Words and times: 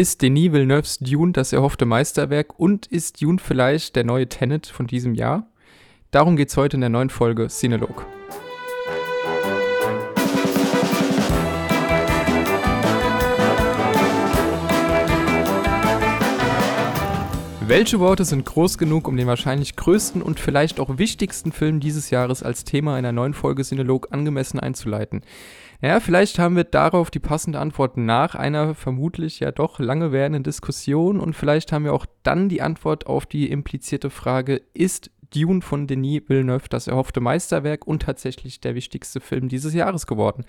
Ist 0.00 0.22
Denis 0.22 0.50
Villeneuves 0.50 0.96
Dune 0.98 1.32
das 1.32 1.52
erhoffte 1.52 1.84
Meisterwerk 1.84 2.58
und 2.58 2.86
ist 2.86 3.20
Dune 3.20 3.38
vielleicht 3.38 3.96
der 3.96 4.04
neue 4.04 4.30
Tenet 4.30 4.66
von 4.66 4.86
diesem 4.86 5.14
Jahr? 5.14 5.46
Darum 6.10 6.38
geht 6.38 6.48
es 6.48 6.56
heute 6.56 6.78
in 6.78 6.80
der 6.80 6.88
neuen 6.88 7.10
Folge 7.10 7.48
Cinelog. 7.48 8.06
Welche 17.70 18.00
Worte 18.00 18.24
sind 18.24 18.46
groß 18.46 18.78
genug, 18.78 19.06
um 19.06 19.18
den 19.18 19.26
wahrscheinlich 19.26 19.76
größten 19.76 20.22
und 20.22 20.40
vielleicht 20.40 20.80
auch 20.80 20.96
wichtigsten 20.96 21.52
Film 21.52 21.78
dieses 21.78 22.08
Jahres 22.08 22.42
als 22.42 22.64
Thema 22.64 22.96
einer 22.96 23.12
neuen 23.12 23.34
Folge 23.34 23.64
Sinolog 23.64 24.08
angemessen 24.12 24.58
einzuleiten? 24.58 25.20
Ja, 25.82 25.98
vielleicht 25.98 26.38
haben 26.38 26.56
wir 26.56 26.64
darauf 26.64 27.10
die 27.10 27.20
passende 27.20 27.58
Antwort 27.58 27.96
nach 27.96 28.34
einer 28.34 28.74
vermutlich 28.74 29.40
ja 29.40 29.50
doch 29.50 29.78
lange 29.78 30.12
währenden 30.12 30.42
Diskussion 30.42 31.18
und 31.18 31.34
vielleicht 31.34 31.72
haben 31.72 31.84
wir 31.84 31.94
auch 31.94 32.04
dann 32.22 32.50
die 32.50 32.60
Antwort 32.60 33.06
auf 33.06 33.24
die 33.24 33.50
implizierte 33.50 34.10
Frage, 34.10 34.60
ist 34.74 35.10
Dune 35.34 35.62
von 35.62 35.86
Denis 35.86 36.28
Villeneuve 36.28 36.68
das 36.68 36.86
erhoffte 36.86 37.20
Meisterwerk 37.20 37.86
und 37.86 38.02
tatsächlich 38.02 38.60
der 38.60 38.74
wichtigste 38.74 39.20
Film 39.20 39.48
dieses 39.48 39.72
Jahres 39.72 40.06
geworden. 40.06 40.44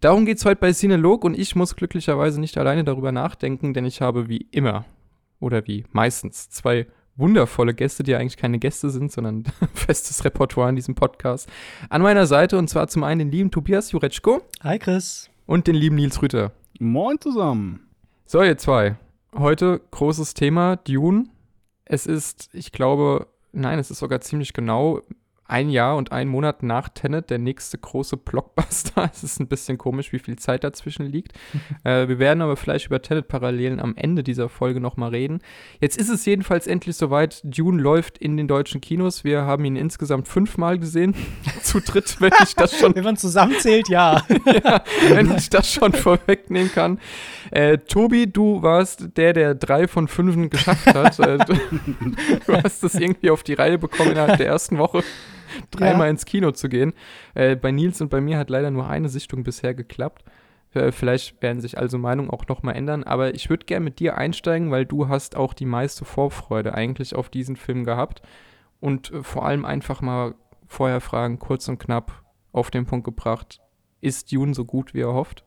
Darum 0.00 0.24
geht 0.24 0.38
es 0.38 0.46
heute 0.46 0.60
bei 0.60 0.72
Cinelog 0.72 1.24
und 1.24 1.38
ich 1.38 1.54
muss 1.56 1.76
glücklicherweise 1.76 2.40
nicht 2.40 2.56
alleine 2.56 2.84
darüber 2.84 3.12
nachdenken, 3.12 3.74
denn 3.74 3.84
ich 3.84 4.00
habe 4.00 4.28
wie 4.28 4.46
immer 4.50 4.86
oder 5.40 5.66
wie 5.66 5.84
meistens 5.92 6.48
zwei 6.48 6.86
wundervolle 7.20 7.74
Gäste, 7.74 8.02
die 8.02 8.14
eigentlich 8.14 8.36
keine 8.36 8.58
Gäste 8.58 8.90
sind, 8.90 9.12
sondern 9.12 9.44
festes 9.74 10.24
Repertoire 10.24 10.70
in 10.70 10.76
diesem 10.76 10.94
Podcast, 10.94 11.48
an 11.88 12.02
meiner 12.02 12.26
Seite. 12.26 12.58
Und 12.58 12.68
zwar 12.68 12.88
zum 12.88 13.04
einen 13.04 13.20
den 13.20 13.30
lieben 13.30 13.50
Tobias 13.50 13.92
Jureczko. 13.92 14.42
Hi 14.62 14.78
Chris. 14.78 15.30
Und 15.46 15.66
den 15.66 15.76
lieben 15.76 15.96
Nils 15.96 16.20
Rüter. 16.22 16.52
Moin 16.78 17.20
zusammen. 17.20 17.86
So, 18.26 18.42
ihr 18.42 18.58
zwei. 18.58 18.96
Heute 19.36 19.80
großes 19.90 20.34
Thema, 20.34 20.76
Dune. 20.76 21.26
Es 21.84 22.06
ist, 22.06 22.48
ich 22.52 22.72
glaube, 22.72 23.26
nein, 23.52 23.78
es 23.78 23.90
ist 23.90 23.98
sogar 23.98 24.20
ziemlich 24.20 24.52
genau 24.52 25.02
ein 25.50 25.68
Jahr 25.68 25.96
und 25.96 26.12
ein 26.12 26.28
Monat 26.28 26.62
nach 26.62 26.88
Tenet 26.88 27.28
der 27.30 27.38
nächste 27.38 27.78
große 27.78 28.16
Blockbuster. 28.16 29.10
Es 29.20 29.24
ist 29.24 29.40
ein 29.40 29.48
bisschen 29.48 29.76
komisch, 29.78 30.12
wie 30.12 30.18
viel 30.18 30.36
Zeit 30.36 30.62
dazwischen 30.62 31.06
liegt. 31.06 31.32
äh, 31.84 32.06
wir 32.08 32.18
werden 32.18 32.42
aber 32.42 32.56
vielleicht 32.56 32.86
über 32.86 33.02
Tenet-Parallelen 33.02 33.80
am 33.80 33.94
Ende 33.96 34.22
dieser 34.22 34.48
Folge 34.48 34.80
nochmal 34.80 35.10
reden. 35.10 35.40
Jetzt 35.80 35.98
ist 35.98 36.08
es 36.08 36.24
jedenfalls 36.24 36.66
endlich 36.66 36.96
soweit. 36.96 37.40
Dune 37.44 37.82
läuft 37.82 38.18
in 38.18 38.36
den 38.36 38.46
deutschen 38.46 38.80
Kinos. 38.80 39.24
Wir 39.24 39.42
haben 39.42 39.64
ihn 39.64 39.76
insgesamt 39.76 40.28
fünfmal 40.28 40.78
gesehen. 40.78 41.14
Zu 41.62 41.80
dritt, 41.80 42.20
wenn 42.20 42.32
ich 42.42 42.54
das 42.54 42.78
schon. 42.78 42.94
wenn 42.94 43.04
man 43.04 43.16
zusammenzählt, 43.16 43.88
ja. 43.88 44.22
ja. 44.64 44.82
Wenn 45.08 45.34
ich 45.36 45.50
das 45.50 45.72
schon 45.72 45.92
vorwegnehmen 45.92 46.70
kann. 46.72 47.00
Äh, 47.50 47.78
Tobi, 47.78 48.30
du 48.30 48.62
warst 48.62 49.16
der, 49.16 49.32
der 49.32 49.54
drei 49.54 49.88
von 49.88 50.06
fünf 50.06 50.30
geschafft 50.50 50.86
hat. 50.94 51.18
äh, 51.18 51.38
du, 51.38 51.54
du 52.46 52.62
hast 52.62 52.84
das 52.84 52.94
irgendwie 52.94 53.30
auf 53.30 53.42
die 53.42 53.54
Reihe 53.54 53.78
bekommen 53.78 54.12
innerhalb 54.12 54.36
der 54.36 54.46
ersten 54.46 54.78
Woche 54.78 55.02
dreimal 55.70 56.06
ja. 56.06 56.10
ins 56.10 56.24
Kino 56.24 56.52
zu 56.52 56.68
gehen. 56.68 56.92
Äh, 57.34 57.56
bei 57.56 57.70
Nils 57.70 58.00
und 58.00 58.10
bei 58.10 58.20
mir 58.20 58.38
hat 58.38 58.50
leider 58.50 58.70
nur 58.70 58.88
eine 58.88 59.08
Sichtung 59.08 59.44
bisher 59.44 59.74
geklappt. 59.74 60.24
Äh, 60.72 60.92
vielleicht 60.92 61.42
werden 61.42 61.60
sich 61.60 61.78
also 61.78 61.98
Meinungen 61.98 62.30
auch 62.30 62.46
nochmal 62.46 62.76
ändern, 62.76 63.04
aber 63.04 63.34
ich 63.34 63.50
würde 63.50 63.66
gerne 63.66 63.84
mit 63.84 63.98
dir 63.98 64.16
einsteigen, 64.16 64.70
weil 64.70 64.86
du 64.86 65.08
hast 65.08 65.36
auch 65.36 65.54
die 65.54 65.66
meiste 65.66 66.04
Vorfreude 66.04 66.74
eigentlich 66.74 67.14
auf 67.14 67.28
diesen 67.28 67.56
Film 67.56 67.84
gehabt 67.84 68.22
und 68.78 69.12
äh, 69.12 69.22
vor 69.22 69.44
allem 69.44 69.64
einfach 69.64 70.00
mal 70.00 70.34
vorher 70.66 71.00
fragen, 71.00 71.38
kurz 71.38 71.68
und 71.68 71.78
knapp 71.78 72.22
auf 72.52 72.70
den 72.70 72.86
Punkt 72.86 73.04
gebracht, 73.04 73.60
ist 74.00 74.32
Dune 74.32 74.54
so 74.54 74.64
gut, 74.64 74.94
wie 74.94 75.00
er 75.00 75.12
hofft? 75.12 75.44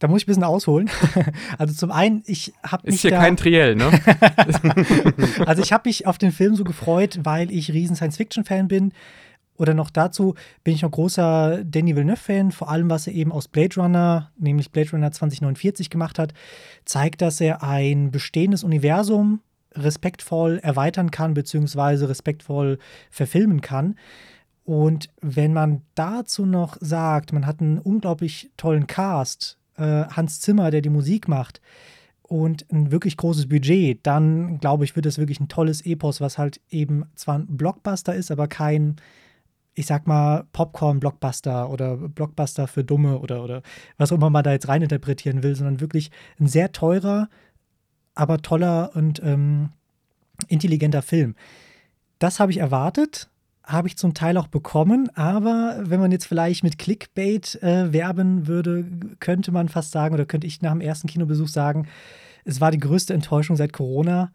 Da 0.00 0.08
muss 0.08 0.22
ich 0.22 0.26
ein 0.26 0.30
bisschen 0.32 0.44
ausholen. 0.44 0.90
Also 1.58 1.74
zum 1.74 1.92
einen, 1.92 2.22
ich 2.26 2.52
habe 2.62 2.86
mich. 2.86 2.96
Ist 2.96 3.02
hier 3.02 3.10
da, 3.10 3.20
kein 3.20 3.36
Triell, 3.36 3.76
ne? 3.76 3.90
also 5.46 5.62
ich 5.62 5.72
habe 5.72 5.88
mich 5.88 6.06
auf 6.06 6.16
den 6.16 6.32
Film 6.32 6.56
so 6.56 6.64
gefreut, 6.64 7.20
weil 7.22 7.50
ich 7.50 7.72
riesen 7.72 7.96
Science-Fiction-Fan 7.96 8.68
bin. 8.68 8.92
Oder 9.58 9.74
noch 9.74 9.90
dazu 9.90 10.36
bin 10.64 10.74
ich 10.74 10.80
noch 10.80 10.90
großer 10.90 11.64
Danny 11.64 11.94
Villeneuve-Fan, 11.94 12.50
vor 12.50 12.70
allem 12.70 12.88
was 12.88 13.06
er 13.06 13.12
eben 13.12 13.30
aus 13.30 13.46
Blade 13.46 13.78
Runner, 13.78 14.30
nämlich 14.38 14.72
Blade 14.72 14.90
Runner 14.92 15.12
2049 15.12 15.90
gemacht 15.90 16.18
hat, 16.18 16.32
zeigt, 16.86 17.20
dass 17.20 17.42
er 17.42 17.62
ein 17.62 18.10
bestehendes 18.10 18.64
Universum 18.64 19.40
respektvoll 19.74 20.60
erweitern 20.62 21.10
kann, 21.10 21.34
beziehungsweise 21.34 22.08
respektvoll 22.08 22.78
verfilmen 23.10 23.60
kann. 23.60 23.96
Und 24.64 25.10
wenn 25.20 25.52
man 25.52 25.82
dazu 25.94 26.46
noch 26.46 26.78
sagt, 26.80 27.34
man 27.34 27.44
hat 27.44 27.60
einen 27.60 27.78
unglaublich 27.78 28.50
tollen 28.56 28.86
Cast, 28.86 29.59
äh, 29.80 30.04
Hans 30.10 30.40
Zimmer, 30.40 30.70
der 30.70 30.82
die 30.82 30.90
Musik 30.90 31.26
macht, 31.26 31.60
und 32.30 32.64
ein 32.70 32.92
wirklich 32.92 33.16
großes 33.16 33.48
Budget, 33.48 34.06
dann 34.06 34.60
glaube 34.60 34.84
ich, 34.84 34.94
wird 34.94 35.04
es 35.04 35.18
wirklich 35.18 35.40
ein 35.40 35.48
tolles 35.48 35.84
Epos, 35.84 36.20
was 36.20 36.38
halt 36.38 36.60
eben 36.70 37.06
zwar 37.16 37.40
ein 37.40 37.56
Blockbuster 37.56 38.14
ist, 38.14 38.30
aber 38.30 38.46
kein, 38.46 38.96
ich 39.74 39.86
sag 39.86 40.06
mal, 40.06 40.44
Popcorn-Blockbuster 40.52 41.68
oder 41.68 41.96
Blockbuster 41.96 42.68
für 42.68 42.84
Dumme 42.84 43.18
oder, 43.18 43.42
oder 43.42 43.62
was 43.98 44.12
auch 44.12 44.16
immer 44.16 44.30
man 44.30 44.44
da 44.44 44.52
jetzt 44.52 44.68
reininterpretieren 44.68 45.42
will, 45.42 45.56
sondern 45.56 45.80
wirklich 45.80 46.12
ein 46.38 46.46
sehr 46.46 46.70
teurer, 46.70 47.28
aber 48.14 48.38
toller 48.38 48.92
und 48.94 49.20
ähm, 49.24 49.70
intelligenter 50.46 51.02
Film. 51.02 51.34
Das 52.20 52.38
habe 52.38 52.52
ich 52.52 52.58
erwartet 52.58 53.28
habe 53.70 53.88
ich 53.88 53.96
zum 53.96 54.14
Teil 54.14 54.36
auch 54.36 54.48
bekommen, 54.48 55.08
aber 55.14 55.80
wenn 55.84 56.00
man 56.00 56.12
jetzt 56.12 56.26
vielleicht 56.26 56.64
mit 56.64 56.78
Clickbait 56.78 57.62
äh, 57.62 57.92
werben 57.92 58.46
würde, 58.46 58.84
könnte 59.20 59.52
man 59.52 59.68
fast 59.68 59.92
sagen, 59.92 60.14
oder 60.14 60.26
könnte 60.26 60.46
ich 60.46 60.62
nach 60.62 60.72
dem 60.72 60.80
ersten 60.80 61.08
Kinobesuch 61.08 61.48
sagen, 61.48 61.86
es 62.44 62.60
war 62.60 62.70
die 62.70 62.78
größte 62.78 63.14
Enttäuschung 63.14 63.56
seit 63.56 63.72
Corona. 63.72 64.32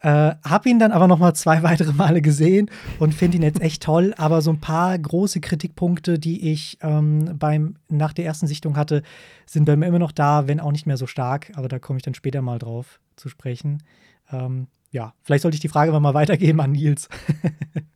Äh, 0.00 0.34
hab 0.42 0.66
ihn 0.66 0.80
dann 0.80 0.90
aber 0.92 1.06
noch 1.06 1.18
mal 1.18 1.34
zwei 1.34 1.62
weitere 1.62 1.92
Male 1.92 2.22
gesehen 2.22 2.70
und 2.98 3.14
finde 3.14 3.36
ihn 3.36 3.42
jetzt 3.42 3.60
echt 3.60 3.82
toll. 3.82 4.14
Aber 4.16 4.42
so 4.42 4.50
ein 4.50 4.60
paar 4.60 4.98
große 4.98 5.40
Kritikpunkte, 5.40 6.18
die 6.18 6.50
ich 6.50 6.78
ähm, 6.82 7.36
beim 7.38 7.76
nach 7.88 8.12
der 8.12 8.26
ersten 8.26 8.46
Sichtung 8.46 8.76
hatte, 8.76 9.02
sind 9.46 9.64
bei 9.64 9.76
mir 9.76 9.86
immer 9.86 9.98
noch 10.00 10.12
da, 10.12 10.48
wenn 10.48 10.60
auch 10.60 10.72
nicht 10.72 10.86
mehr 10.86 10.96
so 10.96 11.06
stark. 11.06 11.52
Aber 11.54 11.68
da 11.68 11.78
komme 11.78 11.98
ich 11.98 12.02
dann 12.02 12.14
später 12.14 12.42
mal 12.42 12.58
drauf 12.58 13.00
zu 13.16 13.28
sprechen. 13.28 13.82
Ähm, 14.30 14.66
ja, 14.90 15.14
vielleicht 15.22 15.42
sollte 15.42 15.54
ich 15.54 15.60
die 15.60 15.68
Frage 15.68 15.98
mal 15.98 16.14
weitergeben 16.14 16.60
an 16.60 16.72
Nils. 16.72 17.08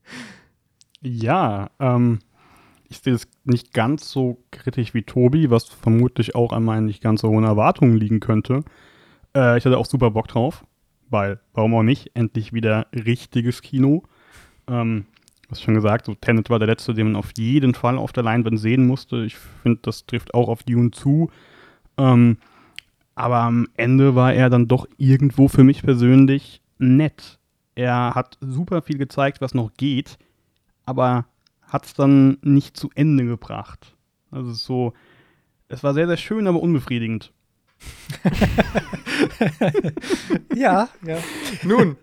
Ja, 1.06 1.70
ähm, 1.78 2.18
ich 2.88 2.98
sehe 2.98 3.14
es 3.14 3.28
nicht 3.44 3.72
ganz 3.72 4.10
so 4.10 4.42
kritisch 4.50 4.92
wie 4.92 5.04
Tobi, 5.04 5.50
was 5.50 5.66
vermutlich 5.66 6.34
auch 6.34 6.52
an 6.52 6.64
meinen 6.64 6.86
nicht 6.86 7.00
ganz 7.00 7.20
so 7.20 7.28
hohen 7.28 7.44
Erwartungen 7.44 7.96
liegen 7.96 8.18
könnte. 8.18 8.64
Äh, 9.32 9.56
ich 9.56 9.64
hatte 9.64 9.78
auch 9.78 9.86
super 9.86 10.10
Bock 10.10 10.26
drauf, 10.26 10.64
weil, 11.08 11.38
warum 11.54 11.74
auch 11.74 11.84
nicht, 11.84 12.10
endlich 12.14 12.52
wieder 12.52 12.88
richtiges 12.92 13.62
Kino. 13.62 14.02
Ähm, 14.66 15.06
hast 15.48 15.62
schon 15.62 15.74
gesagt, 15.74 16.06
so 16.06 16.16
Tenet 16.16 16.50
war 16.50 16.58
der 16.58 16.66
letzte, 16.66 16.92
den 16.92 17.12
man 17.12 17.16
auf 17.16 17.30
jeden 17.38 17.74
Fall 17.74 17.98
auf 17.98 18.12
der 18.12 18.24
Leinwand 18.24 18.58
sehen 18.58 18.84
musste. 18.88 19.24
Ich 19.24 19.36
finde, 19.36 19.78
das 19.82 20.06
trifft 20.06 20.34
auch 20.34 20.48
auf 20.48 20.64
Dune 20.64 20.90
zu. 20.90 21.30
Ähm, 21.98 22.38
aber 23.14 23.36
am 23.42 23.68
Ende 23.76 24.16
war 24.16 24.34
er 24.34 24.50
dann 24.50 24.66
doch 24.66 24.88
irgendwo 24.96 25.46
für 25.46 25.62
mich 25.62 25.84
persönlich 25.84 26.62
nett. 26.78 27.38
Er 27.76 28.16
hat 28.16 28.38
super 28.40 28.82
viel 28.82 28.98
gezeigt, 28.98 29.40
was 29.40 29.54
noch 29.54 29.72
geht 29.74 30.18
aber 30.86 31.26
hat 31.62 31.84
es 31.84 31.94
dann 31.94 32.38
nicht 32.42 32.76
zu 32.76 32.90
Ende 32.94 33.26
gebracht. 33.26 33.96
Also 34.30 34.52
so, 34.52 34.92
es 35.68 35.84
war 35.84 35.94
sehr, 35.94 36.06
sehr 36.06 36.16
schön, 36.16 36.46
aber 36.46 36.62
unbefriedigend. 36.62 37.32
ja, 40.54 40.88
ja. 41.04 41.18
Nun, 41.62 41.96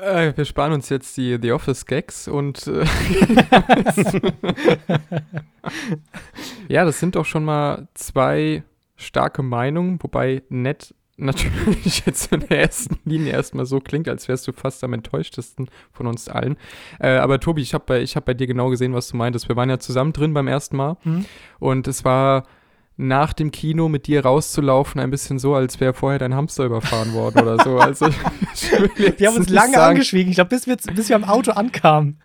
äh, 0.00 0.32
wir 0.36 0.44
sparen 0.44 0.72
uns 0.72 0.88
jetzt 0.88 1.16
die 1.16 1.38
The 1.40 1.52
Office 1.52 1.86
Gags 1.86 2.26
und 2.28 2.66
äh, 2.66 2.84
ja, 6.68 6.84
das 6.84 7.00
sind 7.00 7.16
doch 7.16 7.24
schon 7.24 7.44
mal 7.44 7.88
zwei 7.94 8.62
starke 8.96 9.42
Meinungen, 9.42 10.02
wobei 10.02 10.42
nett 10.48 10.94
natürlich 11.16 12.04
jetzt 12.06 12.32
in 12.32 12.40
der 12.40 12.60
ersten 12.60 12.98
Linie 13.04 13.32
erstmal 13.32 13.66
so 13.66 13.80
klingt, 13.80 14.08
als 14.08 14.28
wärst 14.28 14.46
du 14.48 14.52
fast 14.52 14.84
am 14.84 14.92
enttäuschtesten 14.92 15.68
von 15.92 16.06
uns 16.06 16.28
allen. 16.28 16.56
Äh, 16.98 17.08
aber 17.08 17.40
Tobi, 17.40 17.62
ich 17.62 17.74
habe 17.74 17.84
bei, 17.86 18.04
hab 18.04 18.24
bei 18.24 18.34
dir 18.34 18.46
genau 18.46 18.70
gesehen, 18.70 18.94
was 18.94 19.08
du 19.08 19.16
meintest. 19.16 19.48
Wir 19.48 19.56
waren 19.56 19.70
ja 19.70 19.78
zusammen 19.78 20.12
drin 20.12 20.34
beim 20.34 20.48
ersten 20.48 20.76
Mal 20.76 20.96
mhm. 21.04 21.24
und 21.58 21.88
es 21.88 22.04
war 22.04 22.44
nach 22.98 23.34
dem 23.34 23.50
Kino 23.50 23.90
mit 23.90 24.06
dir 24.06 24.24
rauszulaufen, 24.24 25.00
ein 25.00 25.10
bisschen 25.10 25.38
so, 25.38 25.54
als 25.54 25.80
wäre 25.80 25.92
vorher 25.92 26.18
dein 26.18 26.34
Hamster 26.34 26.64
überfahren 26.64 27.12
worden 27.12 27.42
oder 27.42 27.62
so. 27.62 27.78
Also, 27.78 28.06
wir 28.96 29.28
haben 29.28 29.36
uns 29.36 29.50
lange 29.50 29.74
sagen, 29.74 29.90
angeschwiegen, 29.90 30.30
ich 30.30 30.36
glaube, 30.36 30.48
bis 30.48 30.66
wir, 30.66 30.76
bis 30.94 31.10
wir 31.10 31.16
am 31.16 31.24
Auto 31.24 31.50
ankamen. 31.50 32.22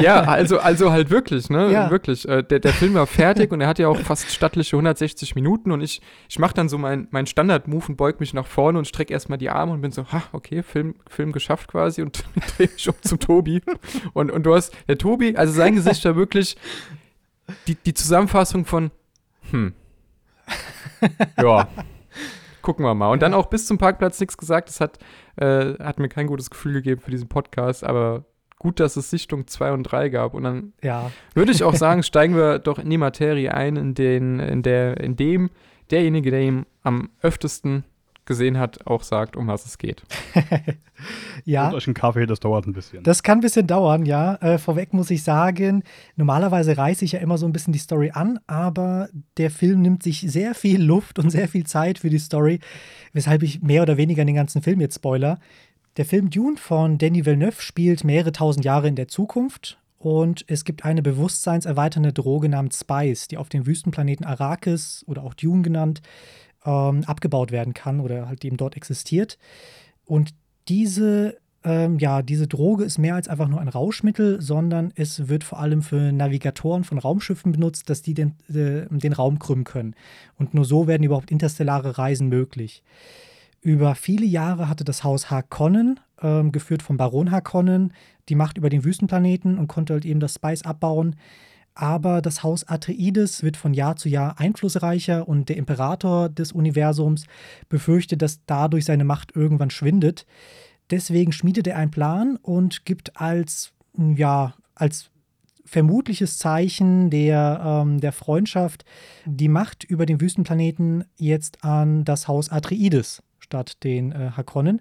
Ja, 0.00 0.22
also, 0.22 0.58
also 0.58 0.90
halt 0.90 1.10
wirklich, 1.10 1.50
ne? 1.50 1.70
Ja. 1.70 1.90
Wirklich. 1.90 2.26
Äh, 2.26 2.42
der, 2.42 2.60
der 2.60 2.72
Film 2.72 2.94
war 2.94 3.06
fertig 3.06 3.52
und 3.52 3.60
er 3.60 3.68
hat 3.68 3.78
ja 3.78 3.88
auch 3.88 3.98
fast 3.98 4.30
stattliche 4.30 4.76
160 4.76 5.34
Minuten 5.34 5.70
und 5.70 5.82
ich, 5.82 6.00
ich 6.28 6.38
mache 6.38 6.54
dann 6.54 6.70
so 6.70 6.78
meinen 6.78 7.08
mein 7.10 7.26
Standard-Move 7.26 7.88
und 7.88 7.96
beug 7.96 8.18
mich 8.18 8.32
nach 8.32 8.46
vorne 8.46 8.78
und 8.78 8.86
strecke 8.86 9.12
erstmal 9.12 9.38
die 9.38 9.50
Arme 9.50 9.72
und 9.72 9.82
bin 9.82 9.92
so, 9.92 10.06
ha, 10.12 10.22
okay, 10.32 10.62
Film, 10.62 10.94
Film 11.08 11.32
geschafft 11.32 11.68
quasi 11.68 12.00
und 12.00 12.24
drehe 12.56 12.70
mich 12.72 12.88
um 12.88 12.94
zum 13.02 13.18
Tobi. 13.18 13.60
Und, 14.14 14.30
und 14.30 14.44
du 14.44 14.54
hast, 14.54 14.72
der 14.88 14.96
Tobi, 14.96 15.36
also 15.36 15.52
sein 15.52 15.74
Gesicht 15.74 16.04
war 16.06 16.16
wirklich 16.16 16.56
die, 17.66 17.74
die 17.74 17.92
Zusammenfassung 17.92 18.64
von, 18.64 18.90
hm, 19.50 19.74
ja. 21.40 21.68
gucken 22.62 22.84
wir 22.84 22.94
mal. 22.94 23.10
Und 23.10 23.22
dann 23.22 23.34
auch 23.34 23.46
bis 23.46 23.66
zum 23.66 23.78
Parkplatz 23.78 24.18
nichts 24.20 24.36
gesagt. 24.36 24.68
Das 24.68 24.80
hat, 24.80 24.98
äh, 25.36 25.74
hat 25.78 25.98
mir 25.98 26.08
kein 26.08 26.26
gutes 26.26 26.50
Gefühl 26.50 26.74
gegeben 26.74 27.00
für 27.00 27.10
diesen 27.10 27.28
Podcast, 27.28 27.84
aber 27.84 28.24
gut, 28.58 28.80
dass 28.80 28.96
es 28.96 29.10
Sichtung 29.10 29.46
2 29.46 29.72
und 29.72 29.82
3 29.84 30.08
gab. 30.08 30.34
Und 30.34 30.44
dann 30.44 30.72
Ja. 30.82 31.10
würde 31.34 31.52
ich 31.52 31.62
auch 31.62 31.74
sagen, 31.74 32.02
steigen 32.02 32.34
wir 32.34 32.58
doch 32.58 32.78
in 32.78 32.90
die 32.90 32.98
Materie 32.98 33.52
ein, 33.54 33.76
in, 33.76 33.94
den, 33.94 34.40
in, 34.40 34.62
der, 34.62 34.98
in 34.98 35.16
dem 35.16 35.50
derjenige, 35.90 36.30
der 36.30 36.40
ihn 36.40 36.66
am 36.82 37.10
öftesten 37.22 37.84
gesehen 38.26 38.58
hat, 38.58 38.86
auch 38.86 39.02
sagt, 39.02 39.36
um 39.36 39.46
was 39.46 39.64
es 39.64 39.78
geht. 39.78 40.02
Ja. 41.44 41.66
Holt 41.66 41.74
euch 41.74 41.86
einen 41.86 41.94
Kaffee, 41.94 42.26
das 42.26 42.40
dauert 42.40 42.66
ein 42.66 42.72
bisschen. 42.72 43.02
Das 43.02 43.22
kann 43.22 43.38
ein 43.38 43.42
bisschen 43.42 43.66
dauern, 43.66 44.04
ja. 44.04 44.34
Äh, 44.36 44.58
vorweg 44.58 44.92
muss 44.92 45.10
ich 45.10 45.22
sagen, 45.22 45.84
normalerweise 46.16 46.76
reiße 46.76 47.04
ich 47.04 47.12
ja 47.12 47.20
immer 47.20 47.38
so 47.38 47.46
ein 47.46 47.52
bisschen 47.52 47.72
die 47.72 47.78
Story 47.78 48.10
an, 48.12 48.40
aber 48.46 49.08
der 49.36 49.50
Film 49.50 49.82
nimmt 49.82 50.02
sich 50.02 50.20
sehr 50.20 50.54
viel 50.54 50.82
Luft 50.82 51.18
und 51.18 51.30
sehr 51.30 51.46
viel 51.46 51.64
Zeit 51.64 51.98
für 51.98 52.10
die 52.10 52.18
Story, 52.18 52.60
weshalb 53.12 53.42
ich 53.42 53.62
mehr 53.62 53.82
oder 53.82 53.96
weniger 53.96 54.24
den 54.24 54.34
ganzen 54.34 54.62
Film 54.62 54.80
jetzt 54.80 54.96
spoiler. 54.96 55.38
Der 55.98 56.04
Film 56.04 56.30
Dune 56.30 56.56
von 56.56 56.98
Denis 56.98 57.24
Villeneuve 57.24 57.62
spielt 57.62 58.02
mehrere 58.02 58.32
tausend 58.32 58.64
Jahre 58.64 58.88
in 58.88 58.96
der 58.96 59.08
Zukunft 59.08 59.78
und 59.98 60.44
es 60.48 60.64
gibt 60.64 60.84
eine 60.84 61.02
bewusstseinserweiternde 61.02 62.12
Droge 62.12 62.48
namens 62.48 62.80
Spice, 62.80 63.28
die 63.28 63.38
auf 63.38 63.48
dem 63.48 63.66
Wüstenplaneten 63.66 64.26
Arrakis 64.26 65.04
oder 65.06 65.22
auch 65.22 65.34
Dune 65.34 65.62
genannt 65.62 66.02
ähm, 66.66 67.04
abgebaut 67.06 67.52
werden 67.52 67.72
kann 67.72 68.00
oder 68.00 68.28
halt 68.28 68.44
eben 68.44 68.56
dort 68.56 68.76
existiert. 68.76 69.38
Und 70.04 70.34
diese, 70.68 71.38
ähm, 71.64 71.98
ja, 71.98 72.22
diese 72.22 72.48
Droge 72.48 72.84
ist 72.84 72.98
mehr 72.98 73.14
als 73.14 73.28
einfach 73.28 73.48
nur 73.48 73.60
ein 73.60 73.68
Rauschmittel, 73.68 74.40
sondern 74.42 74.92
es 74.96 75.28
wird 75.28 75.44
vor 75.44 75.60
allem 75.60 75.82
für 75.82 76.12
Navigatoren 76.12 76.84
von 76.84 76.98
Raumschiffen 76.98 77.52
benutzt, 77.52 77.88
dass 77.88 78.02
die 78.02 78.14
den, 78.14 78.34
äh, 78.48 78.86
den 78.90 79.12
Raum 79.12 79.38
krümmen 79.38 79.64
können. 79.64 79.94
Und 80.36 80.54
nur 80.54 80.64
so 80.64 80.86
werden 80.86 81.04
überhaupt 81.04 81.30
interstellare 81.30 81.98
Reisen 81.98 82.28
möglich. 82.28 82.82
Über 83.62 83.94
viele 83.94 84.26
Jahre 84.26 84.68
hatte 84.68 84.84
das 84.84 85.02
Haus 85.02 85.30
Harkonnen, 85.30 85.98
ähm, 86.22 86.52
geführt 86.52 86.82
vom 86.82 86.96
Baron 86.96 87.30
Harkonnen, 87.30 87.92
die 88.28 88.34
Macht 88.34 88.58
über 88.58 88.70
den 88.70 88.84
Wüstenplaneten 88.84 89.58
und 89.58 89.68
konnte 89.68 89.94
halt 89.94 90.04
eben 90.04 90.20
das 90.20 90.34
Spice 90.34 90.62
abbauen. 90.62 91.16
Aber 91.78 92.22
das 92.22 92.42
Haus 92.42 92.66
Atreides 92.66 93.42
wird 93.42 93.58
von 93.58 93.74
Jahr 93.74 93.96
zu 93.96 94.08
Jahr 94.08 94.40
einflussreicher 94.40 95.28
und 95.28 95.50
der 95.50 95.58
Imperator 95.58 96.30
des 96.30 96.52
Universums 96.52 97.26
befürchtet, 97.68 98.22
dass 98.22 98.40
dadurch 98.46 98.86
seine 98.86 99.04
Macht 99.04 99.36
irgendwann 99.36 99.68
schwindet. 99.68 100.24
Deswegen 100.90 101.32
schmiedet 101.32 101.66
er 101.66 101.76
einen 101.76 101.90
Plan 101.90 102.38
und 102.40 102.86
gibt 102.86 103.20
als, 103.20 103.72
ja, 103.94 104.54
als 104.74 105.10
vermutliches 105.66 106.38
Zeichen 106.38 107.10
der, 107.10 107.60
ähm, 107.62 108.00
der 108.00 108.12
Freundschaft 108.12 108.86
die 109.26 109.48
Macht 109.48 109.84
über 109.84 110.06
den 110.06 110.18
Wüstenplaneten 110.18 111.04
jetzt 111.18 111.62
an 111.62 112.06
das 112.06 112.26
Haus 112.26 112.50
Atreides 112.50 113.22
statt 113.38 113.84
den 113.84 114.12
äh, 114.12 114.30
Hakonnen. 114.34 114.80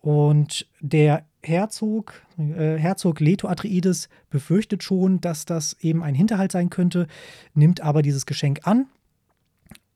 Und 0.00 0.66
der 0.80 1.26
Herzog, 1.46 2.22
äh, 2.38 2.76
Herzog 2.76 3.20
Leto 3.20 3.48
Atreides 3.48 4.08
befürchtet 4.30 4.82
schon, 4.82 5.20
dass 5.20 5.44
das 5.44 5.76
eben 5.80 6.02
ein 6.02 6.14
Hinterhalt 6.14 6.52
sein 6.52 6.70
könnte, 6.70 7.06
nimmt 7.54 7.80
aber 7.80 8.02
dieses 8.02 8.26
Geschenk 8.26 8.60
an 8.64 8.86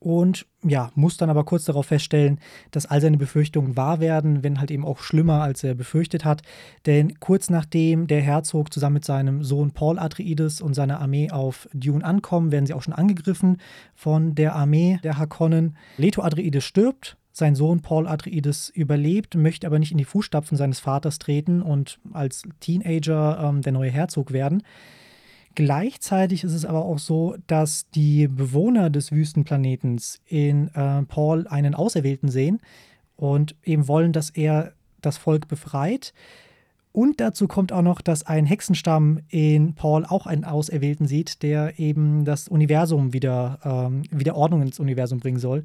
und 0.02 0.46
ja, 0.64 0.90
muss 0.94 1.18
dann 1.18 1.28
aber 1.28 1.44
kurz 1.44 1.66
darauf 1.66 1.86
feststellen, 1.86 2.40
dass 2.70 2.86
all 2.86 3.02
seine 3.02 3.18
Befürchtungen 3.18 3.76
wahr 3.76 4.00
werden, 4.00 4.42
wenn 4.42 4.58
halt 4.58 4.70
eben 4.70 4.84
auch 4.86 5.00
schlimmer, 5.00 5.42
als 5.42 5.62
er 5.62 5.74
befürchtet 5.74 6.24
hat. 6.24 6.40
Denn 6.86 7.20
kurz 7.20 7.50
nachdem 7.50 8.06
der 8.06 8.22
Herzog 8.22 8.72
zusammen 8.72 8.94
mit 8.94 9.04
seinem 9.04 9.44
Sohn 9.44 9.72
Paul 9.72 9.98
Atreides 9.98 10.62
und 10.62 10.72
seiner 10.72 11.00
Armee 11.00 11.30
auf 11.30 11.68
Dune 11.74 12.02
ankommen, 12.02 12.50
werden 12.50 12.64
sie 12.64 12.72
auch 12.72 12.82
schon 12.82 12.94
angegriffen 12.94 13.58
von 13.94 14.34
der 14.34 14.54
Armee 14.54 14.98
der 15.04 15.18
Hakonnen. 15.18 15.76
Leto 15.98 16.22
Atreides 16.22 16.64
stirbt, 16.64 17.18
sein 17.32 17.54
Sohn 17.54 17.80
Paul 17.80 18.06
Atreides 18.06 18.68
überlebt, 18.70 19.34
möchte 19.34 19.66
aber 19.66 19.78
nicht 19.78 19.92
in 19.92 19.98
die 19.98 20.04
Fußstapfen 20.04 20.56
seines 20.56 20.80
Vaters 20.80 21.18
treten 21.18 21.62
und 21.62 21.98
als 22.12 22.42
Teenager 22.60 23.38
ähm, 23.42 23.62
der 23.62 23.72
neue 23.72 23.90
Herzog 23.90 24.32
werden. 24.32 24.62
Gleichzeitig 25.54 26.44
ist 26.44 26.54
es 26.54 26.64
aber 26.64 26.84
auch 26.84 26.98
so, 26.98 27.36
dass 27.46 27.90
die 27.90 28.28
Bewohner 28.28 28.88
des 28.88 29.12
Wüstenplanetens 29.12 30.20
in 30.26 30.68
äh, 30.74 31.02
Paul 31.02 31.46
einen 31.48 31.74
Auserwählten 31.74 32.28
sehen 32.28 32.60
und 33.16 33.56
eben 33.64 33.88
wollen, 33.88 34.12
dass 34.12 34.30
er 34.30 34.72
das 35.00 35.16
Volk 35.16 35.48
befreit. 35.48 36.12
Und 36.92 37.20
dazu 37.20 37.46
kommt 37.46 37.72
auch 37.72 37.82
noch, 37.82 38.00
dass 38.00 38.26
ein 38.26 38.46
Hexenstamm 38.46 39.20
in 39.28 39.74
Paul 39.74 40.04
auch 40.04 40.26
einen 40.26 40.44
Auserwählten 40.44 41.06
sieht, 41.06 41.42
der 41.42 41.78
eben 41.78 42.24
das 42.24 42.48
Universum 42.48 43.12
wieder, 43.12 43.58
ähm, 43.64 44.02
wieder 44.10 44.36
Ordnung 44.36 44.62
ins 44.62 44.80
Universum 44.80 45.20
bringen 45.20 45.38
soll. 45.38 45.62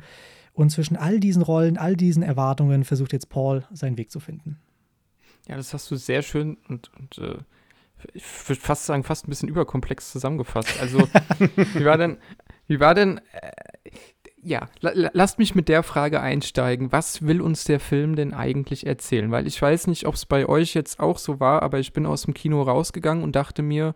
Und 0.56 0.70
zwischen 0.70 0.96
all 0.96 1.20
diesen 1.20 1.42
Rollen, 1.42 1.78
all 1.78 1.98
diesen 1.98 2.24
Erwartungen 2.24 2.86
versucht 2.86 3.12
jetzt 3.12 3.30
Paul 3.30 3.66
seinen 3.74 3.98
Weg 3.98 4.10
zu 4.10 4.22
finden. 4.22 4.58
Ja, 5.50 5.58
das 5.58 5.74
hast 5.74 5.92
du 5.92 5.98
sehr 5.98 6.22
schön 6.22 6.58
und, 6.70 6.90
und 6.98 7.18
äh, 7.18 7.38
ich 8.14 8.24
würde 8.48 8.62
fast 8.62 8.86
sagen, 8.86 9.04
fast 9.04 9.28
ein 9.28 9.30
bisschen 9.30 9.50
überkomplex 9.50 10.12
zusammengefasst. 10.12 10.80
Also, 10.80 11.00
wie 11.56 11.86
war 11.86 11.98
denn, 11.98 12.18
wie 12.68 12.80
war 12.80 12.96
denn, 12.96 13.20
äh, 13.34 13.52
ja, 14.42 14.70
la, 14.80 14.92
la, 14.94 15.10
lasst 15.14 15.40
mich 15.40 15.56
mit 15.56 15.68
der 15.68 15.84
Frage 15.84 16.22
einsteigen. 16.22 16.92
Was 16.92 17.24
will 17.24 17.42
uns 17.42 17.66
der 17.66 17.82
Film 17.82 18.16
denn 18.16 18.34
eigentlich 18.34 18.86
erzählen? 18.86 19.32
Weil 19.32 19.48
ich 19.48 19.62
weiß 19.62 19.88
nicht, 19.88 20.06
ob 20.06 20.16
es 20.16 20.26
bei 20.26 20.48
euch 20.48 20.74
jetzt 20.74 21.02
auch 21.02 21.18
so 21.18 21.40
war, 21.42 21.64
aber 21.64 21.80
ich 21.80 21.92
bin 21.92 22.06
aus 22.06 22.24
dem 22.24 22.34
Kino 22.34 22.62
rausgegangen 22.62 23.24
und 23.24 23.36
dachte 23.36 23.62
mir, 23.62 23.96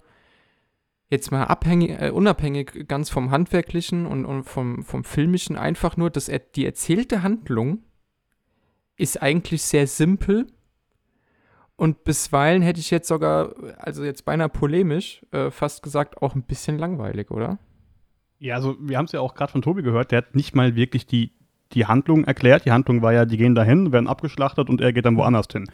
jetzt 1.10 1.32
mal 1.32 1.46
abhängig, 1.46 2.00
äh, 2.00 2.12
unabhängig 2.12 2.88
ganz 2.88 3.10
vom 3.10 3.32
Handwerklichen 3.32 4.06
und, 4.06 4.26
und 4.26 4.44
vom, 4.44 4.84
vom 4.84 5.04
Filmischen, 5.04 5.58
einfach 5.58 5.98
nur, 5.98 6.10
dass 6.10 6.30
er, 6.30 6.40
die 6.40 6.66
erzählte 6.66 7.24
Handlung 7.24 7.80
ist 8.96 9.22
eigentlich 9.22 9.64
sehr 9.64 9.88
simpel 9.88 10.48
und 11.76 12.04
bisweilen 12.04 12.62
hätte 12.62 12.80
ich 12.82 12.92
jetzt 12.92 13.08
sogar, 13.08 13.56
also 13.78 14.04
jetzt 14.04 14.26
beinahe 14.26 14.50
polemisch, 14.50 15.26
äh, 15.32 15.50
fast 15.50 15.82
gesagt, 15.82 16.22
auch 16.22 16.36
ein 16.36 16.44
bisschen 16.44 16.78
langweilig, 16.78 17.32
oder? 17.32 17.58
Ja, 18.38 18.56
also 18.56 18.76
wir 18.80 18.98
haben 18.98 19.06
es 19.06 19.14
ja 19.14 19.22
auch 19.22 19.34
gerade 19.34 19.52
von 19.52 19.62
Tobi 19.62 19.82
gehört, 19.82 20.12
der 20.12 20.20
hat 20.20 20.36
nicht 20.36 20.56
mal 20.56 20.76
wirklich 20.76 21.08
die, 21.08 21.32
die 21.74 21.86
Handlung 21.86 22.24
erklärt. 22.24 22.66
Die 22.66 22.72
Handlung 22.72 23.02
war 23.02 23.14
ja, 23.14 23.26
die 23.26 23.38
gehen 23.38 23.56
dahin, 23.56 23.92
werden 23.92 24.08
abgeschlachtet 24.08 24.70
und 24.70 24.82
er 24.82 24.92
geht 24.94 25.06
dann 25.06 25.18
woanders 25.18 25.48
hin. 25.52 25.70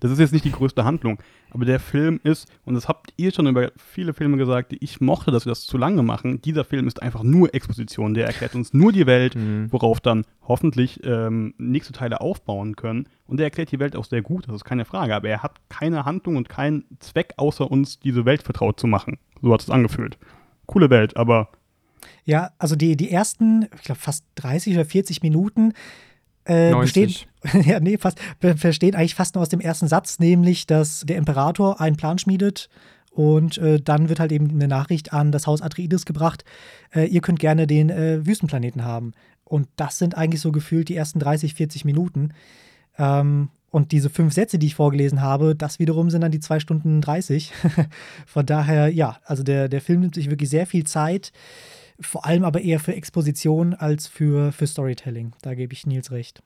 Das 0.00 0.10
ist 0.10 0.18
jetzt 0.18 0.32
nicht 0.32 0.44
die 0.44 0.52
größte 0.52 0.84
Handlung. 0.84 1.18
Aber 1.50 1.64
der 1.64 1.80
Film 1.80 2.20
ist, 2.22 2.46
und 2.66 2.74
das 2.74 2.86
habt 2.88 3.12
ihr 3.16 3.32
schon 3.32 3.46
über 3.46 3.72
viele 3.76 4.12
Filme 4.12 4.36
gesagt, 4.36 4.72
die 4.72 4.84
ich 4.84 5.00
mochte, 5.00 5.30
dass 5.30 5.46
wir 5.46 5.50
das 5.50 5.62
zu 5.64 5.78
lange 5.78 6.02
machen. 6.02 6.42
Dieser 6.42 6.64
Film 6.64 6.86
ist 6.86 7.02
einfach 7.02 7.22
nur 7.22 7.54
Exposition. 7.54 8.12
Der 8.14 8.26
erklärt 8.26 8.54
uns 8.54 8.74
nur 8.74 8.92
die 8.92 9.06
Welt, 9.06 9.34
Mhm. 9.34 9.72
worauf 9.72 10.00
dann 10.00 10.24
hoffentlich 10.46 11.00
ähm, 11.04 11.54
nächste 11.58 11.92
Teile 11.94 12.20
aufbauen 12.20 12.76
können. 12.76 13.08
Und 13.26 13.40
er 13.40 13.44
erklärt 13.44 13.72
die 13.72 13.80
Welt 13.80 13.96
auch 13.96 14.04
sehr 14.04 14.22
gut, 14.22 14.46
das 14.48 14.54
ist 14.56 14.64
keine 14.64 14.84
Frage. 14.84 15.14
Aber 15.16 15.28
er 15.28 15.42
hat 15.42 15.56
keine 15.70 16.04
Handlung 16.04 16.36
und 16.36 16.48
keinen 16.48 16.84
Zweck, 17.00 17.32
außer 17.38 17.70
uns 17.70 17.98
diese 17.98 18.24
Welt 18.26 18.42
vertraut 18.42 18.78
zu 18.78 18.86
machen. 18.86 19.18
So 19.42 19.52
hat 19.52 19.62
es 19.62 19.70
angefühlt. 19.70 20.18
Coole 20.66 20.90
Welt, 20.90 21.16
aber 21.16 21.48
Ja, 22.28 22.50
also 22.58 22.76
die, 22.76 22.94
die 22.94 23.10
ersten, 23.10 23.66
ich 23.74 23.82
glaube, 23.84 24.00
fast 24.02 24.22
30 24.34 24.74
oder 24.74 24.84
40 24.84 25.22
Minuten 25.22 25.72
äh, 26.44 26.74
bestehen, 26.74 27.14
90. 27.42 27.66
ja, 27.66 27.80
nee, 27.80 27.96
fast, 27.96 28.18
be- 28.38 28.54
bestehen 28.54 28.94
eigentlich 28.94 29.14
fast 29.14 29.34
nur 29.34 29.40
aus 29.40 29.48
dem 29.48 29.60
ersten 29.60 29.88
Satz, 29.88 30.18
nämlich, 30.18 30.66
dass 30.66 31.00
der 31.06 31.16
Imperator 31.16 31.80
einen 31.80 31.96
Plan 31.96 32.18
schmiedet 32.18 32.68
und 33.12 33.56
äh, 33.56 33.80
dann 33.80 34.10
wird 34.10 34.20
halt 34.20 34.30
eben 34.32 34.50
eine 34.50 34.68
Nachricht 34.68 35.14
an 35.14 35.32
das 35.32 35.46
Haus 35.46 35.62
Atreides 35.62 36.04
gebracht, 36.04 36.44
äh, 36.94 37.06
ihr 37.06 37.22
könnt 37.22 37.40
gerne 37.40 37.66
den 37.66 37.88
äh, 37.88 38.26
Wüstenplaneten 38.26 38.84
haben. 38.84 39.12
Und 39.44 39.66
das 39.76 39.96
sind 39.96 40.14
eigentlich 40.14 40.42
so 40.42 40.52
gefühlt 40.52 40.90
die 40.90 40.96
ersten 40.96 41.20
30, 41.20 41.54
40 41.54 41.86
Minuten. 41.86 42.34
Ähm, 42.98 43.48
und 43.70 43.92
diese 43.92 44.10
fünf 44.10 44.34
Sätze, 44.34 44.58
die 44.58 44.66
ich 44.66 44.74
vorgelesen 44.74 45.22
habe, 45.22 45.56
das 45.56 45.78
wiederum 45.78 46.10
sind 46.10 46.20
dann 46.20 46.30
die 46.30 46.40
zwei 46.40 46.60
Stunden 46.60 47.00
30. 47.00 47.52
Von 48.26 48.44
daher, 48.44 48.88
ja, 48.88 49.16
also 49.24 49.42
der, 49.42 49.70
der 49.70 49.80
Film 49.80 50.00
nimmt 50.00 50.14
sich 50.14 50.28
wirklich 50.28 50.50
sehr 50.50 50.66
viel 50.66 50.84
Zeit, 50.84 51.32
vor 52.00 52.26
allem 52.26 52.44
aber 52.44 52.60
eher 52.60 52.80
für 52.80 52.94
Exposition 52.94 53.74
als 53.74 54.06
für, 54.06 54.52
für 54.52 54.66
Storytelling. 54.66 55.32
Da 55.42 55.54
gebe 55.54 55.72
ich 55.72 55.86
Nils 55.86 56.10
recht. 56.10 56.42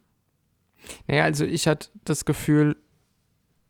Naja, 1.06 1.24
also 1.24 1.44
ich 1.44 1.66
hatte 1.66 1.88
das 2.04 2.24
Gefühl, 2.24 2.76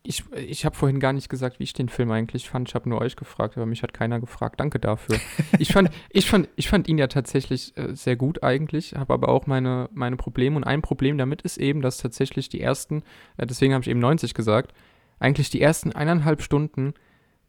ich, 0.05 0.23
ich 0.35 0.65
habe 0.65 0.75
vorhin 0.75 0.99
gar 0.99 1.13
nicht 1.13 1.29
gesagt, 1.29 1.59
wie 1.59 1.63
ich 1.63 1.73
den 1.73 1.87
Film 1.87 2.11
eigentlich 2.11 2.49
fand. 2.49 2.67
Ich 2.67 2.75
habe 2.75 2.89
nur 2.89 2.99
euch 2.99 3.15
gefragt, 3.15 3.55
aber 3.55 3.65
mich 3.65 3.83
hat 3.83 3.93
keiner 3.93 4.19
gefragt. 4.19 4.59
Danke 4.59 4.77
dafür. 4.77 5.17
ich, 5.59 5.71
fand, 5.71 5.89
ich, 6.09 6.29
fand, 6.29 6.49
ich 6.57 6.67
fand 6.67 6.89
ihn 6.89 6.97
ja 6.97 7.07
tatsächlich 7.07 7.75
äh, 7.77 7.95
sehr 7.95 8.17
gut 8.17 8.43
eigentlich, 8.43 8.95
habe 8.95 9.13
aber 9.13 9.29
auch 9.29 9.47
meine, 9.47 9.89
meine 9.93 10.17
Probleme. 10.17 10.57
Und 10.57 10.65
ein 10.65 10.81
Problem 10.81 11.17
damit 11.17 11.41
ist 11.43 11.57
eben, 11.57 11.81
dass 11.81 11.97
tatsächlich 11.97 12.49
die 12.49 12.59
ersten, 12.59 13.03
äh, 13.37 13.45
deswegen 13.45 13.73
habe 13.73 13.83
ich 13.83 13.89
eben 13.89 14.01
90 14.01 14.33
gesagt, 14.33 14.73
eigentlich 15.19 15.49
die 15.49 15.61
ersten 15.61 15.93
eineinhalb 15.93 16.41
Stunden 16.41 16.93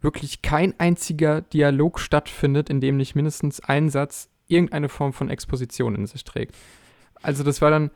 wirklich 0.05 0.43
kein 0.43 0.79
einziger 0.79 1.41
Dialog 1.41 1.99
stattfindet, 1.99 2.71
in 2.71 2.81
dem 2.81 2.97
nicht 2.97 3.15
mindestens 3.15 3.61
ein 3.61 3.89
Satz 3.89 4.29
irgendeine 4.47 4.89
Form 4.89 5.13
von 5.13 5.31
Exposition 5.31 5.95
in 5.95 6.07
sich 6.07 6.23
trägt. 6.25 6.55
Also 7.23 7.43
das 7.43 7.63
war 7.63 7.71
dann 7.71 7.91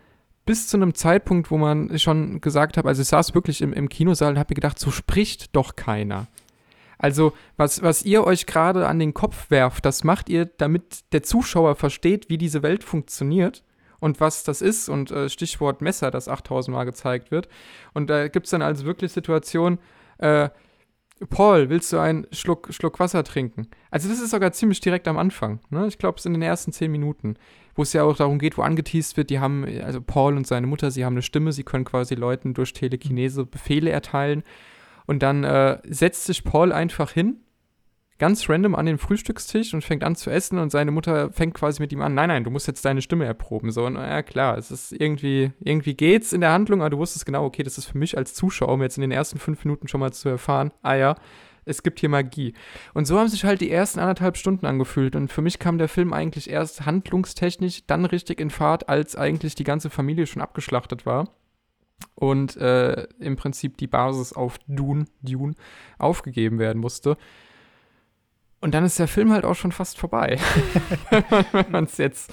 bis 0.46 0.66
zu 0.66 0.78
einem 0.78 0.94
Zeitpunkt, 0.94 1.50
wo 1.50 1.58
man 1.58 1.98
schon 1.98 2.40
gesagt 2.40 2.78
hat, 2.78 2.86
also 2.86 3.02
ich 3.02 3.08
saß 3.08 3.34
wirklich 3.34 3.60
im, 3.60 3.74
im 3.74 3.90
Kinosaal 3.90 4.32
und 4.32 4.38
habe 4.38 4.50
mir 4.50 4.56
gedacht, 4.56 4.78
so 4.78 4.90
spricht 4.90 5.54
doch 5.54 5.76
keiner. 5.76 6.26
Also, 6.96 7.32
was, 7.56 7.82
was 7.82 8.02
ihr 8.02 8.24
euch 8.24 8.46
gerade 8.46 8.88
an 8.88 8.98
den 8.98 9.14
Kopf 9.14 9.50
werft, 9.50 9.84
das 9.84 10.02
macht 10.02 10.28
ihr, 10.28 10.46
damit 10.46 11.12
der 11.12 11.22
Zuschauer 11.22 11.76
versteht, 11.76 12.28
wie 12.28 12.38
diese 12.38 12.62
Welt 12.62 12.82
funktioniert. 12.82 13.62
und 14.00 14.20
was 14.20 14.44
das 14.44 14.62
ist 14.62 14.88
und 14.88 15.10
äh, 15.10 15.28
Stichwort 15.28 15.82
Messer, 15.82 16.10
das 16.10 16.28
8000 16.28 16.74
Mal 16.74 16.84
gezeigt 16.84 17.30
wird. 17.30 17.48
Und 17.94 18.08
da 18.08 18.28
gibt 18.28 18.46
es 18.46 18.50
dann 18.50 18.62
also 18.62 18.84
wirklich 18.84 19.12
Situationen, 19.12 19.78
äh, 20.18 20.50
Paul, 21.30 21.68
willst 21.68 21.92
du 21.92 21.98
einen 21.98 22.26
Schluck, 22.32 22.68
Schluck 22.72 23.00
Wasser 23.00 23.24
trinken? 23.24 23.68
Also 23.90 24.08
das 24.08 24.20
ist 24.20 24.30
sogar 24.30 24.52
ziemlich 24.52 24.80
direkt 24.80 25.08
am 25.08 25.18
Anfang. 25.18 25.60
Ne? 25.70 25.86
Ich 25.86 25.98
glaube, 25.98 26.16
es 26.16 26.22
sind 26.22 26.34
in 26.34 26.40
den 26.40 26.48
ersten 26.48 26.72
zehn 26.72 26.92
Minuten, 26.92 27.36
wo 27.74 27.82
es 27.82 27.92
ja 27.92 28.04
auch 28.04 28.16
darum 28.16 28.38
geht, 28.38 28.56
wo 28.56 28.62
angeteased 28.62 29.16
wird, 29.16 29.30
die 29.30 29.40
haben, 29.40 29.64
also 29.82 30.00
Paul 30.00 30.36
und 30.36 30.46
seine 30.46 30.66
Mutter, 30.66 30.90
sie 30.90 31.04
haben 31.04 31.14
eine 31.14 31.22
Stimme, 31.22 31.52
sie 31.52 31.64
können 31.64 31.84
quasi 31.84 32.14
Leuten 32.14 32.54
durch 32.54 32.72
Telekinese 32.72 33.44
Befehle 33.46 33.90
erteilen. 33.90 34.42
Und 35.06 35.22
dann 35.22 35.42
äh, 35.42 35.78
setzt 35.88 36.24
sich 36.26 36.44
Paul 36.44 36.72
einfach 36.72 37.10
hin 37.10 37.38
ganz 38.18 38.48
random 38.48 38.74
an 38.74 38.86
den 38.86 38.98
Frühstückstisch 38.98 39.74
und 39.74 39.82
fängt 39.82 40.02
an 40.02 40.16
zu 40.16 40.30
essen 40.30 40.58
und 40.58 40.70
seine 40.70 40.90
Mutter 40.90 41.32
fängt 41.32 41.54
quasi 41.54 41.80
mit 41.80 41.92
ihm 41.92 42.02
an, 42.02 42.14
nein, 42.14 42.28
nein, 42.28 42.44
du 42.44 42.50
musst 42.50 42.66
jetzt 42.66 42.84
deine 42.84 43.02
Stimme 43.02 43.24
erproben. 43.24 43.70
So, 43.70 43.86
und 43.86 43.94
ja 43.94 44.22
klar, 44.22 44.58
es 44.58 44.70
ist 44.70 44.92
irgendwie, 44.92 45.52
irgendwie 45.60 45.94
geht's 45.94 46.32
in 46.32 46.40
der 46.40 46.52
Handlung, 46.52 46.80
aber 46.80 46.90
du 46.90 46.98
wusstest 46.98 47.26
genau, 47.26 47.44
okay, 47.44 47.62
das 47.62 47.78
ist 47.78 47.86
für 47.86 47.98
mich 47.98 48.16
als 48.16 48.34
Zuschauer, 48.34 48.72
um 48.72 48.82
jetzt 48.82 48.96
in 48.96 49.02
den 49.02 49.12
ersten 49.12 49.38
fünf 49.38 49.64
Minuten 49.64 49.88
schon 49.88 50.00
mal 50.00 50.12
zu 50.12 50.28
erfahren, 50.28 50.72
ah 50.82 50.94
ja, 50.94 51.16
es 51.68 51.82
gibt 51.82 52.00
hier 52.00 52.08
Magie. 52.08 52.54
Und 52.94 53.06
so 53.06 53.18
haben 53.18 53.28
sich 53.28 53.44
halt 53.44 53.60
die 53.60 53.70
ersten 53.70 54.00
anderthalb 54.00 54.38
Stunden 54.38 54.64
angefühlt. 54.64 55.14
Und 55.14 55.30
für 55.30 55.42
mich 55.42 55.58
kam 55.58 55.76
der 55.76 55.88
Film 55.88 56.14
eigentlich 56.14 56.48
erst 56.48 56.86
handlungstechnisch 56.86 57.86
dann 57.86 58.06
richtig 58.06 58.40
in 58.40 58.48
Fahrt, 58.48 58.88
als 58.88 59.16
eigentlich 59.16 59.54
die 59.54 59.64
ganze 59.64 59.90
Familie 59.90 60.26
schon 60.26 60.40
abgeschlachtet 60.40 61.04
war. 61.04 61.28
Und 62.14 62.56
äh, 62.56 63.06
im 63.18 63.36
Prinzip 63.36 63.76
die 63.76 63.86
Basis 63.86 64.32
auf 64.32 64.58
Dune, 64.66 65.04
Dune 65.20 65.54
aufgegeben 65.98 66.58
werden 66.58 66.80
musste. 66.80 67.18
Und 68.60 68.74
dann 68.74 68.84
ist 68.84 68.98
der 68.98 69.08
Film 69.08 69.32
halt 69.32 69.44
auch 69.44 69.54
schon 69.54 69.72
fast 69.72 69.98
vorbei, 69.98 70.38
wenn 71.52 71.70
man 71.70 71.84
es 71.84 71.96
jetzt 71.96 72.32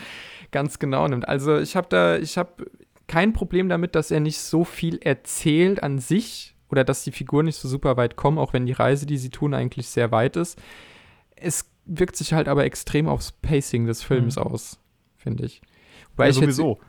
ganz 0.52 0.80
genau 0.80 1.08
nimmt. 1.08 1.28
Also 1.28 1.58
ich 1.58 1.76
habe 1.76 1.88
da, 1.90 2.18
ich 2.18 2.38
habe 2.38 2.66
kein 3.08 3.34
Problem 3.34 3.70
damit, 3.70 3.96
dass 3.96 4.12
er 4.12 4.20
nicht 4.20 4.40
so 4.40 4.64
viel 4.64 4.98
erzählt 4.98 5.84
an 5.84 6.00
sich 6.00 6.56
oder 6.70 6.84
dass 6.84 7.04
die 7.04 7.12
Figuren 7.12 7.46
nicht 7.46 7.58
so 7.58 7.68
super 7.68 7.98
weit 7.98 8.16
kommen, 8.16 8.38
auch 8.38 8.54
wenn 8.54 8.66
die 8.66 8.72
Reise, 8.72 9.06
die 9.06 9.18
sie 9.18 9.30
tun, 9.30 9.54
eigentlich 9.54 9.88
sehr 9.88 10.12
weit 10.12 10.36
ist. 10.36 10.60
Es 11.36 11.70
wirkt 11.86 12.16
sich 12.16 12.34
halt 12.34 12.48
aber 12.48 12.66
extrem 12.66 13.08
aufs 13.08 13.32
Pacing 13.32 13.86
des 13.86 14.02
Films 14.02 14.38
mhm. 14.38 14.44
aus, 14.44 14.80
finde 15.18 15.46
ich. 15.46 15.62
Weil 16.16 16.28
ja, 16.28 16.30
ich 16.32 16.36
sowieso. 16.38 16.80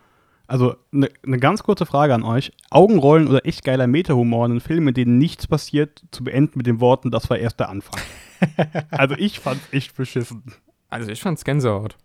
Also 0.48 0.76
eine 0.92 1.10
ne 1.24 1.38
ganz 1.38 1.64
kurze 1.64 1.86
Frage 1.86 2.14
an 2.14 2.22
euch. 2.22 2.52
Augenrollen 2.70 3.26
oder 3.26 3.44
echt 3.44 3.64
geiler 3.64 3.88
Meta-Humor 3.88 4.46
in 4.46 4.52
einem 4.52 4.60
Film, 4.60 4.88
in 4.88 4.94
dem 4.94 5.18
nichts 5.18 5.46
passiert, 5.48 6.04
zu 6.12 6.22
beenden 6.22 6.58
mit 6.58 6.66
den 6.66 6.80
Worten, 6.80 7.10
das 7.10 7.28
war 7.28 7.38
erst 7.38 7.60
der 7.60 7.68
Anfang. 7.68 8.00
also 8.90 9.14
ich 9.16 9.40
fand's 9.40 9.64
echt 9.72 9.96
beschissen. 9.96 10.42
Also 10.88 11.10
ich 11.10 11.20
fand's 11.20 11.44
Gänsehaut. 11.44 11.96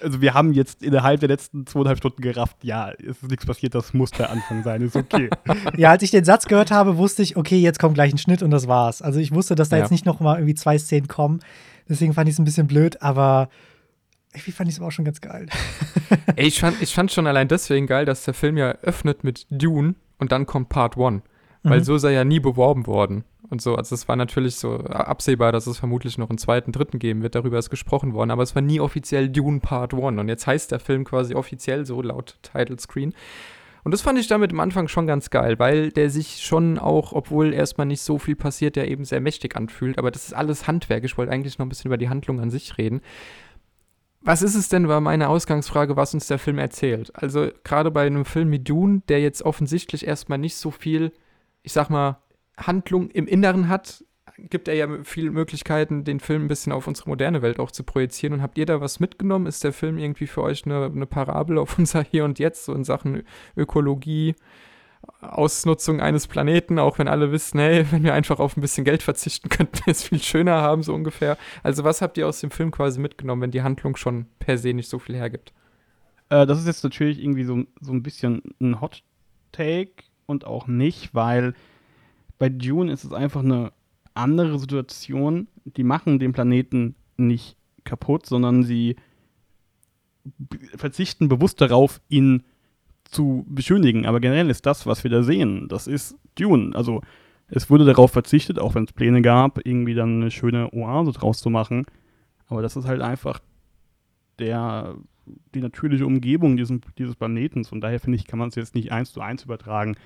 Also 0.00 0.20
wir 0.20 0.34
haben 0.34 0.52
jetzt 0.52 0.82
innerhalb 0.82 1.20
der 1.20 1.28
letzten 1.28 1.66
zweieinhalb 1.66 1.98
Stunden 1.98 2.22
gerafft, 2.22 2.56
ja, 2.62 2.92
es 2.92 3.22
ist 3.22 3.30
nichts 3.30 3.46
passiert, 3.46 3.74
das 3.74 3.94
muss 3.94 4.10
der 4.12 4.30
Anfang 4.30 4.62
sein, 4.62 4.82
ist 4.82 4.94
okay. 4.94 5.28
ja, 5.76 5.90
als 5.90 6.02
ich 6.02 6.10
den 6.10 6.24
Satz 6.24 6.46
gehört 6.46 6.70
habe, 6.70 6.96
wusste 6.98 7.22
ich, 7.22 7.36
okay, 7.36 7.58
jetzt 7.58 7.78
kommt 7.78 7.94
gleich 7.94 8.12
ein 8.12 8.18
Schnitt 8.18 8.42
und 8.42 8.50
das 8.50 8.68
war's. 8.68 9.02
Also 9.02 9.18
ich 9.18 9.32
wusste, 9.32 9.54
dass 9.54 9.68
da 9.68 9.76
ja. 9.76 9.82
jetzt 9.82 9.90
nicht 9.90 10.06
noch 10.06 10.20
mal 10.20 10.36
irgendwie 10.36 10.54
zwei 10.54 10.78
Szenen 10.78 11.08
kommen. 11.08 11.40
Deswegen 11.88 12.14
fand 12.14 12.28
ich 12.28 12.34
es 12.34 12.38
ein 12.38 12.44
bisschen 12.44 12.66
blöd, 12.66 13.02
aber 13.02 13.48
irgendwie 14.32 14.52
fand 14.52 14.68
ich 14.68 14.76
es 14.76 14.80
auch 14.80 14.90
schon 14.90 15.04
ganz 15.04 15.20
geil. 15.20 15.46
Ey, 16.36 16.46
ich 16.46 16.60
fand, 16.60 16.80
ich 16.80 16.94
fand 16.94 17.10
schon 17.10 17.26
allein 17.26 17.48
deswegen 17.48 17.86
geil, 17.86 18.04
dass 18.04 18.24
der 18.24 18.34
Film 18.34 18.56
ja 18.56 18.72
öffnet 18.82 19.24
mit 19.24 19.46
Dune 19.50 19.94
und 20.18 20.32
dann 20.32 20.46
kommt 20.46 20.68
Part 20.68 20.96
1. 20.96 21.22
Weil 21.62 21.80
mhm. 21.80 21.84
so 21.84 21.96
ist 21.96 22.04
er 22.04 22.10
ja 22.10 22.24
nie 22.24 22.38
beworben 22.38 22.86
worden 22.86 23.24
und 23.50 23.60
so. 23.62 23.74
Also 23.76 23.94
es 23.94 24.08
war 24.08 24.16
natürlich 24.16 24.56
so 24.56 24.78
absehbar, 24.78 25.52
dass 25.52 25.66
es 25.66 25.78
vermutlich 25.78 26.18
noch 26.18 26.28
einen 26.28 26.38
zweiten, 26.38 26.72
dritten 26.72 26.98
geben 26.98 27.22
wird. 27.22 27.34
Darüber 27.34 27.58
ist 27.58 27.70
gesprochen 27.70 28.12
worden. 28.12 28.30
Aber 28.30 28.42
es 28.42 28.54
war 28.54 28.62
nie 28.62 28.80
offiziell 28.80 29.28
Dune 29.28 29.60
Part 29.60 29.94
1. 29.94 30.18
Und 30.18 30.28
jetzt 30.28 30.46
heißt 30.46 30.72
der 30.72 30.80
Film 30.80 31.04
quasi 31.04 31.34
offiziell 31.34 31.86
so 31.86 32.02
laut 32.02 32.38
Title 32.42 32.78
Screen. 32.78 33.14
Und 33.84 33.92
das 33.92 34.02
fand 34.02 34.18
ich 34.18 34.26
damit 34.26 34.52
am 34.52 34.58
Anfang 34.58 34.88
schon 34.88 35.06
ganz 35.06 35.30
geil, 35.30 35.60
weil 35.60 35.92
der 35.92 36.10
sich 36.10 36.42
schon 36.42 36.76
auch, 36.76 37.12
obwohl 37.12 37.54
erstmal 37.54 37.86
nicht 37.86 38.00
so 38.00 38.18
viel 38.18 38.34
passiert, 38.34 38.74
der 38.74 38.88
eben 38.88 39.04
sehr 39.04 39.20
mächtig 39.20 39.54
anfühlt. 39.54 39.98
Aber 39.98 40.10
das 40.10 40.24
ist 40.24 40.34
alles 40.34 40.66
Handwerk. 40.66 41.04
Ich 41.04 41.16
wollte 41.16 41.30
eigentlich 41.30 41.58
noch 41.58 41.66
ein 41.66 41.68
bisschen 41.68 41.88
über 41.88 41.96
die 41.96 42.08
Handlung 42.08 42.40
an 42.40 42.50
sich 42.50 42.78
reden. 42.78 43.00
Was 44.22 44.42
ist 44.42 44.56
es 44.56 44.68
denn, 44.68 44.88
war 44.88 45.00
meine 45.00 45.28
Ausgangsfrage, 45.28 45.94
was 45.94 46.12
uns 46.12 46.26
der 46.26 46.40
Film 46.40 46.58
erzählt? 46.58 47.12
Also 47.14 47.48
gerade 47.62 47.92
bei 47.92 48.06
einem 48.06 48.24
Film 48.24 48.50
wie 48.50 48.58
Dune, 48.58 49.02
der 49.08 49.20
jetzt 49.20 49.42
offensichtlich 49.42 50.04
erstmal 50.04 50.38
nicht 50.38 50.56
so 50.56 50.72
viel, 50.72 51.12
ich 51.62 51.72
sag 51.72 51.88
mal, 51.88 52.18
Handlung 52.56 53.10
im 53.10 53.26
Inneren 53.26 53.68
hat, 53.68 54.04
gibt 54.38 54.68
er 54.68 54.74
ja 54.74 54.88
viele 55.04 55.30
Möglichkeiten, 55.30 56.04
den 56.04 56.20
Film 56.20 56.44
ein 56.44 56.48
bisschen 56.48 56.72
auf 56.72 56.86
unsere 56.86 57.08
moderne 57.08 57.42
Welt 57.42 57.58
auch 57.58 57.70
zu 57.70 57.84
projizieren. 57.84 58.34
Und 58.34 58.42
habt 58.42 58.58
ihr 58.58 58.66
da 58.66 58.80
was 58.80 59.00
mitgenommen? 59.00 59.46
Ist 59.46 59.64
der 59.64 59.72
Film 59.72 59.98
irgendwie 59.98 60.26
für 60.26 60.42
euch 60.42 60.66
eine, 60.66 60.86
eine 60.86 61.06
Parabel 61.06 61.58
auf 61.58 61.78
unser 61.78 62.02
Hier 62.02 62.24
und 62.24 62.38
Jetzt, 62.38 62.64
so 62.64 62.74
in 62.74 62.84
Sachen 62.84 63.22
Ökologie, 63.56 64.34
Ausnutzung 65.20 66.00
eines 66.00 66.26
Planeten, 66.26 66.78
auch 66.78 66.98
wenn 66.98 67.08
alle 67.08 67.30
wissen, 67.30 67.60
hey, 67.60 67.86
wenn 67.90 68.02
wir 68.02 68.14
einfach 68.14 68.38
auf 68.38 68.56
ein 68.56 68.60
bisschen 68.60 68.84
Geld 68.84 69.02
verzichten, 69.02 69.48
könnten 69.50 69.78
wir 69.84 69.90
es 69.90 70.02
viel 70.02 70.20
schöner 70.20 70.60
haben, 70.60 70.82
so 70.82 70.94
ungefähr. 70.94 71.38
Also, 71.62 71.84
was 71.84 72.02
habt 72.02 72.18
ihr 72.18 72.26
aus 72.26 72.40
dem 72.40 72.50
Film 72.50 72.70
quasi 72.70 73.00
mitgenommen, 73.00 73.42
wenn 73.42 73.50
die 73.50 73.62
Handlung 73.62 73.96
schon 73.96 74.26
per 74.38 74.58
se 74.58 74.74
nicht 74.74 74.88
so 74.88 74.98
viel 74.98 75.16
hergibt? 75.16 75.52
Äh, 76.28 76.46
das 76.46 76.58
ist 76.58 76.66
jetzt 76.66 76.84
natürlich 76.84 77.20
irgendwie 77.20 77.44
so, 77.44 77.64
so 77.80 77.92
ein 77.92 78.02
bisschen 78.02 78.42
ein 78.60 78.80
Hot 78.80 79.02
Take 79.52 80.04
und 80.26 80.44
auch 80.44 80.66
nicht, 80.66 81.14
weil 81.14 81.54
bei 82.38 82.48
Dune 82.48 82.92
ist 82.92 83.04
es 83.04 83.12
einfach 83.12 83.42
eine 83.42 83.72
andere 84.14 84.58
Situation. 84.58 85.48
Die 85.64 85.84
machen 85.84 86.18
den 86.18 86.32
Planeten 86.32 86.94
nicht 87.16 87.56
kaputt, 87.84 88.26
sondern 88.26 88.62
sie 88.62 88.96
verzichten 90.76 91.28
bewusst 91.28 91.60
darauf, 91.60 92.00
ihn 92.08 92.42
zu 93.04 93.46
beschönigen. 93.48 94.06
Aber 94.06 94.20
generell 94.20 94.50
ist 94.50 94.66
das, 94.66 94.86
was 94.86 95.04
wir 95.04 95.10
da 95.10 95.22
sehen, 95.22 95.68
das 95.68 95.86
ist 95.86 96.16
Dune. 96.34 96.74
Also 96.74 97.02
es 97.48 97.70
wurde 97.70 97.84
darauf 97.84 98.10
verzichtet, 98.10 98.58
auch 98.58 98.74
wenn 98.74 98.84
es 98.84 98.92
Pläne 98.92 99.22
gab, 99.22 99.64
irgendwie 99.64 99.94
dann 99.94 100.20
eine 100.20 100.30
schöne 100.30 100.72
Oase 100.72 101.12
draus 101.12 101.38
zu 101.38 101.50
machen. 101.50 101.86
Aber 102.48 102.62
das 102.62 102.76
ist 102.76 102.86
halt 102.86 103.02
einfach 103.02 103.40
der, 104.38 104.96
die 105.54 105.60
natürliche 105.60 106.06
Umgebung 106.06 106.56
dieses, 106.56 106.80
dieses 106.98 107.14
Planetens. 107.14 107.70
Und 107.70 107.80
daher 107.80 108.00
finde 108.00 108.16
ich, 108.16 108.26
kann 108.26 108.38
man 108.38 108.48
es 108.48 108.56
jetzt 108.56 108.74
nicht 108.74 108.92
eins 108.92 109.12
zu 109.12 109.20
eins 109.20 109.44
übertragen. 109.44 109.96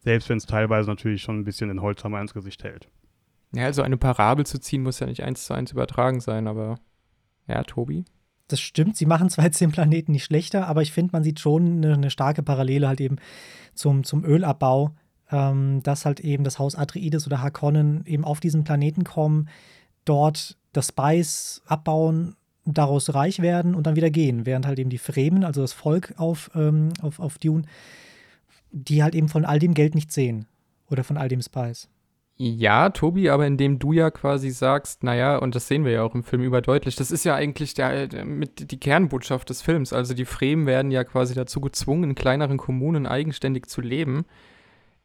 Selbst 0.00 0.28
wenn 0.28 0.38
es 0.38 0.46
teilweise 0.46 0.88
natürlich 0.88 1.22
schon 1.22 1.40
ein 1.40 1.44
bisschen 1.44 1.68
den 1.68 1.82
Holzhammer 1.82 2.20
ins 2.20 2.34
Gesicht 2.34 2.64
hält. 2.64 2.88
Ja, 3.54 3.64
also 3.64 3.82
eine 3.82 3.96
Parabel 3.96 4.46
zu 4.46 4.60
ziehen 4.60 4.82
muss 4.82 5.00
ja 5.00 5.06
nicht 5.06 5.22
eins 5.22 5.46
zu 5.46 5.54
eins 5.54 5.72
übertragen 5.72 6.20
sein, 6.20 6.46
aber 6.46 6.78
ja, 7.46 7.62
Tobi? 7.62 8.04
Das 8.48 8.60
stimmt, 8.60 8.96
sie 8.96 9.06
machen 9.06 9.30
zwar 9.30 9.44
jetzt 9.44 9.60
den 9.60 9.72
Planeten 9.72 10.12
nicht 10.12 10.24
schlechter, 10.24 10.66
aber 10.68 10.82
ich 10.82 10.92
finde, 10.92 11.12
man 11.12 11.24
sieht 11.24 11.40
schon 11.40 11.78
eine, 11.78 11.94
eine, 11.94 12.10
starke 12.10 12.42
Parallele 12.42 12.88
halt 12.88 13.00
eben 13.00 13.16
zum, 13.74 14.04
zum 14.04 14.24
Ölabbau, 14.24 14.94
ähm, 15.30 15.82
dass 15.82 16.06
halt 16.06 16.20
eben 16.20 16.44
das 16.44 16.58
Haus 16.58 16.74
Atreides 16.74 17.26
oder 17.26 17.42
Harkonnen 17.42 18.04
eben 18.06 18.24
auf 18.24 18.40
diesen 18.40 18.64
Planeten 18.64 19.04
kommen, 19.04 19.48
dort 20.04 20.56
das 20.72 20.88
Spice 20.88 21.62
abbauen, 21.66 22.36
daraus 22.64 23.14
reich 23.14 23.40
werden 23.40 23.74
und 23.74 23.86
dann 23.86 23.96
wieder 23.96 24.10
gehen, 24.10 24.46
während 24.46 24.66
halt 24.66 24.78
eben 24.78 24.90
die 24.90 24.98
Fremen, 24.98 25.44
also 25.44 25.60
das 25.60 25.72
Volk 25.72 26.14
auf, 26.16 26.50
ähm, 26.54 26.90
auf, 27.00 27.18
auf 27.18 27.38
Dune, 27.38 27.62
die 28.70 29.02
halt 29.02 29.14
eben 29.14 29.28
von 29.28 29.44
all 29.44 29.58
dem 29.58 29.74
Geld 29.74 29.94
nicht 29.94 30.12
sehen 30.12 30.46
oder 30.90 31.04
von 31.04 31.16
all 31.16 31.28
dem 31.28 31.42
Spice. 31.42 31.88
Ja, 32.40 32.90
Tobi, 32.90 33.30
aber 33.30 33.48
indem 33.48 33.80
du 33.80 33.92
ja 33.92 34.12
quasi 34.12 34.50
sagst, 34.50 35.02
naja, 35.02 35.38
und 35.38 35.56
das 35.56 35.66
sehen 35.66 35.84
wir 35.84 35.90
ja 35.90 36.04
auch 36.04 36.14
im 36.14 36.22
Film 36.22 36.42
überdeutlich, 36.42 36.94
das 36.94 37.10
ist 37.10 37.24
ja 37.24 37.34
eigentlich 37.34 37.74
der, 37.74 38.24
mit 38.24 38.70
die 38.70 38.78
Kernbotschaft 38.78 39.50
des 39.50 39.60
Films. 39.60 39.92
Also 39.92 40.14
die 40.14 40.24
Fremen 40.24 40.64
werden 40.64 40.92
ja 40.92 41.02
quasi 41.02 41.34
dazu 41.34 41.60
gezwungen, 41.60 42.10
in 42.10 42.14
kleineren 42.14 42.56
Kommunen 42.56 43.08
eigenständig 43.08 43.66
zu 43.66 43.80
leben, 43.80 44.24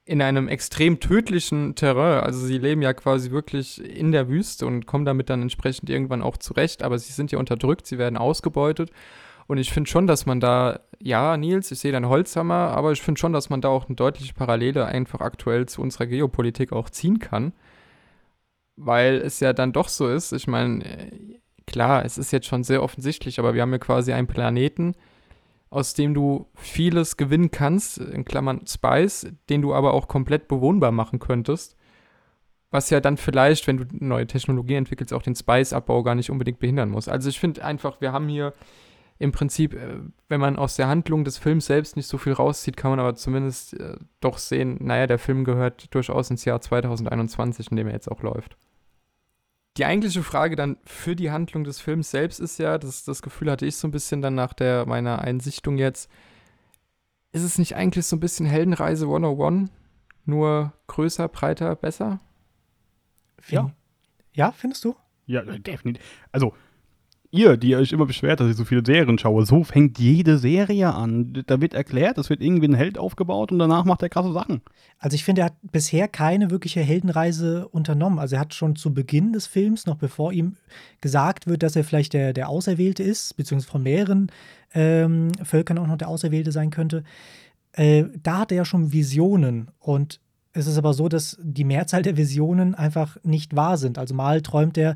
in 0.05 0.21
einem 0.21 0.47
extrem 0.47 0.99
tödlichen 0.99 1.73
Terrain. 1.73 2.23
Also 2.23 2.45
sie 2.45 2.59
leben 2.59 2.83
ja 2.83 2.93
quasi 2.93 3.31
wirklich 3.31 3.83
in 3.83 4.11
der 4.11 4.29
Wüste 4.29 4.67
und 4.67 4.85
kommen 4.85 5.05
damit 5.05 5.31
dann 5.31 5.41
entsprechend 5.41 5.89
irgendwann 5.89 6.21
auch 6.21 6.37
zurecht, 6.37 6.83
aber 6.83 6.99
sie 6.99 7.13
sind 7.13 7.31
ja 7.31 7.39
unterdrückt, 7.39 7.87
sie 7.87 7.97
werden 7.97 8.17
ausgebeutet. 8.17 8.91
Und 9.47 9.57
ich 9.57 9.71
finde 9.71 9.89
schon, 9.89 10.07
dass 10.07 10.25
man 10.25 10.39
da, 10.39 10.79
ja, 10.99 11.37
Nils, 11.37 11.71
ich 11.71 11.79
sehe 11.79 11.91
deinen 11.91 12.07
Holzhammer, 12.07 12.69
aber 12.69 12.91
ich 12.91 13.01
finde 13.01 13.19
schon, 13.19 13.33
dass 13.33 13.49
man 13.49 13.61
da 13.61 13.69
auch 13.69 13.87
eine 13.87 13.95
deutliche 13.95 14.33
Parallele 14.33 14.85
einfach 14.85 15.19
aktuell 15.19 15.65
zu 15.65 15.81
unserer 15.81 16.07
Geopolitik 16.07 16.71
auch 16.71 16.89
ziehen 16.89 17.19
kann. 17.19 17.53
Weil 18.75 19.15
es 19.15 19.39
ja 19.39 19.53
dann 19.53 19.73
doch 19.73 19.89
so 19.89 20.07
ist, 20.09 20.31
ich 20.31 20.47
meine, 20.47 20.83
äh, 20.83 21.39
klar, 21.67 22.05
es 22.05 22.17
ist 22.17 22.31
jetzt 22.31 22.47
schon 22.47 22.63
sehr 22.63 22.81
offensichtlich, 22.81 23.39
aber 23.39 23.53
wir 23.53 23.61
haben 23.61 23.71
ja 23.71 23.77
quasi 23.77 24.13
einen 24.13 24.27
Planeten, 24.27 24.95
aus 25.69 25.93
dem 25.93 26.13
du 26.13 26.47
vieles 26.55 27.17
gewinnen 27.17 27.51
kannst, 27.51 27.97
in 27.97 28.25
Klammern 28.25 28.61
Spice, 28.67 29.27
den 29.49 29.61
du 29.61 29.73
aber 29.73 29.93
auch 29.93 30.07
komplett 30.07 30.47
bewohnbar 30.47 30.91
machen 30.91 31.19
könntest. 31.19 31.75
Was 32.69 32.89
ja 32.89 32.99
dann 32.99 33.17
vielleicht, 33.17 33.67
wenn 33.67 33.77
du 33.77 33.85
neue 33.91 34.25
Technologie 34.25 34.75
entwickelst, 34.75 35.13
auch 35.13 35.21
den 35.21 35.35
Spice-Abbau 35.35 36.03
gar 36.03 36.15
nicht 36.15 36.29
unbedingt 36.29 36.59
behindern 36.59 36.89
muss. 36.89 37.07
Also 37.07 37.29
ich 37.29 37.39
finde 37.39 37.63
einfach, 37.63 38.01
wir 38.01 38.11
haben 38.11 38.27
hier 38.27 38.53
im 39.19 39.31
Prinzip, 39.31 39.73
äh, 39.73 39.99
wenn 40.27 40.41
man 40.41 40.57
aus 40.57 40.75
der 40.75 40.87
Handlung 40.87 41.23
des 41.23 41.37
Films 41.37 41.65
selbst 41.67 41.95
nicht 41.95 42.07
so 42.07 42.17
viel 42.17 42.33
rauszieht, 42.33 42.77
kann 42.77 42.91
man 42.91 42.99
aber 42.99 43.15
zumindest 43.15 43.73
äh, 43.79 43.95
doch 44.19 44.37
sehen, 44.37 44.77
naja, 44.81 45.07
der 45.07 45.19
Film 45.19 45.43
gehört 45.45 45.93
durchaus 45.93 46.29
ins 46.29 46.45
Jahr 46.45 46.59
2021, 46.61 47.71
in 47.71 47.77
dem 47.77 47.87
er 47.87 47.93
jetzt 47.93 48.11
auch 48.11 48.21
läuft. 48.21 48.57
die 49.77 49.85
eigentliche 49.85 50.21
Frage 50.23 50.55
dann 50.55 50.77
für 50.85 51.15
die 51.15 51.31
Handlung 51.31 51.63
des 51.63 51.79
Films 51.79 52.11
selbst 52.11 52.39
ist 52.39 52.59
ja, 52.59 52.77
das, 52.77 53.03
das 53.05 53.21
Gefühl 53.21 53.49
hatte 53.49 53.65
ich 53.65 53.75
so 53.77 53.87
ein 53.87 53.91
bisschen 53.91 54.21
dann 54.21 54.35
nach 54.35 54.53
der, 54.53 54.85
meiner 54.85 55.19
Einsichtung 55.19 55.77
jetzt, 55.77 56.09
ist 57.31 57.43
es 57.43 57.57
nicht 57.57 57.75
eigentlich 57.75 58.05
so 58.05 58.15
ein 58.15 58.19
bisschen 58.19 58.45
Heldenreise 58.45 59.05
101? 59.05 59.71
Nur 60.25 60.73
größer, 60.87 61.27
breiter, 61.27 61.75
besser? 61.75 62.19
Ja. 63.49 63.71
Ja, 64.33 64.51
findest 64.51 64.85
du? 64.85 64.95
Ja, 65.25 65.41
definitiv. 65.41 66.03
Also, 66.31 66.53
ihr, 67.33 67.57
die 67.57 67.75
euch 67.75 67.91
immer 67.91 68.05
beschwert, 68.05 68.39
dass 68.39 68.49
ich 68.49 68.55
so 68.55 68.63
viele 68.63 68.83
Serien 68.85 69.17
schaue, 69.17 69.45
so 69.45 69.63
fängt 69.63 69.97
jede 69.97 70.37
Serie 70.37 70.93
an. 70.93 71.43
Da 71.47 71.59
wird 71.59 71.73
erklärt, 71.73 72.17
es 72.17 72.29
wird 72.29 72.41
irgendwie 72.41 72.67
ein 72.67 72.75
Held 72.75 72.97
aufgebaut 72.97 73.51
und 73.51 73.59
danach 73.59 73.85
macht 73.85 74.03
er 74.03 74.09
krasse 74.09 74.31
Sachen. 74.31 74.61
Also 74.99 75.15
ich 75.15 75.23
finde, 75.23 75.41
er 75.41 75.45
hat 75.45 75.57
bisher 75.63 76.07
keine 76.07 76.51
wirkliche 76.51 76.81
Heldenreise 76.81 77.67
unternommen. 77.67 78.19
Also 78.19 78.35
er 78.35 78.41
hat 78.41 78.53
schon 78.53 78.75
zu 78.75 78.93
Beginn 78.93 79.33
des 79.33 79.47
Films, 79.47 79.85
noch 79.87 79.95
bevor 79.95 80.31
ihm 80.31 80.57
gesagt 81.01 81.47
wird, 81.47 81.63
dass 81.63 81.75
er 81.75 81.83
vielleicht 81.83 82.13
der, 82.13 82.33
der 82.33 82.49
Auserwählte 82.49 83.01
ist, 83.01 83.35
beziehungsweise 83.35 83.71
von 83.71 83.83
mehreren 83.83 84.31
ähm, 84.75 85.31
Völkern 85.43 85.79
auch 85.79 85.87
noch 85.87 85.97
der 85.97 86.09
Auserwählte 86.09 86.51
sein 86.51 86.69
könnte, 86.69 87.03
äh, 87.73 88.05
da 88.21 88.39
hat 88.39 88.51
er 88.51 88.57
ja 88.57 88.65
schon 88.65 88.93
Visionen 88.93 89.71
und 89.79 90.19
es 90.53 90.67
ist 90.67 90.77
aber 90.77 90.93
so, 90.93 91.09
dass 91.09 91.37
die 91.41 91.63
Mehrzahl 91.63 92.03
der 92.03 92.15
Visionen 92.15 92.75
einfach 92.75 93.17
nicht 93.23 93.55
wahr 93.55 93.77
sind. 93.77 93.97
Also 93.97 94.13
mal 94.13 94.43
träumt 94.43 94.77
er 94.77 94.95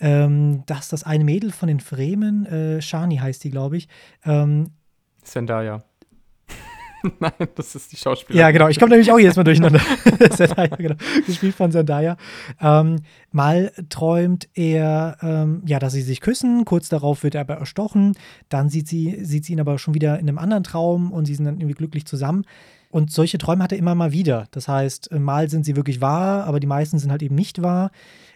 ähm, 0.00 0.64
dass 0.66 0.88
das 0.88 1.04
eine 1.04 1.24
Mädel 1.24 1.52
von 1.52 1.68
den 1.68 1.80
Fremen, 1.80 2.46
äh, 2.46 2.82
Shani 2.82 3.16
heißt 3.16 3.44
die, 3.44 3.50
glaube 3.50 3.76
ich. 3.76 3.88
Ähm, 4.24 4.70
Zendaya. 5.22 5.84
Nein, 7.20 7.32
das 7.54 7.74
ist 7.74 7.92
die 7.92 7.96
Schauspielerin. 7.96 8.40
Ja, 8.40 8.50
genau. 8.50 8.68
Ich 8.68 8.78
komme 8.78 8.90
nämlich 8.90 9.10
auch 9.10 9.18
jedes 9.18 9.36
Mal 9.36 9.44
durcheinander. 9.44 9.80
Zendaya, 10.30 10.68
genau. 10.76 10.94
Gespielt 11.26 11.54
von 11.54 11.72
Zendaya. 11.72 12.16
Ähm, 12.60 12.96
mal 13.30 13.72
träumt 13.88 14.48
er, 14.54 15.16
ähm, 15.22 15.62
ja, 15.66 15.78
dass 15.78 15.92
sie 15.92 16.02
sich 16.02 16.20
küssen. 16.20 16.64
Kurz 16.64 16.88
darauf 16.88 17.22
wird 17.22 17.34
er 17.34 17.42
aber 17.42 17.54
erstochen. 17.54 18.14
Dann 18.48 18.68
sieht 18.68 18.88
sie, 18.88 19.24
sieht 19.24 19.44
sie 19.44 19.54
ihn 19.54 19.60
aber 19.60 19.78
schon 19.78 19.94
wieder 19.94 20.18
in 20.18 20.28
einem 20.28 20.38
anderen 20.38 20.64
Traum 20.64 21.12
und 21.12 21.26
sie 21.26 21.34
sind 21.34 21.44
dann 21.44 21.56
irgendwie 21.56 21.74
glücklich 21.74 22.06
zusammen. 22.06 22.44
Und 22.90 23.10
solche 23.10 23.38
Träume 23.38 23.64
hat 23.64 23.72
er 23.72 23.78
immer 23.78 23.94
mal 23.94 24.12
wieder. 24.12 24.48
Das 24.50 24.68
heißt, 24.68 25.12
mal 25.12 25.48
sind 25.48 25.64
sie 25.64 25.76
wirklich 25.76 26.00
wahr, 26.00 26.44
aber 26.44 26.60
die 26.60 26.66
meisten 26.66 26.98
sind 26.98 27.10
halt 27.10 27.22
eben 27.22 27.34
nicht 27.34 27.62
wahr 27.62 27.90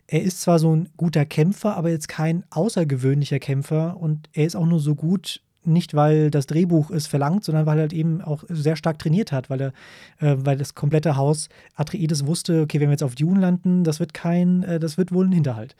er 0.09 0.23
ist 0.23 0.41
zwar 0.41 0.59
so 0.59 0.75
ein 0.75 0.89
guter 0.97 1.25
Kämpfer, 1.25 1.77
aber 1.77 1.91
jetzt 1.91 2.09
kein 2.09 2.45
außergewöhnlicher 2.51 3.39
Kämpfer. 3.39 3.97
Und 3.97 4.29
er 4.33 4.47
ist 4.47 4.57
auch 4.57 4.67
nur 4.67 4.81
so 4.81 4.95
gut, 4.95 5.41
nicht 5.65 5.95
weil 5.95 6.31
das 6.31 6.47
Drehbuch 6.47 6.91
es 6.91 7.07
verlangt, 7.07 7.45
sondern 7.45 7.67
weil 7.67 7.79
er 7.79 7.83
halt 7.83 7.93
eben 7.93 8.23
auch 8.23 8.45
sehr 8.49 8.77
stark 8.77 8.99
trainiert 8.99 9.33
hat, 9.33 9.51
weil 9.51 9.61
er, 9.61 9.73
äh, 10.21 10.37
weil 10.39 10.57
das 10.57 10.75
komplette 10.75 11.17
Haus 11.17 11.49
Atreides 11.75 12.27
wusste, 12.27 12.63
okay, 12.63 12.81
wenn 12.81 12.89
wir 12.89 12.93
jetzt 12.93 13.03
auf 13.03 13.17
Dune 13.17 13.41
landen, 13.41 13.83
das 13.83 13.99
wird 13.99 14.15
kein, 14.15 14.63
äh, 14.63 14.79
das 14.79 14.97
wird 14.97 15.13
wohl 15.13 15.27
ein 15.27 15.33
Hinterhalt. 15.33 15.75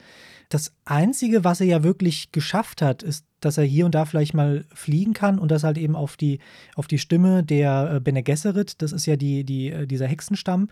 Das 0.49 0.73
Einzige, 0.85 1.43
was 1.43 1.61
er 1.61 1.67
ja 1.67 1.83
wirklich 1.83 2.31
geschafft 2.31 2.81
hat, 2.81 3.03
ist, 3.03 3.25
dass 3.39 3.57
er 3.57 3.63
hier 3.63 3.85
und 3.85 3.95
da 3.95 4.05
vielleicht 4.05 4.33
mal 4.33 4.65
fliegen 4.73 5.13
kann 5.13 5.39
und 5.39 5.51
das 5.51 5.63
halt 5.63 5.77
eben 5.77 5.95
auf 5.95 6.17
die, 6.17 6.39
auf 6.75 6.87
die 6.87 6.99
Stimme 6.99 7.43
der 7.43 7.95
äh, 7.95 7.99
Bene 7.99 8.23
Gesserit, 8.23 8.81
das 8.81 8.91
ist 8.91 9.05
ja 9.05 9.15
die, 9.15 9.43
die, 9.43 9.71
äh, 9.71 9.87
dieser 9.87 10.07
Hexenstamm, 10.07 10.69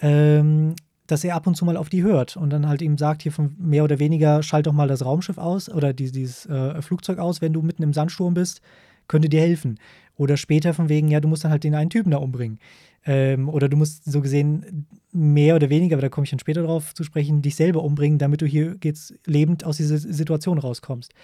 ähm, 0.00 0.74
dass 1.08 1.24
er 1.24 1.34
ab 1.34 1.46
und 1.46 1.56
zu 1.56 1.64
mal 1.64 1.76
auf 1.76 1.88
die 1.88 2.02
hört 2.02 2.36
und 2.36 2.50
dann 2.50 2.68
halt 2.68 2.82
ihm 2.82 2.96
sagt, 2.96 3.22
hier 3.22 3.32
von 3.32 3.56
mehr 3.58 3.82
oder 3.82 3.98
weniger, 3.98 4.42
schalt 4.42 4.66
doch 4.66 4.72
mal 4.72 4.86
das 4.86 5.04
Raumschiff 5.04 5.38
aus 5.38 5.68
oder 5.68 5.92
die, 5.92 6.12
dieses 6.12 6.46
äh, 6.46 6.80
Flugzeug 6.80 7.18
aus, 7.18 7.40
wenn 7.40 7.52
du 7.52 7.62
mitten 7.62 7.82
im 7.82 7.92
Sandsturm 7.92 8.34
bist, 8.34 8.60
könnte 9.08 9.28
dir 9.28 9.40
helfen. 9.40 9.80
Oder 10.16 10.36
später 10.36 10.74
von 10.74 10.88
wegen, 10.88 11.08
ja, 11.08 11.20
du 11.20 11.28
musst 11.28 11.44
dann 11.44 11.50
halt 11.50 11.64
den 11.64 11.74
einen 11.74 11.90
Typen 11.90 12.10
da 12.10 12.18
umbringen. 12.18 12.58
Ähm, 13.06 13.48
oder 13.48 13.68
du 13.68 13.76
musst 13.76 14.04
so 14.04 14.20
gesehen 14.20 14.86
mehr 15.10 15.56
oder 15.56 15.70
weniger, 15.70 15.96
aber 15.96 16.02
da 16.02 16.08
komme 16.10 16.24
ich 16.24 16.30
dann 16.30 16.40
später 16.40 16.62
drauf 16.62 16.92
zu 16.94 17.04
sprechen, 17.04 17.40
dich 17.40 17.56
selber 17.56 17.82
umbringen, 17.82 18.18
damit 18.18 18.42
du 18.42 18.46
hier 18.46 18.76
jetzt 18.84 19.14
lebend 19.24 19.64
aus 19.64 19.78
dieser 19.78 19.96
Situation 19.96 20.58
rauskommst. 20.58 21.14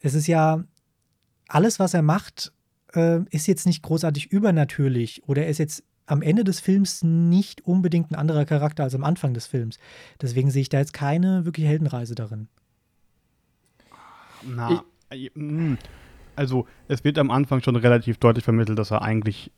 Es 0.00 0.14
ist 0.14 0.26
ja, 0.26 0.62
alles, 1.48 1.78
was 1.78 1.94
er 1.94 2.02
macht, 2.02 2.52
äh, 2.94 3.20
ist 3.30 3.46
jetzt 3.46 3.66
nicht 3.66 3.82
großartig 3.82 4.30
übernatürlich 4.30 5.22
oder 5.26 5.44
er 5.44 5.48
ist 5.48 5.58
jetzt 5.58 5.84
am 6.06 6.22
Ende 6.22 6.44
des 6.44 6.60
Films 6.60 7.02
nicht 7.02 7.66
unbedingt 7.66 8.10
ein 8.10 8.16
anderer 8.16 8.44
Charakter 8.44 8.82
als 8.82 8.94
am 8.94 9.04
Anfang 9.04 9.34
des 9.34 9.46
Films. 9.46 9.78
Deswegen 10.20 10.50
sehe 10.50 10.62
ich 10.62 10.68
da 10.68 10.78
jetzt 10.78 10.92
keine 10.92 11.44
wirkliche 11.44 11.68
Heldenreise 11.68 12.14
darin. 12.14 12.48
Na, 14.44 14.82
ich, 15.10 15.26
äh, 15.26 15.30
hm. 15.34 15.78
also 16.36 16.66
es 16.88 17.04
wird 17.04 17.18
am 17.18 17.30
Anfang 17.30 17.62
schon 17.62 17.76
relativ 17.76 18.18
deutlich 18.18 18.44
vermittelt, 18.44 18.78
dass 18.78 18.90
er 18.90 19.02
eigentlich 19.02 19.52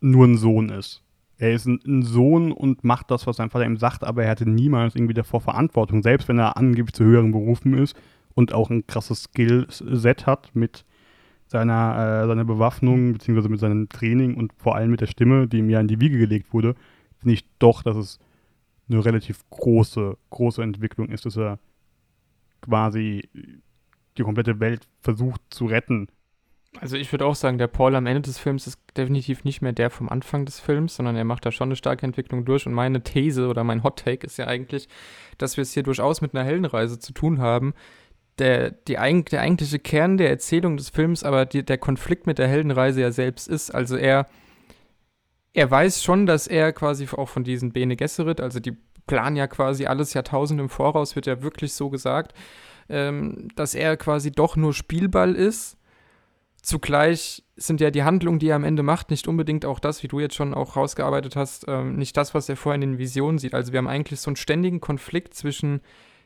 nur 0.00 0.26
ein 0.26 0.38
Sohn 0.38 0.70
ist. 0.70 1.02
Er 1.36 1.52
ist 1.52 1.66
ein, 1.66 1.80
ein, 1.86 2.02
Sohn 2.02 2.52
und 2.52 2.84
macht 2.84 3.10
das, 3.10 3.26
was 3.26 3.36
sein 3.36 3.50
Vater 3.50 3.64
ihm 3.64 3.78
sagt, 3.78 4.04
aber 4.04 4.24
er 4.24 4.30
hatte 4.30 4.48
niemals 4.48 4.94
irgendwie 4.94 5.14
davor 5.14 5.40
Verantwortung, 5.40 6.02
selbst 6.02 6.28
wenn 6.28 6.38
er 6.38 6.56
angeblich 6.56 6.94
zu 6.94 7.04
höheren 7.04 7.32
Berufen 7.32 7.74
ist 7.74 7.96
und 8.34 8.52
auch 8.52 8.70
ein 8.70 8.86
krasses 8.86 9.24
Skillset 9.24 10.26
hat 10.26 10.50
mit 10.54 10.84
seiner, 11.50 12.22
äh, 12.22 12.26
seiner 12.28 12.44
Bewaffnung, 12.44 13.14
beziehungsweise 13.14 13.48
mit 13.48 13.58
seinem 13.58 13.88
Training 13.88 14.36
und 14.36 14.52
vor 14.56 14.76
allem 14.76 14.92
mit 14.92 15.00
der 15.00 15.08
Stimme, 15.08 15.48
die 15.48 15.58
ihm 15.58 15.68
ja 15.68 15.80
in 15.80 15.88
die 15.88 16.00
Wiege 16.00 16.16
gelegt 16.16 16.52
wurde, 16.52 16.76
finde 17.18 17.34
ich 17.34 17.44
doch, 17.58 17.82
dass 17.82 17.96
es 17.96 18.20
eine 18.88 19.04
relativ 19.04 19.42
große, 19.50 20.16
große 20.30 20.62
Entwicklung 20.62 21.08
ist, 21.08 21.26
dass 21.26 21.36
er 21.36 21.58
quasi 22.60 23.28
die 24.16 24.22
komplette 24.22 24.60
Welt 24.60 24.86
versucht 25.00 25.40
zu 25.50 25.66
retten. 25.66 26.06
Also 26.78 26.96
ich 26.96 27.10
würde 27.10 27.26
auch 27.26 27.34
sagen, 27.34 27.58
der 27.58 27.66
Paul 27.66 27.96
am 27.96 28.06
Ende 28.06 28.20
des 28.20 28.38
Films 28.38 28.68
ist 28.68 28.78
definitiv 28.96 29.42
nicht 29.42 29.60
mehr 29.60 29.72
der 29.72 29.90
vom 29.90 30.08
Anfang 30.08 30.44
des 30.44 30.60
Films, 30.60 30.94
sondern 30.94 31.16
er 31.16 31.24
macht 31.24 31.44
da 31.44 31.50
schon 31.50 31.68
eine 31.68 31.76
starke 31.76 32.06
Entwicklung 32.06 32.44
durch. 32.44 32.64
Und 32.64 32.74
meine 32.74 33.02
These 33.02 33.48
oder 33.48 33.64
mein 33.64 33.82
Hot 33.82 33.98
Take 34.04 34.24
ist 34.24 34.36
ja 34.36 34.46
eigentlich, 34.46 34.88
dass 35.36 35.56
wir 35.56 35.62
es 35.62 35.72
hier 35.72 35.82
durchaus 35.82 36.20
mit 36.20 36.32
einer 36.32 36.44
Heldenreise 36.44 37.00
zu 37.00 37.12
tun 37.12 37.40
haben, 37.40 37.74
der, 38.40 38.70
die, 38.70 38.94
der 38.94 39.40
eigentliche 39.40 39.78
Kern 39.78 40.16
der 40.16 40.30
Erzählung 40.30 40.76
des 40.76 40.88
Films, 40.88 41.22
aber 41.22 41.46
die, 41.46 41.64
der 41.64 41.78
Konflikt 41.78 42.26
mit 42.26 42.38
der 42.38 42.48
Heldenreise 42.48 43.00
ja 43.00 43.12
selbst 43.12 43.46
ist. 43.46 43.70
Also 43.70 43.96
er, 43.96 44.26
er 45.52 45.70
weiß 45.70 46.02
schon, 46.02 46.26
dass 46.26 46.46
er 46.46 46.72
quasi 46.72 47.06
auch 47.12 47.28
von 47.28 47.44
diesen 47.44 47.72
Bene 47.72 47.96
Gesserit, 47.96 48.40
also 48.40 48.58
die 48.58 48.76
planen 49.06 49.36
ja 49.36 49.46
quasi 49.46 49.86
alles 49.86 50.14
Jahrtausende 50.14 50.62
im 50.62 50.68
Voraus, 50.68 51.16
wird 51.16 51.26
ja 51.26 51.42
wirklich 51.42 51.72
so 51.74 51.90
gesagt, 51.90 52.32
ähm, 52.88 53.48
dass 53.56 53.74
er 53.74 53.96
quasi 53.96 54.32
doch 54.32 54.56
nur 54.56 54.72
Spielball 54.74 55.34
ist. 55.34 55.76
Zugleich 56.62 57.42
sind 57.56 57.80
ja 57.80 57.90
die 57.90 58.02
Handlungen, 58.02 58.38
die 58.38 58.48
er 58.48 58.56
am 58.56 58.64
Ende 58.64 58.82
macht, 58.82 59.10
nicht 59.10 59.28
unbedingt 59.28 59.64
auch 59.64 59.78
das, 59.78 60.02
wie 60.02 60.08
du 60.08 60.20
jetzt 60.20 60.34
schon 60.34 60.54
auch 60.54 60.76
rausgearbeitet 60.76 61.36
hast, 61.36 61.66
ähm, 61.68 61.96
nicht 61.96 62.16
das, 62.16 62.34
was 62.34 62.48
er 62.48 62.56
vorher 62.56 62.74
in 62.76 62.82
den 62.82 62.98
Visionen 62.98 63.38
sieht. 63.38 63.54
Also 63.54 63.72
wir 63.72 63.78
haben 63.78 63.88
eigentlich 63.88 64.20
so 64.20 64.28
einen 64.28 64.36
ständigen 64.36 64.80
Konflikt 64.80 65.34
zwischen 65.34 65.80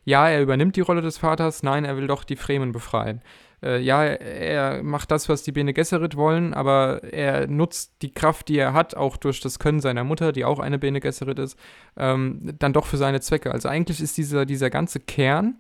ja, 0.05 0.29
er 0.29 0.43
übernimmt 0.43 0.77
die 0.77 0.83
Rolle 0.83 1.03
des 1.03 1.19
Vaters, 1.19 1.63
nein, 1.63 1.85
er 1.85 1.97
will 1.97 2.07
doch 2.07 2.25
die 2.25 2.37
Fremen 2.37 2.73
befreien. 2.73 3.23
Äh, 3.63 3.81
ja, 3.81 4.05
er 4.05 4.83
macht 4.83 5.11
das, 5.11 5.29
was 5.29 5.43
die 5.43 5.53
Bene 5.53 5.73
Gesserit 5.73 6.17
wollen, 6.17 6.53
aber 6.53 7.03
er 7.05 7.47
nutzt 7.47 7.95
die 8.03 8.13
Kraft, 8.13 8.49
die 8.49 8.59
er 8.59 8.75
hat, 8.75 8.95
auch 8.95 9.17
durch 9.17 9.41
das 9.41 9.59
Können 9.59 9.81
seiner 9.81 10.05
Mutter, 10.05 10.33
die 10.33 10.45
auch 10.45 10.59
eine 10.59 10.79
Bene 10.79 11.01
Gesserit 11.01 11.39
ist, 11.39 11.59
ähm, 11.97 12.55
dann 12.59 12.75
doch 12.75 12.85
für 12.87 12.99
seine 12.99 13.21
Zwecke. 13.23 13.53
Also 13.53 13.69
eigentlich 13.69 14.01
ist 14.01 14.19
dieser, 14.19 14.45
dieser 14.45 14.69
ganze 14.69 15.01
Kern, 15.01 15.57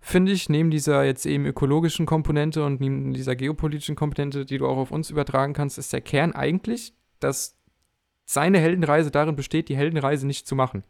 finde 0.00 0.32
ich, 0.32 0.48
neben 0.48 0.70
dieser 0.70 1.04
jetzt 1.04 1.26
eben 1.26 1.46
ökologischen 1.46 2.06
Komponente 2.06 2.64
und 2.64 2.80
neben 2.80 3.14
dieser 3.14 3.36
geopolitischen 3.36 3.96
Komponente, 3.96 4.44
die 4.44 4.58
du 4.58 4.66
auch 4.66 4.76
auf 4.76 4.90
uns 4.90 5.10
übertragen 5.10 5.52
kannst, 5.52 5.78
ist 5.78 5.92
der 5.92 6.00
Kern 6.00 6.32
eigentlich, 6.32 6.94
dass 7.20 7.56
seine 8.24 8.58
Heldenreise 8.58 9.10
darin 9.10 9.36
besteht, 9.36 9.68
die 9.68 9.76
Heldenreise 9.76 10.26
nicht 10.26 10.46
zu 10.46 10.56
machen 10.56 10.82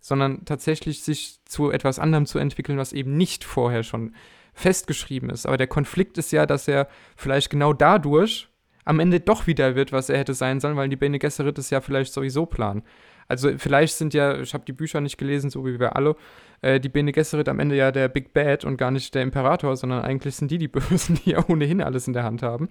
sondern 0.00 0.44
tatsächlich 0.44 1.02
sich 1.02 1.40
zu 1.44 1.70
etwas 1.70 1.98
anderem 1.98 2.26
zu 2.26 2.38
entwickeln, 2.38 2.78
was 2.78 2.92
eben 2.92 3.16
nicht 3.16 3.44
vorher 3.44 3.82
schon 3.82 4.14
festgeschrieben 4.54 5.30
ist. 5.30 5.46
Aber 5.46 5.56
der 5.56 5.66
Konflikt 5.66 6.18
ist 6.18 6.32
ja, 6.32 6.46
dass 6.46 6.66
er 6.68 6.88
vielleicht 7.16 7.50
genau 7.50 7.72
dadurch 7.72 8.48
am 8.84 9.00
Ende 9.00 9.20
doch 9.20 9.46
wieder 9.46 9.74
wird, 9.74 9.92
was 9.92 10.08
er 10.08 10.18
hätte 10.18 10.32
sein 10.32 10.60
sollen, 10.60 10.76
weil 10.76 10.88
die 10.88 10.96
Bene 10.96 11.18
Gesserit 11.18 11.58
es 11.58 11.70
ja 11.70 11.80
vielleicht 11.80 12.12
sowieso 12.12 12.46
planen. 12.46 12.82
Also 13.28 13.50
vielleicht 13.58 13.96
sind 13.96 14.14
ja, 14.14 14.40
ich 14.40 14.54
habe 14.54 14.64
die 14.64 14.72
Bücher 14.72 15.00
nicht 15.00 15.18
gelesen, 15.18 15.50
so 15.50 15.66
wie 15.66 15.80
wir 15.80 15.96
alle, 15.96 16.14
äh, 16.62 16.78
die 16.78 16.88
Bene 16.88 17.12
Gesserit 17.12 17.48
am 17.48 17.58
Ende 17.58 17.76
ja 17.76 17.90
der 17.90 18.08
Big 18.08 18.32
Bad 18.32 18.64
und 18.64 18.76
gar 18.76 18.92
nicht 18.92 19.14
der 19.14 19.22
Imperator, 19.22 19.76
sondern 19.76 20.02
eigentlich 20.02 20.36
sind 20.36 20.50
die 20.50 20.58
die 20.58 20.68
Bösen, 20.68 21.18
die 21.24 21.30
ja 21.30 21.44
ohnehin 21.48 21.82
alles 21.82 22.06
in 22.06 22.12
der 22.12 22.22
Hand 22.22 22.42
haben. 22.42 22.68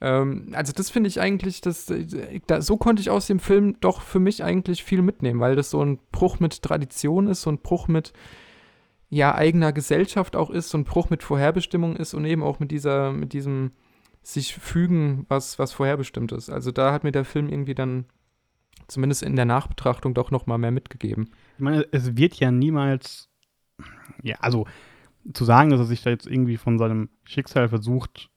Ähm, 0.00 0.50
also 0.52 0.72
das 0.72 0.90
finde 0.90 1.08
ich 1.08 1.20
eigentlich, 1.20 1.60
das, 1.60 1.90
äh, 1.90 2.40
da, 2.46 2.60
so 2.60 2.76
konnte 2.76 3.00
ich 3.00 3.10
aus 3.10 3.26
dem 3.26 3.40
Film 3.40 3.76
doch 3.80 4.02
für 4.02 4.20
mich 4.20 4.42
eigentlich 4.42 4.84
viel 4.84 5.02
mitnehmen, 5.02 5.40
weil 5.40 5.56
das 5.56 5.70
so 5.70 5.82
ein 5.84 5.98
Bruch 6.12 6.40
mit 6.40 6.62
Tradition 6.62 7.26
ist, 7.26 7.42
so 7.42 7.50
ein 7.50 7.58
Bruch 7.58 7.88
mit 7.88 8.12
ja, 9.10 9.34
eigener 9.34 9.72
Gesellschaft 9.72 10.34
auch 10.34 10.50
ist, 10.50 10.70
so 10.70 10.78
ein 10.78 10.84
Bruch 10.84 11.10
mit 11.10 11.22
Vorherbestimmung 11.22 11.96
ist 11.96 12.14
und 12.14 12.24
eben 12.24 12.42
auch 12.42 12.58
mit 12.58 12.70
dieser, 12.70 13.12
mit 13.12 13.32
diesem 13.32 13.72
sich 14.22 14.54
fügen, 14.54 15.26
was, 15.28 15.58
was 15.58 15.72
vorherbestimmt 15.72 16.32
ist. 16.32 16.50
Also 16.50 16.72
da 16.72 16.92
hat 16.92 17.04
mir 17.04 17.12
der 17.12 17.24
Film 17.24 17.48
irgendwie 17.48 17.74
dann 17.74 18.06
zumindest 18.88 19.22
in 19.22 19.36
der 19.36 19.44
Nachbetrachtung 19.44 20.14
doch 20.14 20.30
noch 20.30 20.46
mal 20.46 20.58
mehr 20.58 20.70
mitgegeben. 20.70 21.30
Ich 21.56 21.62
meine, 21.62 21.86
es 21.92 22.16
wird 22.16 22.34
ja 22.34 22.50
niemals, 22.50 23.28
ja, 24.22 24.36
also 24.40 24.66
zu 25.32 25.44
sagen, 25.44 25.70
dass 25.70 25.80
er 25.80 25.86
sich 25.86 26.02
da 26.02 26.10
jetzt 26.10 26.26
irgendwie 26.26 26.56
von 26.56 26.78
seinem 26.78 27.08
Schicksal 27.24 27.68
versucht 27.68 28.30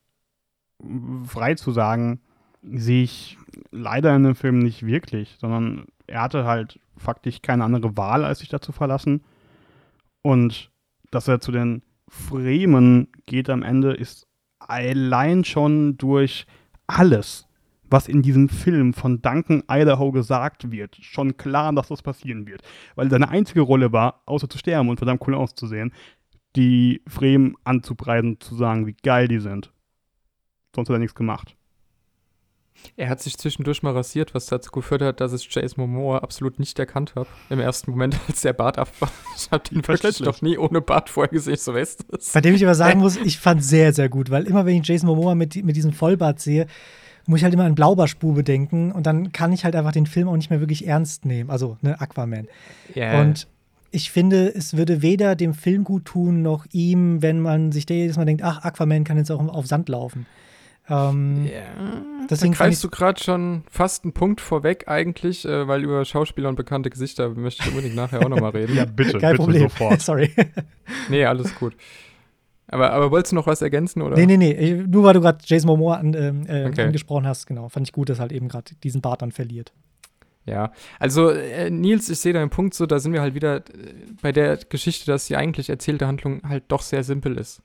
frei 1.26 1.56
zu 1.56 1.72
sagen, 1.72 2.22
sehe 2.64 3.04
ich 3.04 3.38
leider 3.72 4.16
in 4.16 4.24
dem 4.24 4.36
Film 4.36 4.60
nicht 4.60 4.86
wirklich, 4.86 5.38
sondern 5.40 5.86
er 6.08 6.22
hatte 6.22 6.46
halt 6.46 6.80
faktisch 6.98 7.42
keine 7.42 7.64
andere 7.64 7.96
Wahl, 7.98 8.24
als 8.24 8.40
sich 8.40 8.50
da 8.50 8.60
zu 8.60 8.72
verlassen. 8.72 9.24
Und 10.22 10.72
dass 11.12 11.28
er 11.28 11.40
zu 11.40 11.52
den 11.52 11.84
Fremen 12.08 13.10
geht 13.26 13.50
am 13.50 13.64
Ende, 13.64 13.94
ist 13.94 14.28
allein 14.60 15.44
schon 15.44 15.98
durch 15.98 16.46
alles, 16.88 17.48
was 17.90 18.08
in 18.08 18.22
diesem 18.22 18.50
Film 18.50 18.94
von 18.94 19.22
Duncan 19.22 19.64
Idaho 19.70 20.12
gesagt 20.12 20.72
wird, 20.72 20.98
schon 21.02 21.38
klar, 21.38 21.74
dass 21.74 21.88
das 21.88 22.02
passieren 22.02 22.48
wird. 22.48 22.62
Weil 22.96 23.10
seine 23.10 23.30
einzige 23.30 23.62
Rolle 23.62 23.92
war, 23.92 24.22
außer 24.26 24.50
zu 24.50 24.58
sterben 24.58 24.90
und 24.90 24.98
verdammt 24.98 25.26
cool 25.28 25.36
auszusehen, 25.36 25.94
die 26.56 27.02
Fremen 27.08 27.56
anzupreisen, 27.64 28.40
zu 28.40 28.56
sagen, 28.56 28.88
wie 28.88 28.96
geil 29.04 29.28
die 29.28 29.40
sind. 29.40 29.72
Sonst 30.78 30.90
hat 30.90 30.96
er 30.98 31.00
nichts 31.00 31.16
gemacht. 31.16 31.56
Er 32.98 33.10
hat 33.10 33.20
sich 33.20 33.36
zwischendurch 33.36 33.82
mal 33.82 33.94
rasiert, 33.94 34.36
was 34.36 34.46
dazu 34.46 34.70
geführt 34.70 35.02
hat, 35.02 35.20
dass 35.22 35.34
ich 35.34 35.50
Jason 35.52 35.90
Momoa 35.90 36.20
absolut 36.20 36.60
nicht 36.60 36.78
erkannt 36.78 37.16
habe. 37.16 37.28
Im 37.50 37.60
ersten 37.60 37.90
Moment, 37.90 38.16
als 38.28 38.42
der 38.42 38.54
Bart 38.54 38.78
ab 38.78 38.90
war. 39.00 39.10
Ich 39.36 39.50
habe 39.50 39.64
den 39.68 39.88
wirklich 39.88 40.20
noch 40.20 40.44
nie 40.44 40.56
ohne 40.56 40.80
Bart 40.82 41.10
vorher 41.10 41.32
gesehen, 41.32 41.58
so 41.58 41.74
weißt 41.74 42.06
du 42.12 42.18
Bei 42.32 42.42
dem 42.42 42.54
ich 42.54 42.64
aber 42.64 42.76
sagen 42.76 43.00
muss, 43.00 43.18
ich 43.18 43.40
fand 43.40 43.64
sehr, 43.64 43.92
sehr 43.92 44.08
gut, 44.08 44.30
weil 44.30 44.44
immer 44.44 44.68
wenn 44.68 44.80
ich 44.80 44.88
Jason 44.88 45.08
Momoa 45.08 45.34
mit, 45.34 45.56
mit 45.66 45.76
diesem 45.76 45.94
Vollbart 45.94 46.40
sehe, 46.40 46.68
muss 47.26 47.40
ich 47.40 47.44
halt 47.44 47.56
immer 47.56 47.66
an 47.66 47.74
Blaubarspube 47.74 48.44
denken 48.44 48.92
und 48.92 49.08
dann 49.08 49.32
kann 49.32 49.52
ich 49.54 49.66
halt 49.66 49.76
einfach 49.76 49.94
den 49.94 50.06
Film 50.06 50.28
auch 50.28 50.36
nicht 50.36 50.52
mehr 50.52 50.60
wirklich 50.60 50.86
ernst 50.86 51.26
nehmen. 51.26 51.50
Also, 51.50 51.78
ne, 51.82 52.00
Aquaman. 52.00 52.48
Yeah. 52.96 53.20
Und 53.20 53.48
ich 53.90 54.12
finde, 54.12 54.54
es 54.54 54.78
würde 54.78 55.02
weder 55.02 55.36
dem 55.36 55.56
Film 55.56 55.84
gut 55.84 56.06
tun, 56.06 56.44
noch 56.44 56.68
ihm, 56.72 57.24
wenn 57.24 57.42
man 57.42 57.72
sich 57.72 57.90
jedes 57.90 58.16
Mal 58.16 58.26
denkt, 58.26 58.44
ach, 58.44 58.64
Aquaman 58.64 59.06
kann 59.06 59.18
jetzt 59.18 59.32
auch 59.32 59.40
auf 59.40 59.66
Sand 59.66 59.90
laufen. 59.90 60.28
Ähm, 60.90 61.46
ja, 61.46 62.06
deswegen 62.30 62.54
da 62.54 62.60
greifst 62.60 62.84
du 62.84 62.90
gerade 62.90 63.22
schon 63.22 63.64
fast 63.70 64.04
einen 64.06 64.14
Punkt 64.14 64.40
vorweg 64.40 64.88
eigentlich, 64.88 65.46
äh, 65.46 65.68
weil 65.68 65.84
über 65.84 66.06
Schauspieler 66.06 66.50
und 66.50 66.56
bekannte 66.56 66.90
Gesichter 66.90 67.30
möchte 67.30 67.64
ich 67.64 67.70
unbedingt 67.70 67.96
nachher 67.96 68.22
auch 68.22 68.30
nochmal 68.30 68.52
reden. 68.52 68.76
ja, 68.78 68.86
bitte, 68.86 69.18
Kein 69.18 69.32
bitte 69.34 69.44
Problem. 69.44 69.62
sofort. 69.64 70.02
Sorry. 70.02 70.32
Nee, 71.10 71.26
alles 71.26 71.54
gut. 71.56 71.76
Aber, 72.70 72.92
aber 72.92 73.12
wolltest 73.12 73.32
du 73.32 73.36
noch 73.36 73.48
was 73.48 73.62
ergänzen, 73.62 74.02
oder? 74.02 74.16
Nee, 74.18 74.26
nee, 74.26 74.38
nee. 74.38 74.84
Nur 74.88 75.04
weil 75.04 75.14
du 75.14 75.22
gerade 75.22 75.40
Jason 75.46 75.68
Momoa 75.68 75.96
an, 75.96 76.14
ähm, 76.14 76.46
äh, 76.48 76.66
Okay. 76.66 76.84
angesprochen 76.84 77.26
hast, 77.26 77.48
genau. 77.48 77.70
Fand 77.70 77.88
ich 77.88 77.94
gut, 77.94 78.10
dass 78.10 78.20
er 78.20 78.24
halt 78.24 78.34
eben 78.34 78.50
gerade 78.50 78.76
diesen 78.84 79.02
Bart 79.02 79.22
dann 79.22 79.32
verliert. 79.32 79.74
Ja, 80.46 80.72
also 81.00 81.30
äh, 81.30 81.70
Nils, 81.70 82.10
ich 82.10 82.20
sehe 82.20 82.32
deinen 82.32 82.50
Punkt 82.50 82.74
so, 82.74 82.86
da 82.86 83.00
sind 83.00 83.12
wir 83.12 83.22
halt 83.22 83.36
wieder 83.36 83.58
äh, 83.58 83.62
bei 84.22 84.32
der 84.32 84.56
Geschichte, 84.58 85.06
dass 85.06 85.28
die 85.28 85.36
eigentlich 85.36 85.70
erzählte 85.70 86.08
Handlung 86.08 86.42
halt 86.48 86.64
doch 86.70 86.82
sehr 86.82 87.04
simpel 87.04 87.38
ist. 87.38 87.62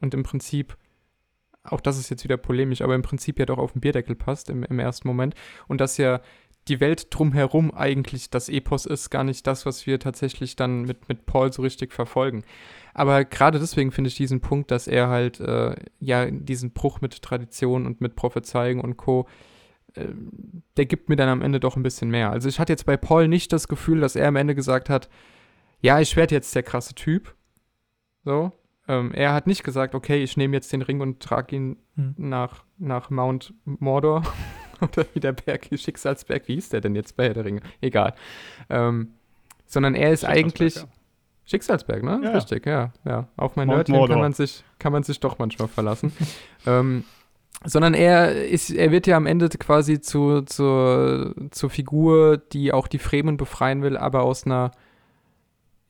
Und 0.00 0.14
im 0.14 0.22
Prinzip, 0.22 0.76
auch 1.64 1.80
das 1.80 1.98
ist 1.98 2.10
jetzt 2.10 2.24
wieder 2.24 2.36
polemisch, 2.36 2.82
aber 2.82 2.94
im 2.94 3.02
Prinzip 3.02 3.38
ja 3.38 3.46
doch 3.46 3.58
auf 3.58 3.72
den 3.72 3.80
Bierdeckel 3.80 4.14
passt 4.14 4.50
im, 4.50 4.64
im 4.64 4.78
ersten 4.78 5.08
Moment. 5.08 5.34
Und 5.66 5.80
dass 5.80 5.96
ja 5.96 6.20
die 6.68 6.80
Welt 6.80 7.08
drumherum 7.10 7.74
eigentlich 7.74 8.30
das 8.30 8.48
Epos 8.48 8.86
ist, 8.86 9.10
gar 9.10 9.24
nicht 9.24 9.46
das, 9.46 9.66
was 9.66 9.86
wir 9.86 9.98
tatsächlich 9.98 10.56
dann 10.56 10.82
mit, 10.82 11.08
mit 11.08 11.26
Paul 11.26 11.52
so 11.52 11.62
richtig 11.62 11.92
verfolgen. 11.92 12.44
Aber 12.94 13.24
gerade 13.24 13.58
deswegen 13.58 13.92
finde 13.92 14.08
ich 14.08 14.14
diesen 14.14 14.40
Punkt, 14.40 14.70
dass 14.70 14.86
er 14.86 15.08
halt 15.08 15.40
äh, 15.40 15.74
ja 16.00 16.30
diesen 16.30 16.72
Bruch 16.72 17.00
mit 17.00 17.20
Tradition 17.20 17.86
und 17.86 18.00
mit 18.00 18.16
Prophezeiung 18.16 18.80
und 18.80 18.96
Co 18.96 19.26
ähm, 19.96 20.62
der 20.76 20.86
gibt 20.86 21.08
mir 21.08 21.16
dann 21.16 21.28
am 21.28 21.42
Ende 21.42 21.60
doch 21.60 21.76
ein 21.76 21.82
bisschen 21.82 22.10
mehr. 22.10 22.30
Also 22.30 22.48
ich 22.48 22.58
hatte 22.58 22.72
jetzt 22.72 22.86
bei 22.86 22.96
Paul 22.96 23.28
nicht 23.28 23.52
das 23.52 23.68
Gefühl, 23.68 24.00
dass 24.00 24.16
er 24.16 24.28
am 24.28 24.36
Ende 24.36 24.54
gesagt 24.54 24.90
hat, 24.90 25.08
ja, 25.80 26.00
ich 26.00 26.16
werde 26.16 26.34
jetzt 26.34 26.54
der 26.54 26.62
krasse 26.62 26.94
Typ. 26.94 27.34
So. 28.24 28.52
Ähm, 28.86 29.12
er 29.12 29.32
hat 29.32 29.46
nicht 29.46 29.64
gesagt, 29.64 29.94
okay, 29.94 30.22
ich 30.22 30.36
nehme 30.36 30.54
jetzt 30.54 30.72
den 30.72 30.82
Ring 30.82 31.00
und 31.00 31.20
trage 31.20 31.56
ihn 31.56 31.76
Hm. 31.96 32.14
nach, 32.16 32.64
nach 32.78 33.10
Mount 33.10 33.54
Mordor. 33.64 34.22
Oder 34.80 35.06
wie 35.14 35.20
der 35.20 35.32
Berg, 35.32 35.68
Schicksalsberg, 35.72 36.48
wie 36.48 36.54
hieß 36.54 36.70
der 36.70 36.80
denn 36.80 36.94
jetzt 36.94 37.16
bei 37.16 37.26
Herr 37.26 37.34
der 37.34 37.44
Ringe? 37.44 37.60
Egal. 37.80 38.14
Ähm, 38.68 39.12
sondern 39.66 39.94
er 39.94 40.12
ist 40.12 40.24
eigentlich. 40.24 40.74
Schicksalsberg, 40.74 41.00
Schicksalsberg, 41.46 42.02
ne? 42.02 42.20
Ja. 42.24 42.30
Richtig, 42.32 42.66
ja, 42.66 42.92
ja. 43.04 43.28
Auf 43.36 43.56
mein 43.56 43.68
Mount 43.68 43.88
Nerdchen 43.88 44.08
kann 44.08 44.18
man 44.18 44.32
sich, 44.32 44.64
kann 44.78 44.92
man 44.92 45.02
sich 45.02 45.20
doch 45.20 45.38
manchmal 45.38 45.68
verlassen. 45.68 46.12
ähm, 46.66 47.04
sondern 47.64 47.94
er 47.94 48.46
ist, 48.46 48.70
er 48.70 48.90
wird 48.90 49.06
ja 49.06 49.16
am 49.16 49.26
Ende 49.26 49.48
quasi 49.48 50.00
zu, 50.00 50.42
zur, 50.42 51.34
zur 51.50 51.70
Figur, 51.70 52.36
die 52.38 52.72
auch 52.72 52.88
die 52.88 52.98
Fremen 52.98 53.36
befreien 53.36 53.82
will, 53.82 53.96
aber 53.96 54.22
aus 54.22 54.44
einer 54.44 54.72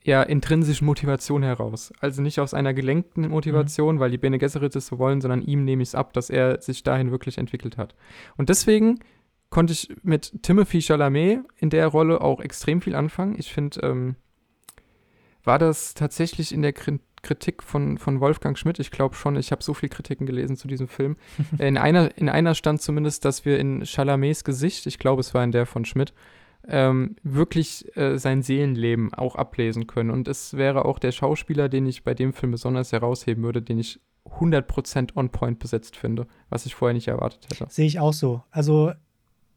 ja, 0.04 0.22
intrinsischen 0.22 0.84
Motivation 0.84 1.42
heraus. 1.42 1.92
Also 1.98 2.20
nicht 2.20 2.38
aus 2.38 2.52
einer 2.52 2.74
gelenkten 2.74 3.28
Motivation, 3.30 4.00
weil 4.00 4.10
die 4.10 4.18
Bene 4.18 4.38
Gesserit 4.38 4.76
es 4.76 4.86
so 4.86 4.98
wollen, 4.98 5.22
sondern 5.22 5.40
ihm 5.40 5.64
nehme 5.64 5.82
ich 5.82 5.88
es 5.90 5.94
ab, 5.94 6.12
dass 6.12 6.28
er 6.28 6.60
sich 6.60 6.82
dahin 6.82 7.10
wirklich 7.10 7.38
entwickelt 7.38 7.78
hat. 7.78 7.94
Und 8.36 8.50
deswegen 8.50 9.00
konnte 9.48 9.72
ich 9.72 9.96
mit 10.02 10.42
Timothy 10.42 10.82
Chalamet 10.82 11.40
in 11.56 11.70
der 11.70 11.86
Rolle 11.86 12.20
auch 12.20 12.40
extrem 12.40 12.82
viel 12.82 12.94
anfangen. 12.94 13.36
Ich 13.38 13.52
finde, 13.52 13.80
ähm, 13.80 14.16
war 15.42 15.58
das 15.58 15.94
tatsächlich 15.94 16.52
in 16.52 16.62
der 16.62 16.72
Kri 16.72 17.00
Kritik 17.22 17.62
von, 17.62 17.96
von 17.96 18.20
Wolfgang 18.20 18.58
Schmidt? 18.58 18.78
Ich 18.80 18.90
glaube 18.90 19.14
schon, 19.14 19.36
ich 19.36 19.50
habe 19.50 19.62
so 19.62 19.72
viele 19.72 19.88
Kritiken 19.88 20.26
gelesen 20.26 20.56
zu 20.56 20.68
diesem 20.68 20.88
Film. 20.88 21.16
in, 21.58 21.78
einer, 21.78 22.18
in 22.18 22.28
einer 22.28 22.54
stand 22.54 22.82
zumindest, 22.82 23.24
dass 23.24 23.46
wir 23.46 23.58
in 23.58 23.86
Chalamets 23.86 24.44
Gesicht, 24.44 24.84
ich 24.84 24.98
glaube, 24.98 25.20
es 25.20 25.32
war 25.32 25.42
in 25.42 25.50
der 25.50 25.64
von 25.64 25.86
Schmidt, 25.86 26.12
ähm, 26.68 27.16
wirklich 27.22 27.96
äh, 27.96 28.18
sein 28.18 28.42
Seelenleben 28.42 29.12
auch 29.14 29.36
ablesen 29.36 29.86
können. 29.86 30.10
Und 30.10 30.28
es 30.28 30.54
wäre 30.54 30.84
auch 30.84 30.98
der 30.98 31.12
Schauspieler, 31.12 31.68
den 31.68 31.86
ich 31.86 32.04
bei 32.04 32.14
dem 32.14 32.32
Film 32.32 32.52
besonders 32.52 32.92
herausheben 32.92 33.44
würde, 33.44 33.62
den 33.62 33.78
ich 33.78 34.00
100% 34.38 35.16
on 35.16 35.28
point 35.30 35.58
besetzt 35.58 35.96
finde, 35.96 36.26
was 36.48 36.66
ich 36.66 36.74
vorher 36.74 36.94
nicht 36.94 37.08
erwartet 37.08 37.46
hätte. 37.50 37.66
Sehe 37.68 37.86
ich 37.86 38.00
auch 38.00 38.12
so. 38.12 38.42
Also 38.50 38.92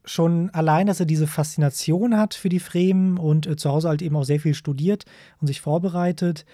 schon 0.03 0.49
allein, 0.51 0.87
dass 0.87 0.99
er 0.99 1.05
diese 1.05 1.27
Faszination 1.27 2.17
hat 2.17 2.33
für 2.33 2.49
die 2.49 2.59
Fremen 2.59 3.17
und 3.17 3.47
äh, 3.47 3.55
zu 3.55 3.69
Hause 3.69 3.89
halt 3.89 4.01
eben 4.01 4.15
auch 4.15 4.23
sehr 4.23 4.39
viel 4.39 4.53
studiert 4.53 5.05
und 5.39 5.47
sich 5.47 5.61
vorbereitet. 5.61 6.45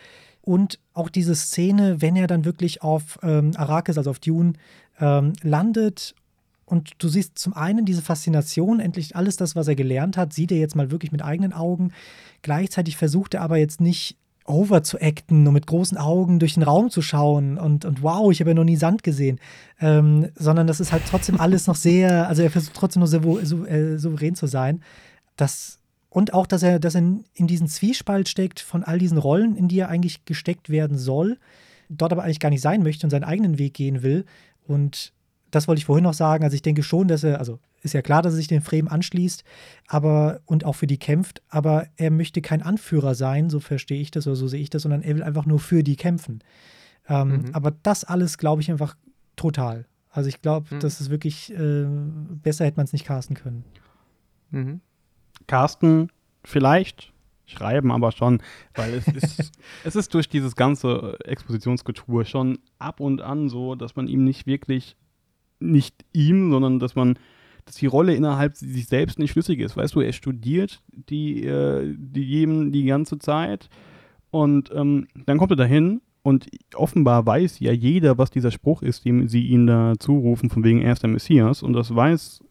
Und 0.42 0.80
auch 0.94 1.10
diese 1.10 1.36
Szene, 1.36 2.02
wenn 2.02 2.16
er 2.16 2.28
dann 2.28 2.46
wirklich 2.46 2.82
auf 2.82 3.18
ähm, 3.24 3.52
Arrakis, 3.56 3.98
also 3.98 4.10
auf 4.10 4.20
Dune, 4.20 4.54
ähm, 5.00 5.34
landet 5.42 6.16
und 6.66 6.92
du 6.98 7.08
siehst 7.10 7.38
zum 7.38 7.54
einen 7.54 7.86
diese 7.86 8.02
Faszination, 8.02 8.80
endlich 8.80 9.16
alles 9.16 9.36
das, 9.36 9.56
was 9.56 9.68
er 9.68 9.76
gelernt 9.76 10.18
hat, 10.18 10.34
sieht 10.34 10.52
er 10.52 10.58
jetzt 10.58 10.76
mal 10.76 10.92
wirklich 10.92 11.12
mit 11.12 11.24
eigenen 11.24 11.54
Augen. 11.54 11.92
Gleichzeitig 12.42 12.98
versucht 12.98 13.34
er 13.34 13.42
aber 13.42 13.58
jetzt 13.58 13.82
nicht 13.82 14.18
over 14.46 14.84
zu 14.84 15.00
acten 15.02 15.48
und 15.48 15.54
mit 15.54 15.68
großen 15.68 15.98
Augen 15.98 16.40
durch 16.40 16.56
den 16.56 16.64
Raum 16.64 16.90
zu 16.90 17.02
schauen 17.02 17.58
und, 17.58 17.86
und 17.86 18.04
wow, 18.04 18.32
ich 18.32 18.40
habe 18.40 18.52
ja 18.52 18.56
noch 18.56 18.64
nie 18.64 18.76
Sand 18.76 19.04
gesehen. 19.04 19.40
Ähm, 19.80 20.30
sondern 20.36 20.68
das 20.68 20.80
ist 20.80 20.92
halt 20.92 21.04
trotzdem 21.10 21.40
alles 21.40 21.68
noch 21.68 21.76
sehr, 21.76 22.28
also 22.28 22.42
er 22.42 22.52
versucht 22.52 22.76
trotzdem 22.76 23.02
noch 23.02 23.08
sehr 23.08 23.22
so, 23.44 23.66
äh, 23.66 23.98
souverän 23.98 24.36
zu 24.36 24.48
sein. 24.48 24.82
Das, 25.38 25.80
und 26.10 26.34
auch, 26.34 26.46
dass 26.46 26.64
er, 26.64 26.80
dass 26.80 26.96
er 26.96 27.02
in 27.34 27.48
diesen 27.48 27.68
Zwiespalt 27.68 28.28
steckt 28.28 28.60
von 28.60 28.84
all 28.84 29.00
diesen 29.00 29.18
Rollen, 29.18 29.56
in 29.56 29.68
die 29.68 29.80
er 29.80 29.90
eigentlich 29.90 30.26
gesteckt 30.26 30.70
werden 30.70 30.98
soll, 30.98 31.38
dort 31.90 32.12
aber 32.12 32.24
eigentlich 32.24 32.40
gar 32.40 32.50
nicht 32.50 32.62
sein 32.62 32.84
möchte 32.84 33.06
und 33.06 33.12
seinen 33.12 33.24
eigenen 33.24 33.58
Weg 33.58 33.74
gehen 33.74 34.04
will. 34.04 34.26
Und 34.68 35.14
das 35.56 35.68
wollte 35.68 35.80
ich 35.80 35.86
vorhin 35.86 36.04
noch 36.04 36.14
sagen. 36.14 36.44
Also 36.44 36.56
ich 36.56 36.62
denke 36.62 36.84
schon, 36.84 37.08
dass 37.08 37.24
er, 37.24 37.40
also 37.40 37.60
ist 37.82 37.94
ja 37.94 38.02
klar, 38.02 38.22
dass 38.22 38.34
er 38.34 38.38
sich 38.38 38.48
den 38.48 38.62
Fremen 38.62 38.88
anschließt, 38.88 39.44
aber 39.88 40.42
und 40.46 40.66
auch 40.66 40.74
für 40.74 40.88
die 40.88 40.98
kämpft, 40.98 41.42
aber 41.50 41.88
er 41.96 42.12
möchte 42.12 42.42
kein 42.42 42.62
Anführer 42.62 43.14
sein, 43.16 43.50
so 43.50 43.60
verstehe 43.60 44.02
ich 44.02 44.12
das 44.12 44.26
oder 44.28 44.36
so 44.36 44.48
sehe 44.48 44.62
ich 44.62 44.70
das, 44.70 44.82
sondern 44.84 45.02
er 45.04 45.16
will 45.16 45.24
einfach 45.24 45.46
nur 45.46 45.60
für 45.60 45.84
die 45.84 45.96
kämpfen. 45.96 46.40
Ähm, 47.08 47.28
Mhm. 47.30 47.50
Aber 47.54 47.72
das 47.72 48.04
alles 48.04 48.38
glaube 48.38 48.62
ich 48.62 48.72
einfach 48.72 48.96
total. 49.36 49.86
Also 50.10 50.30
ich 50.30 50.42
glaube, 50.42 50.74
Mhm. 50.76 50.80
das 50.80 51.02
ist 51.02 51.10
wirklich, 51.10 51.52
äh, 51.54 51.86
besser 52.42 52.66
hätte 52.66 52.78
man 52.78 52.86
es 52.86 52.94
nicht 52.94 53.06
casten 53.06 53.36
können. 53.36 53.64
Mhm. 54.52 54.82
Carsten 55.48 56.10
vielleicht 56.44 57.12
schreiben, 57.46 57.92
aber 57.92 58.12
schon, 58.12 58.42
weil 58.76 58.94
es 58.94 59.08
ist, 59.08 59.52
es 59.84 59.96
ist 59.96 60.14
durch 60.14 60.30
dieses 60.30 60.56
ganze 60.56 61.18
Expositionsgetue 61.26 62.26
schon 62.26 62.60
ab 62.80 63.00
und 63.00 63.22
an 63.22 63.50
so, 63.50 63.76
dass 63.76 63.96
man 63.96 64.08
ihm 64.08 64.24
nicht 64.24 64.46
wirklich, 64.48 64.96
nicht 65.72 66.06
ihm, 66.14 66.52
sondern 66.52 66.80
dass 66.80 66.96
man, 66.96 67.18
dass 67.66 67.76
die 67.76 67.86
Rolle 67.86 68.16
innerhalb 68.16 68.56
sich 68.56 68.88
selbst 68.88 69.20
nicht 69.20 69.32
schlüssig 69.32 69.60
ist. 69.60 69.78
Weißt 69.78 69.96
du, 69.96 70.02
er 70.02 70.14
studiert 70.14 70.82
die, 70.92 71.46
äh, 71.46 71.96
die 71.98 72.24
jedem 72.24 72.72
die 72.72 72.86
ganze 72.86 73.20
Zeit 73.20 73.70
und 74.32 74.72
ähm, 74.74 75.08
dann 75.26 75.38
kommt 75.38 75.52
er 75.52 75.58
dahin 75.58 76.02
und 76.24 76.48
offenbar 76.76 77.26
weiß 77.26 77.60
ja 77.60 77.72
jeder, 77.72 78.18
was 78.18 78.32
dieser 78.32 78.52
Spruch 78.52 78.82
ist, 78.82 79.06
dem 79.06 79.28
sie 79.28 79.46
ihn 79.48 79.68
da 79.68 79.94
zurufen, 80.00 80.50
von 80.50 80.64
wegen 80.64 80.82
er 80.82 80.94
ist 80.94 81.04
der 81.04 81.10
Messias 81.10 81.64
und 81.64 81.74
das 81.74 81.94
weiß 81.94 82.42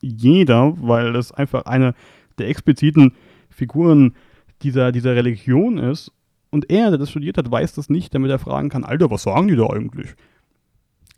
jeder, 0.00 0.74
weil 0.80 1.12
das 1.12 1.32
einfach 1.32 1.64
eine 1.66 1.94
der 2.38 2.48
expliziten 2.48 3.12
Figuren 3.50 4.14
dieser, 4.62 4.92
dieser 4.92 5.14
Religion 5.14 5.78
ist. 5.78 6.12
Und 6.50 6.70
er, 6.70 6.90
der 6.90 6.98
das 6.98 7.10
studiert 7.10 7.38
hat, 7.38 7.50
weiß 7.50 7.74
das 7.74 7.88
nicht, 7.88 8.14
damit 8.14 8.30
er 8.30 8.38
fragen 8.38 8.68
kann, 8.68 8.84
Alter, 8.84 9.10
was 9.10 9.22
sagen 9.22 9.48
die 9.48 9.56
da 9.56 9.66
eigentlich? 9.68 10.14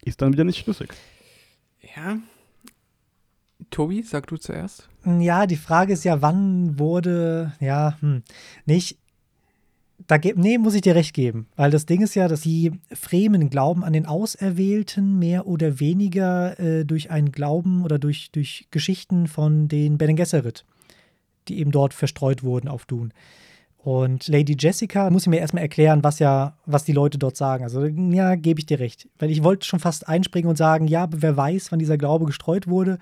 Ist 0.05 0.23
dann 0.23 0.33
wieder 0.33 0.45
nicht 0.45 0.59
schlüssig. 0.59 0.91
Ja. 1.97 2.19
Tobi, 3.71 4.03
sag 4.03 4.27
du 4.27 4.37
zuerst. 4.37 4.89
Ja, 5.05 5.47
die 5.47 5.57
Frage 5.57 5.93
ist 5.93 6.05
ja, 6.05 6.23
wann 6.23 6.79
wurde, 6.79 7.53
ja, 7.61 7.97
hm, 8.01 8.23
nicht. 8.67 8.99
Da 10.07 10.19
ge- 10.19 10.35
nee, 10.37 10.59
muss 10.59 10.75
ich 10.75 10.83
dir 10.83 10.95
recht 10.97 11.15
geben. 11.15 11.47
Weil 11.57 11.71
das 11.71 11.87
Ding 11.87 12.03
ist 12.03 12.15
ja, 12.15 12.27
dass 12.29 12.43
die 12.43 12.73
Fremen 12.93 13.49
glauben 13.49 13.85
an 13.85 13.93
den 13.93 14.07
Auserwählten 14.07 15.19
mehr 15.19 15.47
oder 15.47 15.79
weniger 15.81 16.59
äh, 16.59 16.85
durch 16.85 17.11
einen 17.11 17.33
Glauben 17.33 17.85
oder 17.85 17.99
durch, 17.99 18.31
durch 18.33 18.67
Geschichten 18.71 19.29
von 19.29 19.69
den 19.69 19.97
Bene 19.97 20.15
Gesserit, 20.15 20.65
die 21.49 21.59
eben 21.59 21.71
dort 21.71 21.95
verstreut 21.95 22.43
wurden 22.43 22.69
auf 22.69 22.87
Dun. 22.87 23.13
Und 23.85 24.29
Lady 24.29 24.57
Jessica 24.59 25.11
muss 25.11 25.25
ich 25.25 25.29
mir 25.29 25.41
erstmal 25.41 25.63
erklären, 25.63 26.03
was 26.03 26.19
ja, 26.19 26.57
was 26.65 26.85
die 26.85 26.95
Leute 26.95 27.19
dort 27.19 27.37
sagen. 27.37 27.65
Also, 27.65 27.85
ja, 27.85 28.35
gebe 28.35 28.59
ich 28.59 28.65
dir 28.65 28.81
recht. 28.81 29.11
Weil 29.19 29.31
ich 29.31 29.45
wollte 29.45 29.67
schon 29.67 29.79
fast 29.79 30.09
einspringen 30.09 30.49
und 30.49 30.57
sagen, 30.57 30.87
ja, 30.87 31.07
wer 31.11 31.37
weiß, 31.37 31.71
wann 31.71 31.79
dieser 31.79 31.99
Glaube 31.99 32.25
gestreut 32.25 32.67
wurde. 32.67 32.99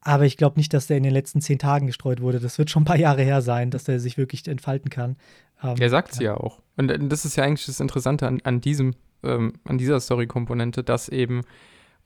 Aber 0.00 0.24
ich 0.24 0.38
glaube 0.38 0.58
nicht, 0.58 0.72
dass 0.72 0.86
der 0.86 0.96
in 0.96 1.02
den 1.02 1.12
letzten 1.12 1.42
zehn 1.42 1.58
Tagen 1.58 1.86
gestreut 1.86 2.22
wurde. 2.22 2.40
Das 2.40 2.56
wird 2.56 2.70
schon 2.70 2.84
ein 2.84 2.86
paar 2.86 2.96
Jahre 2.96 3.20
her 3.20 3.42
sein, 3.42 3.70
dass 3.70 3.84
der 3.84 4.00
sich 4.00 4.16
wirklich 4.16 4.48
entfalten 4.48 4.88
kann. 4.88 5.16
Ähm, 5.62 5.76
er 5.78 5.90
sagt 5.90 6.12
es 6.12 6.20
ja. 6.20 6.32
ja. 6.32 6.36
auch. 6.38 6.62
Und 6.78 6.90
äh, 6.90 6.98
das 6.98 7.26
ist 7.26 7.36
ja 7.36 7.44
eigentlich 7.44 7.66
das 7.66 7.78
Interessante 7.78 8.26
an, 8.26 8.40
an 8.44 8.62
diesem, 8.62 8.94
ähm, 9.22 9.52
an 9.64 9.76
dieser 9.76 10.00
Story-Komponente, 10.00 10.84
dass 10.84 11.10
eben 11.10 11.42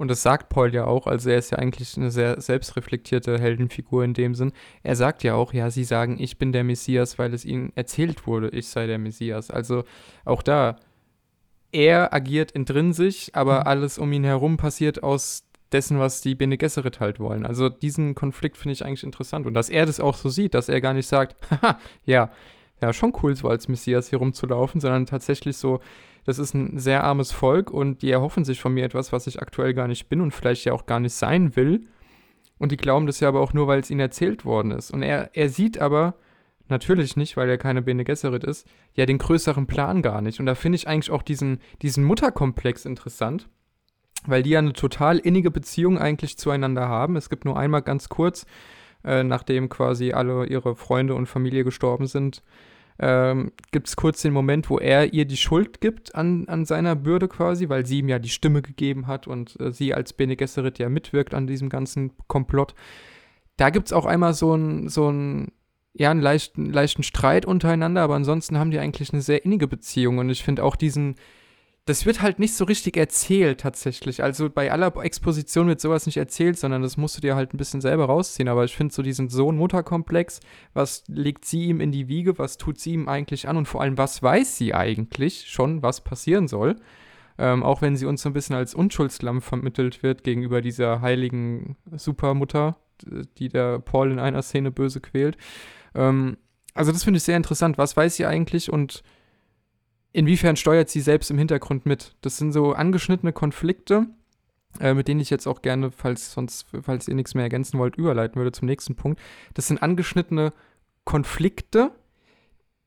und 0.03 0.09
das 0.09 0.21
sagt 0.21 0.49
Paul 0.49 0.75
ja 0.75 0.85
auch, 0.85 1.07
also 1.07 1.31
er 1.31 1.38
ist 1.38 1.53
ja 1.53 1.59
eigentlich 1.59 1.97
eine 1.97 2.11
sehr 2.11 2.41
selbstreflektierte 2.41 3.38
Heldenfigur 3.38 4.03
in 4.03 4.15
dem 4.15 4.35
Sinn. 4.35 4.51
Er 4.83 4.97
sagt 4.97 5.23
ja 5.23 5.37
auch, 5.37 5.53
ja, 5.53 5.71
sie 5.71 5.85
sagen, 5.85 6.17
ich 6.19 6.38
bin 6.38 6.51
der 6.51 6.65
Messias, 6.65 7.21
weil 7.21 7.33
es 7.33 7.45
ihnen 7.45 7.73
erzählt 7.77 8.27
wurde, 8.27 8.49
ich 8.49 8.67
sei 8.67 8.88
der 8.88 8.99
Messias. 8.99 9.53
Also 9.53 9.85
auch 10.25 10.43
da, 10.43 10.75
er 11.71 12.12
agiert 12.12 12.51
intrinsisch, 12.51 13.31
aber 13.33 13.61
mhm. 13.61 13.67
alles 13.69 13.99
um 13.99 14.12
ihn 14.12 14.25
herum 14.25 14.57
passiert 14.57 15.05
aus 15.05 15.45
dessen, 15.71 16.01
was 16.01 16.21
die 16.21 16.35
Bene 16.35 16.59
Gesserit 16.59 16.99
halt 16.99 17.21
wollen. 17.21 17.47
Also 17.47 17.69
diesen 17.69 18.17
Konflikt 18.17 18.57
finde 18.57 18.73
ich 18.73 18.85
eigentlich 18.85 19.05
interessant. 19.05 19.47
Und 19.47 19.55
dass 19.55 19.69
er 19.69 19.87
das 19.87 20.01
auch 20.01 20.17
so 20.17 20.31
sieht, 20.31 20.55
dass 20.55 20.69
er 20.69 20.81
gar 20.81 20.95
nicht 20.95 21.07
sagt, 21.07 21.37
haha, 21.62 21.79
ja, 22.05 22.33
ja, 22.83 22.92
schon 22.92 23.12
cool, 23.23 23.35
so 23.35 23.49
als 23.49 23.68
Messias 23.68 24.09
hier 24.09 24.18
rumzulaufen, 24.18 24.81
sondern 24.81 25.07
tatsächlich 25.07 25.57
so, 25.57 25.81
das 26.25 26.38
ist 26.38 26.55
ein 26.55 26.79
sehr 26.79 27.05
armes 27.05 27.33
Volk 27.33 27.71
und 27.71 28.03
die 28.03 28.11
erhoffen 28.11 28.45
sich 28.45 28.61
von 28.61 28.75
mir 28.75 28.85
etwas, 28.85 29.12
was 29.12 29.27
ich 29.27 29.40
aktuell 29.40 29.73
gar 29.73 29.88
nicht 29.88 30.09
bin 30.09 30.21
und 30.21 30.33
vielleicht 30.33 30.64
ja 30.64 30.73
auch 30.73 30.87
gar 30.87 31.01
nicht 31.01 31.14
sein 31.14 31.57
will. 31.57 31.87
Und 32.59 32.73
die 32.73 32.77
glauben 32.77 33.07
das 33.07 33.21
ja 33.21 33.29
aber 33.29 33.40
auch 33.40 33.53
nur, 33.53 33.66
weil 33.66 33.81
es 33.81 33.90
ihnen 33.90 34.01
erzählt 34.01 34.45
worden 34.45 34.71
ist. 34.73 34.90
Und 34.90 35.03
er, 35.03 35.31
er 35.35 35.49
sieht 35.49 35.81
aber, 35.81 36.14
natürlich 36.68 37.16
nicht, 37.16 37.37
weil 37.37 37.49
er 37.49 37.59
keine 37.59 37.83
Bene 37.83 38.05
Gesserit 38.05 38.42
ist, 38.42 38.66
ja 38.95 39.07
den 39.07 39.18
größeren 39.18 39.66
Plan 39.66 40.03
gar 40.03 40.21
nicht. 40.21 40.40
Und 40.40 40.47
da 40.47 40.57
finde 40.57 40.77
ich 40.77 40.88
eigentlich 40.88 41.11
auch 41.12 41.23
diesen, 41.23 41.61
diesen 41.83 42.03
Mutterkomplex 42.05 42.85
interessant, 42.85 43.49
weil 44.27 44.42
die 44.42 44.51
ja 44.51 44.59
eine 44.59 44.73
total 44.73 45.18
innige 45.18 45.51
Beziehung 45.53 45.99
eigentlich 45.99 46.38
zueinander 46.38 46.88
haben. 46.88 47.16
Es 47.16 47.31
gibt 47.31 47.45
nur 47.45 47.57
einmal 47.57 47.83
ganz 47.83 48.09
kurz, 48.09 48.47
äh, 49.05 49.23
nachdem 49.23 49.68
quasi 49.68 50.12
alle 50.12 50.47
ihre 50.47 50.75
Freunde 50.75 51.14
und 51.14 51.27
Familie 51.27 51.64
gestorben 51.64 52.07
sind, 52.07 52.42
ähm, 52.98 53.52
gibt 53.70 53.88
es 53.88 53.96
kurz 53.96 54.22
den 54.22 54.33
Moment, 54.33 54.70
wo 54.70 54.78
er 54.78 55.12
ihr 55.12 55.24
die 55.24 55.37
Schuld 55.37 55.81
gibt 55.81 56.14
an, 56.14 56.46
an 56.48 56.64
seiner 56.64 56.94
Bürde 56.94 57.28
quasi, 57.28 57.68
weil 57.68 57.87
sie 57.87 57.98
ihm 57.98 58.09
ja 58.09 58.18
die 58.18 58.28
Stimme 58.28 58.62
gegeben 58.62 59.07
hat 59.07 59.26
und 59.26 59.59
äh, 59.61 59.72
sie 59.72 59.94
als 59.94 60.12
Bene 60.12 60.37
Gesserit 60.37 60.78
ja 60.78 60.88
mitwirkt 60.88 61.35
an 61.35 61.46
diesem 61.46 61.68
ganzen 61.68 62.12
Komplott. 62.28 62.74
Da 63.57 63.70
gibt 63.70 63.87
es 63.87 63.92
auch 63.92 64.07
einmal 64.07 64.35
so 64.35 64.52
einen 64.52 64.88
so 64.88 65.11
ja, 65.94 66.11
einen 66.11 66.20
leichten, 66.20 66.72
leichten 66.72 67.02
Streit 67.02 67.44
untereinander, 67.44 68.02
aber 68.02 68.14
ansonsten 68.14 68.59
haben 68.59 68.70
die 68.70 68.78
eigentlich 68.78 69.12
eine 69.12 69.22
sehr 69.22 69.44
innige 69.44 69.68
Beziehung 69.68 70.18
und 70.18 70.31
ich 70.31 70.42
finde 70.42 70.64
auch 70.64 70.76
diesen, 70.76 71.16
das 71.85 72.07
wird 72.07 72.23
halt 72.23 72.38
nicht 72.38 72.55
so 72.55 72.64
richtig 72.64 72.97
erzählt 72.97 73.61
tatsächlich. 73.61 74.23
Also 74.23 74.49
bei 74.49 74.71
aller 74.71 74.95
Exposition 75.03 75.66
wird 75.66 75.81
sowas 75.81 76.07
nicht 76.07 76.16
erzählt, 76.16 76.57
sondern 76.57 76.83
das 76.83 76.97
musst 76.97 77.16
du 77.16 77.21
dir 77.21 77.35
halt 77.35 77.53
ein 77.53 77.57
bisschen 77.57 77.81
selber 77.81 78.05
rausziehen. 78.05 78.49
Aber 78.49 78.64
ich 78.64 78.77
finde 78.77 78.95
so 78.95 79.03
diesen 79.03 79.29
Sohn-Mutter-Komplex, 79.29 80.40
was 80.75 81.03
legt 81.09 81.45
sie 81.45 81.64
ihm 81.64 81.81
in 81.81 81.90
die 81.90 82.07
Wiege, 82.07 82.38
was 82.38 82.57
tut 82.57 82.79
sie 82.79 82.92
ihm 82.92 83.09
eigentlich 83.09 83.49
an 83.49 83.57
und 83.57 83.66
vor 83.66 83.81
allem, 83.81 83.99
was 83.99 84.23
weiß 84.23 84.57
sie 84.57 84.75
eigentlich 84.75 85.47
schon, 85.49 85.83
was 85.83 86.03
passieren 86.03 86.47
soll. 86.47 86.77
Ähm, 87.37 87.64
auch 87.64 87.83
wenn 87.83 87.97
sie 87.97 88.07
uns 88.07 88.23
so 88.23 88.29
ein 88.29 88.35
bisschen 88.35 88.55
als 88.55 88.75
Unschuldslamm 88.75 89.42
vermittelt 89.42 90.05
wird 90.05 90.23
gegenüber 90.23 90.61
dieser 90.61 91.01
heiligen 91.01 91.77
Supermutter, 91.90 92.77
die 93.38 93.49
der 93.49 93.81
Paul 93.81 94.12
in 94.12 94.21
einer 94.21 94.42
Szene 94.42 94.71
böse 94.71 95.01
quält. 95.01 95.37
Ähm, 95.97 96.37
also 96.75 96.92
das 96.92 97.03
finde 97.03 97.18
ich 97.18 97.25
sehr 97.25 97.37
interessant. 97.37 97.77
Was 97.77 97.97
weiß 97.97 98.16
sie 98.16 98.27
eigentlich 98.27 98.73
und 98.73 99.03
inwiefern 100.12 100.57
steuert 100.57 100.88
sie 100.88 101.01
selbst 101.01 101.31
im 101.31 101.38
Hintergrund 101.38 101.87
mit? 101.87 102.14
Das 102.20 102.37
sind 102.37 102.53
so 102.53 102.72
angeschnittene 102.72 103.33
Konflikte, 103.33 104.07
äh, 104.81 104.94
mit 104.94 105.09
denen 105.09 105.20
ich 105.20 105.31
jetzt 105.31 105.46
auch 105.46 105.62
gerne, 105.62 105.90
falls 105.90 106.33
sonst, 106.33 106.66
falls 106.83 107.09
ihr 107.09 107.14
nichts 107.14 107.35
mehr 107.35 107.44
ergänzen 107.44 107.79
wollt, 107.79 107.96
überleiten 107.96 108.37
würde 108.37 108.53
zum 108.53 108.66
nächsten 108.66 108.94
Punkt. 108.94 109.20
Das 109.55 109.66
sind 109.66 109.83
angeschnittene 109.83 110.53
Konflikte, 111.05 111.92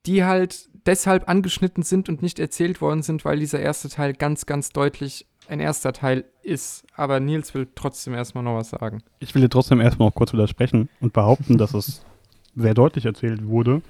die 0.05 0.23
halt 0.23 0.69
deshalb 0.85 1.27
angeschnitten 1.27 1.83
sind 1.83 2.09
und 2.09 2.21
nicht 2.21 2.39
erzählt 2.39 2.79
worden 2.79 3.01
sind, 3.01 3.25
weil 3.25 3.39
dieser 3.39 3.59
erste 3.59 3.89
Teil 3.89 4.13
ganz, 4.13 4.45
ganz 4.45 4.69
deutlich 4.69 5.25
ein 5.47 5.59
erster 5.59 5.93
Teil 5.93 6.25
ist. 6.41 6.85
Aber 6.95 7.19
Nils 7.19 7.53
will 7.53 7.67
trotzdem 7.75 8.13
erstmal 8.13 8.43
noch 8.43 8.55
was 8.55 8.69
sagen. 8.69 9.03
Ich 9.19 9.33
will 9.35 9.41
dir 9.41 9.49
trotzdem 9.49 9.81
erstmal 9.81 10.09
noch 10.09 10.15
kurz 10.15 10.33
widersprechen 10.33 10.89
und 10.99 11.13
behaupten, 11.13 11.57
dass 11.57 11.73
es 11.73 12.03
sehr 12.55 12.73
deutlich 12.73 13.05
erzählt 13.05 13.45
wurde 13.45 13.81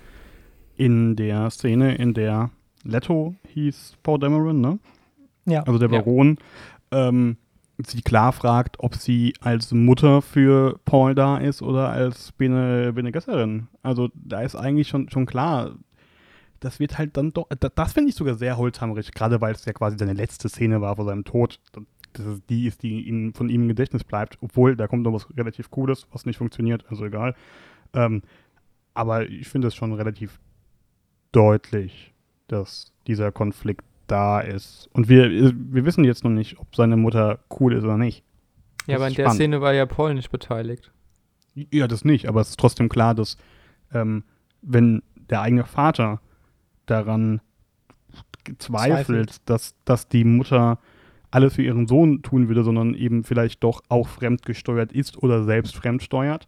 in 0.76 1.16
der 1.16 1.50
Szene, 1.50 1.96
in 1.96 2.14
der 2.14 2.52
Leto 2.86 3.36
hieß 3.54 3.98
Paul 4.04 4.20
Dameron, 4.20 4.62
ne? 4.62 4.80
Ja. 5.46 5.64
Also 5.64 5.80
der 5.80 5.90
Baron. 5.90 6.38
Ja. 6.92 7.10
Ähm, 7.10 7.38
sie 7.86 8.02
klar 8.02 8.32
fragt, 8.32 8.80
ob 8.80 8.96
sie 8.96 9.34
als 9.42 9.74
Mutter 9.74 10.22
für 10.22 10.80
Paul 10.86 11.16
da 11.16 11.38
ist 11.38 11.62
oder 11.62 11.90
als 11.90 12.32
Bene, 12.32 12.94
Bene 12.94 13.12
Gesserin. 13.12 13.68
Also 13.82 14.10
da 14.14 14.42
ist 14.42 14.56
eigentlich 14.56 14.88
schon, 14.88 15.10
schon 15.10 15.26
klar, 15.26 15.76
das 16.60 16.80
wird 16.80 16.98
halt 16.98 17.18
dann 17.18 17.34
doch, 17.34 17.48
das, 17.60 17.72
das 17.76 17.94
finde 17.94 18.10
ich 18.10 18.16
sogar 18.16 18.36
sehr 18.36 18.58
holzhammerig, 18.58 19.12
gerade 19.12 19.42
weil 19.42 19.54
es 19.54 19.66
ja 19.66 19.74
quasi 19.74 19.98
seine 19.98 20.14
letzte 20.14 20.48
Szene 20.48 20.82
war 20.82 20.96
vor 20.96 21.06
seinem 21.06 21.26
Tod. 21.26 21.60
Das 22.14 22.26
ist 22.26 22.50
die 22.50 22.66
ist, 22.68 22.82
die 22.82 23.08
ihn, 23.08 23.34
von 23.34 23.50
ihm 23.50 23.64
im 23.64 23.68
Gedächtnis 23.68 24.04
bleibt, 24.04 24.38
obwohl 24.42 24.76
da 24.76 24.88
kommt 24.88 25.04
noch 25.04 25.14
was 25.14 25.28
relativ 25.36 25.70
Cooles, 25.70 26.08
was 26.12 26.26
nicht 26.26 26.38
funktioniert, 26.38 26.86
also 26.90 27.06
egal. 27.06 27.36
Ähm, 27.94 28.22
aber 28.94 29.28
ich 29.30 29.50
finde 29.50 29.68
es 29.68 29.76
schon 29.76 29.92
relativ 29.92 30.40
deutlich, 31.34 32.15
dass 32.48 32.94
dieser 33.08 33.32
Konflikt 33.32 33.86
da 34.08 34.40
ist. 34.40 34.90
Und 34.94 35.10
wir, 35.10 35.30
wir 35.30 35.86
wissen 35.86 36.04
jetzt 36.04 36.24
noch 36.24 36.32
nicht, 36.32 36.60
ob 36.60 36.76
seine 36.76 36.98
Mutter 36.98 37.40
cool 37.60 37.74
ist 37.74 37.84
oder 37.84 37.98
nicht. 37.98 38.24
Das 38.80 38.88
ja, 38.88 38.96
aber 38.98 39.08
in 39.08 39.14
der 39.16 39.30
Szene 39.32 39.62
war 39.62 39.74
ja 39.74 39.86
Paul 39.86 40.14
nicht 40.14 40.32
beteiligt. 40.32 40.92
Ja, 41.56 41.88
das 41.88 42.06
nicht, 42.06 42.28
aber 42.28 42.42
es 42.42 42.50
ist 42.50 42.60
trotzdem 42.60 42.90
klar, 42.90 43.16
dass 43.16 43.38
ähm, 43.94 44.24
wenn 44.62 45.02
der 45.30 45.42
eigene 45.42 45.64
Vater 45.64 46.22
daran 46.86 47.42
zweifelt, 48.60 48.60
zweifelt, 48.60 49.50
Dass, 49.50 49.76
dass 49.86 50.08
die 50.08 50.24
Mutter 50.24 50.80
alles 51.32 51.56
für 51.56 51.64
ihren 51.64 51.88
Sohn 51.88 52.22
tun 52.22 52.48
würde, 52.48 52.64
sondern 52.64 52.94
eben 52.94 53.24
vielleicht 53.24 53.64
doch 53.64 53.82
auch 53.90 54.08
fremdgesteuert 54.08 54.92
ist 54.92 55.22
oder 55.22 55.44
selbst 55.44 55.76
fremdsteuert, 55.76 56.48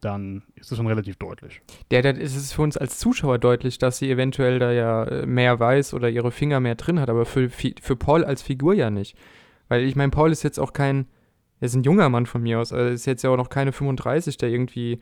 dann 0.00 0.42
ist 0.54 0.70
es 0.70 0.76
schon 0.76 0.86
relativ 0.86 1.16
deutlich. 1.16 1.60
Ja, 1.90 2.02
dann 2.02 2.16
ist 2.16 2.36
es 2.36 2.52
für 2.52 2.62
uns 2.62 2.76
als 2.76 2.98
Zuschauer 2.98 3.38
deutlich, 3.38 3.78
dass 3.78 3.98
sie 3.98 4.10
eventuell 4.10 4.58
da 4.58 4.72
ja 4.72 5.04
äh, 5.04 5.26
mehr 5.26 5.58
weiß 5.58 5.94
oder 5.94 6.08
ihre 6.08 6.30
Finger 6.30 6.60
mehr 6.60 6.74
drin 6.76 7.00
hat, 7.00 7.10
aber 7.10 7.26
für, 7.26 7.50
für 7.50 7.96
Paul 7.96 8.24
als 8.24 8.42
Figur 8.42 8.74
ja 8.74 8.90
nicht. 8.90 9.16
Weil 9.68 9.84
ich 9.84 9.96
meine, 9.96 10.10
Paul 10.10 10.32
ist 10.32 10.42
jetzt 10.42 10.58
auch 10.58 10.72
kein, 10.72 11.06
er 11.60 11.66
ist 11.66 11.74
ein 11.74 11.82
junger 11.82 12.08
Mann 12.08 12.26
von 12.26 12.42
mir 12.42 12.60
aus, 12.60 12.72
er 12.72 12.88
ist 12.88 13.06
jetzt 13.06 13.22
ja 13.22 13.30
auch 13.30 13.36
noch 13.36 13.50
keine 13.50 13.72
35, 13.72 14.36
der 14.38 14.48
irgendwie 14.48 15.00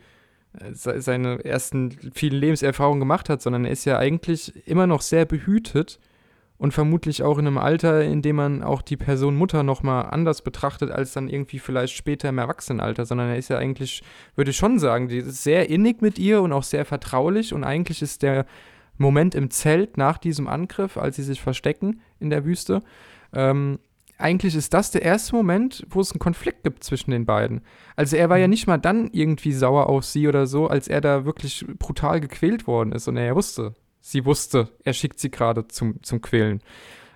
äh, 0.59 0.73
seine 0.73 1.45
ersten 1.45 2.13
vielen 2.15 2.41
Lebenserfahrungen 2.41 3.01
gemacht 3.01 3.29
hat, 3.29 3.43
sondern 3.43 3.65
er 3.65 3.73
ist 3.73 3.85
ja 3.85 3.99
eigentlich 3.99 4.67
immer 4.67 4.87
noch 4.87 5.03
sehr 5.03 5.25
behütet 5.25 6.01
und 6.59 6.73
vermutlich 6.73 7.23
auch 7.23 7.39
in 7.39 7.47
einem 7.47 7.59
Alter, 7.59 8.03
in 8.03 8.23
dem 8.23 8.37
man 8.37 8.63
auch 8.63 8.83
die 8.83 8.97
Person 8.97 9.37
Mutter 9.37 9.63
nochmal 9.63 10.07
anders 10.11 10.43
betrachtet, 10.43 10.91
als 10.91 11.13
dann 11.13 11.29
irgendwie 11.29 11.59
vielleicht 11.59 11.95
später 11.95 12.29
im 12.29 12.39
Erwachsenenalter, 12.39 13.05
sondern 13.05 13.29
er 13.29 13.37
ist 13.37 13.51
ja 13.51 13.59
eigentlich, 13.59 14.03
würde 14.35 14.51
ich 14.51 14.57
schon 14.57 14.79
sagen, 14.79 15.09
die 15.09 15.19
ist 15.19 15.43
sehr 15.43 15.69
innig 15.69 16.01
mit 16.01 16.19
ihr 16.19 16.41
und 16.43 16.53
auch 16.53 16.63
sehr 16.63 16.85
vertraulich 16.85 17.53
und 17.53 17.65
eigentlich 17.65 18.03
ist 18.03 18.23
der 18.23 18.47
Moment 18.99 19.35
im 19.35 19.51
Zelt 19.51 19.99
nach 19.99 20.19
diesem 20.19 20.49
Angriff, 20.49 20.97
als 20.97 21.17
sie 21.17 21.23
sich 21.23 21.41
verstecken 21.41 22.01
in 22.19 22.31
der 22.31 22.45
Wüste, 22.45 22.83
ähm, 23.35 23.79
eigentlich 24.19 24.55
ist 24.55 24.73
das 24.73 24.91
der 24.91 25.03
erste 25.03 25.37
Moment, 25.37 25.87
wo 25.91 26.01
es 26.01 26.13
einen 26.13 26.21
Konflikt 26.21 26.65
gibt 26.65 26.83
zwischen 26.85 27.11
den 27.11 27.27
beiden. 27.27 27.61
Also 27.97 28.17
er 28.17 28.31
war 28.31 28.39
ja 28.39 28.47
mhm. 28.47 28.51
nicht 28.51 28.67
mal 28.67 28.79
dann 28.79 29.11
irgendwie 29.13 29.53
sauer 29.53 29.89
auf 29.89 30.05
sie 30.05 30.27
oder 30.27 30.47
so, 30.47 30.69
als 30.69 30.89
er 30.89 31.01
da 31.01 31.25
wirklich 31.25 31.67
brutal 31.79 32.21
gequält 32.21 32.67
worden 32.67 32.93
ist 32.93 33.09
und 33.09 33.17
er 33.17 33.37
wusste, 33.37 33.75
sie 34.11 34.25
wusste, 34.25 34.69
er 34.85 34.93
schickt 34.93 35.19
sie 35.19 35.31
gerade 35.31 35.67
zum, 35.67 36.03
zum 36.03 36.21
Quälen. 36.21 36.63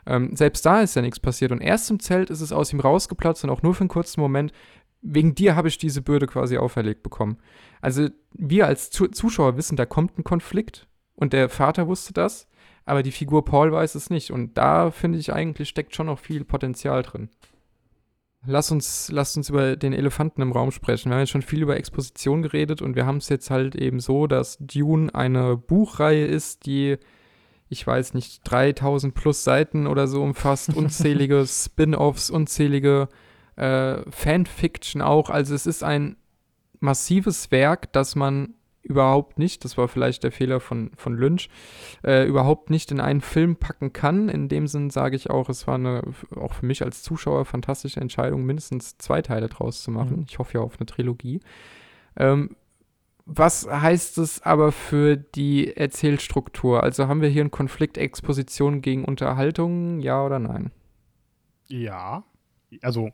Ähm, 0.07 0.35
selbst 0.35 0.67
da 0.67 0.81
ist 0.81 0.97
ja 0.97 1.03
nichts 1.03 1.21
passiert. 1.21 1.53
Und 1.53 1.61
erst 1.61 1.91
im 1.91 2.01
Zelt 2.01 2.31
ist 2.31 2.41
es 2.41 2.53
aus 2.53 2.73
ihm 2.73 2.81
rausgeplatzt 2.81 3.45
und 3.45 3.51
auch 3.51 3.63
nur 3.63 3.75
für 3.75 3.83
einen 3.83 3.89
kurzen 3.89 4.21
Moment. 4.21 4.53
Wegen 5.01 5.35
dir 5.35 5.55
habe 5.55 5.69
ich 5.69 5.79
diese 5.79 6.03
Bürde 6.03 6.27
quasi 6.27 6.59
auferlegt 6.59 7.03
bekommen. 7.03 7.39
Also 7.81 8.09
wir 8.33 8.67
als 8.67 8.91
Zu 8.91 9.07
Zuschauer 9.07 9.57
wissen, 9.57 9.77
da 9.77 9.87
kommt 9.87 10.19
ein 10.19 10.25
Konflikt 10.25 10.89
und 11.15 11.33
der 11.33 11.49
Vater 11.49 11.87
wusste 11.87 12.13
das, 12.13 12.49
aber 12.85 13.03
die 13.03 13.13
Figur 13.13 13.45
Paul 13.45 13.73
weiß 13.73 13.95
es 13.95 14.11
nicht. 14.11 14.33
Und 14.33 14.59
da 14.59 14.91
finde 14.91 15.19
ich 15.19 15.33
eigentlich 15.33 15.69
steckt 15.69 15.95
schon 15.95 16.07
noch 16.07 16.19
viel 16.19 16.45
Potenzial 16.45 17.03
drin. 17.03 17.31
Lass 18.47 18.71
uns, 18.71 19.11
lass 19.13 19.37
uns 19.37 19.51
über 19.51 19.77
den 19.77 19.93
Elefanten 19.93 20.41
im 20.41 20.53
Raum 20.53 20.71
sprechen. 20.71 21.11
Wir 21.11 21.17
haben 21.17 21.21
jetzt 21.21 21.31
schon 21.31 21.43
viel 21.43 21.63
über 21.63 21.77
Exposition 21.77 22.41
geredet 22.41 22.81
und 22.81 22.97
wir 22.97 23.05
haben 23.05 23.19
es 23.19 23.29
jetzt 23.29 23.51
halt 23.51 23.75
eben 23.75 24.01
so, 24.01 24.27
dass 24.27 24.57
Dune 24.61 25.15
eine 25.15 25.59
Buchreihe 25.59 26.25
ist, 26.25 26.65
die, 26.65 26.97
ich 27.69 27.87
weiß 27.87 28.15
nicht, 28.15 28.41
3000 28.45 29.15
plus 29.15 29.45
Seiten 29.45 29.87
oder 29.87 30.07
so 30.07 30.23
umfasst, 30.23 30.75
unzählige 30.75 31.45
Spin-offs, 31.47 32.31
unzählige 32.31 33.09
äh, 33.57 33.99
Fanfiction 34.11 35.03
auch. 35.03 35.29
Also 35.29 35.55
es 35.55 35.67
ist 35.67 35.85
ein 35.85 36.17
massives 36.79 37.51
Werk, 37.51 37.93
das 37.93 38.17
man 38.17 38.55
überhaupt 38.83 39.39
nicht, 39.39 39.65
das 39.65 39.77
war 39.77 39.89
vielleicht 39.89 40.25
der 40.25 40.33
Fehler 40.33 40.61
von, 40.61 40.91
von 40.97 41.15
Lynch, 41.15 41.49
äh, 42.05 42.27
überhaupt 42.27 42.71
nicht 42.71 42.91
in 42.91 43.01
einen 43.01 43.21
Film 43.21 43.57
packen 43.57 43.93
kann. 43.93 44.29
In 44.29 44.49
dem 44.49 44.67
Sinn 44.67 44.91
sage 44.91 45.17
ich 45.17 45.31
auch, 45.31 45.49
es 45.49 45.67
war 45.67 45.75
eine, 45.75 46.03
auch 46.37 46.55
für 46.55 46.67
mich 46.67 46.83
als 46.83 47.03
Zuschauer 47.03 47.45
fantastische 47.45 48.01
Entscheidung, 48.01 48.45
mindestens 48.45 48.97
zwei 48.99 49.23
Teile 49.23 49.49
draus 49.49 49.83
zu 49.83 49.91
machen. 49.91 50.19
Mhm. 50.19 50.27
Ich 50.29 50.39
hoffe 50.39 50.59
ja 50.59 50.61
auf 50.65 50.79
eine 50.79 50.87
Trilogie. 50.87 51.41
Ähm, 52.17 52.57
was 53.27 53.69
heißt 53.71 54.19
es 54.19 54.43
aber 54.43 54.73
für 54.73 55.17
die 55.17 55.77
Erzählstruktur? 55.77 56.83
Also 56.83 57.07
haben 57.07 57.21
wir 57.21 57.29
hier 57.29 57.43
einen 57.43 57.51
Konflikt 57.53 57.97
Exposition 57.97 58.81
gegen 58.81 59.05
Unterhaltung, 59.05 60.01
ja 60.01 60.25
oder 60.25 60.39
nein? 60.39 60.73
Ja, 61.69 62.25
also 62.83 63.11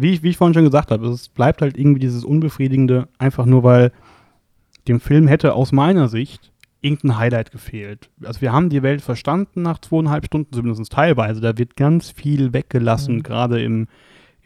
wie 0.00 0.12
ich, 0.12 0.22
wie 0.22 0.30
ich 0.30 0.36
vorhin 0.36 0.54
schon 0.54 0.64
gesagt 0.64 0.90
habe, 0.90 1.06
es 1.08 1.28
bleibt 1.28 1.60
halt 1.60 1.76
irgendwie 1.76 2.00
dieses 2.00 2.24
Unbefriedigende, 2.24 3.08
einfach 3.18 3.44
nur 3.44 3.62
weil 3.62 3.92
dem 4.88 5.00
Film 5.00 5.26
hätte 5.26 5.54
aus 5.54 5.72
meiner 5.72 6.08
Sicht 6.08 6.52
irgendein 6.80 7.16
Highlight 7.16 7.52
gefehlt. 7.52 8.10
Also 8.24 8.40
wir 8.40 8.52
haben 8.52 8.68
die 8.68 8.82
Welt 8.82 9.02
verstanden 9.02 9.62
nach 9.62 9.78
zweieinhalb 9.78 10.26
Stunden, 10.26 10.52
zumindest 10.52 10.92
teilweise. 10.92 11.40
Da 11.40 11.56
wird 11.56 11.76
ganz 11.76 12.10
viel 12.10 12.52
weggelassen, 12.52 13.16
mhm. 13.16 13.22
gerade 13.22 13.62
im, 13.62 13.86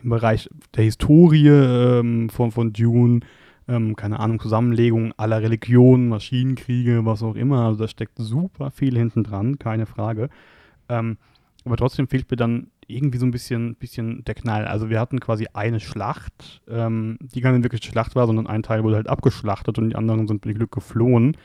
im 0.02 0.10
Bereich 0.10 0.48
der 0.74 0.84
Historie 0.84 1.48
ähm, 1.48 2.28
von, 2.28 2.52
von 2.52 2.72
Dune. 2.72 3.20
Ähm, 3.68 3.96
keine 3.96 4.20
Ahnung, 4.20 4.38
Zusammenlegung 4.38 5.12
aller 5.16 5.42
Religionen, 5.42 6.08
Maschinenkriege, 6.08 7.04
was 7.04 7.22
auch 7.22 7.34
immer. 7.34 7.66
Also 7.66 7.80
da 7.80 7.88
steckt 7.88 8.18
super 8.18 8.70
viel 8.70 8.96
hinten 8.96 9.24
dran, 9.24 9.58
keine 9.58 9.86
Frage. 9.86 10.28
Ähm, 10.88 11.16
aber 11.64 11.76
trotzdem 11.76 12.06
fehlt 12.06 12.30
mir 12.30 12.36
dann 12.36 12.68
irgendwie 12.86 13.18
so 13.18 13.26
ein 13.26 13.30
bisschen, 13.30 13.74
bisschen 13.76 14.24
der 14.24 14.34
Knall. 14.34 14.66
Also 14.66 14.90
wir 14.90 15.00
hatten 15.00 15.20
quasi 15.20 15.46
eine 15.52 15.80
Schlacht, 15.80 16.62
ähm, 16.68 17.18
die 17.20 17.40
gar 17.40 17.52
nicht 17.52 17.62
wirklich 17.62 17.82
Schlacht 17.84 18.14
war, 18.14 18.26
sondern 18.26 18.46
ein 18.46 18.62
Teil 18.62 18.84
wurde 18.84 18.96
halt 18.96 19.08
abgeschlachtet 19.08 19.78
und 19.78 19.90
die 19.90 19.96
anderen 19.96 20.26
sind 20.26 20.44
mit 20.44 20.56
Glück 20.56 20.72
geflohen. 20.72 21.36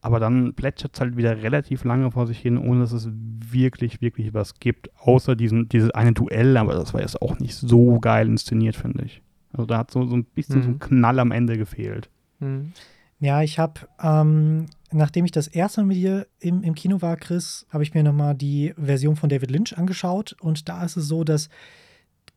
Aber 0.00 0.20
dann 0.20 0.52
plätschert 0.52 0.94
es 0.94 1.00
halt 1.00 1.16
wieder 1.16 1.42
relativ 1.42 1.84
lange 1.84 2.10
vor 2.10 2.26
sich 2.26 2.38
hin, 2.38 2.58
ohne 2.58 2.80
dass 2.80 2.92
es 2.92 3.08
wirklich, 3.10 4.02
wirklich 4.02 4.34
was 4.34 4.60
gibt. 4.60 4.90
Außer 4.98 5.34
diesen, 5.34 5.68
dieses 5.70 5.90
eine 5.92 6.12
Duell, 6.12 6.58
aber 6.58 6.74
das 6.74 6.92
war 6.92 7.00
jetzt 7.00 7.22
auch 7.22 7.38
nicht 7.38 7.54
so 7.54 8.00
geil 8.00 8.28
inszeniert, 8.28 8.76
finde 8.76 9.04
ich. 9.04 9.22
Also 9.52 9.66
da 9.66 9.78
hat 9.78 9.90
so, 9.90 10.04
so 10.06 10.16
ein 10.16 10.24
bisschen 10.24 10.58
mhm. 10.58 10.62
so 10.62 10.68
ein 10.70 10.78
Knall 10.78 11.18
am 11.20 11.30
Ende 11.30 11.56
gefehlt. 11.56 12.10
Mhm. 12.40 12.72
Ja, 13.18 13.40
ich 13.42 13.58
habe 13.58 13.80
ähm, 14.02 14.66
nachdem 14.94 15.24
ich 15.24 15.32
das 15.32 15.48
erste 15.48 15.80
Mal 15.80 15.88
mit 15.88 15.96
dir 15.96 16.26
im, 16.38 16.62
im 16.62 16.74
Kino 16.74 17.02
war, 17.02 17.16
Chris, 17.16 17.66
habe 17.70 17.82
ich 17.82 17.94
mir 17.94 18.02
nochmal 18.02 18.34
die 18.34 18.72
Version 18.76 19.16
von 19.16 19.28
David 19.28 19.50
Lynch 19.50 19.76
angeschaut. 19.76 20.36
Und 20.40 20.68
da 20.68 20.84
ist 20.84 20.96
es 20.96 21.08
so, 21.08 21.24
dass 21.24 21.48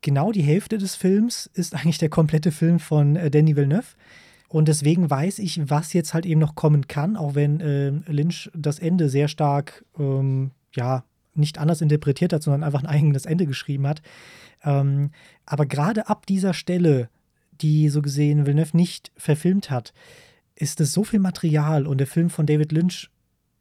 genau 0.02 0.32
die 0.32 0.42
Hälfte 0.42 0.78
des 0.78 0.96
Films 0.96 1.50
ist 1.54 1.76
eigentlich 1.76 2.00
der 2.00 2.10
komplette 2.10 2.52
Film 2.52 2.80
von 2.80 3.16
äh, 3.16 3.30
Danny 3.30 3.56
Villeneuve. 3.56 3.96
Und 4.50 4.68
deswegen 4.68 5.10
weiß 5.10 5.40
ich, 5.40 5.70
was 5.70 5.94
jetzt 5.94 6.14
halt 6.14 6.26
eben 6.26 6.40
noch 6.40 6.56
kommen 6.56 6.88
kann, 6.88 7.16
auch 7.16 7.36
wenn 7.36 7.60
äh, 7.60 7.90
Lynch 8.12 8.50
das 8.56 8.80
Ende 8.80 9.10
sehr 9.10 9.28
stark, 9.28 9.86
ähm, 10.00 10.52
ja, 10.74 11.04
nicht 11.36 11.60
anders 11.60 11.82
interpretiert 11.82 12.34
hat, 12.34 12.42
sondern 12.42 12.64
einfach 12.64 12.82
ein 12.82 12.90
eigenes 12.90 13.26
Ende 13.26 13.46
geschrieben 13.46 13.86
hat. 13.86 14.02
Ähm, 14.64 15.12
aber 15.46 15.66
gerade 15.66 16.10
ab 16.10 16.26
dieser 16.26 16.54
Stelle, 16.54 17.10
die 17.62 17.90
so 17.90 18.02
gesehen 18.02 18.46
Villeneuve 18.46 18.76
nicht 18.76 19.12
verfilmt 19.16 19.70
hat, 19.70 19.94
ist 20.60 20.82
es 20.82 20.92
so 20.92 21.04
viel 21.04 21.20
Material 21.20 21.86
und 21.86 22.00
der 22.00 22.08
Film 22.08 22.30
von 22.30 22.46
David 22.46 22.72
Lynch 22.72 23.10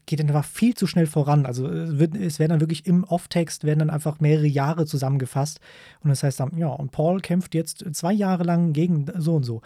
geht 0.07 0.21
dann 0.21 0.29
einfach 0.29 0.45
viel 0.45 0.75
zu 0.75 0.87
schnell 0.87 1.07
voran. 1.07 1.47
Also 1.47 1.69
es, 1.69 1.99
wird, 1.99 2.17
es 2.17 2.39
werden 2.39 2.51
dann 2.51 2.61
wirklich 2.61 2.87
im 2.87 3.05
Off-Text 3.05 3.65
werden 3.65 3.81
dann 3.81 3.91
einfach 3.91 4.21
mehrere 4.21 4.47
Jahre 4.47 4.87
zusammengefasst. 4.87 5.61
Und 6.01 6.11
das 6.11 6.23
heißt 6.23 6.41
dann, 6.41 6.57
ja, 6.57 6.69
und 6.69 6.93
Paul 6.93 7.21
kämpft 7.21 7.55
jetzt 7.55 7.85
zwei 7.93 8.13
Jahre 8.13 8.45
lang 8.45 8.73
gegen 8.73 9.07
so 9.19 9.35
und 9.35 9.43
so. 9.43 9.63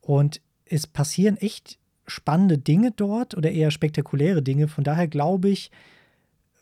Und 0.00 0.42
es 0.66 0.86
passieren 0.86 1.38
echt 1.38 1.78
spannende 2.06 2.58
Dinge 2.58 2.90
dort 2.90 3.34
oder 3.34 3.50
eher 3.50 3.70
spektakuläre 3.70 4.42
Dinge. 4.42 4.68
Von 4.68 4.84
daher 4.84 5.08
glaube 5.08 5.48
ich 5.48 5.70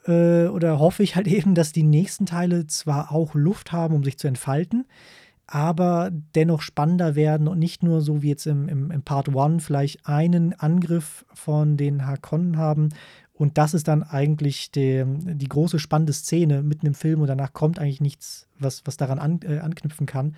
äh, 0.07 0.47
oder 0.47 0.79
hoffe 0.79 1.03
ich 1.03 1.17
halt 1.17 1.27
eben, 1.29 1.55
dass 1.55 1.73
die 1.73 1.83
nächsten 1.83 2.25
Teile 2.25 2.67
zwar 2.67 3.13
auch 3.13 3.35
Luft 3.35 3.73
haben, 3.73 3.95
um 3.95 4.05
sich 4.05 4.17
zu 4.17 4.29
entfalten, 4.29 4.87
aber 5.47 6.11
dennoch 6.35 6.63
spannender 6.63 7.15
werden 7.15 7.49
und 7.49 7.59
nicht 7.59 7.83
nur 7.83 8.01
so 8.01 8.23
wie 8.23 8.29
jetzt 8.29 8.47
im, 8.47 8.69
im, 8.69 8.91
im 8.91 9.03
Part 9.03 9.35
1 9.37 9.65
vielleicht 9.65 10.07
einen 10.07 10.53
Angriff 10.55 11.25
von 11.35 11.77
den 11.77 12.07
Hakonnen 12.07 12.57
haben 12.57 12.91
und 13.43 13.59
das 13.59 13.75
ist 13.75 13.89
dann 13.89 14.03
eigentlich 14.03 14.71
die, 14.71 15.05
die 15.07 15.49
große 15.49 15.79
spannende 15.79 16.13
Szene 16.13 16.63
mitten 16.63 16.87
im 16.87 16.95
Film 16.95 17.21
und 17.21 17.27
danach 17.27 17.53
kommt 17.53 17.79
eigentlich 17.79 18.01
nichts, 18.01 18.47
was, 18.59 18.83
was 18.85 18.97
daran 18.97 19.19
an, 19.19 19.41
äh, 19.43 19.59
anknüpfen 19.59 20.07
kann. 20.07 20.37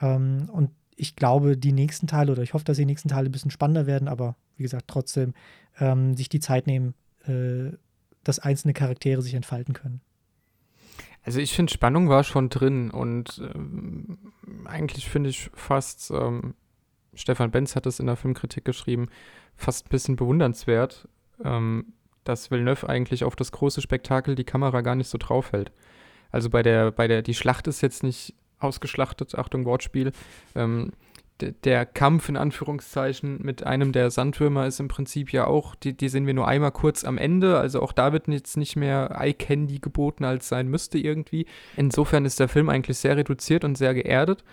Ähm, 0.00 0.48
und 0.50 0.70
ich 0.96 1.16
glaube, 1.16 1.58
die 1.58 1.72
nächsten 1.72 2.06
Teile 2.06 2.32
oder 2.32 2.42
ich 2.42 2.54
hoffe, 2.54 2.64
dass 2.64 2.76
die 2.76 2.86
nächsten 2.86 3.08
Teile 3.08 3.28
ein 3.28 3.32
bisschen 3.32 3.50
spannender 3.50 3.86
werden, 3.86 4.08
aber 4.08 4.36
wie 4.56 4.62
gesagt, 4.62 4.84
trotzdem 4.86 5.34
ähm, 5.78 6.16
sich 6.16 6.28
die 6.28 6.40
Zeit 6.40 6.66
nehmen, 6.66 6.94
äh, 7.26 7.76
dass 8.24 8.38
einzelne 8.38 8.72
Charaktere 8.72 9.20
sich 9.20 9.34
entfalten 9.34 9.74
können. 9.74 10.00
Also 11.24 11.40
ich 11.40 11.52
finde, 11.52 11.72
Spannung 11.72 12.08
war 12.08 12.24
schon 12.24 12.48
drin 12.48 12.90
und 12.90 13.40
ähm, 13.54 14.18
eigentlich 14.64 15.08
finde 15.08 15.30
ich 15.30 15.50
fast, 15.54 16.10
ähm, 16.10 16.54
Stefan 17.14 17.50
Benz 17.50 17.76
hat 17.76 17.86
es 17.86 18.00
in 18.00 18.06
der 18.06 18.16
Filmkritik 18.16 18.64
geschrieben, 18.64 19.08
fast 19.56 19.86
ein 19.86 19.90
bisschen 19.90 20.16
bewundernswert, 20.16 21.08
ähm, 21.44 21.92
dass 22.24 22.50
Villeneuve 22.50 22.88
eigentlich 22.88 23.24
auf 23.24 23.36
das 23.36 23.52
große 23.52 23.80
Spektakel 23.82 24.34
die 24.34 24.44
Kamera 24.44 24.80
gar 24.80 24.96
nicht 24.96 25.08
so 25.08 25.18
drauf 25.18 25.52
hält. 25.52 25.70
Also 26.32 26.50
bei 26.50 26.62
der, 26.62 26.90
bei 26.90 27.06
der, 27.06 27.22
die 27.22 27.34
Schlacht 27.34 27.66
ist 27.68 27.82
jetzt 27.82 28.02
nicht 28.02 28.34
ausgeschlachtet, 28.58 29.36
Achtung 29.36 29.64
Wortspiel, 29.64 30.12
ähm, 30.54 30.92
der 31.40 31.86
Kampf 31.86 32.28
in 32.28 32.36
Anführungszeichen 32.36 33.40
mit 33.42 33.64
einem 33.64 33.92
der 33.92 34.10
Sandwürmer 34.10 34.66
ist 34.66 34.80
im 34.80 34.88
Prinzip 34.88 35.32
ja 35.32 35.46
auch, 35.46 35.74
die, 35.74 35.96
die 35.96 36.08
sehen 36.08 36.26
wir 36.26 36.34
nur 36.34 36.46
einmal 36.46 36.72
kurz 36.72 37.04
am 37.04 37.18
Ende. 37.18 37.58
Also 37.58 37.82
auch 37.82 37.92
da 37.92 38.12
wird 38.12 38.28
jetzt 38.28 38.56
nicht 38.56 38.76
mehr 38.76 39.16
Eye 39.18 39.34
Candy 39.34 39.78
geboten, 39.78 40.24
als 40.24 40.48
sein 40.48 40.68
müsste 40.68 40.98
irgendwie. 40.98 41.46
Insofern 41.76 42.24
ist 42.24 42.38
der 42.38 42.48
Film 42.48 42.68
eigentlich 42.68 42.98
sehr 42.98 43.16
reduziert 43.16 43.64
und 43.64 43.76
sehr 43.76 43.94
geerdet. 43.94 44.44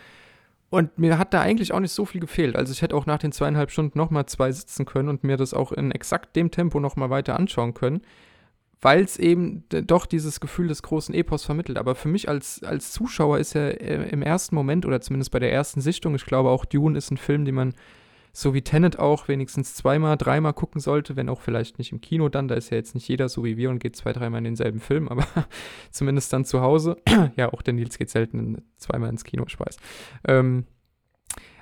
Und 0.72 0.98
mir 1.00 1.18
hat 1.18 1.34
da 1.34 1.42
eigentlich 1.42 1.74
auch 1.74 1.80
nicht 1.80 1.94
so 1.94 2.06
viel 2.06 2.22
gefehlt. 2.22 2.56
Also 2.56 2.72
ich 2.72 2.82
hätte 2.82 2.96
auch 2.96 3.06
nach 3.06 3.18
den 3.18 3.32
zweieinhalb 3.32 3.72
Stunden 3.72 3.98
nochmal 3.98 4.26
zwei 4.28 4.52
sitzen 4.52 4.86
können 4.86 5.10
und 5.10 5.24
mir 5.24 5.38
das 5.38 5.54
auch 5.54 5.72
in 5.72 5.92
exakt 5.92 6.36
dem 6.36 6.52
Tempo 6.52 6.80
nochmal 6.80 7.10
weiter 7.10 7.38
anschauen 7.38 7.74
können 7.74 8.02
weil 8.82 9.04
es 9.04 9.18
eben 9.18 9.66
doch 9.70 10.06
dieses 10.06 10.40
Gefühl 10.40 10.70
des 10.70 10.84
großen 10.84 11.14
Epos 11.14 11.44
vermittelt. 11.44 11.78
Aber 11.78 11.96
für 11.96 12.08
mich 12.08 12.30
als, 12.30 12.64
als 12.64 12.92
Zuschauer 12.92 13.40
ist 13.40 13.56
er 13.56 13.82
äh, 13.82 14.10
im 14.10 14.22
ersten 14.22 14.56
Moment 14.56 14.86
oder 14.86 15.02
zumindest 15.02 15.32
bei 15.32 15.40
der 15.40 15.52
ersten 15.52 15.82
Sichtung, 15.82 16.16
ich 16.16 16.26
glaube 16.26 16.50
auch 16.50 16.66
Dune 16.66 16.98
ist 16.98 17.12
ein 17.12 17.18
Film, 17.18 17.46
den 17.46 17.56
man 17.56 17.74
so 18.32 18.54
wie 18.54 18.62
Tenet 18.62 19.00
auch 19.00 19.28
wenigstens 19.28 19.74
zweimal, 19.76 20.16
dreimal 20.16 20.54
gucken 20.54 20.80
sollte, 20.80 21.16
wenn 21.16 21.30
auch 21.30 21.42
vielleicht 21.42 21.78
nicht 21.78 21.92
im 21.92 22.00
Kino 22.00 22.30
dann, 22.30 22.48
da 22.48 22.56
ist 22.56 22.70
ja 22.70 22.78
jetzt 22.78 22.94
nicht 22.94 23.08
jeder 23.08 23.28
so 23.28 23.44
wie 23.44 23.58
wir 23.58 23.70
und 23.70 23.80
geht 23.80 23.96
zwei, 23.96 24.14
dreimal 24.14 24.38
in 24.40 24.46
denselben 24.46 24.80
Film, 24.80 25.10
aber 25.10 25.26
zumindest 25.92 26.32
dann 26.32 26.46
zu 26.46 26.62
Hause. 26.62 26.98
ja, 27.36 27.52
auch 27.52 27.62
der 27.62 27.74
Nils 27.74 27.98
geht 27.98 28.10
selten 28.10 28.62
zweimal 28.78 29.10
ins 29.10 29.24
Kino, 29.24 29.44
ich 29.48 29.60
weiß. 29.60 29.78
Ähm, 30.28 30.66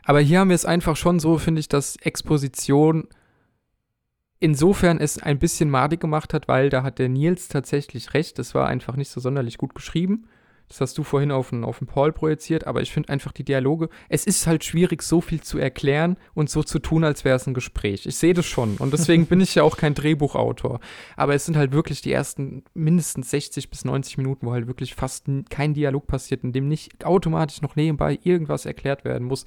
aber 0.03 0.19
hier 0.19 0.39
haben 0.39 0.49
wir 0.49 0.55
es 0.55 0.65
einfach 0.65 0.95
schon 0.95 1.19
so, 1.19 1.37
finde 1.37 1.59
ich, 1.59 1.67
dass 1.67 1.95
Exposition 1.97 3.07
insofern 4.39 4.99
es 4.99 5.21
ein 5.21 5.39
bisschen 5.39 5.69
madig 5.69 5.99
gemacht 5.99 6.33
hat, 6.33 6.47
weil 6.47 6.69
da 6.69 6.83
hat 6.83 6.99
der 6.99 7.09
Nils 7.09 7.47
tatsächlich 7.47 8.13
recht. 8.13 8.39
Das 8.39 8.55
war 8.55 8.67
einfach 8.67 8.95
nicht 8.95 9.09
so 9.09 9.19
sonderlich 9.19 9.57
gut 9.57 9.75
geschrieben. 9.75 10.27
Das 10.67 10.81
hast 10.81 10.97
du 10.97 11.03
vorhin 11.03 11.31
auf 11.31 11.51
den, 11.51 11.63
auf 11.63 11.79
den 11.79 11.87
Paul 11.87 12.11
projiziert, 12.11 12.67
aber 12.67 12.81
ich 12.81 12.91
finde 12.91 13.09
einfach 13.09 13.31
die 13.31 13.45
Dialoge, 13.45 13.87
es 14.09 14.25
ist 14.25 14.47
halt 14.47 14.65
schwierig, 14.65 15.01
so 15.01 15.21
viel 15.21 15.39
zu 15.39 15.57
erklären 15.57 16.17
und 16.33 16.49
so 16.49 16.61
zu 16.61 16.79
tun, 16.79 17.05
als 17.05 17.23
wäre 17.23 17.37
es 17.37 17.47
ein 17.47 17.53
Gespräch. 17.53 18.05
Ich 18.05 18.17
sehe 18.17 18.33
das 18.33 18.45
schon 18.45 18.75
und 18.77 18.91
deswegen 18.91 19.25
bin 19.27 19.39
ich 19.39 19.55
ja 19.55 19.63
auch 19.63 19.77
kein 19.77 19.93
Drehbuchautor. 19.93 20.81
Aber 21.15 21.33
es 21.33 21.45
sind 21.45 21.55
halt 21.55 21.71
wirklich 21.71 22.01
die 22.01 22.11
ersten 22.11 22.63
mindestens 22.73 23.29
60 23.31 23.69
bis 23.69 23.85
90 23.85 24.17
Minuten, 24.17 24.45
wo 24.45 24.51
halt 24.51 24.67
wirklich 24.67 24.93
fast 24.93 25.27
kein 25.49 25.73
Dialog 25.73 26.05
passiert, 26.05 26.43
in 26.43 26.51
dem 26.51 26.67
nicht 26.67 27.05
automatisch 27.05 27.61
noch 27.61 27.77
nebenbei 27.77 28.19
irgendwas 28.23 28.65
erklärt 28.65 29.05
werden 29.05 29.27
muss. 29.27 29.45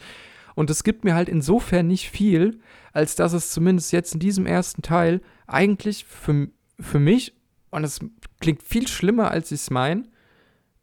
Und 0.55 0.71
es 0.71 0.85
gibt 0.85 1.05
mir 1.05 1.15
halt 1.15 1.29
insofern 1.29 1.87
nicht 1.87 2.11
viel, 2.11 2.61
als 2.93 3.15
dass 3.15 3.33
es 3.33 3.51
zumindest 3.51 3.93
jetzt 3.93 4.15
in 4.15 4.21
diesem 4.21 4.47
ersten 4.47 4.83
Teil 4.83 5.21
eigentlich 5.47 6.05
für, 6.05 6.49
für 6.79 6.99
mich, 6.99 7.35
und 7.71 7.85
es 7.85 8.01
klingt 8.41 8.63
viel 8.63 8.89
schlimmer, 8.89 9.31
als 9.31 9.53
ich 9.53 9.61
es 9.61 9.71
meine, 9.71 10.05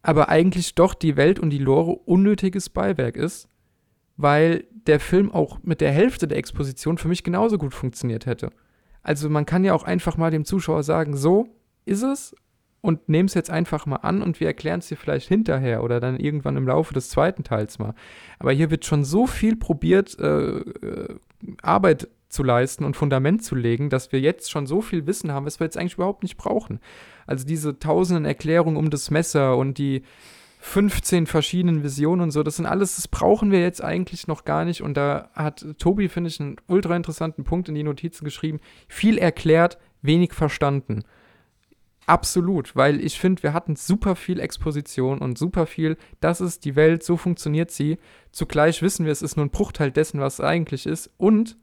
aber 0.02 0.30
eigentlich 0.30 0.76
doch 0.76 0.94
die 0.94 1.18
Welt 1.18 1.40
und 1.40 1.50
die 1.50 1.58
Lore 1.58 1.92
unnötiges 1.92 2.70
Beiwerk 2.70 3.18
ist, 3.18 3.50
weil 4.16 4.66
der 4.72 5.00
Film 5.00 5.32
auch 5.32 5.60
mit 5.64 5.82
der 5.82 5.92
Hälfte 5.92 6.28
der 6.28 6.38
Exposition 6.38 6.98
für 6.98 7.10
mich 7.10 7.24
genauso 7.24 7.58
gut 7.58 7.74
funktioniert 7.74 8.26
hätte. 8.26 8.52
Also 9.02 9.30
man 9.30 9.46
kann 9.46 9.64
ja 9.64 9.74
auch 9.74 9.84
einfach 9.84 10.18
mal 10.18 10.32
dem 10.32 10.46
Zuschauer 10.46 10.84
sagen, 10.84 11.16
so 11.16 11.50
ist 11.86 12.04
es 12.04 12.36
und 12.82 13.10
nehmen 13.10 13.28
es 13.28 13.34
jetzt 13.34 13.50
einfach 13.50 13.86
mal 13.86 13.98
an 13.98 14.22
und 14.22 14.40
wir 14.40 14.48
erklären 14.48 14.80
es 14.80 14.88
dir 14.88 14.98
vielleicht 14.98 15.28
hinterher 15.28 15.84
oder 15.84 16.00
dann 16.00 16.20
irgendwann 16.20 16.58
im 16.58 16.68
Laufe 16.68 16.94
des 16.94 17.10
zweiten 17.10 17.44
Teils 17.44 17.80
mal. 17.80 17.94
Aber 18.40 18.52
hier 18.52 18.72
wird 18.72 18.86
schon 18.86 19.04
so 19.04 19.28
viel 19.28 19.56
probiert, 19.56 20.18
äh, 20.20 20.60
äh, 20.60 21.16
Arbeit 21.62 22.08
zu 22.30 22.44
leisten 22.44 22.84
und 22.84 22.96
Fundament 22.96 23.44
zu 23.44 23.56
legen, 23.56 23.90
dass 23.90 24.12
wir 24.12 24.20
jetzt 24.20 24.52
schon 24.52 24.68
so 24.68 24.82
viel 24.82 25.08
Wissen 25.08 25.32
haben, 25.32 25.46
was 25.46 25.60
wir 25.60 25.66
jetzt 25.66 25.78
eigentlich 25.78 25.96
überhaupt 25.96 26.24
nicht 26.24 26.38
brauchen. 26.38 26.80
Also 27.26 27.46
diese 27.46 27.80
tausenden 27.80 28.26
Erklärungen 28.26 28.78
um 28.78 28.90
das 28.90 29.12
Messer 29.12 29.58
und 29.58 29.78
die 29.78 30.04
15 30.60 31.28
verschiedenen 31.28 31.84
Visionen 31.84 32.24
und 32.24 32.32
so. 32.32 32.44
Das 32.44 32.58
sind 32.58 32.66
alles, 32.66 32.96
das 32.96 33.08
brauchen 33.08 33.52
wir 33.52 33.62
jetzt 33.62 33.84
eigentlich 33.84 34.28
noch 34.28 34.44
gar 34.44 34.66
nicht. 34.66 34.82
Und 34.82 34.98
da 34.98 35.30
hat 35.34 35.66
Tobi, 35.78 36.10
finde 36.10 36.30
ich, 36.30 36.40
einen 36.40 36.58
ultra 36.68 36.96
interessanten 36.96 37.44
Punkt 37.44 37.70
in 37.70 37.76
die 37.76 37.84
Notizen 37.84 38.26
geschrieben. 38.26 38.60
Viel 38.88 39.18
erklärt, 39.18 39.78
wenig 40.02 40.34
verstanden. 40.34 41.04
Absolut, 42.08 42.74
weil 42.74 43.04
ich 43.04 43.20
finde, 43.20 43.44
wir 43.44 43.52
hatten 43.52 43.76
super 43.76 44.16
viel 44.16 44.40
Exposition 44.40 45.20
und 45.20 45.38
super 45.38 45.66
viel, 45.68 45.98
das 46.22 46.40
ist 46.40 46.64
die 46.64 46.78
Welt, 46.78 47.04
so 47.04 47.18
funktioniert 47.18 47.70
sie. 47.70 47.98
Zugleich 48.32 48.82
wissen 48.82 49.06
wir, 49.06 49.12
es 49.12 49.22
ist 49.22 49.36
nur 49.36 49.46
ein 49.46 49.52
Bruchteil 49.52 49.92
dessen, 49.92 50.22
was 50.22 50.36
es 50.36 50.42
eigentlich 50.42 50.86
ist. 50.86 51.12
Und 51.18 51.58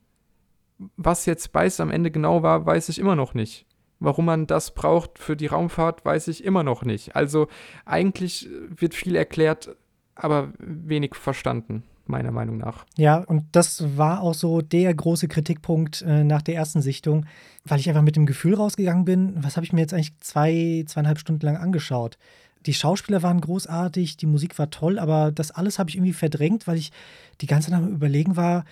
was 0.97 1.25
jetzt 1.25 1.53
Beiß 1.53 1.81
am 1.81 1.91
Ende 1.91 2.11
genau 2.11 2.43
war, 2.43 2.67
weiß 2.67 2.91
ich 2.91 2.99
immer 2.99 3.17
noch 3.17 3.33
nicht. 3.33 3.67
Warum 4.01 4.27
man 4.27 4.47
das 4.47 4.75
braucht 4.75 5.19
für 5.19 5.35
die 5.35 5.47
Raumfahrt, 5.47 6.05
weiß 6.05 6.29
ich 6.29 6.45
immer 6.45 6.63
noch 6.63 6.85
nicht. 6.85 7.17
Also 7.17 7.49
eigentlich 7.87 8.47
wird 8.69 8.95
viel 8.95 9.17
erklärt, 9.17 9.75
aber 10.15 10.53
wenig 10.59 11.15
verstanden 11.15 11.85
meiner 12.07 12.31
Meinung 12.31 12.59
nach. 12.59 12.85
Ja, 12.97 13.19
und 13.19 13.45
das 13.53 13.97
war 13.97 14.21
auch 14.21 14.35
so 14.35 14.61
der 14.61 14.93
große 14.93 15.29
Kritikpunkt 15.29 16.03
äh, 16.03 16.25
nach 16.25 16.43
der 16.43 16.55
ersten 16.55 16.83
Sichtung, 16.83 17.27
weil 17.65 17.81
ich 17.81 17.89
einfach 17.89 18.03
mit 18.03 18.17
dem 18.17 18.27
Gefühl 18.27 18.55
rausgegangen 18.55 19.05
bin, 19.05 19.43
was 19.43 19.57
habe 19.57 19.65
ich 19.65 19.73
mir 19.73 19.81
jetzt 19.81 19.95
eigentlich 19.95 20.19
zwei, 20.21 20.85
zweieinhalb 20.87 21.19
Stunden 21.19 21.45
lang 21.45 21.57
angeschaut? 21.57 22.19
Die 22.67 22.75
Schauspieler 22.75 23.23
waren 23.23 23.41
großartig, 23.41 24.17
die 24.17 24.27
Musik 24.27 24.59
war 24.59 24.71
toll, 24.71 24.99
aber 24.99 25.33
das 25.33 25.51
alles 25.51 25.79
habe 25.79 25.91
ich 25.91 25.97
irgendwie 25.97 26.15
verdrängt, 26.15 26.67
weil 26.67 26.79
ich 26.79 26.93
die 27.41 27.47
ganze 27.47 27.71
Zeit 27.71 27.79
am 27.79 27.89
Überlegen 27.89 28.37
war, 28.37 28.65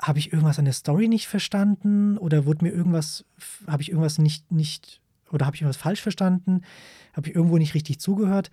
habe 0.00 0.18
ich 0.18 0.32
irgendwas 0.32 0.58
an 0.58 0.64
der 0.64 0.74
Story 0.74 1.08
nicht 1.08 1.26
verstanden 1.26 2.18
oder 2.18 2.44
wurde 2.44 2.64
mir 2.64 2.72
irgendwas, 2.72 3.24
habe 3.66 3.82
ich 3.82 3.90
irgendwas 3.90 4.18
nicht, 4.18 4.50
nicht, 4.52 5.00
oder 5.30 5.46
habe 5.46 5.56
ich 5.56 5.62
irgendwas 5.62 5.80
falsch 5.80 6.02
verstanden? 6.02 6.62
Habe 7.14 7.28
ich 7.28 7.34
irgendwo 7.34 7.56
nicht 7.56 7.74
richtig 7.74 7.98
zugehört? 7.98 8.50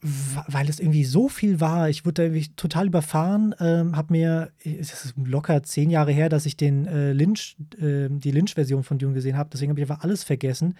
Weil 0.00 0.68
es 0.68 0.78
irgendwie 0.78 1.04
so 1.04 1.28
viel 1.28 1.60
war. 1.60 1.88
Ich 1.88 2.06
wurde 2.06 2.30
da 2.30 2.40
total 2.56 2.86
überfahren. 2.86 3.54
Ähm, 3.58 3.96
habe 3.96 4.12
mir, 4.12 4.52
es 4.62 4.92
ist 4.92 5.14
locker 5.16 5.62
zehn 5.64 5.90
Jahre 5.90 6.12
her, 6.12 6.28
dass 6.28 6.46
ich 6.46 6.56
den 6.56 6.86
äh, 6.86 7.12
Lynch, 7.12 7.56
äh, 7.80 8.08
die 8.08 8.30
Lynch-Version 8.30 8.84
von 8.84 8.98
Dune 8.98 9.14
gesehen 9.14 9.36
habe. 9.36 9.50
Deswegen 9.52 9.70
habe 9.70 9.80
ich 9.80 9.90
einfach 9.90 10.04
alles 10.04 10.22
vergessen. 10.22 10.76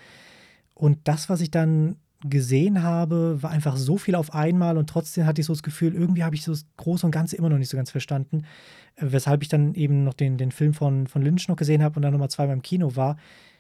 Und 0.75 0.99
das, 1.05 1.29
was 1.29 1.41
ich 1.41 1.51
dann 1.51 1.97
gesehen 2.21 2.83
habe, 2.83 3.43
war 3.43 3.51
einfach 3.51 3.77
so 3.77 3.97
viel 3.97 4.15
auf 4.15 4.35
einmal 4.35 4.77
und 4.77 4.91
trotzdem 4.91 5.25
hatte 5.25 5.41
ich 5.41 5.47
so 5.47 5.53
das 5.53 5.63
Gefühl, 5.63 5.95
irgendwie 5.95 6.25
habe 6.25 6.35
ich 6.35 6.43
so 6.43 6.51
das 6.51 6.67
Große 6.77 7.07
und 7.07 7.13
Ganze 7.13 7.37
immer 7.37 7.49
noch 7.49 7.59
nicht 7.59 7.69
so 7.69 7.77
ganz 7.77 7.91
verstanden. 7.91 8.43
Äh, 8.97 9.07
weshalb 9.11 9.43
ich 9.43 9.49
dann 9.49 9.75
eben 9.75 10.05
noch 10.05 10.15
den, 10.15 10.37
den 10.37 10.53
Film 10.53 10.75
von, 10.75 11.09
von 11.09 11.23
Lynch 11.23 11.49
noch 11.49 11.57
gesehen 11.57 11.83
habe 11.83 11.97
und 11.97 12.03
dann 12.03 12.13
nochmal 12.13 12.31
zweimal 12.31 12.55
im 12.55 12.63
Kino 12.63 12.95
war. 12.95 13.17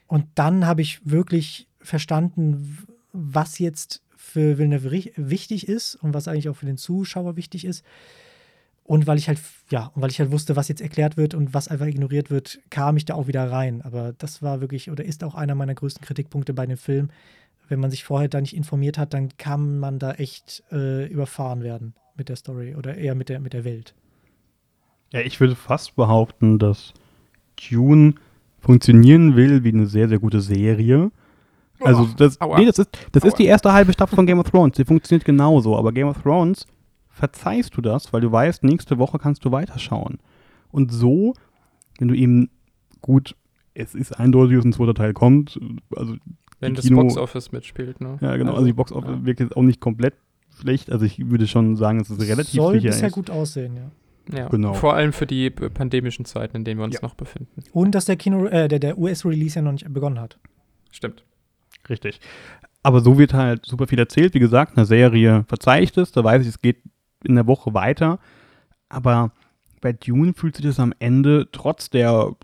Und 0.06 0.26
dann 0.36 0.66
habe 0.66 0.82
ich 0.82 1.00
wirklich 1.04 1.68
verstanden, 1.80 2.78
was 3.12 3.58
jetzt 3.58 4.02
für 4.18 4.58
Villeneuve 4.58 4.90
wichtig 5.16 5.68
ist 5.68 5.94
und 5.94 6.12
was 6.12 6.26
eigentlich 6.26 6.48
auch 6.48 6.56
für 6.56 6.66
den 6.66 6.76
Zuschauer 6.76 7.36
wichtig 7.36 7.64
ist. 7.64 7.84
Und 8.82 9.06
weil 9.06 9.16
ich 9.16 9.28
halt, 9.28 9.38
ja, 9.70 9.92
und 9.94 10.02
weil 10.02 10.10
ich 10.10 10.18
halt 10.18 10.32
wusste, 10.32 10.56
was 10.56 10.68
jetzt 10.68 10.80
erklärt 10.80 11.16
wird 11.16 11.34
und 11.34 11.54
was 11.54 11.68
einfach 11.68 11.86
ignoriert 11.86 12.30
wird, 12.30 12.58
kam 12.68 12.96
ich 12.96 13.04
da 13.04 13.14
auch 13.14 13.28
wieder 13.28 13.50
rein. 13.50 13.80
Aber 13.82 14.14
das 14.18 14.42
war 14.42 14.60
wirklich 14.60 14.90
oder 14.90 15.04
ist 15.04 15.22
auch 15.22 15.34
einer 15.34 15.54
meiner 15.54 15.74
größten 15.74 16.04
Kritikpunkte 16.04 16.52
bei 16.52 16.66
dem 16.66 16.76
Film. 16.76 17.10
Wenn 17.68 17.80
man 17.80 17.90
sich 17.90 18.02
vorher 18.02 18.28
da 18.28 18.40
nicht 18.40 18.56
informiert 18.56 18.98
hat, 18.98 19.14
dann 19.14 19.36
kann 19.36 19.78
man 19.78 19.98
da 19.98 20.12
echt 20.12 20.64
äh, 20.72 21.06
überfahren 21.06 21.62
werden 21.62 21.94
mit 22.16 22.28
der 22.28 22.36
Story 22.36 22.74
oder 22.74 22.96
eher 22.96 23.14
mit 23.14 23.28
der, 23.28 23.40
mit 23.40 23.52
der 23.52 23.64
Welt. 23.64 23.94
Ja, 25.12 25.20
ich 25.20 25.38
würde 25.38 25.54
fast 25.54 25.94
behaupten, 25.94 26.58
dass 26.58 26.92
Dune 27.56 28.14
funktionieren 28.58 29.36
will 29.36 29.62
wie 29.64 29.72
eine 29.72 29.86
sehr, 29.86 30.08
sehr 30.08 30.18
gute 30.18 30.40
Serie 30.40 31.12
also 31.80 32.08
das, 32.16 32.38
nee, 32.56 32.66
das 32.66 32.78
ist, 32.78 32.90
das 33.12 33.24
ist 33.24 33.38
die 33.38 33.46
erste 33.46 33.72
halbe 33.72 33.92
Staffel 33.92 34.16
von 34.16 34.26
Game 34.26 34.38
of 34.38 34.50
Thrones. 34.50 34.76
Die 34.76 34.84
funktioniert 34.84 35.24
genauso. 35.24 35.76
Aber 35.76 35.92
Game 35.92 36.08
of 36.08 36.22
Thrones 36.22 36.66
verzeihst 37.08 37.76
du 37.76 37.80
das, 37.80 38.12
weil 38.12 38.20
du 38.20 38.30
weißt, 38.30 38.64
nächste 38.64 38.98
Woche 38.98 39.18
kannst 39.18 39.44
du 39.44 39.52
weiterschauen. 39.52 40.18
Und 40.70 40.92
so, 40.92 41.34
wenn 41.98 42.08
du 42.08 42.14
eben 42.14 42.50
gut, 43.00 43.36
es 43.74 43.94
ist 43.94 44.18
eindeutig, 44.18 44.56
dass 44.56 44.64
ein 44.64 44.72
zweiter 44.72 44.94
Teil 44.94 45.12
kommt. 45.12 45.58
Also 45.94 46.16
wenn 46.60 46.74
das 46.74 46.84
Kino, 46.84 47.02
Boxoffice 47.02 47.52
mitspielt, 47.52 48.00
ne? 48.00 48.18
Ja, 48.20 48.36
genau. 48.36 48.50
Also, 48.50 48.56
also 48.56 48.66
die 48.66 48.72
Boxoffice 48.72 49.10
ja. 49.10 49.24
wirkt 49.24 49.40
jetzt 49.40 49.56
auch 49.56 49.62
nicht 49.62 49.80
komplett 49.80 50.14
schlecht. 50.60 50.90
Also 50.90 51.04
ich 51.04 51.30
würde 51.30 51.46
schon 51.46 51.76
sagen, 51.76 52.00
es 52.00 52.10
ist 52.10 52.20
relativ 52.20 52.54
Soll 52.54 52.74
sicher. 52.74 52.92
Soll 52.92 53.00
bisher 53.02 53.10
gut 53.10 53.30
aussehen, 53.30 53.76
ja. 53.76 53.90
Ja, 54.36 54.48
genau. 54.48 54.74
Vor 54.74 54.94
allem 54.94 55.14
für 55.14 55.26
die 55.26 55.48
pandemischen 55.48 56.26
Zeiten, 56.26 56.58
in 56.58 56.64
denen 56.64 56.78
wir 56.80 56.84
uns 56.84 56.96
ja. 56.96 57.00
noch 57.02 57.14
befinden. 57.14 57.62
Und 57.72 57.94
dass 57.94 58.04
der 58.04 58.16
Kino, 58.16 58.44
äh, 58.46 58.68
der, 58.68 58.78
der 58.78 58.98
US-Release 58.98 59.56
ja 59.56 59.62
noch 59.62 59.72
nicht 59.72 59.90
begonnen 59.90 60.20
hat. 60.20 60.38
Stimmt. 60.90 61.24
Richtig. 61.88 62.20
Aber 62.82 63.00
so 63.00 63.18
wird 63.18 63.34
halt 63.34 63.66
super 63.66 63.86
viel 63.86 63.98
erzählt. 63.98 64.34
Wie 64.34 64.38
gesagt, 64.38 64.76
eine 64.76 64.86
Serie 64.86 65.44
verzeiht 65.48 65.96
es, 65.96 66.12
da 66.12 66.22
weiß 66.22 66.42
ich, 66.42 66.48
es 66.48 66.60
geht 66.60 66.82
in 67.24 67.34
der 67.34 67.46
Woche 67.46 67.74
weiter. 67.74 68.18
Aber 68.88 69.32
bei 69.80 69.92
Dune 69.92 70.34
fühlt 70.34 70.56
sich 70.56 70.64
das 70.64 70.80
am 70.80 70.94
Ende 70.98 71.48
trotz 71.52 71.90
der 71.90 72.34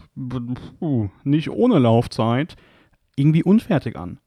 nicht 1.24 1.51
ohne 1.51 1.78
Laufzeit 1.78 2.57
irgendwie 3.16 3.42
unfertig 3.42 3.97
an. 3.97 4.18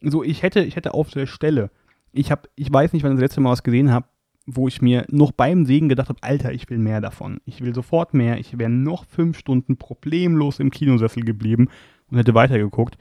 So, 0.00 0.22
ich 0.22 0.42
hätte, 0.42 0.62
ich 0.62 0.76
hätte 0.76 0.94
auf 0.94 1.10
der 1.10 1.26
Stelle, 1.26 1.70
ich 2.12 2.30
habe, 2.30 2.48
ich 2.54 2.72
weiß 2.72 2.92
nicht, 2.92 3.02
wann 3.02 3.12
ich 3.12 3.16
das 3.16 3.22
letzte 3.22 3.40
Mal 3.40 3.50
was 3.50 3.62
gesehen 3.62 3.90
habe, 3.90 4.06
wo 4.46 4.68
ich 4.68 4.80
mir 4.80 5.04
noch 5.08 5.32
beim 5.32 5.66
Segen 5.66 5.88
gedacht 5.88 6.08
habe, 6.08 6.22
Alter, 6.22 6.52
ich 6.52 6.70
will 6.70 6.78
mehr 6.78 7.00
davon. 7.00 7.40
Ich 7.44 7.62
will 7.62 7.74
sofort 7.74 8.14
mehr. 8.14 8.38
Ich 8.38 8.58
wäre 8.58 8.70
noch 8.70 9.04
fünf 9.04 9.38
Stunden 9.38 9.76
problemlos 9.76 10.60
im 10.60 10.70
Kinosessel 10.70 11.24
geblieben 11.24 11.68
und 12.10 12.18
hätte 12.18 12.34
weitergeguckt. 12.34 12.96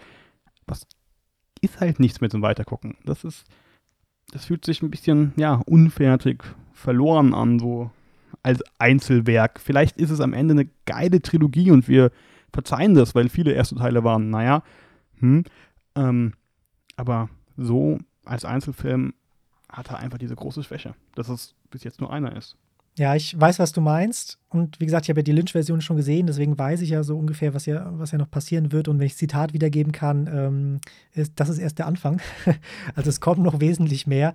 Was 0.66 0.88
ist 1.62 1.80
halt 1.80 2.00
nichts 2.00 2.22
mehr 2.22 2.30
zum 2.30 2.42
Weitergucken. 2.42 2.98
Das 3.06 3.24
ist, 3.24 3.46
das 4.32 4.46
fühlt 4.46 4.66
sich 4.66 4.82
ein 4.82 4.92
bisschen, 4.92 5.34
ja, 5.38 5.62
unfertig, 5.66 6.44
verloren 6.74 7.34
an, 7.34 7.60
so 7.60 7.92
als 8.44 8.64
Einzelwerk. 8.80 9.60
Vielleicht 9.60 9.98
ist 9.98 10.12
es 10.12 10.20
am 10.20 10.34
Ende 10.34 10.54
eine 10.54 10.70
geile 10.86 11.22
Trilogie 11.22 11.72
und 11.72 11.88
wir 11.88 12.12
verzeihen 12.54 12.94
das, 12.94 13.16
weil 13.16 13.30
viele 13.30 13.52
erste 13.54 13.76
Teile 13.76 14.04
waren, 14.04 14.30
naja, 14.30 14.64
hm, 15.20 15.44
ähm, 15.96 16.34
aber 16.96 17.30
so 17.58 18.00
als 18.24 18.46
Einzelfilm 18.46 19.14
hat 19.70 19.90
er 19.90 20.00
einfach 20.00 20.18
diese 20.18 20.36
große 20.36 20.64
Schwäche, 20.64 20.96
dass 21.16 21.30
es 21.30 21.56
bis 21.70 21.84
jetzt 21.84 22.00
nur 22.00 22.12
einer 22.12 22.36
ist. 22.36 22.58
Ja, 22.98 23.14
ich 23.14 23.40
weiß, 23.40 23.60
was 23.60 23.74
du 23.74 23.82
meinst. 23.82 24.40
Und 24.50 24.80
wie 24.80 24.86
gesagt, 24.86 25.06
ich 25.06 25.10
habe 25.10 25.20
ja 25.20 25.24
die 25.24 25.34
Lynch-Version 25.34 25.82
schon 25.82 25.98
gesehen, 25.98 26.28
deswegen 26.28 26.58
weiß 26.58 26.80
ich 26.82 26.92
ja 26.92 27.04
so 27.04 27.18
ungefähr, 27.18 27.54
was 27.54 27.66
ja, 27.66 27.92
was 28.00 28.12
ja 28.12 28.18
noch 28.18 28.32
passieren 28.32 28.72
wird. 28.72 28.88
Und 28.88 29.00
wenn 29.00 29.08
ich 29.08 29.18
Zitat 29.18 29.54
wiedergeben 29.54 29.92
kann, 29.92 30.30
ähm, 30.32 30.80
ist, 31.12 31.34
das 31.36 31.50
ist 31.50 31.58
erst 31.58 31.80
der 31.80 31.88
Anfang. 31.88 32.22
also 32.96 33.10
es 33.10 33.20
kommt 33.20 33.42
noch 33.42 33.60
wesentlich 33.60 34.08
mehr. 34.08 34.34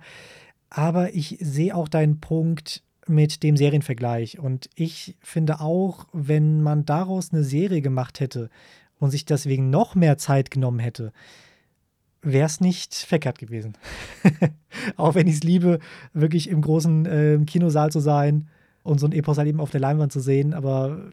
Aber 0.69 1.15
ich 1.15 1.37
sehe 1.41 1.75
auch 1.75 1.87
deinen 1.87 2.19
Punkt 2.19 2.83
mit 3.07 3.41
dem 3.41 3.57
Serienvergleich. 3.57 4.37
Und 4.37 4.69
ich 4.75 5.17
finde 5.21 5.59
auch, 5.59 6.07
wenn 6.13 6.61
man 6.61 6.85
daraus 6.85 7.33
eine 7.33 7.43
Serie 7.43 7.81
gemacht 7.81 8.19
hätte 8.19 8.49
und 8.99 9.09
sich 9.09 9.25
deswegen 9.25 9.71
noch 9.71 9.95
mehr 9.95 10.19
Zeit 10.19 10.51
genommen 10.51 10.79
hätte, 10.79 11.11
wäre 12.21 12.45
es 12.45 12.61
nicht 12.61 12.93
Feckert 12.95 13.39
gewesen. 13.39 13.77
auch 14.97 15.15
wenn 15.15 15.27
ich 15.27 15.35
es 15.35 15.43
liebe, 15.43 15.79
wirklich 16.13 16.49
im 16.49 16.61
großen 16.61 17.05
äh, 17.05 17.39
Kinosaal 17.45 17.91
zu 17.91 17.99
sein 17.99 18.47
und 18.83 18.99
so 18.99 19.05
ein 19.05 19.11
Epos 19.11 19.37
halt 19.37 19.47
eben 19.47 19.59
auf 19.59 19.69
der 19.69 19.79
Leinwand 19.79 20.11
zu 20.11 20.19
sehen, 20.19 20.53
aber, 20.53 21.11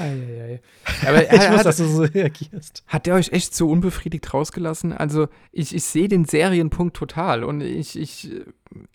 äh, 0.00 0.54
äh, 0.54 0.58
aber 1.06 1.32
ich 1.32 1.50
muss, 1.50 1.62
dass 1.62 1.76
du 1.76 1.84
so 1.84 2.02
reagierst. 2.02 2.82
Hat 2.86 3.06
der 3.06 3.14
euch 3.14 3.32
echt 3.32 3.54
so 3.54 3.68
unbefriedigt 3.68 4.32
rausgelassen? 4.32 4.92
Also 4.92 5.28
ich, 5.50 5.74
ich 5.74 5.84
sehe 5.84 6.08
den 6.08 6.24
Serienpunkt 6.24 6.96
total 6.96 7.44
und 7.44 7.60
ich, 7.60 7.98
ich 7.98 8.32
äh, 8.32 8.44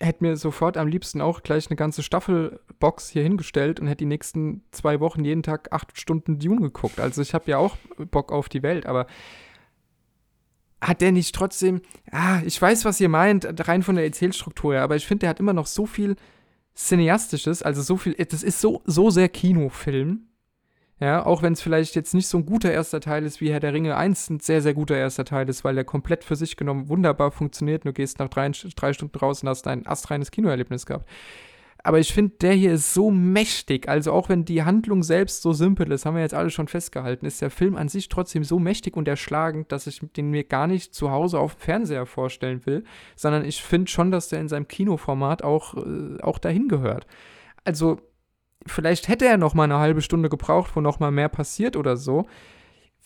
hätte 0.00 0.24
mir 0.24 0.36
sofort 0.36 0.76
am 0.76 0.88
liebsten 0.88 1.20
auch 1.20 1.42
gleich 1.42 1.68
eine 1.68 1.76
ganze 1.76 2.02
Staffelbox 2.02 3.10
hier 3.10 3.22
hingestellt 3.22 3.78
und 3.78 3.86
hätte 3.86 3.98
die 3.98 4.06
nächsten 4.06 4.62
zwei 4.72 4.98
Wochen 4.98 5.24
jeden 5.24 5.44
Tag 5.44 5.72
acht 5.72 5.98
Stunden 5.98 6.40
Dune 6.40 6.60
geguckt. 6.60 6.98
Also 6.98 7.22
ich 7.22 7.32
habe 7.32 7.50
ja 7.50 7.58
auch 7.58 7.76
Bock 8.10 8.32
auf 8.32 8.48
die 8.48 8.64
Welt, 8.64 8.86
aber 8.86 9.06
hat 10.80 11.00
der 11.00 11.12
nicht 11.12 11.34
trotzdem, 11.34 11.80
ah, 12.10 12.40
ich 12.44 12.60
weiß, 12.60 12.84
was 12.84 13.00
ihr 13.00 13.08
meint, 13.08 13.46
rein 13.68 13.82
von 13.82 13.96
der 13.96 14.04
Erzählstruktur 14.04 14.74
her, 14.74 14.82
aber 14.82 14.96
ich 14.96 15.06
finde, 15.06 15.20
der 15.20 15.30
hat 15.30 15.40
immer 15.40 15.52
noch 15.52 15.66
so 15.66 15.86
viel 15.86 16.16
Cineastisches, 16.74 17.62
also 17.62 17.82
so 17.82 17.96
viel, 17.96 18.14
das 18.14 18.42
ist 18.42 18.60
so, 18.60 18.82
so 18.84 19.10
sehr 19.10 19.28
Kinofilm. 19.28 20.28
Ja, 21.00 21.24
auch 21.24 21.42
wenn 21.42 21.52
es 21.52 21.62
vielleicht 21.62 21.94
jetzt 21.94 22.12
nicht 22.12 22.26
so 22.26 22.38
ein 22.38 22.46
guter 22.46 22.72
erster 22.72 23.00
Teil 23.00 23.24
ist, 23.24 23.40
wie 23.40 23.52
Herr 23.52 23.60
der 23.60 23.72
Ringe 23.72 23.96
1 23.96 24.30
ein 24.30 24.40
sehr, 24.40 24.62
sehr 24.62 24.74
guter 24.74 24.96
erster 24.96 25.24
Teil 25.24 25.48
ist, 25.48 25.62
weil 25.62 25.76
der 25.76 25.84
komplett 25.84 26.24
für 26.24 26.34
sich 26.34 26.56
genommen 26.56 26.88
wunderbar 26.88 27.30
funktioniert. 27.30 27.84
Du 27.84 27.92
gehst 27.92 28.18
nach 28.18 28.28
drei, 28.28 28.50
drei 28.50 28.92
Stunden 28.92 29.16
raus 29.16 29.42
und 29.42 29.48
hast 29.48 29.68
ein 29.68 29.86
astreines 29.86 30.32
Kinoerlebnis 30.32 30.86
gehabt. 30.86 31.08
Aber 31.84 31.98
ich 32.00 32.12
finde, 32.12 32.34
der 32.40 32.52
hier 32.52 32.72
ist 32.72 32.92
so 32.92 33.10
mächtig. 33.10 33.88
Also 33.88 34.12
auch 34.12 34.28
wenn 34.28 34.44
die 34.44 34.64
Handlung 34.64 35.02
selbst 35.02 35.42
so 35.42 35.52
simpel 35.52 35.90
ist, 35.92 36.04
haben 36.04 36.16
wir 36.16 36.22
jetzt 36.22 36.34
alle 36.34 36.50
schon 36.50 36.68
festgehalten, 36.68 37.24
ist 37.24 37.40
der 37.40 37.50
Film 37.50 37.76
an 37.76 37.88
sich 37.88 38.08
trotzdem 38.08 38.42
so 38.44 38.58
mächtig 38.58 38.96
und 38.96 39.06
erschlagend, 39.06 39.70
dass 39.70 39.86
ich 39.86 40.00
den 40.16 40.30
mir 40.30 40.44
gar 40.44 40.66
nicht 40.66 40.94
zu 40.94 41.10
Hause 41.10 41.38
auf 41.38 41.54
dem 41.54 41.60
Fernseher 41.60 42.06
vorstellen 42.06 42.66
will, 42.66 42.84
sondern 43.14 43.44
ich 43.44 43.62
finde 43.62 43.90
schon, 43.90 44.10
dass 44.10 44.28
der 44.28 44.40
in 44.40 44.48
seinem 44.48 44.66
Kinoformat 44.66 45.44
auch, 45.44 45.74
äh, 45.76 46.20
auch 46.20 46.38
dahin 46.38 46.68
gehört. 46.68 47.06
Also 47.64 48.00
vielleicht 48.66 49.08
hätte 49.08 49.26
er 49.26 49.38
noch 49.38 49.54
mal 49.54 49.64
eine 49.64 49.78
halbe 49.78 50.02
Stunde 50.02 50.28
gebraucht, 50.28 50.72
wo 50.74 50.80
noch 50.80 50.98
mal 50.98 51.10
mehr 51.12 51.28
passiert 51.28 51.76
oder 51.76 51.96
so. 51.96 52.26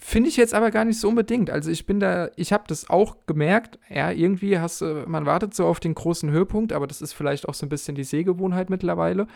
Finde 0.05 0.29
ich 0.29 0.37
jetzt 0.37 0.53
aber 0.53 0.73
gar 0.73 0.85
nicht 0.85 0.99
so 0.99 1.09
unbedingt. 1.09 1.49
Also 1.49 1.71
ich 1.71 1.87
bin 1.87 2.01
da, 2.01 2.29
ich 2.35 2.53
habe 2.53 2.65
das 2.67 2.91
auch 2.91 3.19
gemerkt. 3.27 3.79
Ja, 3.89 4.11
irgendwie 4.11 4.59
hast 4.59 4.81
du, 4.81 5.05
man 5.07 5.27
wartet 5.27 5.55
so 5.55 5.65
auf 5.65 5.79
den 5.79 5.95
großen 5.95 6.29
Höhepunkt, 6.29 6.73
aber 6.73 6.89
das 6.89 7.01
ist 7.01 7.13
vielleicht 7.13 7.49
auch 7.49 7.55
so 7.55 7.65
ein 7.65 7.69
bisschen 7.69 7.95
die 7.95 8.03
Sehgewohnheit 8.03 8.69
mittlerweile. 8.69 9.29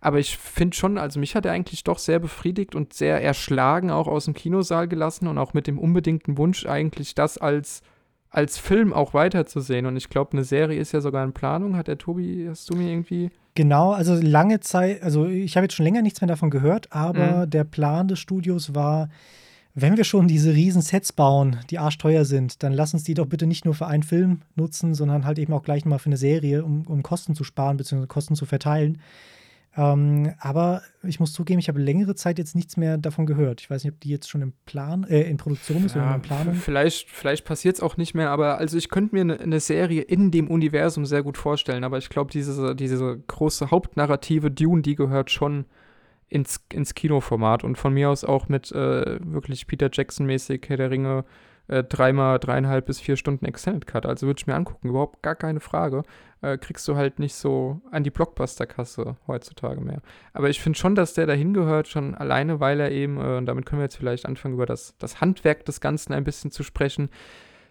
Aber 0.00 0.18
ich 0.18 0.38
finde 0.38 0.74
schon, 0.74 0.96
also 0.96 1.20
mich 1.20 1.36
hat 1.36 1.44
er 1.44 1.52
eigentlich 1.52 1.84
doch 1.84 1.98
sehr 1.98 2.18
befriedigt 2.18 2.74
und 2.74 2.94
sehr 2.94 3.22
erschlagen 3.22 3.90
auch 3.90 4.08
aus 4.08 4.24
dem 4.24 4.32
Kinosaal 4.32 4.88
gelassen 4.88 5.28
und 5.28 5.36
auch 5.36 5.52
mit 5.52 5.66
dem 5.66 5.78
unbedingten 5.78 6.38
Wunsch 6.38 6.64
eigentlich 6.64 7.14
das 7.14 7.36
als 7.36 7.82
als 8.30 8.58
Film 8.58 8.94
auch 8.94 9.12
weiterzusehen. 9.12 9.84
Und 9.84 9.96
ich 9.96 10.08
glaube, 10.08 10.32
eine 10.32 10.44
Serie 10.44 10.80
ist 10.80 10.92
ja 10.92 11.02
sogar 11.02 11.24
in 11.24 11.32
Planung. 11.34 11.76
Hat 11.76 11.88
der 11.88 11.98
Tobi, 11.98 12.46
hast 12.48 12.68
du 12.70 12.74
mir 12.74 12.90
irgendwie. 12.90 13.30
Genau, 13.54 13.92
also 13.92 14.14
lange 14.14 14.60
Zeit, 14.60 15.02
also 15.02 15.26
ich 15.26 15.56
habe 15.56 15.66
jetzt 15.66 15.74
schon 15.74 15.84
länger 15.84 16.02
nichts 16.02 16.22
mehr 16.22 16.28
davon 16.28 16.50
gehört, 16.50 16.92
aber 16.92 17.46
mhm. 17.46 17.50
der 17.50 17.64
Plan 17.64 18.08
des 18.08 18.18
Studios 18.18 18.74
war, 18.74 19.08
wenn 19.78 19.98
wir 19.98 20.04
schon 20.04 20.26
diese 20.26 20.54
riesen 20.54 20.80
Sets 20.80 21.12
bauen, 21.12 21.58
die 21.68 21.78
arschteuer 21.78 22.24
sind, 22.24 22.62
dann 22.62 22.72
lass 22.72 22.94
uns 22.94 23.04
die 23.04 23.12
doch 23.12 23.26
bitte 23.26 23.46
nicht 23.46 23.66
nur 23.66 23.74
für 23.74 23.86
einen 23.86 24.02
Film 24.02 24.40
nutzen, 24.54 24.94
sondern 24.94 25.26
halt 25.26 25.38
eben 25.38 25.52
auch 25.52 25.62
gleich 25.62 25.84
mal 25.84 25.98
für 25.98 26.06
eine 26.06 26.16
Serie, 26.16 26.64
um, 26.64 26.86
um 26.86 27.02
Kosten 27.02 27.34
zu 27.34 27.44
sparen 27.44 27.76
bzw. 27.76 28.06
Kosten 28.06 28.34
zu 28.34 28.46
verteilen. 28.46 29.02
Ähm, 29.76 30.32
aber 30.38 30.80
ich 31.02 31.20
muss 31.20 31.34
zugeben, 31.34 31.58
ich 31.58 31.68
habe 31.68 31.78
längere 31.78 32.14
Zeit 32.14 32.38
jetzt 32.38 32.56
nichts 32.56 32.78
mehr 32.78 32.96
davon 32.96 33.26
gehört. 33.26 33.60
Ich 33.60 33.68
weiß 33.68 33.84
nicht, 33.84 33.92
ob 33.92 34.00
die 34.00 34.08
jetzt 34.08 34.30
schon 34.30 34.40
im 34.40 34.54
Plan, 34.64 35.04
äh, 35.04 35.28
in 35.28 35.36
Produktion 35.36 35.84
ist 35.84 35.94
ja, 35.94 36.06
oder 36.06 36.14
in 36.14 36.22
Planung. 36.22 36.54
Vielleicht, 36.54 37.10
vielleicht 37.10 37.44
passiert 37.44 37.74
es 37.74 37.82
auch 37.82 37.98
nicht 37.98 38.14
mehr, 38.14 38.30
aber 38.30 38.56
also 38.56 38.78
ich 38.78 38.88
könnte 38.88 39.14
mir 39.14 39.20
eine 39.20 39.46
ne 39.46 39.60
Serie 39.60 40.00
in 40.00 40.30
dem 40.30 40.48
Universum 40.48 41.04
sehr 41.04 41.22
gut 41.22 41.36
vorstellen, 41.36 41.84
aber 41.84 41.98
ich 41.98 42.08
glaube, 42.08 42.30
diese, 42.30 42.74
diese 42.74 43.18
große 43.26 43.70
Hauptnarrative 43.70 44.50
Dune, 44.50 44.80
die 44.80 44.94
gehört 44.94 45.30
schon 45.30 45.66
ins, 46.28 46.64
ins 46.72 46.94
Kinoformat 46.94 47.64
und 47.64 47.76
von 47.76 47.94
mir 47.94 48.10
aus 48.10 48.24
auch 48.24 48.48
mit 48.48 48.72
äh, 48.72 49.18
wirklich 49.20 49.66
Peter 49.66 49.88
Jackson-mäßig 49.92 50.64
Herr 50.68 50.76
der 50.76 50.90
Ringe 50.90 51.24
äh, 51.68 51.82
dreimal 51.82 52.38
dreieinhalb 52.38 52.86
bis 52.86 53.00
vier 53.00 53.16
Stunden 53.16 53.44
Extended 53.44 53.86
Cut. 53.86 54.06
Also 54.06 54.26
würde 54.26 54.38
ich 54.38 54.46
mir 54.46 54.54
angucken, 54.54 54.88
überhaupt 54.88 55.22
gar 55.22 55.34
keine 55.34 55.60
Frage. 55.60 56.02
Äh, 56.42 56.58
kriegst 56.58 56.86
du 56.86 56.96
halt 56.96 57.18
nicht 57.18 57.34
so 57.34 57.80
an 57.90 58.04
die 58.04 58.10
Blockbuster-Kasse 58.10 59.16
heutzutage 59.26 59.80
mehr. 59.80 60.00
Aber 60.32 60.48
ich 60.48 60.60
finde 60.60 60.78
schon, 60.78 60.94
dass 60.94 61.14
der 61.14 61.26
dahin 61.26 61.54
gehört, 61.54 61.88
schon 61.88 62.14
alleine, 62.14 62.60
weil 62.60 62.80
er 62.80 62.90
eben, 62.92 63.18
äh, 63.18 63.36
und 63.36 63.46
damit 63.46 63.66
können 63.66 63.80
wir 63.80 63.86
jetzt 63.86 63.96
vielleicht 63.96 64.26
anfangen, 64.26 64.54
über 64.54 64.66
das, 64.66 64.96
das 64.98 65.20
Handwerk 65.20 65.64
des 65.64 65.80
Ganzen 65.80 66.12
ein 66.12 66.24
bisschen 66.24 66.50
zu 66.50 66.62
sprechen, 66.62 67.10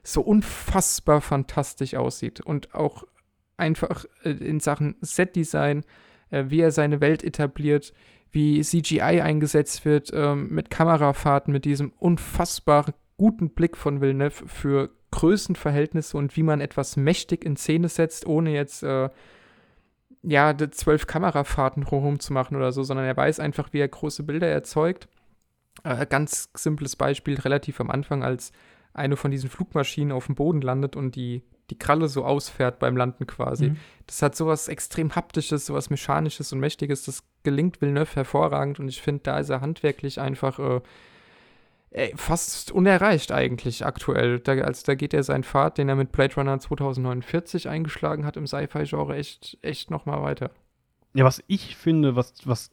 so 0.04 0.22
unfassbar 0.22 1.22
fantastisch 1.22 1.96
aussieht 1.96 2.42
und 2.42 2.76
auch 2.76 3.04
einfach 3.58 4.06
äh, 4.24 4.32
in 4.32 4.60
Sachen 4.60 4.96
Setdesign, 5.02 5.84
äh, 6.30 6.46
wie 6.48 6.60
er 6.60 6.72
seine 6.72 7.02
Welt 7.02 7.24
etabliert, 7.24 7.94
wie 8.36 8.62
CGI 8.62 9.22
eingesetzt 9.22 9.86
wird, 9.86 10.12
ähm, 10.14 10.50
mit 10.50 10.70
Kamerafahrten, 10.70 11.52
mit 11.52 11.66
diesem 11.66 11.94
unfassbar 11.98 12.94
guten 13.18 13.50
Blick 13.52 13.78
von 13.78 14.02
Villeneuve 14.02 14.48
für 14.48 14.90
Größenverhältnisse 15.12 16.18
und 16.18 16.36
wie 16.36 16.44
man 16.44 16.60
etwas 16.60 16.98
mächtig 16.98 17.46
in 17.46 17.56
Szene 17.56 17.88
setzt, 17.88 18.28
ohne 18.28 18.52
jetzt 18.52 18.84
äh, 18.84 19.10
ja 20.22 20.54
zwölf 20.72 21.08
Kamerafahrten 21.08 21.86
machen 22.30 22.58
oder 22.58 22.72
so, 22.74 22.84
sondern 22.84 23.06
er 23.06 23.16
weiß 23.16 23.40
einfach, 23.40 23.72
wie 23.72 23.80
er 23.80 23.88
große 23.88 24.24
Bilder 24.24 24.48
erzeugt. 24.48 25.08
Äh, 25.84 26.06
ganz 26.06 26.50
simples 26.56 26.98
Beispiel, 26.98 27.40
relativ 27.40 27.80
am 27.80 27.90
Anfang, 27.90 28.24
als 28.24 28.52
eine 28.94 29.16
von 29.16 29.32
diesen 29.32 29.50
Flugmaschinen 29.50 30.12
auf 30.12 30.26
dem 30.26 30.36
Boden 30.36 30.62
landet 30.62 30.98
und 30.98 31.16
die, 31.16 31.44
die 31.70 31.78
Kralle 31.78 32.08
so 32.08 32.24
ausfährt 32.24 32.80
beim 32.80 32.96
Landen 32.96 33.26
quasi. 33.28 33.70
Mhm. 33.70 33.78
Das 34.06 34.22
hat 34.22 34.36
sowas 34.36 34.68
extrem 34.68 35.16
haptisches, 35.16 35.66
sowas 35.66 35.90
mechanisches 35.90 36.54
und 36.54 36.60
mächtiges. 36.60 37.06
Das 37.06 37.24
gelingt 37.44 37.82
Villeneuve 37.82 38.16
hervorragend 38.16 38.80
und 38.80 38.88
ich 38.88 39.02
finde, 39.02 39.22
da 39.24 39.40
ist 39.40 39.50
er 39.50 39.62
handwerklich 39.62 40.20
einfach 40.20 40.60
äh, 40.60 40.82
ey, 41.96 42.14
fast 42.16 42.72
unerreicht 42.72 43.32
eigentlich 43.32 43.86
aktuell. 43.86 44.40
Da, 44.40 44.54
also 44.54 44.84
da 44.86 44.96
geht 44.96 45.14
er 45.14 45.24
seinen 45.24 45.44
Pfad, 45.44 45.78
den 45.78 45.90
er 45.90 45.96
mit 45.96 46.12
Blade 46.12 46.36
Runner 46.36 46.60
2049 46.60 47.70
eingeschlagen 47.70 48.26
hat 48.26 48.38
im 48.38 48.46
Sci-Fi-Genre, 48.46 49.16
echt, 49.16 49.58
echt 49.62 49.90
nochmal 49.90 50.22
weiter. 50.22 50.52
Ja, 51.14 51.24
was 51.24 51.42
ich 51.48 51.78
finde, 51.78 52.16
was, 52.16 52.34
was, 52.44 52.70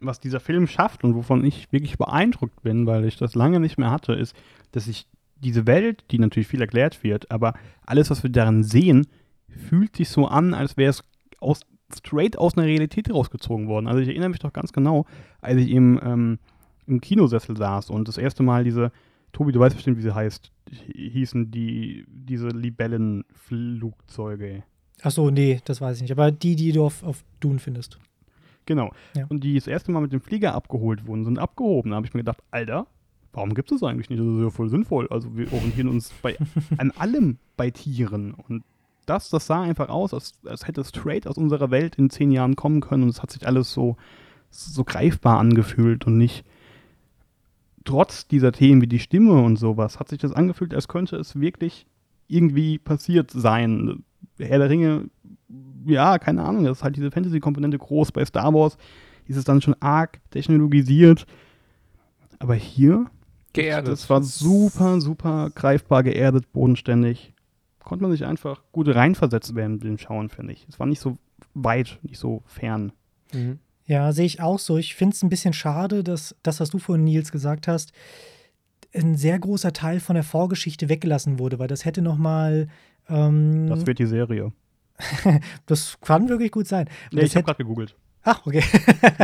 was 0.00 0.18
dieser 0.18 0.40
Film 0.40 0.66
schafft 0.66 1.04
und 1.04 1.14
wovon 1.14 1.44
ich 1.44 1.72
wirklich 1.72 1.96
beeindruckt 1.96 2.62
bin, 2.62 2.86
weil 2.86 3.04
ich 3.04 3.16
das 3.16 3.36
lange 3.36 3.60
nicht 3.60 3.78
mehr 3.78 3.92
hatte, 3.92 4.12
ist, 4.14 4.34
dass 4.72 4.88
ich 4.88 5.06
diese 5.40 5.66
Welt, 5.66 6.04
die 6.10 6.18
natürlich 6.18 6.48
viel 6.48 6.60
erklärt 6.60 7.02
wird, 7.02 7.30
aber 7.30 7.54
alles, 7.84 8.10
was 8.10 8.22
wir 8.22 8.30
darin 8.30 8.62
sehen, 8.62 9.06
fühlt 9.48 9.96
sich 9.96 10.08
so 10.08 10.26
an, 10.26 10.54
als 10.54 10.76
wäre 10.76 10.90
es 10.90 11.04
aus, 11.40 11.62
straight 11.92 12.38
aus 12.38 12.56
einer 12.56 12.66
Realität 12.66 13.12
rausgezogen 13.12 13.66
worden. 13.66 13.86
Also 13.86 14.00
ich 14.00 14.08
erinnere 14.08 14.28
mich 14.28 14.38
doch 14.38 14.52
ganz 14.52 14.72
genau, 14.72 15.06
als 15.40 15.60
ich 15.60 15.70
im 15.70 16.00
ähm, 16.02 16.38
im 16.90 17.00
Kinosessel 17.00 17.56
saß 17.56 17.88
und 17.90 18.08
das 18.08 18.18
erste 18.18 18.42
Mal 18.42 18.64
diese, 18.64 18.90
Tobi, 19.32 19.52
du 19.52 19.60
weißt 19.60 19.76
bestimmt, 19.76 19.96
wie 19.98 20.02
sie 20.02 20.14
heißt, 20.14 20.50
hießen 20.92 21.50
die, 21.50 22.04
diese 22.08 22.48
Libellenflugzeuge. 22.48 24.64
Ach 25.02 25.10
so, 25.10 25.30
nee, 25.30 25.62
das 25.64 25.80
weiß 25.80 25.96
ich 25.96 26.02
nicht. 26.02 26.12
Aber 26.12 26.30
die, 26.30 26.56
die 26.56 26.72
du 26.72 26.84
auf, 26.84 27.02
auf 27.02 27.24
Dune 27.38 27.58
findest. 27.58 27.98
Genau. 28.66 28.92
Ja. 29.16 29.24
Und 29.28 29.42
die 29.42 29.54
das 29.54 29.66
erste 29.66 29.90
Mal 29.92 30.00
mit 30.00 30.12
dem 30.12 30.20
Flieger 30.20 30.54
abgeholt 30.54 31.06
wurden, 31.06 31.24
sind 31.24 31.38
abgehoben. 31.38 31.92
Da 31.92 31.96
habe 31.96 32.06
ich 32.06 32.12
mir 32.12 32.20
gedacht, 32.20 32.42
Alter, 32.50 32.86
warum 33.32 33.54
gibt 33.54 33.70
es 33.70 33.80
das 33.80 33.88
eigentlich 33.88 34.10
nicht? 34.10 34.20
Das 34.20 34.26
ist 34.26 34.42
ja 34.42 34.50
voll 34.50 34.68
sinnvoll. 34.68 35.08
Also 35.10 35.36
wir 35.36 35.52
orientieren 35.52 35.88
uns 35.88 36.12
bei, 36.22 36.36
an 36.78 36.90
allem 36.92 37.38
bei 37.56 37.70
Tieren. 37.70 38.34
Und 38.34 38.64
das, 39.06 39.30
das 39.30 39.46
sah 39.46 39.62
einfach 39.62 39.88
aus, 39.88 40.14
als, 40.14 40.32
als 40.44 40.66
hätte 40.66 40.80
es 40.80 40.88
straight 40.88 41.26
aus 41.26 41.36
unserer 41.36 41.70
Welt 41.70 41.96
in 41.96 42.10
zehn 42.10 42.30
Jahren 42.30 42.56
kommen 42.56 42.80
können. 42.80 43.04
Und 43.04 43.10
es 43.10 43.22
hat 43.22 43.30
sich 43.30 43.46
alles 43.46 43.72
so, 43.72 43.96
so 44.50 44.84
greifbar 44.84 45.38
angefühlt 45.38 46.06
und 46.06 46.16
nicht 46.16 46.44
trotz 47.84 48.26
dieser 48.26 48.52
Themen 48.52 48.82
wie 48.82 48.86
die 48.86 48.98
Stimme 48.98 49.40
und 49.40 49.56
sowas, 49.56 49.98
hat 49.98 50.08
sich 50.08 50.18
das 50.18 50.32
angefühlt, 50.32 50.74
als 50.74 50.88
könnte 50.88 51.16
es 51.16 51.40
wirklich 51.40 51.86
irgendwie 52.28 52.78
passiert 52.78 53.30
sein. 53.30 54.04
Herr 54.38 54.58
der 54.58 54.70
Ringe, 54.70 55.10
ja, 55.86 56.18
keine 56.18 56.44
Ahnung, 56.44 56.64
das 56.64 56.78
ist 56.78 56.84
halt 56.84 56.96
diese 56.96 57.10
Fantasy-Komponente 57.10 57.78
groß. 57.78 58.12
Bei 58.12 58.24
Star 58.24 58.52
Wars 58.54 58.76
ist 59.26 59.36
es 59.36 59.44
dann 59.44 59.60
schon 59.62 59.74
arg 59.80 60.20
technologisiert. 60.30 61.26
Aber 62.38 62.54
hier, 62.54 63.06
geerdet. 63.52 63.92
das 63.92 64.08
war 64.08 64.22
super, 64.22 65.00
super 65.00 65.50
greifbar, 65.54 66.02
geerdet, 66.02 66.52
bodenständig. 66.52 67.32
Konnte 67.82 68.02
man 68.02 68.12
sich 68.12 68.24
einfach 68.24 68.62
gut 68.72 68.88
reinversetzen 68.88 69.56
während 69.56 69.82
dem 69.82 69.98
Schauen, 69.98 70.28
finde 70.28 70.52
ich. 70.52 70.66
Es 70.68 70.78
war 70.78 70.86
nicht 70.86 71.00
so 71.00 71.18
weit, 71.54 71.98
nicht 72.02 72.18
so 72.18 72.42
fern. 72.46 72.92
Mhm. 73.32 73.58
Ja, 73.86 74.12
sehe 74.12 74.26
ich 74.26 74.40
auch 74.40 74.58
so. 74.58 74.78
Ich 74.78 74.94
finde 74.94 75.14
es 75.14 75.22
ein 75.22 75.30
bisschen 75.30 75.52
schade, 75.52 76.04
dass 76.04 76.36
das, 76.42 76.60
was 76.60 76.70
du 76.70 76.78
vorhin, 76.78 77.04
Nils, 77.04 77.32
gesagt 77.32 77.66
hast, 77.66 77.92
ein 78.94 79.16
sehr 79.16 79.38
großer 79.38 79.72
Teil 79.72 80.00
von 80.00 80.14
der 80.14 80.22
Vorgeschichte 80.22 80.88
weggelassen 80.88 81.38
wurde, 81.38 81.58
weil 81.58 81.68
das 81.68 81.84
hätte 81.84 82.02
noch 82.02 82.16
mal 82.16 82.68
ähm, 83.08 83.66
Das 83.68 83.86
wird 83.86 83.98
die 83.98 84.06
Serie. 84.06 84.52
das 85.66 85.98
kann 86.00 86.28
wirklich 86.28 86.52
gut 86.52 86.66
sein. 86.66 86.88
Nee, 87.12 87.22
ich 87.22 87.34
habe 87.34 87.44
gerade 87.44 87.58
gegoogelt. 87.58 87.96
Ach, 88.22 88.46
okay. 88.46 88.62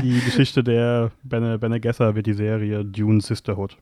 die 0.02 0.20
Geschichte 0.20 0.64
der 0.64 1.10
Bene, 1.22 1.58
Bene 1.58 1.80
Gesser 1.80 2.14
wird 2.14 2.26
die 2.26 2.32
Serie 2.32 2.84
Dune 2.84 3.20
Sisterhood. 3.20 3.76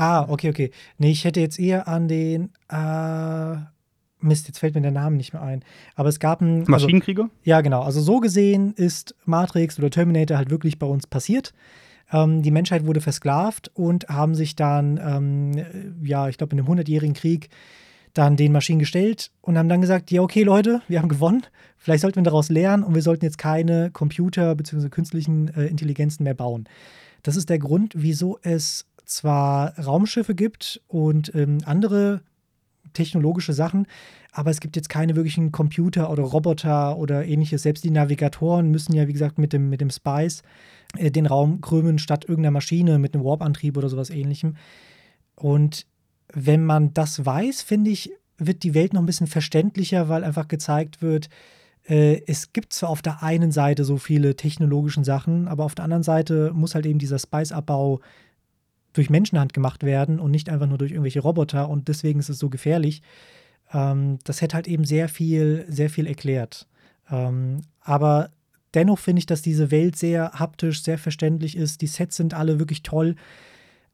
Ah, 0.00 0.24
okay, 0.30 0.48
okay. 0.48 0.70
Nee, 0.96 1.10
ich 1.10 1.26
hätte 1.26 1.40
jetzt 1.40 1.58
eher 1.58 1.86
an 1.86 2.08
den 2.08 2.52
äh, 2.70 3.56
Mist, 4.20 4.48
jetzt 4.48 4.58
fällt 4.58 4.74
mir 4.74 4.80
der 4.80 4.92
Name 4.92 5.16
nicht 5.16 5.34
mehr 5.34 5.42
ein. 5.42 5.62
Aber 5.94 6.08
es 6.08 6.18
gab 6.18 6.40
einen. 6.40 6.60
Also 6.60 6.70
Maschinenkrieger? 6.70 7.28
Ja, 7.42 7.60
genau. 7.60 7.82
Also 7.82 8.00
so 8.00 8.18
gesehen 8.18 8.72
ist 8.72 9.14
Matrix 9.26 9.78
oder 9.78 9.90
Terminator 9.90 10.38
halt 10.38 10.48
wirklich 10.48 10.78
bei 10.78 10.86
uns 10.86 11.06
passiert. 11.06 11.52
Ähm, 12.10 12.40
die 12.40 12.50
Menschheit 12.50 12.86
wurde 12.86 13.02
versklavt 13.02 13.70
und 13.74 14.08
haben 14.08 14.34
sich 14.34 14.56
dann, 14.56 14.98
ähm, 15.04 16.02
ja, 16.02 16.30
ich 16.30 16.38
glaube, 16.38 16.54
in 16.54 16.60
einem 16.60 16.68
hundertjährigen 16.68 17.14
Krieg 17.14 17.50
dann 18.14 18.36
den 18.36 18.52
Maschinen 18.52 18.78
gestellt 18.78 19.30
und 19.42 19.58
haben 19.58 19.68
dann 19.68 19.82
gesagt, 19.82 20.10
ja, 20.10 20.22
okay, 20.22 20.44
Leute, 20.44 20.80
wir 20.88 20.98
haben 20.98 21.10
gewonnen. 21.10 21.42
Vielleicht 21.76 22.00
sollten 22.00 22.16
wir 22.16 22.22
daraus 22.22 22.48
lernen 22.48 22.84
und 22.84 22.94
wir 22.94 23.02
sollten 23.02 23.26
jetzt 23.26 23.36
keine 23.36 23.90
Computer 23.90 24.54
bzw. 24.54 24.88
künstlichen 24.88 25.48
äh, 25.54 25.66
Intelligenzen 25.66 26.24
mehr 26.24 26.32
bauen. 26.32 26.66
Das 27.22 27.36
ist 27.36 27.50
der 27.50 27.58
Grund, 27.58 27.92
wieso 27.96 28.38
es 28.42 28.86
zwar 29.10 29.78
Raumschiffe 29.78 30.34
gibt 30.34 30.80
und 30.88 31.34
ähm, 31.34 31.58
andere 31.64 32.22
technologische 32.92 33.52
Sachen, 33.52 33.86
aber 34.32 34.50
es 34.50 34.60
gibt 34.60 34.76
jetzt 34.76 34.88
keine 34.88 35.16
wirklichen 35.16 35.52
Computer 35.52 36.10
oder 36.10 36.22
Roboter 36.22 36.96
oder 36.96 37.24
ähnliches. 37.24 37.62
Selbst 37.62 37.84
die 37.84 37.90
Navigatoren 37.90 38.70
müssen 38.70 38.94
ja, 38.94 39.08
wie 39.08 39.12
gesagt, 39.12 39.38
mit 39.38 39.52
dem, 39.52 39.68
mit 39.68 39.80
dem 39.80 39.90
Spice 39.90 40.42
äh, 40.96 41.10
den 41.10 41.26
Raum 41.26 41.60
krümmen 41.60 41.98
statt 41.98 42.24
irgendeiner 42.24 42.52
Maschine 42.52 42.98
mit 42.98 43.14
einem 43.14 43.24
Warp-Antrieb 43.24 43.76
oder 43.76 43.88
sowas 43.88 44.10
ähnlichem. 44.10 44.56
Und 45.34 45.86
wenn 46.32 46.64
man 46.64 46.94
das 46.94 47.24
weiß, 47.24 47.62
finde 47.62 47.90
ich, 47.90 48.12
wird 48.38 48.62
die 48.62 48.74
Welt 48.74 48.92
noch 48.92 49.02
ein 49.02 49.06
bisschen 49.06 49.26
verständlicher, 49.26 50.08
weil 50.08 50.24
einfach 50.24 50.48
gezeigt 50.48 51.02
wird, 51.02 51.28
äh, 51.88 52.22
es 52.26 52.52
gibt 52.52 52.72
zwar 52.72 52.90
auf 52.90 53.02
der 53.02 53.22
einen 53.22 53.50
Seite 53.50 53.84
so 53.84 53.96
viele 53.96 54.36
technologischen 54.36 55.04
Sachen, 55.04 55.48
aber 55.48 55.64
auf 55.64 55.74
der 55.74 55.84
anderen 55.84 56.02
Seite 56.02 56.52
muss 56.54 56.74
halt 56.74 56.86
eben 56.86 56.98
dieser 56.98 57.18
Spice-Abbau 57.18 58.00
durch 58.92 59.10
Menschenhand 59.10 59.52
gemacht 59.52 59.84
werden 59.84 60.18
und 60.20 60.30
nicht 60.30 60.48
einfach 60.48 60.66
nur 60.66 60.78
durch 60.78 60.90
irgendwelche 60.92 61.20
Roboter 61.20 61.68
und 61.68 61.88
deswegen 61.88 62.20
ist 62.20 62.28
es 62.28 62.38
so 62.38 62.48
gefährlich. 62.50 63.02
Ähm, 63.72 64.18
das 64.24 64.40
hätte 64.40 64.56
halt 64.56 64.68
eben 64.68 64.84
sehr 64.84 65.08
viel, 65.08 65.64
sehr 65.68 65.90
viel 65.90 66.06
erklärt. 66.06 66.66
Ähm, 67.10 67.60
aber 67.80 68.30
dennoch 68.74 68.98
finde 68.98 69.20
ich, 69.20 69.26
dass 69.26 69.42
diese 69.42 69.70
Welt 69.70 69.96
sehr 69.96 70.32
haptisch, 70.32 70.82
sehr 70.82 70.98
verständlich 70.98 71.56
ist. 71.56 71.80
Die 71.82 71.86
Sets 71.86 72.16
sind 72.16 72.34
alle 72.34 72.58
wirklich 72.58 72.82
toll. 72.82 73.16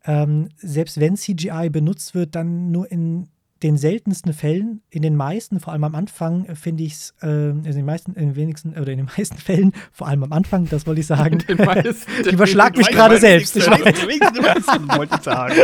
ähm, 0.05 0.49
selbst 0.57 1.01
wenn 1.01 1.17
CGI 1.17 1.69
benutzt 1.71 2.15
wird, 2.15 2.35
dann 2.35 2.71
nur 2.71 2.91
in 2.91 3.29
den 3.63 3.79
seltensten 3.79 4.33
Fällen, 4.33 4.83
in 4.91 5.03
den 5.03 5.17
meisten, 5.17 5.61
vor 5.61 5.73
allem 5.73 5.85
am 5.85 5.95
Anfang, 5.95 6.45
äh, 6.45 6.55
finde 6.55 6.85
ich 6.85 6.93
es, 6.93 7.15
äh, 7.23 7.27
also 7.27 7.55
in 7.55 7.63
den 7.63 7.85
meisten, 7.85 8.13
in 8.15 8.29
den 8.29 8.37
wenigsten, 8.37 8.71
oder 8.71 8.93
in 8.93 8.99
den 8.99 9.09
meisten 9.17 9.39
Fällen, 9.39 9.73
vor 9.93 10.09
allem 10.09 10.23
am 10.25 10.33
Anfang, 10.33 10.69
das 10.69 10.87
wollte 10.87 11.01
ich 11.01 11.07
sagen. 11.07 11.43
ich 11.47 11.49
überschlag 12.33 12.77
mich 12.77 12.89
gerade 12.89 13.19
selbst. 13.19 13.57
Ich 13.57 13.67
wollte 13.67 15.15
ich 15.17 15.23
sagen. 15.23 15.55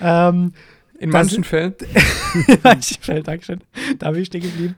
ähm, 0.00 0.52
in 0.98 1.10
manchen 1.10 1.42
Fällen. 1.42 1.74
in 2.46 2.58
manchen 2.62 3.02
Fällen, 3.02 3.24
Dankeschön. 3.24 3.60
Da 3.98 4.12
bin 4.12 4.22
ich 4.22 4.28
stehen 4.28 4.42
geblieben. 4.42 4.76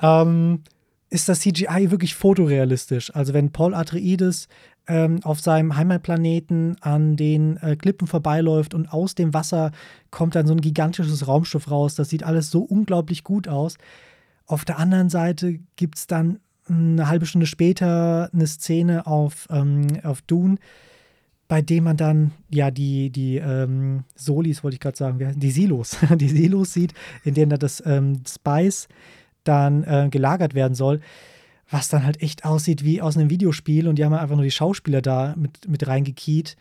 Ähm, 0.00 0.62
ist 1.10 1.28
das 1.28 1.40
CGI 1.40 1.90
wirklich 1.90 2.14
fotorealistisch? 2.14 3.14
Also 3.14 3.34
wenn 3.34 3.50
Paul 3.50 3.74
Atreides 3.74 4.48
ähm, 4.90 5.20
auf 5.22 5.40
seinem 5.40 5.76
Heimatplaneten 5.76 6.76
an 6.80 7.16
den 7.16 7.56
äh, 7.58 7.76
Klippen 7.76 8.08
vorbeiläuft 8.08 8.74
und 8.74 8.92
aus 8.92 9.14
dem 9.14 9.32
Wasser 9.32 9.70
kommt 10.10 10.34
dann 10.34 10.46
so 10.46 10.52
ein 10.52 10.60
gigantisches 10.60 11.28
Raumschiff 11.28 11.70
raus. 11.70 11.94
Das 11.94 12.10
sieht 12.10 12.24
alles 12.24 12.50
so 12.50 12.60
unglaublich 12.62 13.22
gut 13.22 13.46
aus. 13.46 13.76
Auf 14.46 14.64
der 14.64 14.78
anderen 14.78 15.08
Seite 15.08 15.60
gibt 15.76 15.96
es 15.96 16.06
dann 16.08 16.40
eine 16.68 17.08
halbe 17.08 17.26
Stunde 17.26 17.46
später 17.46 18.30
eine 18.32 18.46
Szene 18.46 19.06
auf, 19.06 19.46
ähm, 19.50 19.86
auf 20.02 20.22
Dune, 20.22 20.56
bei 21.46 21.62
dem 21.62 21.84
man 21.84 21.96
dann 21.96 22.32
ja 22.48 22.72
die, 22.72 23.10
die 23.10 23.36
ähm, 23.36 24.04
Solis, 24.16 24.64
wollte 24.64 24.74
ich 24.74 24.80
gerade 24.80 24.96
sagen, 24.96 25.34
die 25.36 25.50
Silos, 25.50 25.98
die 26.16 26.28
Silos 26.28 26.72
sieht, 26.72 26.94
in 27.24 27.34
denen 27.34 27.50
da 27.50 27.56
das 27.56 27.82
ähm, 27.86 28.22
Spice 28.28 28.88
dann 29.44 29.84
äh, 29.84 30.08
gelagert 30.10 30.54
werden 30.54 30.74
soll 30.74 31.00
was 31.70 31.88
dann 31.88 32.04
halt 32.04 32.20
echt 32.20 32.44
aussieht 32.44 32.84
wie 32.84 33.00
aus 33.00 33.16
einem 33.16 33.30
Videospiel 33.30 33.86
und 33.86 33.96
die 33.96 34.04
haben 34.04 34.12
einfach 34.12 34.34
nur 34.36 34.44
die 34.44 34.50
Schauspieler 34.50 35.02
da 35.02 35.34
mit, 35.36 35.68
mit 35.68 35.86
reingekiet. 35.86 36.56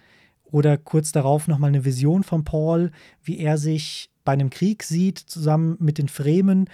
Oder 0.51 0.78
kurz 0.78 1.12
darauf 1.12 1.47
nochmal 1.47 1.70
eine 1.70 1.86
Vision 1.86 2.24
von 2.24 2.43
Paul, 2.43 2.91
wie 3.24 3.38
er 3.38 3.57
sich 3.57 4.10
bei 4.24 4.34
einem 4.34 4.49
Krieg 4.49 4.84
sieht, 4.84 5.20
zusammen 5.20 5.78
mit 5.80 5.97
den 5.97 6.07
Fremen. 6.07 6.70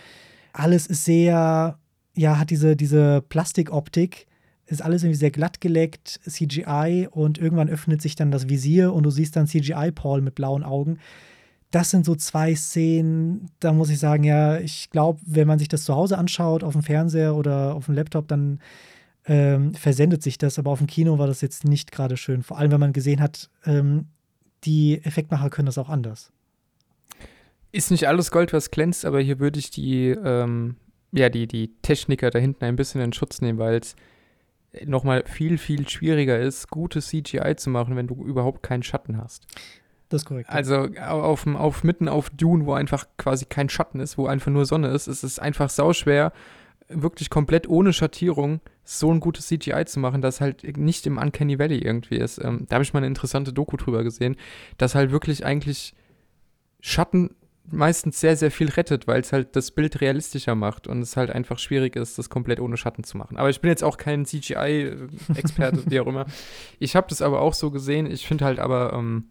Alles 0.54 0.88
ist 0.88 1.04
sehr, 1.04 1.78
ja, 2.16 2.40
hat 2.40 2.52
diese, 2.52 2.76
diese 2.76 3.22
Plastikoptik, 3.28 4.28
ist 4.66 4.82
alles 4.82 5.04
irgendwie 5.04 5.20
sehr 5.20 5.32
glatt 5.32 5.60
geleckt, 5.60 6.22
CGI 6.26 7.08
und 7.12 7.38
irgendwann 7.38 7.70
öffnet 7.70 8.02
sich 8.02 8.16
dann 8.16 8.32
das 8.32 8.50
Visier 8.50 8.94
und 8.94 9.04
du 9.04 9.12
siehst 9.12 9.36
dann 9.36 9.48
CGI-Paul 9.48 10.22
mit 10.22 10.36
blauen 10.36 10.64
Augen 10.64 11.00
das 11.76 11.90
sind 11.90 12.06
so 12.06 12.16
zwei 12.16 12.56
Szenen, 12.56 13.52
da 13.60 13.74
muss 13.74 13.90
ich 13.90 14.00
sagen, 14.00 14.24
ja, 14.24 14.60
ich 14.60 14.90
glaube, 14.92 15.20
wenn 15.26 15.46
man 15.46 15.60
sich 15.60 15.68
das 15.68 15.84
zu 15.84 15.94
Hause 15.94 16.18
anschaut, 16.18 16.64
auf 16.64 16.72
dem 16.72 16.84
Fernseher 16.84 17.36
oder 17.36 17.76
auf 17.76 17.88
dem 17.88 17.96
Laptop, 17.96 18.30
dann 18.30 18.62
ähm, 19.26 19.74
versendet 19.74 20.24
sich 20.24 20.38
das. 20.38 20.58
Aber 20.58 20.72
auf 20.72 20.78
dem 20.78 20.88
Kino 20.88 21.20
war 21.20 21.28
das 21.28 21.42
jetzt 21.42 21.66
nicht 21.66 21.92
gerade 21.92 22.16
schön. 22.16 22.44
Vor 22.44 22.58
allem, 22.58 22.72
wenn 22.72 22.80
man 22.80 22.94
gesehen 22.94 23.20
hat, 23.20 23.50
ähm, 23.66 24.06
die 24.64 25.04
Effektmacher 25.04 25.50
können 25.50 25.66
das 25.66 25.78
auch 25.78 25.90
anders. 25.90 26.32
Ist 27.74 27.92
nicht 27.92 28.08
alles 28.08 28.32
Gold, 28.32 28.54
was 28.54 28.72
glänzt, 28.72 29.04
aber 29.04 29.20
hier 29.20 29.40
würde 29.40 29.60
ich 29.60 29.70
die, 29.70 30.12
ähm, 30.12 30.78
ja, 31.12 31.28
die, 31.28 31.46
die 31.46 31.74
Techniker 31.82 32.30
da 32.30 32.40
hinten 32.40 32.64
ein 32.64 32.78
bisschen 32.78 33.02
in 33.02 33.12
Schutz 33.12 33.42
nehmen, 33.42 33.60
weil 33.60 33.80
es 33.80 33.98
nochmal 34.86 35.26
viel, 35.26 35.58
viel 35.58 35.90
schwieriger 35.90 36.40
ist, 36.40 36.70
gutes 36.70 37.08
CGI 37.08 37.58
zu 37.58 37.70
machen, 37.70 37.98
wenn 37.98 38.08
du 38.08 38.24
überhaupt 38.24 38.64
keinen 38.64 38.84
Schatten 38.84 39.18
hast. 39.18 39.46
Das 40.10 40.22
ist 40.22 40.26
korrekt. 40.26 40.50
Also 40.50 40.88
auf, 41.02 41.48
auf, 41.48 41.84
mitten 41.84 42.08
auf 42.08 42.30
Dune, 42.30 42.66
wo 42.66 42.74
einfach 42.74 43.08
quasi 43.18 43.46
kein 43.46 43.70
Schatten 43.70 44.00
ist, 44.00 44.18
wo 44.18 44.28
einfach 44.28 44.52
nur 44.52 44.66
Sonne 44.66 44.90
ist, 44.90 45.08
ist 45.08 45.24
es 45.24 45.40
einfach 45.40 45.70
sauschwer, 45.70 46.32
wirklich 46.88 47.30
komplett 47.30 47.68
ohne 47.68 47.94
Schattierung 47.94 48.62
so 48.84 49.12
ein 49.12 49.20
gutes 49.20 49.48
CGI 49.48 49.86
zu 49.86 50.00
machen, 50.00 50.22
das 50.22 50.42
halt 50.42 50.78
nicht 50.78 51.08
im 51.08 51.18
Uncanny 51.18 51.58
Valley 51.58 51.80
irgendwie 51.80 52.18
ist. 52.18 52.38
Ähm, 52.44 52.66
da 52.70 52.76
habe 52.76 52.84
ich 52.84 52.94
mal 52.94 53.00
eine 53.00 53.08
interessante 53.08 53.52
Doku 53.52 53.78
drüber 53.78 54.04
gesehen, 54.04 54.36
dass 54.78 54.94
halt 54.94 55.12
wirklich 55.12 55.44
eigentlich 55.44 55.96
Schatten 56.82 57.32
meistens 57.72 58.20
sehr, 58.20 58.38
sehr 58.38 58.52
viel 58.52 58.70
rettet, 58.70 59.08
weil 59.08 59.22
es 59.22 59.34
halt 59.34 59.56
das 59.56 59.72
Bild 59.72 60.02
realistischer 60.02 60.54
macht 60.54 60.88
und 60.88 61.02
es 61.02 61.18
halt 61.18 61.32
einfach 61.32 61.58
schwierig 61.58 61.96
ist, 61.96 62.20
das 62.20 62.30
komplett 62.30 62.60
ohne 62.60 62.78
Schatten 62.78 63.04
zu 63.04 63.18
machen. 63.18 63.38
Aber 63.38 63.50
ich 63.50 63.60
bin 63.62 63.70
jetzt 63.70 63.84
auch 63.84 63.98
kein 63.98 64.26
CGI-Experte, 64.26 65.84
wie 65.90 66.00
auch 66.00 66.08
immer. 66.08 66.28
Ich 66.78 66.96
habe 66.96 67.08
das 67.10 67.24
aber 67.24 67.42
auch 67.42 67.56
so 67.56 67.72
gesehen. 67.72 68.06
Ich 68.06 68.28
finde 68.28 68.46
halt 68.46 68.60
aber, 68.60 68.94
ähm, 68.94 69.30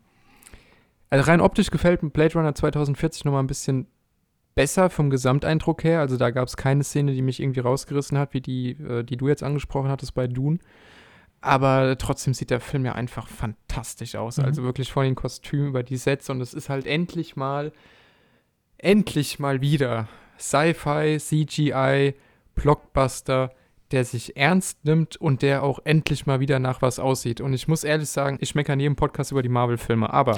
also 1.10 1.30
rein 1.30 1.40
optisch 1.40 1.70
gefällt 1.70 2.02
mir 2.02 2.10
Blade 2.10 2.34
Runner 2.34 2.54
2040 2.54 3.24
nochmal 3.24 3.42
ein 3.42 3.46
bisschen 3.46 3.86
besser 4.54 4.90
vom 4.90 5.10
Gesamteindruck 5.10 5.84
her. 5.84 6.00
Also 6.00 6.16
da 6.16 6.30
gab 6.30 6.48
es 6.48 6.56
keine 6.56 6.84
Szene, 6.84 7.12
die 7.12 7.22
mich 7.22 7.40
irgendwie 7.40 7.60
rausgerissen 7.60 8.18
hat, 8.18 8.34
wie 8.34 8.40
die, 8.40 8.70
äh, 8.70 9.02
die 9.02 9.16
du 9.16 9.28
jetzt 9.28 9.42
angesprochen 9.42 9.90
hattest 9.90 10.14
bei 10.14 10.26
Dune. 10.26 10.58
Aber 11.40 11.98
trotzdem 11.98 12.32
sieht 12.32 12.50
der 12.50 12.60
Film 12.60 12.86
ja 12.86 12.92
einfach 12.92 13.28
fantastisch 13.28 14.14
aus. 14.14 14.38
Mhm. 14.38 14.44
Also 14.44 14.62
wirklich 14.62 14.90
von 14.90 15.04
den 15.04 15.14
Kostümen 15.14 15.68
über 15.68 15.82
die 15.82 15.96
Sets 15.96 16.30
und 16.30 16.40
es 16.40 16.54
ist 16.54 16.68
halt 16.68 16.86
endlich 16.86 17.36
mal, 17.36 17.72
endlich 18.78 19.38
mal 19.38 19.60
wieder 19.60 20.08
Sci-Fi, 20.38 21.18
CGI, 21.18 22.14
Blockbuster 22.54 23.52
der 23.94 24.04
sich 24.04 24.36
ernst 24.36 24.84
nimmt 24.84 25.16
und 25.16 25.40
der 25.40 25.62
auch 25.62 25.78
endlich 25.84 26.26
mal 26.26 26.40
wieder 26.40 26.58
nach 26.58 26.82
was 26.82 26.98
aussieht. 26.98 27.40
Und 27.40 27.52
ich 27.52 27.68
muss 27.68 27.84
ehrlich 27.84 28.08
sagen, 28.08 28.38
ich 28.40 28.56
meckere 28.56 28.74
in 28.74 28.80
jedem 28.80 28.96
Podcast 28.96 29.30
über 29.30 29.42
die 29.42 29.48
Marvel-Filme, 29.48 30.12
aber 30.12 30.36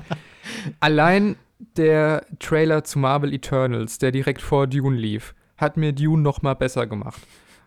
allein 0.80 1.36
der 1.78 2.26
Trailer 2.38 2.84
zu 2.84 2.98
Marvel 2.98 3.32
Eternals, 3.32 3.96
der 3.96 4.12
direkt 4.12 4.42
vor 4.42 4.66
Dune 4.66 4.96
lief, 4.96 5.34
hat 5.56 5.78
mir 5.78 5.94
Dune 5.94 6.22
noch 6.22 6.42
mal 6.42 6.52
besser 6.52 6.86
gemacht. 6.86 7.22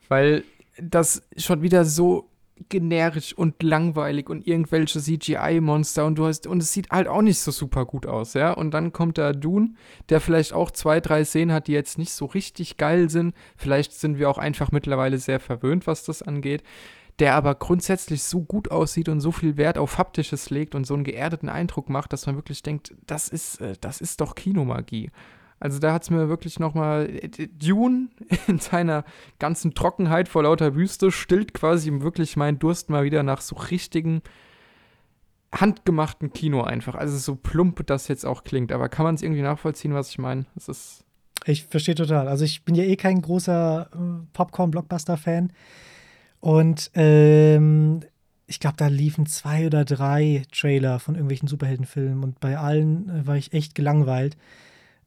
Weil 0.09 0.43
das 0.79 1.23
schon 1.37 1.63
wieder 1.63 1.85
so 1.85 2.28
generisch 2.67 3.33
und 3.33 3.63
langweilig 3.63 4.29
und 4.29 4.45
irgendwelche 4.45 4.99
CGI-Monster 4.99 6.05
und 6.05 6.15
du 6.15 6.25
hast, 6.25 6.47
und 6.47 6.61
es 6.61 6.73
sieht 6.73 6.89
halt 6.89 7.07
auch 7.07 7.21
nicht 7.21 7.39
so 7.39 7.51
super 7.51 7.85
gut 7.85 8.05
aus, 8.05 8.33
ja. 8.33 8.51
Und 8.51 8.71
dann 8.71 8.91
kommt 8.91 9.17
da 9.17 9.31
Dune, 9.33 9.75
der 10.09 10.19
vielleicht 10.19 10.53
auch 10.53 10.71
zwei, 10.71 10.99
drei 10.99 11.23
Szenen 11.23 11.53
hat, 11.53 11.67
die 11.67 11.71
jetzt 11.73 11.97
nicht 11.97 12.11
so 12.11 12.25
richtig 12.25 12.77
geil 12.77 13.09
sind. 13.09 13.33
Vielleicht 13.55 13.93
sind 13.93 14.19
wir 14.19 14.29
auch 14.29 14.37
einfach 14.37 14.71
mittlerweile 14.71 15.17
sehr 15.17 15.39
verwöhnt, 15.39 15.87
was 15.87 16.03
das 16.03 16.21
angeht. 16.21 16.63
Der 17.19 17.35
aber 17.35 17.55
grundsätzlich 17.55 18.23
so 18.23 18.41
gut 18.41 18.71
aussieht 18.71 19.09
und 19.09 19.19
so 19.19 19.31
viel 19.31 19.57
Wert 19.57 19.77
auf 19.77 19.97
Haptisches 19.97 20.49
legt 20.49 20.73
und 20.73 20.85
so 20.85 20.93
einen 20.93 21.03
geerdeten 21.03 21.49
Eindruck 21.49 21.89
macht, 21.89 22.13
dass 22.13 22.25
man 22.25 22.35
wirklich 22.35 22.63
denkt, 22.63 22.93
das 23.07 23.29
ist, 23.29 23.59
äh, 23.61 23.75
das 23.81 24.01
ist 24.01 24.21
doch 24.21 24.35
Kinomagie. 24.35 25.11
Also 25.59 25.79
da 25.79 25.93
hat 25.93 26.03
es 26.03 26.09
mir 26.09 26.29
wirklich 26.29 26.59
nochmal, 26.59 27.07
Dune 27.57 28.09
in 28.47 28.59
seiner 28.59 29.03
ganzen 29.39 29.73
Trockenheit 29.73 30.29
vor 30.29 30.43
lauter 30.43 30.75
Wüste 30.75 31.11
stillt 31.11 31.53
quasi 31.53 31.91
wirklich 32.01 32.37
meinen 32.37 32.59
Durst 32.59 32.89
mal 32.89 33.03
wieder 33.03 33.23
nach 33.23 33.41
so 33.41 33.55
richtigen 33.55 34.21
handgemachten 35.53 36.31
Kino 36.31 36.61
einfach. 36.61 36.95
Also 36.95 37.17
so 37.17 37.35
plump 37.35 37.85
das 37.87 38.07
jetzt 38.07 38.25
auch 38.25 38.43
klingt, 38.43 38.71
aber 38.71 38.87
kann 38.87 39.03
man 39.03 39.15
es 39.15 39.21
irgendwie 39.21 39.41
nachvollziehen, 39.41 39.93
was 39.93 40.09
ich 40.11 40.17
meine? 40.17 40.45
Es 40.55 40.67
ist 40.67 41.05
ich 41.45 41.63
verstehe 41.63 41.95
total. 41.95 42.27
Also 42.27 42.45
ich 42.45 42.63
bin 42.63 42.75
ja 42.75 42.83
eh 42.83 42.95
kein 42.95 43.21
großer 43.21 43.89
äh, 43.93 43.97
Popcorn-Blockbuster-Fan. 44.33 45.53
Und 46.41 46.91
ähm, 46.95 48.01
ich 48.45 48.59
glaube, 48.59 48.77
da 48.77 48.87
liefen 48.87 49.25
zwei 49.25 49.65
oder 49.67 49.85
drei 49.85 50.43
Trailer 50.51 50.99
von 50.99 51.15
irgendwelchen 51.15 51.47
Superheldenfilmen 51.47 52.23
und 52.23 52.39
bei 52.39 52.57
allen 52.57 53.09
äh, 53.09 53.27
war 53.27 53.35
ich 53.35 53.53
echt 53.53 53.75
gelangweilt 53.75 54.37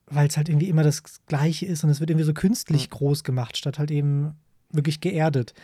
weil 0.06 0.28
es 0.28 0.36
halt 0.36 0.48
irgendwie 0.48 0.68
immer 0.68 0.82
das 0.82 1.02
Gleiche 1.26 1.66
ist 1.66 1.84
und 1.84 1.90
es 1.90 2.00
wird 2.00 2.10
irgendwie 2.10 2.26
so 2.26 2.34
künstlich 2.34 2.88
mhm. 2.88 2.90
groß 2.90 3.24
gemacht, 3.24 3.56
statt 3.56 3.78
halt 3.78 3.90
eben 3.90 4.34
wirklich 4.70 5.00
geerdet. 5.00 5.54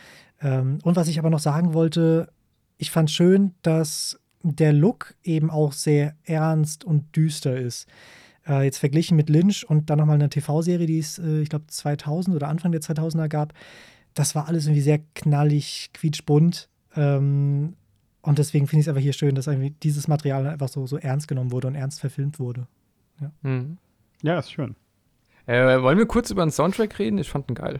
Ähm, 0.41 0.79
und 0.83 0.95
was 0.95 1.07
ich 1.07 1.19
aber 1.19 1.29
noch 1.29 1.39
sagen 1.39 1.73
wollte, 1.73 2.31
ich 2.77 2.91
fand 2.91 3.11
schön, 3.11 3.53
dass 3.61 4.19
der 4.41 4.73
Look 4.73 5.15
eben 5.23 5.49
auch 5.49 5.73
sehr 5.73 6.15
ernst 6.23 6.85
und 6.85 7.15
düster 7.15 7.57
ist. 7.57 7.87
Äh, 8.47 8.63
jetzt 8.63 8.77
verglichen 8.77 9.17
mit 9.17 9.29
Lynch 9.29 9.69
und 9.69 9.89
dann 9.89 9.99
nochmal 9.99 10.15
eine 10.15 10.29
TV-Serie, 10.29 10.87
die 10.87 10.99
es, 10.99 11.19
äh, 11.19 11.41
ich 11.41 11.49
glaube, 11.49 11.67
2000 11.67 12.35
oder 12.35 12.47
Anfang 12.47 12.71
der 12.71 12.81
2000er 12.81 13.27
gab. 13.27 13.53
Das 14.13 14.35
war 14.35 14.47
alles 14.47 14.65
irgendwie 14.65 14.81
sehr 14.81 14.99
knallig, 15.15 15.91
quietschbunt. 15.93 16.69
Ähm, 16.95 17.75
und 18.21 18.39
deswegen 18.39 18.67
finde 18.67 18.81
ich 18.81 18.85
es 18.85 18.89
einfach 18.89 19.01
hier 19.01 19.13
schön, 19.13 19.35
dass 19.35 19.47
irgendwie 19.47 19.75
dieses 19.83 20.07
Material 20.07 20.47
einfach 20.47 20.69
so, 20.69 20.87
so 20.87 20.97
ernst 20.97 21.27
genommen 21.27 21.51
wurde 21.51 21.67
und 21.67 21.75
ernst 21.75 21.99
verfilmt 21.99 22.39
wurde. 22.39 22.67
Ja. 23.21 23.31
Mhm. 23.41 23.77
Ja, 24.21 24.39
ist 24.39 24.51
schön. 24.51 24.75
Äh, 25.45 25.81
wollen 25.81 25.97
wir 25.97 26.05
kurz 26.05 26.29
über 26.29 26.45
den 26.45 26.51
Soundtrack 26.51 26.99
reden? 26.99 27.17
Ich 27.17 27.29
fand 27.29 27.49
ihn 27.49 27.55
geil. 27.55 27.79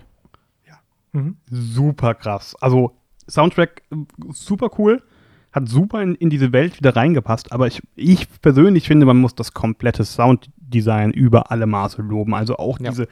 Ja. 0.68 0.80
Mhm. 1.12 1.38
Super 1.50 2.16
krass. 2.16 2.56
Also, 2.60 2.98
Soundtrack 3.30 3.84
super 4.30 4.72
cool. 4.78 5.04
Hat 5.52 5.68
super 5.68 6.02
in, 6.02 6.16
in 6.16 6.30
diese 6.30 6.52
Welt 6.52 6.78
wieder 6.78 6.96
reingepasst. 6.96 7.52
Aber 7.52 7.68
ich, 7.68 7.82
ich 7.96 8.28
persönlich 8.42 8.88
finde, 8.88 9.06
man 9.06 9.18
muss 9.18 9.36
das 9.36 9.54
komplette 9.54 10.04
Sounddesign 10.04 11.12
über 11.12 11.52
alle 11.52 11.66
Maße 11.66 12.02
loben. 12.02 12.34
Also 12.34 12.58
auch 12.58 12.80
ja. 12.80 12.90
diese, 12.90 13.08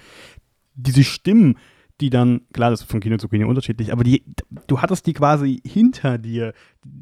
diese 0.76 1.04
Stimmen, 1.04 1.58
die 2.00 2.10
dann, 2.12 2.42
klar, 2.54 2.70
das 2.70 2.82
ist 2.82 2.92
von 2.92 3.00
Kino 3.00 3.18
zu 3.18 3.28
Kino 3.28 3.48
unterschiedlich, 3.48 3.92
aber 3.92 4.04
die, 4.04 4.24
du 4.68 4.82
hattest 4.82 5.08
die 5.08 5.14
quasi 5.14 5.62
hinter 5.66 6.20
dir. 6.20 6.54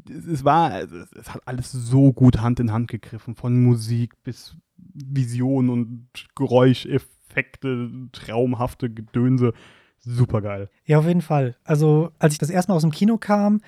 Es 0.08 0.42
war, 0.44 0.82
es 0.82 1.34
hat 1.34 1.42
alles 1.44 1.70
so 1.70 2.14
gut 2.14 2.40
Hand 2.40 2.60
in 2.60 2.72
Hand 2.72 2.88
gegriffen, 2.88 3.34
von 3.34 3.62
Musik 3.62 4.14
bis 4.22 4.56
Vision 4.78 5.68
und 5.68 6.08
Geräuscheffekte, 6.34 7.90
traumhafte 8.12 8.90
Gedönse. 8.90 9.52
Super 10.00 10.40
geil. 10.40 10.70
Ja, 10.84 10.98
auf 10.98 11.06
jeden 11.06 11.22
Fall. 11.22 11.56
Also, 11.64 12.10
als 12.18 12.34
ich 12.34 12.38
das 12.38 12.50
erste 12.50 12.70
Mal 12.70 12.76
aus 12.76 12.82
dem 12.82 12.92
Kino 12.92 13.18
kam, 13.18 13.60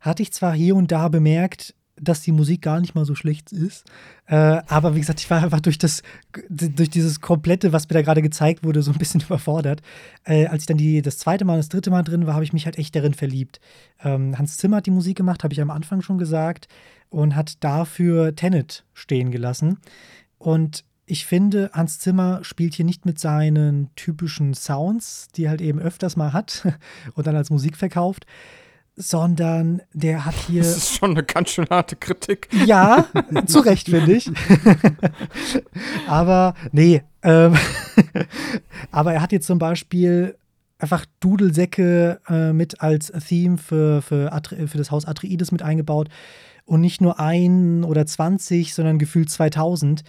hatte 0.00 0.22
ich 0.22 0.32
zwar 0.32 0.54
hier 0.54 0.76
und 0.76 0.92
da 0.92 1.08
bemerkt, 1.08 1.74
dass 2.00 2.22
die 2.22 2.32
Musik 2.32 2.62
gar 2.62 2.80
nicht 2.80 2.94
mal 2.94 3.04
so 3.04 3.14
schlecht 3.14 3.52
ist. 3.52 3.84
Äh, 4.26 4.62
aber 4.66 4.94
wie 4.94 5.00
gesagt, 5.00 5.20
ich 5.20 5.28
war 5.28 5.42
einfach 5.42 5.60
durch 5.60 5.78
das, 5.78 6.02
durch 6.48 6.88
dieses 6.88 7.20
komplette, 7.20 7.72
was 7.72 7.88
mir 7.88 7.94
da 7.94 8.02
gerade 8.02 8.22
gezeigt 8.22 8.64
wurde, 8.64 8.82
so 8.82 8.90
ein 8.90 8.98
bisschen 8.98 9.20
überfordert. 9.26 9.82
Äh, 10.24 10.46
als 10.46 10.62
ich 10.62 10.66
dann 10.66 10.78
die, 10.78 11.02
das 11.02 11.18
zweite 11.18 11.44
Mal, 11.44 11.58
das 11.58 11.68
dritte 11.68 11.90
Mal 11.90 12.02
drin 12.02 12.26
war, 12.26 12.34
habe 12.34 12.44
ich 12.44 12.52
mich 12.52 12.64
halt 12.64 12.78
echt 12.78 12.96
darin 12.96 13.14
verliebt. 13.14 13.60
Ähm, 14.02 14.38
Hans 14.38 14.56
Zimmer 14.56 14.78
hat 14.78 14.86
die 14.86 14.90
Musik 14.90 15.16
gemacht, 15.16 15.44
habe 15.44 15.52
ich 15.52 15.60
am 15.60 15.70
Anfang 15.70 16.00
schon 16.00 16.18
gesagt, 16.18 16.68
und 17.10 17.34
hat 17.36 17.62
dafür 17.62 18.34
Tenet 18.34 18.84
stehen 18.94 19.30
gelassen. 19.30 19.78
Und 20.40 20.84
ich 21.04 21.26
finde, 21.26 21.70
Hans 21.74 21.98
Zimmer 21.98 22.42
spielt 22.42 22.74
hier 22.74 22.86
nicht 22.86 23.04
mit 23.04 23.18
seinen 23.18 23.90
typischen 23.94 24.54
Sounds, 24.54 25.28
die 25.36 25.44
er 25.44 25.50
halt 25.50 25.60
eben 25.60 25.78
öfters 25.78 26.16
mal 26.16 26.32
hat 26.32 26.66
und 27.14 27.26
dann 27.26 27.36
als 27.36 27.50
Musik 27.50 27.76
verkauft, 27.76 28.26
sondern 28.96 29.82
der 29.92 30.24
hat 30.24 30.34
hier. 30.46 30.62
Das 30.62 30.76
ist 30.78 30.94
schon 30.94 31.10
eine 31.10 31.22
ganz 31.22 31.50
schön 31.50 31.66
harte 31.68 31.94
Kritik. 31.94 32.48
Ja, 32.64 33.06
zu 33.46 33.60
Recht, 33.60 33.90
finde 33.90 34.14
ich. 34.14 34.30
aber 36.08 36.54
nee, 36.72 37.02
ähm, 37.22 37.54
aber 38.90 39.12
er 39.12 39.20
hat 39.20 39.32
jetzt 39.32 39.46
zum 39.46 39.58
Beispiel 39.58 40.36
einfach 40.78 41.04
Dudelsäcke 41.20 42.18
äh, 42.28 42.54
mit 42.54 42.80
als 42.80 43.12
Theme 43.28 43.58
für, 43.58 44.00
für, 44.00 44.30
für 44.68 44.78
das 44.78 44.90
Haus 44.90 45.04
Atreides 45.04 45.52
mit 45.52 45.60
eingebaut 45.60 46.08
und 46.70 46.80
nicht 46.80 47.00
nur 47.00 47.18
ein 47.18 47.82
oder 47.82 48.06
20, 48.06 48.74
sondern 48.74 49.00
gefühlt 49.00 49.28
2000 49.28 50.04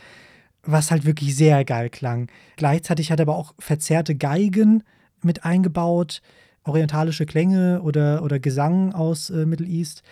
was 0.63 0.91
halt 0.91 1.05
wirklich 1.05 1.35
sehr 1.35 1.65
geil 1.65 1.89
klang. 1.89 2.27
Gleichzeitig 2.55 3.11
hat 3.11 3.19
er 3.19 3.23
aber 3.23 3.35
auch 3.35 3.55
verzerrte 3.57 4.13
Geigen 4.13 4.83
mit 5.23 5.43
eingebaut, 5.43 6.21
orientalische 6.63 7.25
Klänge 7.25 7.81
oder, 7.81 8.21
oder 8.21 8.39
Gesang 8.39 8.93
aus 8.93 9.31
äh, 9.31 9.47
Middle 9.47 9.65
East. 9.65 10.03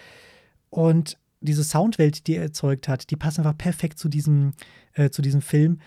Und 0.71 1.19
diese 1.39 1.63
Soundwelt, 1.63 2.25
die 2.25 2.35
er 2.35 2.41
erzeugt 2.41 2.87
hat, 2.87 3.11
die 3.11 3.15
passt 3.15 3.37
einfach 3.37 3.55
perfekt 3.55 3.99
zu 3.99 4.09
diesem, 4.09 4.53
äh, 4.93 5.11
zu 5.11 5.21
diesem 5.21 5.43
Film. 5.43 5.81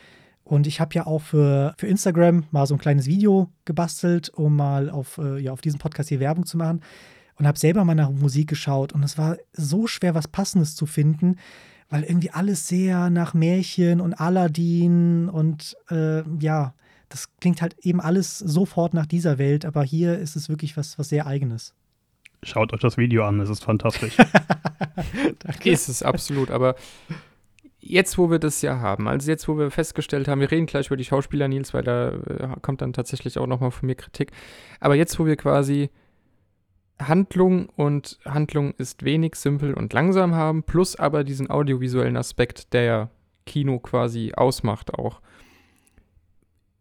Und 0.44 0.68
ich 0.68 0.80
habe 0.80 0.94
ja 0.94 1.06
auch 1.06 1.22
für, 1.22 1.74
für 1.76 1.88
Instagram 1.88 2.44
mal 2.52 2.66
so 2.66 2.76
ein 2.76 2.80
kleines 2.80 3.06
Video 3.06 3.50
gebastelt, 3.64 4.28
um 4.28 4.54
mal 4.54 4.90
auf, 4.90 5.18
äh, 5.18 5.40
ja, 5.40 5.52
auf 5.52 5.60
diesen 5.60 5.80
Podcast 5.80 6.08
hier 6.08 6.20
Werbung 6.20 6.46
zu 6.46 6.56
machen. 6.56 6.82
Und 7.42 7.48
habe 7.48 7.58
selber 7.58 7.84
mal 7.84 7.96
nach 7.96 8.10
Musik 8.10 8.48
geschaut. 8.48 8.92
Und 8.92 9.02
es 9.02 9.18
war 9.18 9.36
so 9.52 9.88
schwer, 9.88 10.14
was 10.14 10.28
Passendes 10.28 10.76
zu 10.76 10.86
finden 10.86 11.36
weil 11.92 12.04
irgendwie 12.04 12.30
alles 12.30 12.68
sehr 12.68 13.10
nach 13.10 13.34
Märchen 13.34 14.00
und 14.00 14.14
Aladdin 14.14 15.28
und 15.28 15.76
äh, 15.90 16.22
ja, 16.40 16.72
das 17.10 17.28
klingt 17.38 17.60
halt 17.60 17.76
eben 17.82 18.00
alles 18.00 18.38
sofort 18.38 18.94
nach 18.94 19.04
dieser 19.04 19.36
Welt, 19.36 19.66
aber 19.66 19.84
hier 19.84 20.18
ist 20.18 20.34
es 20.34 20.48
wirklich 20.48 20.78
was, 20.78 20.98
was 20.98 21.10
sehr 21.10 21.26
Eigenes. 21.26 21.74
Schaut 22.42 22.72
euch 22.72 22.80
das 22.80 22.96
Video 22.96 23.26
an, 23.26 23.40
es 23.40 23.50
ist 23.50 23.62
fantastisch. 23.62 24.16
ist 25.64 25.90
es 25.90 26.02
absolut, 26.02 26.50
aber 26.50 26.76
jetzt, 27.78 28.16
wo 28.16 28.30
wir 28.30 28.38
das 28.38 28.62
ja 28.62 28.80
haben, 28.80 29.06
also 29.06 29.30
jetzt, 29.30 29.46
wo 29.46 29.58
wir 29.58 29.70
festgestellt 29.70 30.28
haben, 30.28 30.40
wir 30.40 30.50
reden 30.50 30.64
gleich 30.64 30.86
über 30.86 30.96
die 30.96 31.04
Schauspieler, 31.04 31.46
Nils, 31.46 31.74
weil 31.74 31.84
da 31.84 32.08
äh, 32.08 32.48
kommt 32.62 32.80
dann 32.80 32.94
tatsächlich 32.94 33.36
auch 33.36 33.46
nochmal 33.46 33.70
von 33.70 33.86
mir 33.86 33.96
Kritik, 33.96 34.32
aber 34.80 34.94
jetzt, 34.94 35.18
wo 35.18 35.26
wir 35.26 35.36
quasi 35.36 35.90
Handlung 37.08 37.68
und 37.76 38.18
Handlung 38.24 38.74
ist 38.78 39.04
wenig, 39.04 39.36
simpel 39.36 39.74
und 39.74 39.92
langsam 39.92 40.34
haben, 40.34 40.62
plus 40.62 40.96
aber 40.96 41.24
diesen 41.24 41.50
audiovisuellen 41.50 42.16
Aspekt, 42.16 42.72
der 42.72 42.82
ja 42.82 43.10
Kino 43.46 43.78
quasi 43.78 44.32
ausmacht 44.34 44.94
auch. 44.94 45.20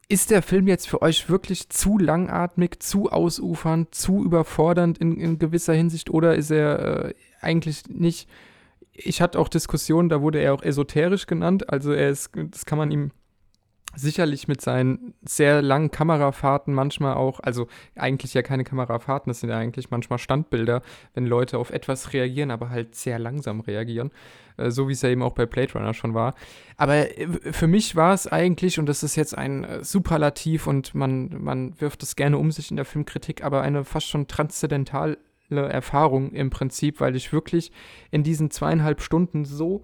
Ist 0.08 0.30
der 0.30 0.42
Film 0.42 0.68
jetzt 0.68 0.90
für 0.90 1.02
euch 1.02 1.30
wirklich 1.30 1.70
zu 1.70 1.98
langatmig, 1.98 2.82
zu 2.82 3.12
ausufernd, 3.12 3.96
zu 3.96 4.24
überfordernd 4.26 4.98
in, 4.98 5.18
in 5.18 5.40
gewisser 5.40 5.74
Hinsicht 5.74 6.10
oder 6.10 6.36
ist 6.36 6.52
er 6.52 7.06
äh, 7.06 7.14
eigentlich 7.40 7.88
nicht? 7.88 8.28
Ich 8.92 9.22
hatte 9.22 9.40
auch 9.40 9.48
Diskussionen, 9.48 10.10
da 10.10 10.22
wurde 10.22 10.40
er 10.40 10.54
auch 10.54 10.64
esoterisch 10.64 11.28
genannt, 11.28 11.70
also 11.70 11.94
er 11.94 12.10
ist, 12.10 12.32
das 12.36 12.66
kann 12.66 12.78
man 12.78 12.92
ihm 12.92 13.12
sicherlich 13.96 14.48
mit 14.48 14.62
seinen 14.62 15.14
sehr 15.24 15.62
langen 15.62 15.92
Kamerafahrten 15.92 16.74
manchmal 16.74 17.16
auch, 17.16 17.40
also 17.42 17.68
eigentlich 17.96 18.34
ja 18.34 18.42
keine 18.42 18.64
Kamerafahrten, 18.64 19.30
das 19.30 19.42
sind 19.42 19.50
ja 19.50 19.58
eigentlich 19.58 19.92
manchmal 19.92 20.20
Standbilder, 20.20 20.82
wenn 21.14 21.26
Leute 21.26 21.58
auf 21.58 21.72
etwas 21.72 22.14
reagieren, 22.14 22.52
aber 22.52 22.70
halt 22.70 22.96
sehr 22.96 23.20
langsam 23.20 23.60
reagieren, 23.60 24.12
äh, 24.58 24.72
so 24.72 24.88
wie 24.88 24.94
es 24.94 25.02
ja 25.02 25.10
eben 25.10 25.24
auch 25.24 25.34
bei 25.34 25.46
Blade 25.46 25.74
Runner 25.74 25.94
schon 25.94 26.14
war. 26.14 26.34
Aber 26.78 27.18
äh, 27.18 27.28
für 27.52 27.68
mich 27.68 27.96
war 27.96 28.14
es 28.14 28.28
eigentlich, 28.28 28.80
und 28.80 28.88
das 28.88 29.04
ist 29.04 29.16
jetzt 29.16 29.38
ein 29.38 29.64
äh, 29.64 29.84
Superlativ 29.84 30.68
und 30.68 30.96
man, 30.96 31.42
man 31.42 31.80
wirft 31.80 32.04
es 32.04 32.16
gerne 32.16 32.38
um 32.38 32.52
sich 32.52 32.72
in 32.72 32.78
der 32.78 32.86
Filmkritik, 32.86 33.44
aber 33.44 33.62
eine 33.62 33.84
fast 33.84 34.08
schon 34.08 34.28
transzendentale 34.28 35.18
Erfahrung 35.50 36.32
im 36.32 36.50
Prinzip, 36.50 37.02
weil 37.02 37.16
ich 37.18 37.34
wirklich 37.34 37.74
in 38.10 38.24
diesen 38.24 38.52
zweieinhalb 38.52 39.02
Stunden 39.02 39.44
so 39.44 39.84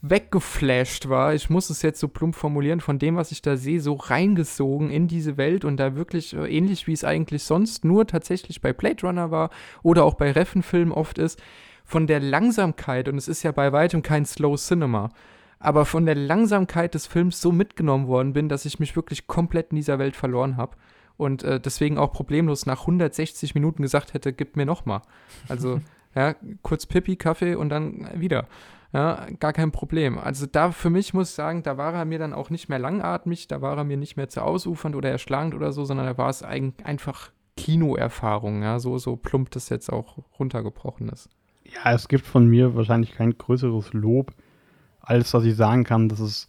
weggeflasht 0.00 1.08
war, 1.08 1.34
ich 1.34 1.50
muss 1.50 1.70
es 1.70 1.82
jetzt 1.82 1.98
so 1.98 2.06
plump 2.06 2.36
formulieren, 2.36 2.80
von 2.80 2.98
dem, 2.98 3.16
was 3.16 3.32
ich 3.32 3.42
da 3.42 3.56
sehe, 3.56 3.80
so 3.80 3.94
reingesogen 3.94 4.90
in 4.90 5.08
diese 5.08 5.36
Welt 5.36 5.64
und 5.64 5.76
da 5.76 5.96
wirklich 5.96 6.34
äh, 6.34 6.46
ähnlich 6.46 6.86
wie 6.86 6.92
es 6.92 7.04
eigentlich 7.04 7.42
sonst 7.42 7.84
nur 7.84 8.06
tatsächlich 8.06 8.60
bei 8.60 8.72
Blade 8.72 9.04
Runner 9.04 9.30
war 9.30 9.50
oder 9.82 10.04
auch 10.04 10.14
bei 10.14 10.30
Reffenfilmen 10.30 10.92
oft 10.92 11.18
ist, 11.18 11.42
von 11.84 12.06
der 12.06 12.20
Langsamkeit, 12.20 13.08
und 13.08 13.16
es 13.16 13.28
ist 13.28 13.42
ja 13.42 13.50
bei 13.50 13.72
weitem 13.72 14.02
kein 14.02 14.24
Slow 14.24 14.56
Cinema, 14.56 15.10
aber 15.58 15.84
von 15.84 16.06
der 16.06 16.14
Langsamkeit 16.14 16.94
des 16.94 17.06
Films 17.06 17.40
so 17.40 17.50
mitgenommen 17.50 18.06
worden 18.06 18.34
bin, 18.34 18.48
dass 18.48 18.66
ich 18.66 18.78
mich 18.78 18.94
wirklich 18.94 19.26
komplett 19.26 19.72
in 19.72 19.76
dieser 19.76 19.98
Welt 19.98 20.14
verloren 20.14 20.56
habe 20.56 20.76
und 21.16 21.42
äh, 21.42 21.58
deswegen 21.58 21.98
auch 21.98 22.12
problemlos 22.12 22.66
nach 22.66 22.82
160 22.82 23.54
Minuten 23.54 23.82
gesagt 23.82 24.14
hätte, 24.14 24.32
gib 24.32 24.56
mir 24.56 24.66
noch 24.66 24.86
mal. 24.86 25.02
Also 25.48 25.80
ja, 26.14 26.36
kurz 26.62 26.86
Pippi, 26.86 27.16
Kaffee 27.16 27.56
und 27.56 27.70
dann 27.70 28.08
wieder. 28.14 28.46
Ja, 28.92 29.26
gar 29.38 29.52
kein 29.52 29.70
Problem. 29.70 30.18
Also 30.18 30.46
da 30.46 30.72
für 30.72 30.88
mich 30.88 31.12
muss 31.12 31.30
ich 31.30 31.34
sagen, 31.34 31.62
da 31.62 31.76
war 31.76 31.92
er 31.92 32.04
mir 32.06 32.18
dann 32.18 32.32
auch 32.32 32.48
nicht 32.48 32.68
mehr 32.68 32.78
langatmig, 32.78 33.46
da 33.46 33.60
war 33.60 33.76
er 33.76 33.84
mir 33.84 33.98
nicht 33.98 34.16
mehr 34.16 34.28
zu 34.28 34.42
ausufernd 34.42 34.96
oder 34.96 35.10
erschlagend 35.10 35.54
oder 35.54 35.72
so, 35.72 35.84
sondern 35.84 36.06
da 36.06 36.16
war 36.16 36.30
es 36.30 36.42
einfach 36.42 37.30
Kinoerfahrung, 37.58 38.62
ja, 38.62 38.78
so, 38.78 38.98
so 38.98 39.16
plump 39.16 39.50
das 39.50 39.68
jetzt 39.68 39.92
auch 39.92 40.18
runtergebrochen 40.38 41.08
ist. 41.10 41.28
Ja, 41.64 41.92
es 41.92 42.08
gibt 42.08 42.24
von 42.24 42.46
mir 42.46 42.74
wahrscheinlich 42.74 43.12
kein 43.12 43.36
größeres 43.36 43.92
Lob, 43.92 44.32
als 45.00 45.32
dass 45.32 45.44
ich 45.44 45.56
sagen 45.56 45.84
kann, 45.84 46.08
dass 46.08 46.20
es 46.20 46.48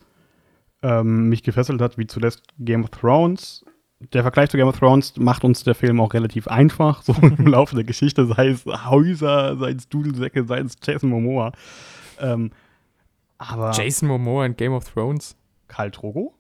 ähm, 0.82 1.28
mich 1.28 1.44
gefesselt 1.44 1.82
hat, 1.82 1.98
wie 1.98 2.08
zuletzt 2.08 2.44
Game 2.60 2.84
of 2.84 2.92
Thrones. 2.92 3.66
Der 4.14 4.22
Vergleich 4.22 4.50
zu 4.50 4.56
Game 4.56 4.68
of 4.68 4.80
Thrones 4.80 5.18
macht 5.18 5.44
uns 5.44 5.66
der 5.66 5.76
Film 5.76 6.00
auch 6.00 6.14
relativ 6.14 6.48
einfach, 6.48 7.02
so 7.02 7.14
im 7.22 7.48
Laufe 7.48 7.76
der 7.76 7.84
Geschichte, 7.84 8.26
sei 8.28 8.50
es 8.50 8.66
Häuser, 8.66 9.58
sei 9.58 9.72
es 9.72 9.90
Dudelsäcke, 9.90 10.46
sei 10.46 10.60
es 10.60 10.76
Jason 10.82 11.10
Momoa. 11.10 11.52
Ähm, 12.20 12.52
aber 13.38 13.72
Jason 13.72 14.08
Momoa 14.08 14.46
in 14.46 14.56
Game 14.56 14.74
of 14.74 14.92
Thrones? 14.92 15.36
Karl 15.68 15.92
Drogo? 15.92 16.34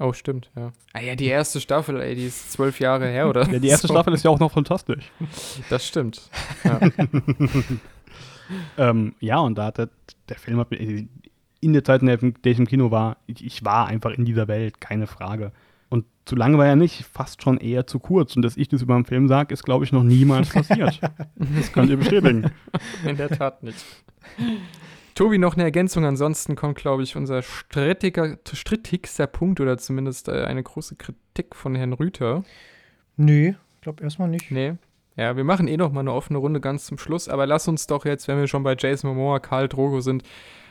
Oh, 0.00 0.12
stimmt, 0.12 0.50
ja. 0.56 0.72
Ah 0.92 1.00
ja, 1.00 1.16
die 1.16 1.26
erste 1.26 1.60
Staffel, 1.60 2.00
ey, 2.00 2.14
die 2.14 2.26
ist 2.26 2.52
zwölf 2.52 2.78
Jahre 2.78 3.08
her, 3.08 3.28
oder? 3.28 3.50
Ja, 3.50 3.58
die 3.58 3.68
erste 3.68 3.88
so. 3.88 3.94
Staffel 3.94 4.14
ist 4.14 4.24
ja 4.24 4.30
auch 4.30 4.38
noch 4.38 4.52
fantastisch. 4.52 5.10
Das 5.70 5.86
stimmt. 5.86 6.30
Ja, 8.78 8.90
ähm, 8.90 9.14
ja 9.20 9.38
und 9.40 9.58
da 9.58 9.66
hat 9.66 9.76
der, 9.76 9.90
der 10.30 10.38
Film 10.38 10.58
hat 10.58 10.68
in 11.60 11.72
der 11.72 11.84
Zeit, 11.84 12.00
in 12.00 12.06
der 12.06 12.52
ich 12.52 12.58
im 12.58 12.66
Kino 12.66 12.90
war, 12.90 13.18
ich, 13.26 13.44
ich, 13.44 13.62
war 13.64 13.86
einfach 13.88 14.12
in 14.12 14.24
dieser 14.24 14.48
Welt, 14.48 14.80
keine 14.80 15.06
Frage. 15.06 15.52
Und 15.90 16.06
zu 16.24 16.34
lange 16.34 16.56
war 16.56 16.66
er 16.66 16.76
nicht, 16.76 17.04
fast 17.04 17.42
schon 17.42 17.58
eher 17.58 17.86
zu 17.86 17.98
kurz. 17.98 18.36
Und 18.36 18.42
dass 18.42 18.56
ich 18.56 18.68
das 18.68 18.82
über 18.82 18.94
einen 18.94 19.04
Film 19.04 19.28
sage, 19.28 19.52
ist, 19.52 19.64
glaube 19.64 19.84
ich, 19.84 19.92
noch 19.92 20.02
niemals 20.02 20.48
passiert. 20.50 21.00
das 21.36 21.72
könnt 21.72 21.90
ihr 21.90 21.98
bestätigen. 21.98 22.50
In 23.04 23.16
der 23.16 23.28
Tat 23.28 23.62
nicht. 23.62 23.84
Tobi, 25.18 25.38
noch 25.38 25.54
eine 25.54 25.64
Ergänzung. 25.64 26.04
Ansonsten 26.04 26.54
kommt, 26.54 26.78
glaube 26.78 27.02
ich, 27.02 27.16
unser 27.16 27.42
strittigster 27.42 29.26
Punkt 29.26 29.58
oder 29.60 29.76
zumindest 29.76 30.28
äh, 30.28 30.44
eine 30.44 30.62
große 30.62 30.94
Kritik 30.94 31.56
von 31.56 31.74
Herrn 31.74 31.92
Rüther. 31.92 32.44
Nö, 33.16 33.48
ich 33.48 33.80
glaube 33.80 34.04
erstmal 34.04 34.28
nicht. 34.28 34.52
Nee. 34.52 34.74
Ja, 35.16 35.36
wir 35.36 35.42
machen 35.42 35.66
eh 35.66 35.76
noch 35.76 35.90
mal 35.90 36.02
eine 36.02 36.12
offene 36.12 36.38
Runde 36.38 36.60
ganz 36.60 36.86
zum 36.86 36.98
Schluss, 36.98 37.28
aber 37.28 37.48
lass 37.48 37.66
uns 37.66 37.88
doch 37.88 38.04
jetzt, 38.04 38.28
wenn 38.28 38.38
wir 38.38 38.46
schon 38.46 38.62
bei 38.62 38.76
Jason 38.78 39.10
Momoa, 39.10 39.40
Karl 39.40 39.68
Drogo 39.68 40.00
sind, 40.02 40.22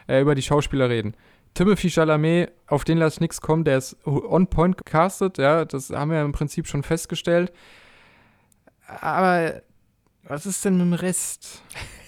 äh, 0.07 0.21
über 0.21 0.33
die 0.33 0.41
Schauspieler 0.41 0.89
reden. 0.89 1.17
Timothy 1.53 1.89
Chalamet, 1.89 2.53
auf 2.67 2.85
den 2.85 2.99
lasse 2.99 3.15
ich 3.15 3.19
nichts 3.19 3.41
kommen, 3.41 3.65
der 3.65 3.79
ist 3.79 3.97
on 4.05 4.47
point 4.47 4.77
gecastet, 4.77 5.39
ja, 5.39 5.65
das 5.65 5.89
haben 5.89 6.09
wir 6.09 6.21
im 6.21 6.31
Prinzip 6.31 6.67
schon 6.67 6.83
festgestellt. 6.83 7.51
Aber 9.01 9.61
was 10.23 10.45
ist 10.45 10.63
denn 10.63 10.77
mit 10.77 10.85
dem 10.85 10.93
Rest? 10.93 11.63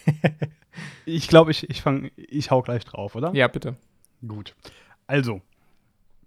Ich 1.05 1.27
glaube, 1.27 1.51
ich, 1.51 1.69
ich, 1.69 1.81
fang, 1.81 2.11
ich 2.15 2.51
hau 2.51 2.61
gleich 2.61 2.85
drauf, 2.85 3.15
oder? 3.15 3.33
Ja, 3.33 3.47
bitte. 3.47 3.75
Gut. 4.25 4.55
Also, 5.07 5.41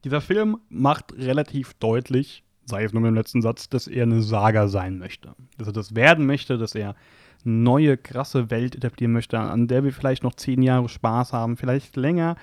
dieser 0.04 0.20
Film 0.20 0.58
macht 0.68 1.12
relativ 1.16 1.74
deutlich, 1.74 2.42
sei 2.64 2.84
es 2.84 2.92
nur 2.92 3.02
mit 3.02 3.10
dem 3.10 3.14
letzten 3.14 3.42
Satz, 3.42 3.68
dass 3.68 3.86
er 3.86 4.04
eine 4.04 4.22
Saga 4.22 4.68
sein 4.68 4.98
möchte. 4.98 5.34
Dass 5.58 5.68
er 5.68 5.72
das 5.72 5.94
werden 5.94 6.26
möchte, 6.26 6.58
dass 6.58 6.74
er 6.74 6.96
eine 7.44 7.54
neue, 7.54 7.96
krasse 7.96 8.50
Welt 8.50 8.74
etablieren 8.74 9.12
möchte, 9.12 9.38
an 9.38 9.68
der 9.68 9.84
wir 9.84 9.92
vielleicht 9.92 10.22
noch 10.22 10.34
zehn 10.34 10.62
Jahre 10.62 10.88
Spaß 10.88 11.32
haben, 11.32 11.56
vielleicht 11.56 11.96
länger. 11.96 12.36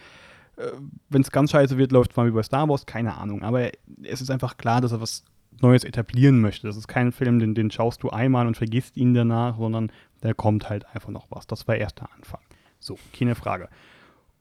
Äh, 0.58 0.72
Wenn 1.10 1.22
es 1.22 1.32
ganz 1.32 1.52
scheiße 1.52 1.78
wird, 1.78 1.92
läuft 1.92 2.12
es 2.12 2.18
mal 2.18 2.28
wie 2.28 2.32
bei 2.32 2.44
Star 2.44 2.68
Wars, 2.70 2.86
keine 2.86 3.18
Ahnung. 3.18 3.44
Aber 3.44 3.70
es 4.04 4.22
ist 4.22 4.32
einfach 4.32 4.58
klar, 4.58 4.82
dass 4.82 4.92
er 4.92 5.02
was 5.02 5.24
Neues 5.62 5.84
etablieren 5.84 6.40
möchte. 6.40 6.68
Das 6.68 6.78
ist 6.78 6.88
kein 6.88 7.12
Film, 7.12 7.40
den, 7.40 7.56
den 7.56 7.72
schaust 7.72 8.04
du 8.04 8.10
einmal 8.10 8.48
und 8.48 8.58
vergisst 8.58 8.98
ihn 8.98 9.14
danach, 9.14 9.58
sondern 9.58 9.92
da 10.22 10.34
kommt 10.34 10.70
halt 10.70 10.86
einfach 10.94 11.10
noch 11.10 11.28
was. 11.30 11.48
Das 11.48 11.68
war 11.68 11.76
erst 11.76 12.00
der 12.00 12.12
Anfang. 12.14 12.42
So, 12.80 12.98
keine 13.18 13.36
Frage. 13.36 13.70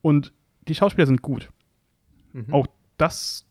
Und 0.02 0.32
die 0.68 0.74
Schauspieler 0.74 1.06
sind 1.06 1.22
gut. 1.22 1.50
Mhm. 2.32 2.52
Auch 2.52 2.66
das 2.96 3.46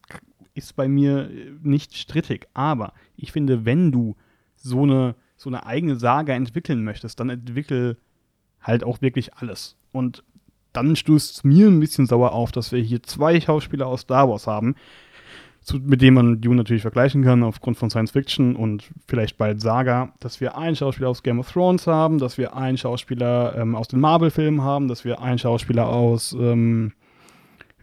ist 0.53 0.75
bei 0.75 0.87
mir 0.87 1.29
nicht 1.61 1.95
strittig. 1.95 2.47
Aber 2.53 2.93
ich 3.15 3.31
finde, 3.31 3.65
wenn 3.65 3.91
du 3.91 4.15
so 4.55 4.83
eine, 4.83 5.15
so 5.35 5.49
eine 5.49 5.65
eigene 5.65 5.97
Saga 5.97 6.33
entwickeln 6.33 6.83
möchtest, 6.83 7.19
dann 7.19 7.29
entwickel 7.29 7.97
halt 8.61 8.83
auch 8.83 9.01
wirklich 9.01 9.35
alles. 9.35 9.77
Und 9.91 10.23
dann 10.73 10.95
stößt 10.95 11.37
es 11.37 11.43
mir 11.43 11.67
ein 11.67 11.79
bisschen 11.79 12.05
sauer 12.05 12.33
auf, 12.33 12.51
dass 12.51 12.71
wir 12.71 12.79
hier 12.79 13.01
zwei 13.03 13.39
Schauspieler 13.39 13.87
aus 13.87 14.01
Star 14.01 14.29
Wars 14.29 14.47
haben, 14.47 14.75
zu, 15.67 15.79
mit 15.79 16.01
denen 16.01 16.15
man 16.15 16.39
Dune 16.39 16.55
natürlich 16.55 16.81
vergleichen 16.81 17.23
kann, 17.23 17.43
aufgrund 17.43 17.77
von 17.77 17.89
Science 17.89 18.11
Fiction 18.11 18.55
und 18.55 18.89
vielleicht 19.05 19.37
bald 19.37 19.59
Saga, 19.59 20.13
dass 20.21 20.39
wir 20.39 20.57
einen 20.57 20.77
Schauspieler 20.77 21.09
aus 21.09 21.23
Game 21.23 21.39
of 21.39 21.51
Thrones 21.51 21.87
haben, 21.87 22.19
dass 22.19 22.37
wir 22.37 22.55
einen 22.55 22.77
Schauspieler 22.77 23.53
ähm, 23.57 23.75
aus 23.75 23.89
den 23.89 23.99
Marvel-Filmen 23.99 24.61
haben, 24.61 24.87
dass 24.87 25.03
wir 25.03 25.21
einen 25.21 25.37
Schauspieler 25.37 25.89
aus 25.89 26.31
ähm, 26.39 26.93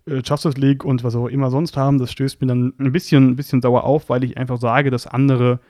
äh, 0.07 0.23
Justice 0.25 0.59
League 0.59 0.83
und 0.83 1.05
was 1.05 1.15
auch 1.15 1.27
immer 1.27 1.51
sonst 1.51 1.77
haben. 1.77 1.99
Das 1.99 2.11
stößt 2.11 2.41
mir 2.41 2.47
dann 2.47 2.73
ein 2.79 2.91
bisschen, 2.91 3.29
ein 3.29 3.37
bisschen 3.37 3.61
sauer 3.61 3.85
auf, 3.85 4.09
weil 4.09 4.25
ich 4.25 4.39
einfach 4.39 4.59
sage, 4.59 4.91
dass 4.91 5.07
andere 5.07 5.61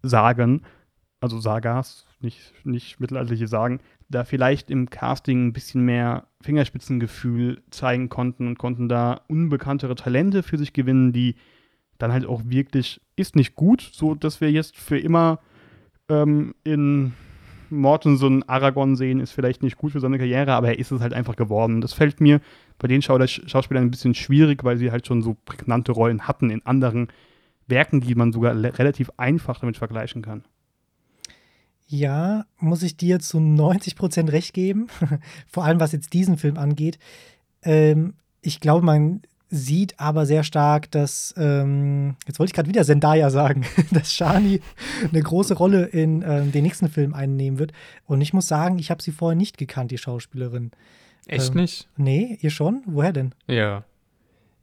Sagen, 0.00 0.62
also 1.20 1.40
Sagas, 1.40 2.06
nicht, 2.20 2.54
nicht 2.64 3.00
mittelalterliche 3.00 3.48
Sagen, 3.48 3.80
da 4.08 4.24
vielleicht 4.24 4.70
im 4.70 4.88
Casting 4.88 5.48
ein 5.48 5.52
bisschen 5.52 5.84
mehr 5.84 6.24
Fingerspitzengefühl 6.42 7.62
zeigen 7.70 8.08
konnten 8.08 8.46
und 8.46 8.58
konnten 8.58 8.88
da 8.88 9.20
unbekanntere 9.28 9.94
Talente 9.94 10.42
für 10.42 10.58
sich 10.58 10.72
gewinnen, 10.72 11.12
die 11.12 11.36
dann 11.98 12.12
halt 12.12 12.26
auch 12.26 12.42
wirklich, 12.44 13.00
ist 13.16 13.36
nicht 13.36 13.54
gut, 13.54 13.80
so 13.92 14.14
dass 14.14 14.40
wir 14.40 14.50
jetzt 14.50 14.76
für 14.76 14.98
immer 14.98 15.38
ähm, 16.08 16.54
in 16.64 17.12
Mortenson 17.70 18.42
Aragorn 18.44 18.96
sehen, 18.96 19.20
ist 19.20 19.32
vielleicht 19.32 19.62
nicht 19.62 19.76
gut 19.76 19.92
für 19.92 20.00
seine 20.00 20.18
Karriere, 20.18 20.52
aber 20.52 20.68
er 20.68 20.78
ist 20.78 20.90
es 20.90 21.00
halt 21.00 21.14
einfach 21.14 21.36
geworden. 21.36 21.80
Das 21.80 21.92
fällt 21.94 22.20
mir 22.20 22.40
bei 22.78 22.86
den 22.86 23.02
Schau 23.02 23.24
Schauspielern 23.26 23.84
ein 23.84 23.90
bisschen 23.90 24.14
schwierig, 24.14 24.62
weil 24.62 24.76
sie 24.76 24.92
halt 24.92 25.06
schon 25.06 25.22
so 25.22 25.36
prägnante 25.44 25.92
Rollen 25.92 26.28
hatten 26.28 26.50
in 26.50 26.64
anderen 26.66 27.08
Werken, 27.66 28.00
die 28.00 28.14
man 28.14 28.32
sogar 28.32 28.54
relativ 28.54 29.10
einfach 29.16 29.58
damit 29.60 29.78
vergleichen 29.78 30.22
kann. 30.22 30.44
Ja, 31.92 32.46
muss 32.58 32.82
ich 32.82 32.96
dir 32.96 33.20
zu 33.20 33.38
90 33.38 33.96
Prozent 33.96 34.32
recht 34.32 34.54
geben. 34.54 34.86
Vor 35.46 35.64
allem, 35.66 35.78
was 35.78 35.92
jetzt 35.92 36.14
diesen 36.14 36.38
Film 36.38 36.56
angeht. 36.56 36.98
Ähm, 37.62 38.14
ich 38.40 38.60
glaube, 38.60 38.82
man 38.86 39.20
sieht 39.50 40.00
aber 40.00 40.24
sehr 40.24 40.42
stark, 40.42 40.90
dass, 40.90 41.34
ähm, 41.36 42.16
jetzt 42.26 42.38
wollte 42.38 42.48
ich 42.50 42.54
gerade 42.54 42.70
wieder 42.70 42.82
Zendaya 42.86 43.28
sagen, 43.28 43.66
dass 43.90 44.10
Shani 44.14 44.62
eine 45.06 45.20
große 45.20 45.52
Rolle 45.52 45.84
in 45.84 46.24
ähm, 46.26 46.50
den 46.50 46.62
nächsten 46.62 46.88
Film 46.88 47.12
einnehmen 47.12 47.58
wird. 47.58 47.72
Und 48.06 48.22
ich 48.22 48.32
muss 48.32 48.48
sagen, 48.48 48.78
ich 48.78 48.90
habe 48.90 49.02
sie 49.02 49.12
vorher 49.12 49.36
nicht 49.36 49.58
gekannt, 49.58 49.90
die 49.90 49.98
Schauspielerin. 49.98 50.70
Echt 51.26 51.50
Ähm, 51.50 51.56
nicht? 51.56 51.88
Nee, 51.98 52.38
ihr 52.40 52.48
schon? 52.50 52.82
Woher 52.86 53.12
denn? 53.12 53.34
Ja. 53.46 53.84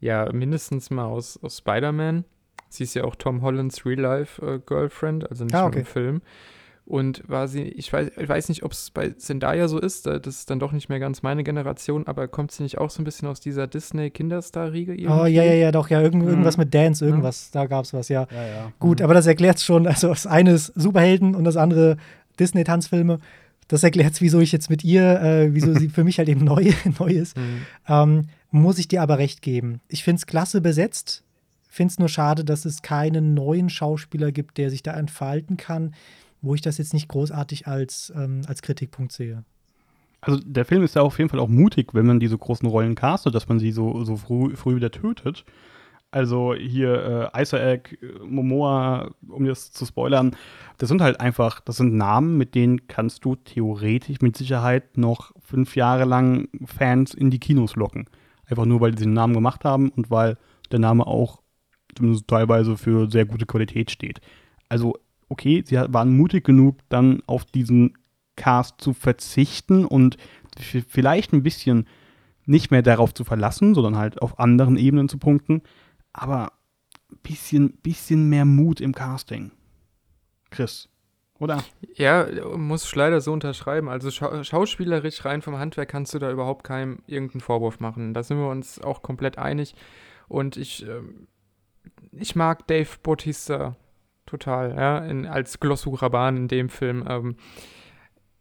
Ja, 0.01 0.31
mindestens 0.33 0.89
mal 0.89 1.05
aus, 1.05 1.37
aus 1.43 1.59
Spider-Man. 1.59 2.25
Sie 2.69 2.85
ist 2.85 2.95
ja 2.95 3.03
auch 3.03 3.15
Tom 3.15 3.43
Hollands 3.43 3.85
Real-Life-Girlfriend, 3.85 5.29
also 5.29 5.43
nicht 5.43 5.53
Ah, 5.53 5.59
nur 5.59 5.67
okay. 5.67 5.79
im 5.81 5.85
Film. 5.85 6.21
Und 6.89 7.21
war 7.29 7.47
sie, 7.47 7.61
ich 7.61 7.93
weiß, 7.93 8.11
ich 8.17 8.27
weiß 8.27 8.49
nicht, 8.49 8.63
ob 8.63 8.71
es 8.71 8.89
bei 8.89 9.11
Zendaya 9.11 9.67
so 9.67 9.79
ist, 9.79 10.07
da- 10.07 10.17
das 10.17 10.39
ist 10.39 10.49
dann 10.49 10.59
doch 10.59 10.71
nicht 10.71 10.89
mehr 10.89 10.99
ganz 10.99 11.21
meine 11.21 11.43
Generation, 11.43 12.07
aber 12.07 12.27
kommt 12.27 12.51
sie 12.51 12.63
nicht 12.63 12.79
auch 12.79 12.89
so 12.89 12.99
ein 13.01 13.05
bisschen 13.05 13.27
aus 13.27 13.39
dieser 13.39 13.67
Disney-Kinderstar-Riege 13.67 14.93
Oh, 15.07 15.25
ja, 15.25 15.43
ja, 15.43 15.53
ja, 15.53 15.71
doch, 15.71 15.89
ja, 15.89 16.01
irgend, 16.01 16.23
Mhm. 16.23 16.29
irgendwas 16.29 16.57
mit 16.57 16.73
Dance, 16.73 17.05
irgendwas, 17.05 17.51
da 17.51 17.67
gab 17.67 17.85
es 17.85 17.93
was, 17.93 18.09
ja. 18.09 18.27
Ja, 18.31 18.43
ja. 18.47 18.73
Gut, 18.79 19.01
aber 19.01 19.13
das 19.13 19.27
erklärt 19.27 19.57
es 19.57 19.63
schon. 19.65 19.87
Also 19.87 20.07
das 20.09 20.25
eine 20.27 20.51
ist 20.51 20.73
Superhelden 20.75 21.35
und 21.35 21.43
das 21.43 21.57
andere 21.57 21.97
Disney-Tanzfilme. 22.39 23.19
Das 23.67 23.83
erklärt 23.83 24.13
es, 24.13 24.21
wieso 24.21 24.39
ich 24.39 24.51
jetzt 24.51 24.69
mit 24.71 24.83
ihr, 24.83 25.21
äh, 25.21 25.53
wieso 25.53 25.73
sie 25.75 25.89
für 25.89 26.03
mich 26.03 26.17
halt 26.17 26.29
eben 26.29 26.43
neu, 26.43 26.71
neu 26.99 27.09
ist. 27.11 27.37
Mhm. 27.37 27.61
Ähm, 27.87 28.21
muss 28.51 28.79
ich 28.79 28.87
dir 28.87 29.01
aber 29.03 29.19
recht 29.19 29.41
geben. 29.43 29.79
Ich 29.89 30.03
finde 30.03 30.17
es 30.17 30.25
klasse 30.25 30.59
besetzt. 30.61 31.23
Finde 31.71 31.91
es 31.91 31.99
nur 31.99 32.09
schade, 32.09 32.43
dass 32.43 32.65
es 32.65 32.81
keinen 32.81 33.35
neuen 33.35 33.69
Schauspieler 33.69 34.31
gibt, 34.31 34.57
der 34.57 34.71
sich 34.71 34.81
da 34.81 34.93
entfalten 34.97 35.55
kann, 35.55 35.93
wo 36.41 36.55
ich 36.55 36.61
das 36.61 36.77
jetzt 36.77 36.93
nicht 36.93 37.07
großartig 37.07 37.67
als, 37.67 38.11
ähm, 38.15 38.41
als 38.47 38.61
Kritikpunkt 38.61 39.11
sehe. 39.11 39.43
Also 40.21 40.39
der 40.43 40.65
Film 40.65 40.83
ist 40.83 40.95
ja 40.95 41.01
auf 41.01 41.17
jeden 41.17 41.29
Fall 41.29 41.39
auch 41.39 41.47
mutig, 41.47 41.93
wenn 41.93 42.05
man 42.05 42.19
diese 42.19 42.37
großen 42.37 42.67
Rollen 42.67 42.95
castet, 42.95 43.33
dass 43.35 43.47
man 43.47 43.59
sie 43.59 43.71
so, 43.71 44.03
so 44.03 44.17
früh, 44.17 44.55
früh 44.55 44.75
wieder 44.75 44.91
tötet. 44.91 45.45
Also 46.11 46.55
hier 46.55 47.31
äh, 47.33 47.41
Isaac, 47.41 47.97
äh, 48.01 48.25
Momoa, 48.25 49.11
um 49.27 49.45
das 49.45 49.71
zu 49.71 49.85
spoilern, 49.85 50.35
das 50.79 50.89
sind 50.89 51.01
halt 51.01 51.19
einfach, 51.21 51.59
das 51.61 51.77
sind 51.77 51.93
Namen, 51.93 52.37
mit 52.37 52.55
denen 52.55 52.87
kannst 52.87 53.23
du 53.25 53.35
theoretisch 53.35 54.19
mit 54.21 54.35
Sicherheit 54.35 54.97
noch 54.97 55.31
fünf 55.39 55.75
Jahre 55.75 56.05
lang 56.05 56.49
Fans 56.65 57.13
in 57.13 57.29
die 57.29 57.39
Kinos 57.39 57.75
locken. 57.75 58.05
Einfach 58.45 58.65
nur, 58.65 58.81
weil 58.81 58.91
die 58.91 59.03
den 59.03 59.13
Namen 59.13 59.35
gemacht 59.35 59.63
haben 59.63 59.89
und 59.89 60.09
weil 60.09 60.37
der 60.71 60.79
Name 60.79 61.05
auch 61.05 61.41
zumindest 61.95 62.27
teilweise 62.27 62.75
für 62.75 63.09
sehr 63.09 63.25
gute 63.25 63.45
Qualität 63.45 63.91
steht. 63.91 64.19
Also, 64.67 64.95
okay, 65.29 65.63
sie 65.65 65.75
waren 65.75 66.15
mutig 66.15 66.43
genug, 66.43 66.77
dann 66.89 67.21
auf 67.27 67.45
diesen 67.45 67.97
Cast 68.35 68.81
zu 68.81 68.93
verzichten 68.93 69.85
und 69.85 70.17
vielleicht 70.57 71.33
ein 71.33 71.43
bisschen 71.43 71.87
nicht 72.45 72.71
mehr 72.71 72.81
darauf 72.81 73.13
zu 73.13 73.23
verlassen, 73.23 73.75
sondern 73.75 73.97
halt 73.97 74.21
auf 74.21 74.39
anderen 74.39 74.77
Ebenen 74.77 75.07
zu 75.07 75.17
punkten. 75.17 75.61
Aber 76.13 76.53
ein 77.11 77.19
bisschen, 77.21 77.73
bisschen 77.77 78.27
mehr 78.29 78.45
Mut 78.45 78.81
im 78.81 78.93
Casting. 78.93 79.51
Chris, 80.49 80.89
oder? 81.39 81.63
Ja, 81.93 82.27
muss 82.57 82.85
ich 82.85 82.95
leider 82.95 83.21
so 83.21 83.31
unterschreiben. 83.31 83.87
Also 83.87 84.09
schau 84.11 84.43
schauspielerisch 84.43 85.23
rein 85.25 85.41
vom 85.41 85.57
Handwerk 85.57 85.89
kannst 85.89 86.13
du 86.13 86.19
da 86.19 86.31
überhaupt 86.31 86.63
keinem 86.63 86.99
irgendeinen 87.07 87.41
Vorwurf 87.41 87.79
machen. 87.79 88.13
Da 88.13 88.23
sind 88.23 88.37
wir 88.37 88.49
uns 88.49 88.81
auch 88.81 89.01
komplett 89.01 89.37
einig. 89.37 89.75
Und 90.27 90.57
ich, 90.57 90.87
ähm, 90.87 91.27
ich 92.11 92.35
mag 92.35 92.67
Dave 92.67 92.89
Bautista 93.03 93.75
total, 94.29 94.75
ja, 94.75 94.99
in, 94.99 95.25
als 95.25 95.59
Glossu 95.59 95.93
Raban 95.93 96.37
in 96.37 96.47
dem 96.47 96.69
Film. 96.69 97.05
Ähm, 97.07 97.35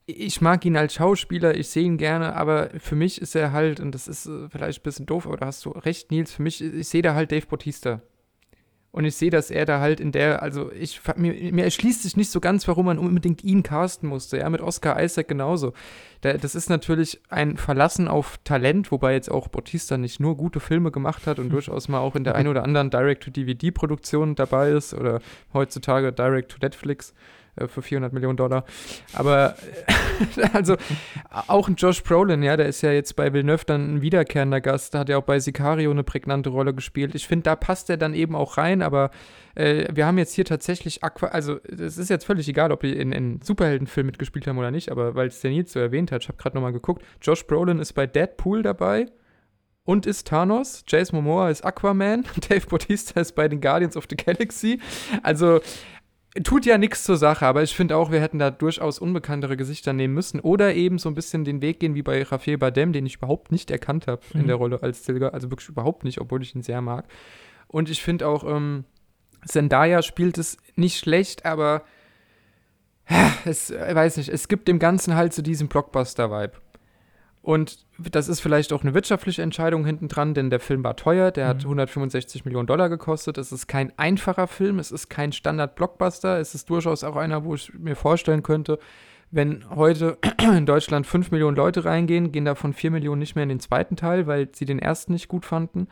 ich 0.07 0.41
mag 0.41 0.65
ihn 0.65 0.77
als 0.77 0.95
Schauspieler, 0.95 1.55
ich 1.55 1.69
sehe 1.69 1.85
ihn 1.85 1.99
gerne, 1.99 2.35
aber 2.35 2.71
für 2.79 2.95
mich 2.95 3.21
ist 3.21 3.35
er 3.35 3.53
halt, 3.53 3.79
und 3.79 3.95
das 3.95 4.09
ist 4.09 4.27
äh, 4.27 4.49
vielleicht 4.49 4.81
ein 4.81 4.83
bisschen 4.83 5.07
doof, 5.07 5.27
aber 5.27 5.37
da 5.37 5.47
hast 5.47 5.65
du 5.65 5.71
recht, 5.71 6.11
Nils, 6.11 6.33
für 6.33 6.43
mich, 6.43 6.63
ich 6.63 6.89
sehe 6.89 7.03
da 7.03 7.15
halt 7.15 7.31
Dave 7.31 7.47
Bautista. 7.47 8.01
Und 8.91 9.05
ich 9.05 9.17
sehe, 9.17 9.31
dass 9.31 9.51
er 9.51 9.67
da 9.67 9.81
halt 9.81 10.01
in 10.01 10.13
der, 10.13 10.43
also 10.43 10.73
ich, 10.73 11.01
mir, 11.17 11.35
mir 11.53 11.65
erschließt 11.65 12.03
sich 12.03 12.17
nicht 12.17 12.31
so 12.31 12.41
ganz, 12.41 12.67
warum 12.67 12.87
man 12.87 12.99
unbedingt 12.99 13.45
ihn 13.45 13.63
casten 13.63 14.09
musste. 14.09 14.39
Ja, 14.39 14.49
mit 14.49 14.63
Oscar 14.63 15.03
Isaac 15.03 15.29
genauso. 15.29 15.75
Da, 16.23 16.33
das 16.33 16.55
ist 16.55 16.71
natürlich 16.71 17.21
ein 17.29 17.59
Verlassen 17.59 18.09
auf 18.09 18.39
Talent, 18.45 18.91
wobei 18.91 19.13
jetzt 19.13 19.31
auch 19.31 19.49
Bautista 19.49 19.99
nicht 19.99 20.21
nur 20.21 20.37
gute 20.37 20.59
Filme 20.59 20.91
gemacht 20.91 21.27
hat 21.27 21.39
und 21.39 21.51
durchaus 21.53 21.89
mal 21.89 21.99
auch 21.99 22.17
in 22.17 22.25
der 22.25 22.35
ein 22.35 22.49
oder 22.49 22.65
anderen 22.65 22.91
Direct-to-DVD-Produktion 22.91 24.35
dabei 24.35 24.71
ist 24.71 24.95
oder 24.95 25.21
heutzutage 25.53 26.13
Direct-to-Netflix 26.13 27.13
für 27.67 27.83
400 27.83 28.13
Millionen 28.13 28.37
Dollar. 28.37 28.65
Aber 29.15 29.57
äh, 30.37 30.49
also 30.53 30.77
auch 31.47 31.69
ein 31.69 31.75
Josh 31.75 32.03
Brolin, 32.03 32.43
ja, 32.43 32.57
der 32.57 32.67
ist 32.67 32.83
ja 32.83 32.93
jetzt 32.93 33.17
bei 33.17 33.33
Villeneuve 33.33 33.65
dann 33.67 33.97
ein 33.97 34.03
wiederkehrender 34.03 34.61
Gast, 34.61 34.95
da 34.95 35.01
hat 35.01 35.11
er 35.11 35.19
auch 35.19 35.25
bei 35.25 35.41
Sicario 35.41 35.91
eine 35.91 36.05
prägnante 36.05 36.51
Rolle 36.51 36.75
gespielt. 36.75 37.15
Ich 37.15 37.27
finde, 37.27 37.45
da 37.45 37.57
passt 37.57 37.91
er 37.91 37.97
dann 37.97 38.15
eben 38.15 38.35
auch 38.35 38.57
rein, 38.59 38.83
aber 38.83 39.11
äh, 39.55 39.87
wir 39.93 40.07
haben 40.07 40.19
jetzt 40.19 40.35
hier 40.35 40.45
tatsächlich 40.45 41.03
Aqua, 41.03 41.29
also 41.29 41.59
es 41.65 41.99
ist 41.99 42.11
jetzt 42.11 42.25
völlig 42.25 42.49
egal, 42.49 42.71
ob 42.73 42.81
die 42.81 42.97
in, 42.97 43.13
in 43.13 43.41
Superheldenfilm 43.43 44.07
mitgespielt 44.07 44.47
haben 44.47 44.59
oder 44.59 44.71
nicht, 44.71 44.91
aber 44.91 45.15
weil 45.15 45.29
es 45.29 45.41
der 45.41 45.51
Nils 45.51 45.73
so 45.73 45.81
erwähnt 45.81 46.13
hat, 46.13 46.23
ich 46.23 46.29
habe 46.29 46.39
gerade 46.39 46.57
nochmal 46.57 46.73
geguckt, 46.73 47.03
Josh 47.21 47.47
Brolin 47.47 47.79
ist 47.79 47.93
bei 47.95 48.07
Deadpool 48.07 48.63
dabei 48.63 49.07
und 49.89 50.05
ist 50.05 50.29
Thanos, 50.29 50.85
Jason 50.87 51.17
Momoa 51.17 51.49
ist 51.49 51.65
Aquaman, 51.65 52.25
Dave 52.49 52.67
Bautista 52.67 53.21
ist 53.21 53.35
bei 53.35 53.49
den 53.49 53.63
Guardians 53.63 53.97
of 53.97 54.07
the 54.11 54.17
Galaxy. 54.17 54.81
Also 55.23 55.61
tut 56.45 56.67
ja 56.67 56.79
nichts 56.79 57.05
zur 57.05 57.17
Sache, 57.17 57.47
aber 57.47 57.63
ich 57.63 57.75
finde 57.75 57.97
auch, 57.97 58.11
wir 58.13 58.21
hätten 58.21 58.39
da 58.39 58.51
durchaus 58.51 58.99
unbekanntere 58.99 59.57
Gesichter 59.57 59.93
nehmen 59.93 60.15
müssen 60.15 60.41
oder 60.41 60.75
eben 60.75 60.99
so 60.99 61.09
ein 61.09 61.15
bisschen 61.15 61.45
den 61.45 61.63
Weg 61.63 61.81
gehen 61.81 61.95
wie 61.95 62.03
bei 62.03 62.23
Rafael 62.23 62.59
Badem, 62.59 62.93
den 62.93 63.07
ich 63.07 63.17
überhaupt 63.17 63.51
nicht 63.51 63.71
erkannt 63.71 64.07
habe 64.07 64.21
in 64.35 64.43
Mhm. 64.43 64.47
der 64.49 64.57
Rolle 64.57 64.83
als 64.83 65.05
Silger, 65.05 65.35
also 65.35 65.51
wirklich 65.51 65.69
überhaupt 65.69 66.05
nicht, 66.05 66.21
obwohl 66.21 66.43
ich 66.43 66.55
ihn 66.55 66.63
sehr 66.63 66.81
mag. 66.81 67.07
Und 67.67 67.91
ich 67.91 68.03
finde 68.03 68.27
auch, 68.29 68.45
ähm, 68.45 68.85
Zendaya 69.47 70.03
spielt 70.03 70.39
es 70.39 70.59
nicht 70.77 70.99
schlecht, 70.99 71.45
aber 71.45 71.83
es, 73.45 73.71
äh, 73.71 73.95
weiß 73.95 74.17
nicht, 74.19 74.29
es 74.29 74.49
gibt 74.49 74.69
dem 74.69 74.79
Ganzen 74.79 75.15
halt 75.17 75.33
so 75.33 75.43
diesen 75.43 75.69
Blockbuster-Vibe. 75.69 76.53
Und 77.49 77.87
das 77.99 78.29
ist 78.29 78.41
vielleicht 78.41 78.75
auch 78.75 78.83
eine 78.83 78.93
wirtschaftliche 78.93 79.41
Entscheidung 79.41 79.87
hinten 79.87 80.09
dran, 80.09 80.35
denn 80.35 80.51
der 80.51 80.61
Film 80.61 80.85
war 80.85 80.97
teuer, 80.97 81.31
der 81.31 81.49
hat 81.49 81.63
Mhm. 81.63 81.71
165 81.71 82.45
Millionen 82.45 82.67
Dollar 82.67 82.91
gekostet. 82.91 83.39
Es 83.39 83.53
ist 83.53 83.67
kein 83.67 83.91
einfacher 83.99 84.47
Film, 84.47 84.79
es 84.79 84.93
ist 84.93 85.09
kein 85.09 85.33
Standard-Blockbuster, 85.33 86.41
es 86.41 86.55
ist 86.55 86.69
durchaus 86.69 87.05
auch 87.05 87.17
einer, 87.17 87.45
wo 87.45 87.55
ich 87.55 87.73
mir 87.73 87.97
vorstellen 87.97 88.43
könnte, 88.43 88.79
wenn 89.31 89.65
heute 89.75 90.19
in 90.43 90.67
Deutschland 90.67 91.07
5 91.07 91.31
Millionen 91.31 91.57
Leute 91.57 91.87
reingehen, 91.87 92.33
gehen 92.33 92.45
davon 92.45 92.75
4 92.75 92.91
Millionen 92.91 93.21
nicht 93.21 93.35
mehr 93.35 93.45
in 93.45 93.49
den 93.49 93.61
zweiten 93.61 93.97
Teil, 93.97 94.27
weil 94.27 94.51
sie 94.53 94.67
den 94.67 94.79
ersten 94.79 95.15
nicht 95.15 95.29
gut 95.29 95.47
fanden. 95.47 95.89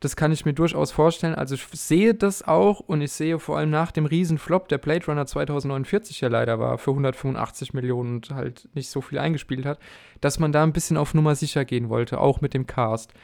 Das 0.00 0.14
kann 0.14 0.30
ich 0.30 0.44
mir 0.44 0.52
durchaus 0.52 0.92
vorstellen. 0.92 1.34
Also 1.34 1.54
ich 1.54 1.66
sehe 1.72 2.14
das 2.14 2.42
auch 2.42 2.80
und 2.80 3.00
ich 3.00 3.12
sehe 3.12 3.38
vor 3.38 3.56
allem 3.56 3.70
nach 3.70 3.92
dem 3.92 4.04
Riesenflop, 4.04 4.68
der 4.68 4.78
Blade 4.78 5.06
Runner 5.06 5.24
2049 5.26 6.20
ja 6.20 6.28
leider 6.28 6.58
war, 6.58 6.76
für 6.76 6.90
185 6.90 7.72
Millionen 7.72 8.16
und 8.16 8.30
halt 8.30 8.68
nicht 8.74 8.90
so 8.90 9.00
viel 9.00 9.18
eingespielt 9.18 9.64
hat, 9.64 9.78
dass 10.20 10.38
man 10.38 10.52
da 10.52 10.62
ein 10.62 10.74
bisschen 10.74 10.98
auf 10.98 11.14
Nummer 11.14 11.34
sicher 11.34 11.64
gehen 11.64 11.88
wollte, 11.88 12.20
auch 12.20 12.42
mit 12.42 12.52
dem 12.52 12.66
Cast. 12.66 13.14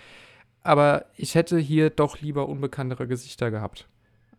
Aber 0.62 1.06
ich 1.16 1.34
hätte 1.34 1.58
hier 1.58 1.90
doch 1.90 2.20
lieber 2.20 2.48
unbekanntere 2.48 3.06
Gesichter 3.06 3.50
gehabt. 3.50 3.88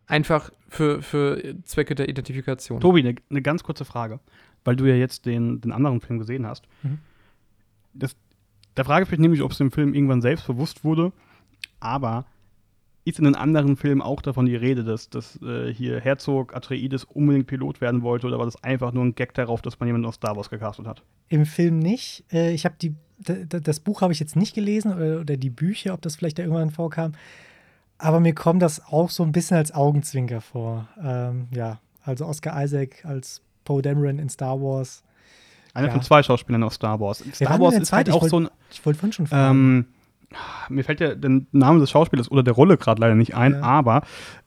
Einfach 0.07 0.51
für, 0.69 1.01
für 1.01 1.55
Zwecke 1.65 1.95
der 1.95 2.09
Identifikation. 2.09 2.79
Tobi, 2.79 3.01
eine 3.01 3.15
ne 3.29 3.41
ganz 3.41 3.63
kurze 3.63 3.85
Frage, 3.85 4.19
weil 4.63 4.75
du 4.75 4.85
ja 4.85 4.95
jetzt 4.95 5.25
den, 5.25 5.61
den 5.61 5.71
anderen 5.71 6.01
Film 6.01 6.19
gesehen 6.19 6.47
hast. 6.47 6.65
Mhm. 6.81 6.99
Das, 7.93 8.15
da 8.75 8.83
frage 8.83 9.05
ich 9.05 9.11
mich 9.11 9.19
nämlich, 9.19 9.41
ob 9.41 9.51
es 9.51 9.59
dem 9.59 9.71
Film 9.71 9.93
irgendwann 9.93 10.21
selbst 10.21 10.47
bewusst 10.47 10.83
wurde, 10.83 11.11
aber 11.83 12.25
ist 13.05 13.19
in 13.19 13.25
den 13.25 13.35
anderen 13.35 13.75
Filmen 13.75 14.01
auch 14.01 14.21
davon 14.21 14.45
die 14.45 14.55
Rede, 14.55 14.83
dass, 14.85 15.09
dass 15.09 15.37
äh, 15.41 15.73
hier 15.73 15.99
Herzog 15.99 16.55
Atreides 16.55 17.03
unbedingt 17.03 17.47
Pilot 17.47 17.81
werden 17.81 18.01
wollte 18.01 18.27
oder 18.27 18.37
war 18.39 18.45
das 18.45 18.63
einfach 18.63 18.93
nur 18.93 19.03
ein 19.03 19.13
Gag 19.15 19.33
darauf, 19.33 19.61
dass 19.61 19.77
man 19.79 19.87
jemanden 19.87 20.07
aus 20.07 20.15
Star 20.15 20.37
Wars 20.37 20.49
gecastet 20.49 20.87
hat? 20.87 21.03
Im 21.27 21.45
Film 21.45 21.79
nicht. 21.79 22.23
Äh, 22.31 22.53
ich 22.53 22.63
habe 22.63 22.75
die, 22.81 22.95
das 23.19 23.81
Buch 23.81 24.01
habe 24.01 24.13
ich 24.13 24.19
jetzt 24.21 24.37
nicht 24.37 24.55
gelesen 24.55 24.93
oder, 24.93 25.19
oder 25.19 25.35
die 25.35 25.49
Bücher, 25.49 25.93
ob 25.93 26.01
das 26.01 26.15
vielleicht 26.15 26.39
da 26.39 26.43
irgendwann 26.43 26.71
vorkam. 26.71 27.11
Aber 27.97 28.21
mir 28.21 28.33
kommt 28.33 28.61
das 28.61 28.85
auch 28.85 29.09
so 29.09 29.23
ein 29.23 29.33
bisschen 29.33 29.57
als 29.57 29.73
Augenzwinker 29.73 30.39
vor. 30.39 30.87
Ähm, 31.03 31.47
ja, 31.53 31.79
also 32.03 32.25
Oscar 32.25 32.63
Isaac 32.63 33.03
als 33.05 33.41
Poe 33.65 33.81
Dameron 33.81 34.17
in 34.19 34.29
Star 34.29 34.61
Wars. 34.61 35.03
Einer 35.73 35.87
Ja. 35.87 35.93
von 35.93 36.01
zwei 36.03 36.23
Schauspielern 36.23 36.63
aus 36.63 36.75
Star 36.75 36.99
Wars. 36.99 37.23
Star 37.33 37.59
Wars 37.59 37.75
ist 37.75 37.91
halt 37.91 38.09
auch 38.09 38.23
Ich 38.23 38.29
so 38.29 38.39
ein. 38.41 38.49
Ich 38.71 38.85
wollte 38.85 38.99
vorhin 38.99 39.13
schon 39.13 39.27
fragen. 39.27 39.57
Ähm, 39.57 39.85
mir 40.69 40.83
fällt 40.83 40.99
ja 40.99 41.15
der 41.15 41.41
Name 41.51 41.79
des 41.79 41.89
Schauspielers 41.91 42.29
oder 42.31 42.43
der 42.43 42.53
Rolle 42.53 42.77
gerade 42.77 43.01
leider 43.01 43.15
nicht 43.15 43.35
ein, 43.35 43.53
Ja. 43.53 43.61
aber 43.61 44.01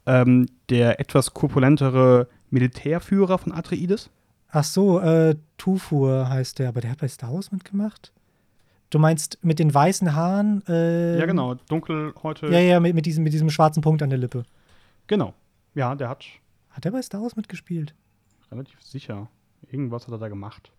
ähm, 0.06 0.46
der 0.70 1.00
etwas 1.00 1.34
korpulentere 1.34 2.28
Militärführer 2.50 3.38
von 3.38 3.52
Atreides. 3.52 4.10
Ach 4.50 4.64
so, 4.64 5.00
äh, 5.00 5.36
Tufur 5.58 6.28
heißt 6.28 6.58
der, 6.58 6.68
aber 6.68 6.80
der 6.80 6.90
hat 6.92 6.98
bei 7.00 7.08
Star 7.08 7.32
Wars 7.32 7.52
mitgemacht? 7.52 8.12
Du 8.90 8.98
meinst 9.00 9.38
mit 9.42 9.58
den 9.58 9.74
weißen 9.74 10.14
Haaren? 10.14 10.62
Äh, 10.68 11.18
ja, 11.18 11.26
genau. 11.26 11.54
Dunkel 11.68 12.14
heute. 12.22 12.46
Ja, 12.46 12.60
ja, 12.60 12.78
mit, 12.78 12.94
mit, 12.94 13.04
diesem, 13.04 13.24
mit 13.24 13.32
diesem 13.32 13.50
schwarzen 13.50 13.82
Punkt 13.82 14.00
an 14.02 14.10
der 14.10 14.18
Lippe. 14.18 14.44
Genau. 15.08 15.34
Ja, 15.74 15.94
der 15.96 16.08
hat 16.08 16.24
Hat 16.70 16.84
er 16.86 16.92
bei 16.92 17.02
Star 17.02 17.20
Wars 17.22 17.36
mitgespielt? 17.36 17.94
relativ 18.52 18.80
sicher. 18.80 19.28
Irgendwas 19.72 20.06
hat 20.06 20.12
er 20.12 20.18
da 20.18 20.28
gemacht. 20.28 20.70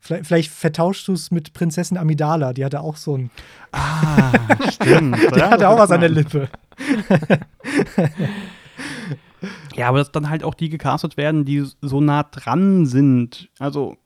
Vielleicht, 0.00 0.26
vielleicht 0.26 0.50
vertauschst 0.50 1.06
du 1.08 1.12
es 1.12 1.30
mit 1.30 1.52
Prinzessin 1.52 1.98
Amidala, 1.98 2.52
die 2.52 2.64
hatte 2.64 2.80
auch 2.80 2.96
so 2.96 3.16
ein. 3.16 3.30
Ah, 3.72 4.32
stimmt. 4.72 5.18
Der 5.36 5.50
hatte 5.50 5.68
auch 5.68 5.78
was 5.78 5.90
an 5.90 6.00
der 6.00 6.08
Lippe. 6.08 6.48
Ja, 9.74 9.88
aber 9.88 9.98
dass 9.98 10.12
dann 10.12 10.28
halt 10.28 10.44
auch 10.44 10.54
die 10.54 10.68
gecastet 10.68 11.16
werden, 11.16 11.46
die 11.46 11.64
so 11.80 12.00
nah 12.00 12.24
dran 12.24 12.84
sind. 12.84 13.48
Also 13.58 13.96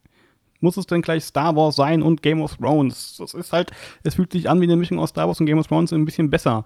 muss 0.60 0.76
es 0.76 0.86
denn 0.86 1.02
gleich 1.02 1.24
Star 1.24 1.56
Wars 1.56 1.76
sein 1.76 2.02
und 2.02 2.22
Game 2.22 2.40
of 2.40 2.56
Thrones? 2.56 3.16
Das 3.18 3.34
ist 3.34 3.52
halt, 3.52 3.70
es 4.02 4.14
fühlt 4.14 4.32
sich 4.32 4.48
an 4.48 4.60
wie 4.60 4.64
eine 4.64 4.76
Mischung 4.76 4.98
aus 4.98 5.10
Star 5.10 5.26
Wars 5.26 5.40
und 5.40 5.46
Game 5.46 5.58
of 5.58 5.66
Thrones 5.66 5.92
ein 5.92 6.04
bisschen 6.04 6.30
besser. 6.30 6.64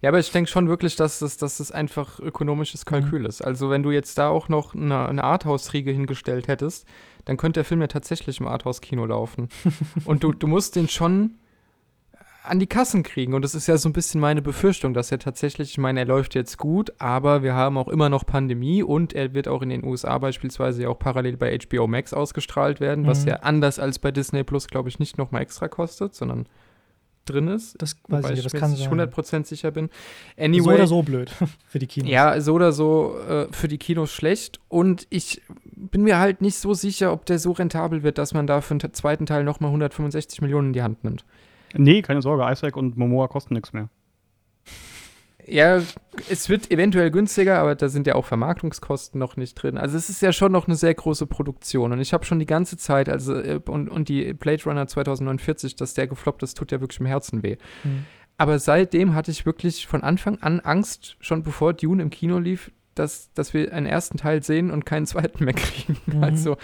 Ja, 0.00 0.08
aber 0.08 0.18
ich 0.18 0.30
denke 0.30 0.50
schon 0.50 0.68
wirklich, 0.68 0.96
dass 0.96 1.20
es, 1.20 1.36
dass 1.36 1.60
es 1.60 1.70
einfach 1.70 2.18
ökonomisches 2.18 2.86
Kalkül 2.86 3.26
ist. 3.26 3.44
Also 3.44 3.68
wenn 3.68 3.82
du 3.82 3.90
jetzt 3.90 4.16
da 4.16 4.28
auch 4.28 4.48
noch 4.48 4.74
eine, 4.74 5.06
eine 5.06 5.22
Arthouse-Riege 5.22 5.90
hingestellt 5.90 6.48
hättest, 6.48 6.86
dann 7.26 7.36
könnte 7.36 7.58
der 7.58 7.64
Film 7.64 7.82
ja 7.82 7.86
tatsächlich 7.88 8.40
im 8.40 8.46
Arthouse-Kino 8.48 9.04
laufen. 9.04 9.48
Und 10.06 10.24
du, 10.24 10.32
du 10.32 10.46
musst 10.46 10.74
den 10.76 10.88
schon 10.88 11.34
an 12.44 12.60
die 12.60 12.68
Kassen 12.68 13.02
kriegen. 13.02 13.34
Und 13.34 13.42
das 13.42 13.56
ist 13.56 13.66
ja 13.66 13.76
so 13.76 13.88
ein 13.88 13.92
bisschen 13.92 14.20
meine 14.20 14.40
Befürchtung, 14.40 14.94
dass 14.94 15.10
er 15.10 15.18
tatsächlich, 15.18 15.70
ich 15.72 15.78
meine, 15.78 15.98
er 16.00 16.06
läuft 16.06 16.36
jetzt 16.36 16.58
gut, 16.58 16.92
aber 16.98 17.42
wir 17.42 17.54
haben 17.54 17.76
auch 17.76 17.88
immer 17.88 18.08
noch 18.08 18.24
Pandemie 18.24 18.84
und 18.84 19.12
er 19.14 19.34
wird 19.34 19.48
auch 19.48 19.62
in 19.62 19.68
den 19.70 19.82
USA 19.84 20.16
beispielsweise 20.18 20.82
ja 20.84 20.88
auch 20.88 20.98
parallel 20.98 21.36
bei 21.36 21.58
HBO 21.58 21.88
Max 21.88 22.14
ausgestrahlt 22.14 22.78
werden, 22.78 23.04
was 23.06 23.22
Mhm. 23.22 23.28
ja 23.30 23.36
anders 23.40 23.80
als 23.80 23.98
bei 23.98 24.12
Disney 24.12 24.44
Plus, 24.44 24.68
glaube 24.68 24.88
ich, 24.88 25.00
nicht 25.00 25.18
nochmal 25.18 25.42
extra 25.42 25.66
kostet, 25.66 26.14
sondern 26.14 26.46
drin 27.24 27.48
ist. 27.48 27.74
Das 27.82 27.96
weiß 28.06 28.26
ich 28.26 28.30
nicht, 28.36 28.44
das 28.44 28.52
kann 28.52 28.76
sein. 28.76 28.88
100% 29.10 29.44
sicher 29.46 29.72
bin. 29.72 29.88
So 30.36 30.44
Anyway, 30.44 30.74
oder 30.74 30.86
so 30.86 31.02
blöd 31.02 31.32
für 31.66 31.80
die 31.80 31.88
Kinos. 31.88 32.08
ja, 32.08 32.40
so 32.40 32.52
oder 32.54 32.70
so 32.70 33.16
äh, 33.28 33.48
für 33.50 33.66
die 33.66 33.78
Kinos 33.78 34.12
schlecht. 34.12 34.60
Und 34.68 35.08
ich 35.10 35.42
bin 35.76 36.02
mir 36.02 36.18
halt 36.18 36.40
nicht 36.40 36.56
so 36.56 36.74
sicher, 36.74 37.12
ob 37.12 37.26
der 37.26 37.38
so 37.38 37.52
rentabel 37.52 38.02
wird, 38.02 38.18
dass 38.18 38.34
man 38.34 38.46
da 38.46 38.60
für 38.60 38.76
den 38.76 38.92
zweiten 38.94 39.26
Teil 39.26 39.44
nochmal 39.44 39.68
165 39.68 40.40
Millionen 40.40 40.68
in 40.68 40.72
die 40.72 40.82
Hand 40.82 41.04
nimmt. 41.04 41.24
Nee, 41.74 42.02
keine 42.02 42.22
Sorge, 42.22 42.50
Isaac 42.50 42.76
und 42.76 42.96
Momoa 42.96 43.28
kosten 43.28 43.54
nichts 43.54 43.72
mehr. 43.72 43.88
Ja, 45.48 45.80
es 46.28 46.48
wird 46.48 46.72
eventuell 46.72 47.12
günstiger, 47.12 47.60
aber 47.60 47.76
da 47.76 47.88
sind 47.88 48.06
ja 48.08 48.16
auch 48.16 48.24
Vermarktungskosten 48.24 49.18
noch 49.18 49.36
nicht 49.36 49.54
drin. 49.54 49.78
Also 49.78 49.96
es 49.96 50.08
ist 50.10 50.20
ja 50.20 50.32
schon 50.32 50.50
noch 50.50 50.66
eine 50.66 50.74
sehr 50.74 50.92
große 50.92 51.26
Produktion. 51.26 51.92
Und 51.92 52.00
ich 52.00 52.12
habe 52.12 52.24
schon 52.24 52.40
die 52.40 52.46
ganze 52.46 52.76
Zeit, 52.76 53.08
also 53.08 53.34
äh, 53.34 53.60
und, 53.64 53.88
und 53.88 54.08
die 54.08 54.34
Blade 54.34 54.64
Runner 54.64 54.88
2049, 54.88 55.76
dass 55.76 55.94
der 55.94 56.08
gefloppt 56.08 56.42
ist, 56.42 56.56
tut 56.56 56.72
ja 56.72 56.80
wirklich 56.80 56.98
im 56.98 57.06
Herzen 57.06 57.44
weh. 57.44 57.58
Mhm. 57.84 58.06
Aber 58.38 58.58
seitdem 58.58 59.14
hatte 59.14 59.30
ich 59.30 59.46
wirklich 59.46 59.86
von 59.86 60.02
Anfang 60.02 60.38
an 60.40 60.60
Angst, 60.60 61.16
schon 61.20 61.42
bevor 61.42 61.72
Dune 61.72 62.02
im 62.02 62.10
Kino 62.10 62.38
lief, 62.38 62.72
dass, 62.98 63.32
dass 63.34 63.54
wir 63.54 63.72
einen 63.72 63.86
ersten 63.86 64.18
Teil 64.18 64.42
sehen 64.42 64.70
und 64.70 64.84
keinen 64.84 65.06
zweiten 65.06 65.44
mehr 65.44 65.54
kriegen. 65.54 65.96
Mhm. 66.06 66.22
Also 66.22 66.56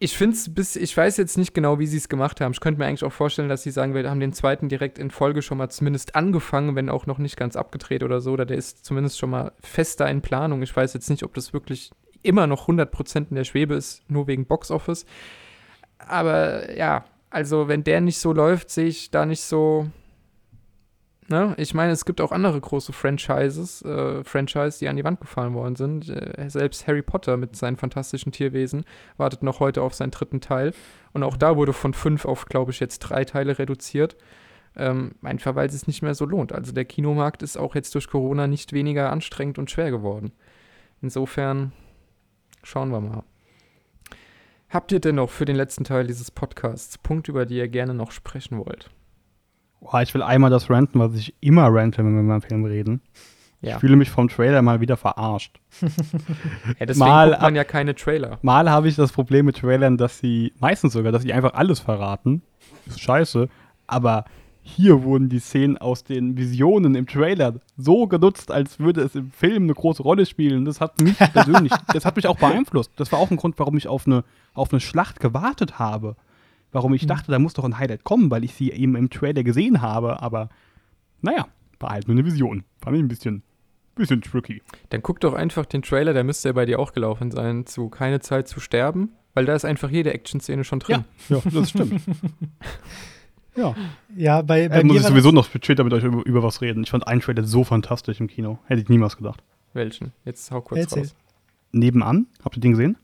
ich 0.00 0.16
finde 0.16 0.36
es 0.36 0.54
bis, 0.54 0.76
ich 0.76 0.96
weiß 0.96 1.16
jetzt 1.16 1.36
nicht 1.36 1.54
genau, 1.54 1.80
wie 1.80 1.86
sie 1.86 1.96
es 1.96 2.08
gemacht 2.08 2.40
haben. 2.40 2.52
Ich 2.52 2.60
könnte 2.60 2.78
mir 2.78 2.86
eigentlich 2.86 3.02
auch 3.02 3.12
vorstellen, 3.12 3.48
dass 3.48 3.64
sie 3.64 3.72
sagen, 3.72 3.94
wir 3.94 4.08
haben 4.08 4.20
den 4.20 4.32
zweiten 4.32 4.68
direkt 4.68 4.98
in 4.98 5.10
Folge 5.10 5.42
schon 5.42 5.58
mal 5.58 5.70
zumindest 5.70 6.14
angefangen, 6.14 6.76
wenn 6.76 6.88
auch 6.88 7.06
noch 7.06 7.18
nicht 7.18 7.36
ganz 7.36 7.56
abgedreht 7.56 8.04
oder 8.04 8.20
so. 8.20 8.32
Oder 8.32 8.46
der 8.46 8.56
ist 8.56 8.84
zumindest 8.84 9.18
schon 9.18 9.30
mal 9.30 9.52
fester 9.60 10.08
in 10.08 10.22
Planung. 10.22 10.62
Ich 10.62 10.74
weiß 10.74 10.94
jetzt 10.94 11.10
nicht, 11.10 11.24
ob 11.24 11.34
das 11.34 11.52
wirklich 11.52 11.90
immer 12.22 12.46
noch 12.46 12.68
100% 12.68 13.30
in 13.30 13.34
der 13.34 13.44
Schwebe 13.44 13.74
ist, 13.74 14.08
nur 14.08 14.28
wegen 14.28 14.46
Boxoffice. 14.46 15.04
Aber 15.98 16.72
ja, 16.76 17.04
also 17.30 17.66
wenn 17.66 17.82
der 17.82 18.00
nicht 18.00 18.18
so 18.18 18.32
läuft, 18.32 18.70
sehe 18.70 18.86
ich 18.86 19.10
da 19.10 19.26
nicht 19.26 19.42
so. 19.42 19.88
Ne? 21.30 21.54
Ich 21.58 21.74
meine, 21.74 21.92
es 21.92 22.06
gibt 22.06 22.22
auch 22.22 22.32
andere 22.32 22.58
große 22.58 22.94
Franchises, 22.94 23.82
äh, 23.82 24.24
Franchise, 24.24 24.78
die 24.78 24.88
an 24.88 24.96
die 24.96 25.04
Wand 25.04 25.20
gefallen 25.20 25.52
worden 25.52 25.76
sind. 25.76 26.08
Äh, 26.08 26.48
selbst 26.48 26.86
Harry 26.86 27.02
Potter 27.02 27.36
mit 27.36 27.54
seinen 27.54 27.76
fantastischen 27.76 28.32
Tierwesen 28.32 28.84
wartet 29.18 29.42
noch 29.42 29.60
heute 29.60 29.82
auf 29.82 29.92
seinen 29.92 30.10
dritten 30.10 30.40
Teil. 30.40 30.72
Und 31.12 31.22
auch 31.22 31.36
da 31.36 31.56
wurde 31.56 31.74
von 31.74 31.92
fünf 31.92 32.24
auf, 32.24 32.46
glaube 32.46 32.70
ich, 32.70 32.80
jetzt 32.80 33.00
drei 33.00 33.26
Teile 33.26 33.58
reduziert. 33.58 34.16
Ähm, 34.74 35.16
einfach 35.22 35.54
weil 35.54 35.66
es 35.66 35.74
sich 35.74 35.86
nicht 35.86 36.02
mehr 36.02 36.14
so 36.14 36.24
lohnt. 36.24 36.52
Also 36.52 36.72
der 36.72 36.86
Kinomarkt 36.86 37.42
ist 37.42 37.58
auch 37.58 37.74
jetzt 37.74 37.94
durch 37.94 38.08
Corona 38.08 38.46
nicht 38.46 38.72
weniger 38.72 39.12
anstrengend 39.12 39.58
und 39.58 39.70
schwer 39.70 39.90
geworden. 39.90 40.32
Insofern 41.02 41.72
schauen 42.62 42.90
wir 42.90 43.00
mal. 43.00 43.24
Habt 44.70 44.92
ihr 44.92 45.00
denn 45.00 45.16
noch 45.16 45.30
für 45.30 45.44
den 45.44 45.56
letzten 45.56 45.84
Teil 45.84 46.06
dieses 46.06 46.30
Podcasts 46.30 46.96
Punkte, 46.96 47.32
über 47.32 47.44
die 47.44 47.56
ihr 47.56 47.68
gerne 47.68 47.92
noch 47.92 48.12
sprechen 48.12 48.58
wollt? 48.58 48.90
Boah, 49.80 50.02
ich 50.02 50.12
will 50.14 50.22
einmal 50.22 50.50
das 50.50 50.68
ranten, 50.70 50.98
was 50.98 51.14
ich 51.14 51.34
immer 51.40 51.68
rante, 51.72 51.98
wenn 51.98 52.14
wir 52.14 52.22
über 52.22 52.32
einen 52.32 52.42
Film 52.42 52.64
reden. 52.64 53.00
Ja, 53.60 53.74
Ich 53.74 53.80
fühle 53.80 53.96
mich 53.96 54.10
vom 54.10 54.28
Trailer 54.28 54.62
mal 54.62 54.80
wieder 54.80 54.96
verarscht. 54.96 55.58
ja 55.80 55.88
deswegen 56.86 56.98
mal 56.98 57.30
guckt 57.30 57.42
man 57.42 57.56
ja 57.56 57.64
keine 57.64 57.94
Trailer. 57.94 58.38
Mal 58.42 58.70
habe 58.70 58.88
ich 58.88 58.94
das 58.94 59.10
Problem 59.10 59.46
mit 59.46 59.56
Trailern, 59.56 59.96
dass 59.96 60.18
sie, 60.18 60.52
meistens 60.60 60.92
sogar, 60.92 61.10
dass 61.10 61.22
sie 61.22 61.32
einfach 61.32 61.54
alles 61.54 61.80
verraten. 61.80 62.42
Ist 62.86 63.00
scheiße. 63.00 63.48
Aber 63.88 64.26
hier 64.62 65.02
wurden 65.02 65.28
die 65.28 65.40
Szenen 65.40 65.76
aus 65.78 66.04
den 66.04 66.36
Visionen 66.36 66.94
im 66.94 67.06
Trailer 67.06 67.54
so 67.76 68.06
genutzt, 68.06 68.52
als 68.52 68.78
würde 68.78 69.00
es 69.00 69.14
im 69.16 69.30
Film 69.32 69.64
eine 69.64 69.74
große 69.74 70.02
Rolle 70.02 70.26
spielen. 70.26 70.64
Das 70.64 70.80
hat 70.80 71.00
mich 71.00 71.18
persönlich, 71.32 71.72
das 71.92 72.04
hat 72.04 72.14
mich 72.16 72.28
auch 72.28 72.36
beeinflusst. 72.36 72.92
Das 72.96 73.10
war 73.10 73.18
auch 73.18 73.30
ein 73.30 73.38
Grund, 73.38 73.58
warum 73.58 73.76
ich 73.76 73.88
auf 73.88 74.06
eine, 74.06 74.24
auf 74.54 74.72
eine 74.72 74.80
Schlacht 74.80 75.18
gewartet 75.20 75.78
habe. 75.78 76.16
Warum 76.72 76.92
ich 76.94 77.06
dachte, 77.06 77.30
da 77.30 77.38
muss 77.38 77.54
doch 77.54 77.64
ein 77.64 77.78
Highlight 77.78 78.04
kommen, 78.04 78.30
weil 78.30 78.44
ich 78.44 78.54
sie 78.54 78.70
eben 78.70 78.94
im 78.96 79.08
Trailer 79.10 79.42
gesehen 79.42 79.80
habe. 79.80 80.20
Aber 80.22 80.50
naja, 81.22 81.46
war 81.80 81.90
halt 81.90 82.08
nur 82.08 82.16
eine 82.16 82.26
Vision. 82.26 82.64
Fand 82.82 82.96
ich 82.96 83.02
ein 83.02 83.08
bisschen, 83.08 83.42
bisschen 83.94 84.20
tricky. 84.20 84.62
Dann 84.90 85.02
guck 85.02 85.20
doch 85.20 85.34
einfach 85.34 85.64
den 85.66 85.82
Trailer, 85.82 86.12
der 86.12 86.24
müsste 86.24 86.50
ja 86.50 86.52
bei 86.52 86.66
dir 86.66 86.78
auch 86.78 86.92
gelaufen 86.92 87.30
sein, 87.30 87.66
zu 87.66 87.88
Keine 87.88 88.20
Zeit 88.20 88.48
zu 88.48 88.60
sterben, 88.60 89.10
weil 89.34 89.46
da 89.46 89.54
ist 89.54 89.64
einfach 89.64 89.90
jede 89.90 90.12
Action-Szene 90.12 90.64
schon 90.64 90.80
drin. 90.80 91.04
Ja, 91.28 91.40
das 91.52 91.70
stimmt. 91.70 92.02
ja. 93.56 93.74
Ja, 94.16 94.42
bei, 94.42 94.68
bei 94.68 94.80
Äh, 94.80 94.84
muss 94.84 94.96
ich 94.96 95.02
sowieso 95.04 95.30
noch 95.30 95.46
später 95.46 95.84
mit 95.84 95.92
euch 95.92 96.04
über, 96.04 96.24
über 96.26 96.42
was 96.42 96.60
reden. 96.60 96.82
Ich 96.82 96.90
fand 96.90 97.06
einen 97.06 97.20
Trailer 97.20 97.44
so 97.44 97.64
fantastisch 97.64 98.20
im 98.20 98.26
Kino. 98.28 98.58
Hätte 98.66 98.82
ich 98.82 98.88
niemals 98.88 99.16
gedacht. 99.16 99.42
Welchen? 99.72 100.12
Jetzt 100.24 100.50
hau 100.50 100.60
kurz 100.60 100.80
Erzähl. 100.80 101.02
raus. 101.02 101.14
Nebenan, 101.72 102.26
habt 102.44 102.56
ihr 102.56 102.60
den 102.60 102.72
gesehen? 102.72 102.96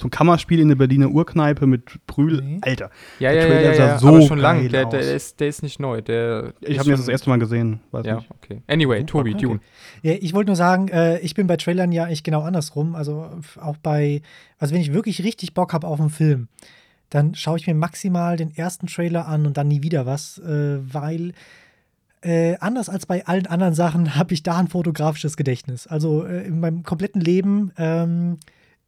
So 0.00 0.06
ein 0.06 0.10
Kammerspiel 0.10 0.60
in 0.60 0.68
der 0.68 0.76
Berliner 0.76 1.10
Urkneipe 1.10 1.66
mit 1.66 2.06
Brühl. 2.06 2.40
Nee. 2.40 2.58
Alter, 2.62 2.90
Ja, 3.18 3.32
Der 3.32 3.34
ja, 3.34 3.40
ja, 3.42 3.46
Trailer 3.48 3.70
ja, 3.70 3.74
sah 3.74 3.86
ja. 3.86 3.98
so 3.98 4.08
aber 4.08 4.22
schon 4.22 4.38
lang. 4.38 4.66
Der, 4.70 4.86
der, 4.86 5.00
ist, 5.00 5.40
der 5.40 5.48
ist 5.48 5.62
nicht 5.62 5.78
neu. 5.78 6.00
Der 6.00 6.54
ich 6.60 6.78
habe 6.78 6.88
ihn 6.88 6.96
das 6.96 7.06
erste 7.06 7.28
Mal 7.28 7.38
gesehen. 7.38 7.80
Weiß 7.90 8.06
Ja, 8.06 8.16
nicht. 8.16 8.30
okay. 8.30 8.62
Anyway, 8.66 9.04
Tobi, 9.04 9.34
okay. 9.34 9.42
Dune. 9.42 9.60
ja, 10.02 10.14
ich 10.14 10.32
wollte 10.32 10.48
nur 10.48 10.56
sagen, 10.56 10.88
äh, 10.88 11.18
ich 11.18 11.34
bin 11.34 11.46
bei 11.46 11.58
Trailern 11.58 11.92
ja 11.92 12.04
eigentlich 12.04 12.22
genau 12.22 12.40
andersrum. 12.40 12.94
Also 12.94 13.28
auch 13.60 13.76
bei, 13.76 14.22
also 14.58 14.72
wenn 14.74 14.80
ich 14.80 14.94
wirklich 14.94 15.22
richtig 15.22 15.52
Bock 15.52 15.74
habe 15.74 15.86
auf 15.86 16.00
einen 16.00 16.08
Film, 16.08 16.48
dann 17.10 17.34
schaue 17.34 17.58
ich 17.58 17.66
mir 17.66 17.74
maximal 17.74 18.38
den 18.38 18.56
ersten 18.56 18.86
Trailer 18.86 19.28
an 19.28 19.44
und 19.44 19.58
dann 19.58 19.68
nie 19.68 19.82
wieder 19.82 20.06
was, 20.06 20.38
äh, 20.38 20.78
weil 20.80 21.32
Äh, 22.22 22.56
anders 22.60 22.90
als 22.90 23.06
bei 23.06 23.24
allen 23.26 23.46
anderen 23.46 23.72
Sachen 23.72 24.14
habe 24.16 24.34
ich 24.34 24.42
da 24.42 24.58
ein 24.58 24.68
fotografisches 24.68 25.38
Gedächtnis. 25.38 25.86
Also 25.86 26.24
äh, 26.26 26.46
in 26.46 26.60
meinem 26.60 26.82
kompletten 26.82 27.20
Leben 27.22 27.72
ähm, 27.78 28.36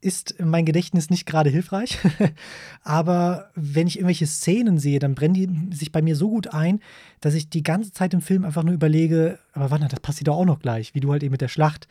ist 0.03 0.35
mein 0.41 0.67
Gedächtnis 0.67 1.11
nicht 1.11 1.27
gerade 1.27 1.49
hilfreich. 1.49 1.97
Aber 2.83 3.51
wenn 3.55 3.87
ich 3.87 3.97
irgendwelche 3.97 4.27
Szenen 4.27 4.79
sehe, 4.79 4.99
dann 4.99 5.15
brennen 5.15 5.35
die 5.35 5.77
sich 5.77 5.93
bei 5.93 6.03
mir 6.03 6.17
so 6.17 6.29
gut 6.29 6.53
ein, 6.53 6.81
dass 7.21 7.35
ich 7.35 7.49
die 7.49 7.63
ganze 7.63 7.93
Zeit 7.93 8.13
im 8.13 8.21
Film 8.21 8.45
einfach 8.45 8.65
nur 8.65 8.75
überlege, 8.75 9.39
aber 9.53 9.71
warte, 9.71 9.87
das 9.89 10.01
passiert 10.01 10.29
doch 10.29 10.37
auch 10.37 10.45
noch 10.45 10.59
gleich, 10.59 10.95
wie 10.95 11.01
du 11.01 11.13
halt 11.13 11.23
eben 11.23 11.31
mit 11.31 11.41
der 11.41 11.49
Schlacht. 11.49 11.87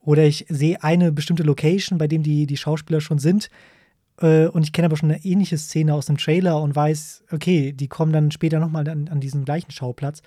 Oder 0.00 0.24
ich 0.24 0.46
sehe 0.48 0.82
eine 0.84 1.10
bestimmte 1.10 1.42
Location, 1.42 1.98
bei 1.98 2.06
dem 2.06 2.22
die, 2.22 2.46
die 2.46 2.56
Schauspieler 2.56 3.00
schon 3.00 3.18
sind. 3.18 3.50
Äh, 4.20 4.46
und 4.46 4.62
ich 4.62 4.72
kenne 4.72 4.86
aber 4.86 4.96
schon 4.96 5.10
eine 5.10 5.24
ähnliche 5.24 5.58
Szene 5.58 5.92
aus 5.94 6.06
dem 6.06 6.18
Trailer 6.18 6.62
und 6.62 6.76
weiß, 6.76 7.24
okay, 7.32 7.72
die 7.72 7.88
kommen 7.88 8.12
dann 8.12 8.30
später 8.30 8.60
nochmal 8.60 8.88
an, 8.88 9.08
an 9.08 9.20
diesen 9.20 9.44
gleichen 9.44 9.72
Schauplatz. 9.72 10.22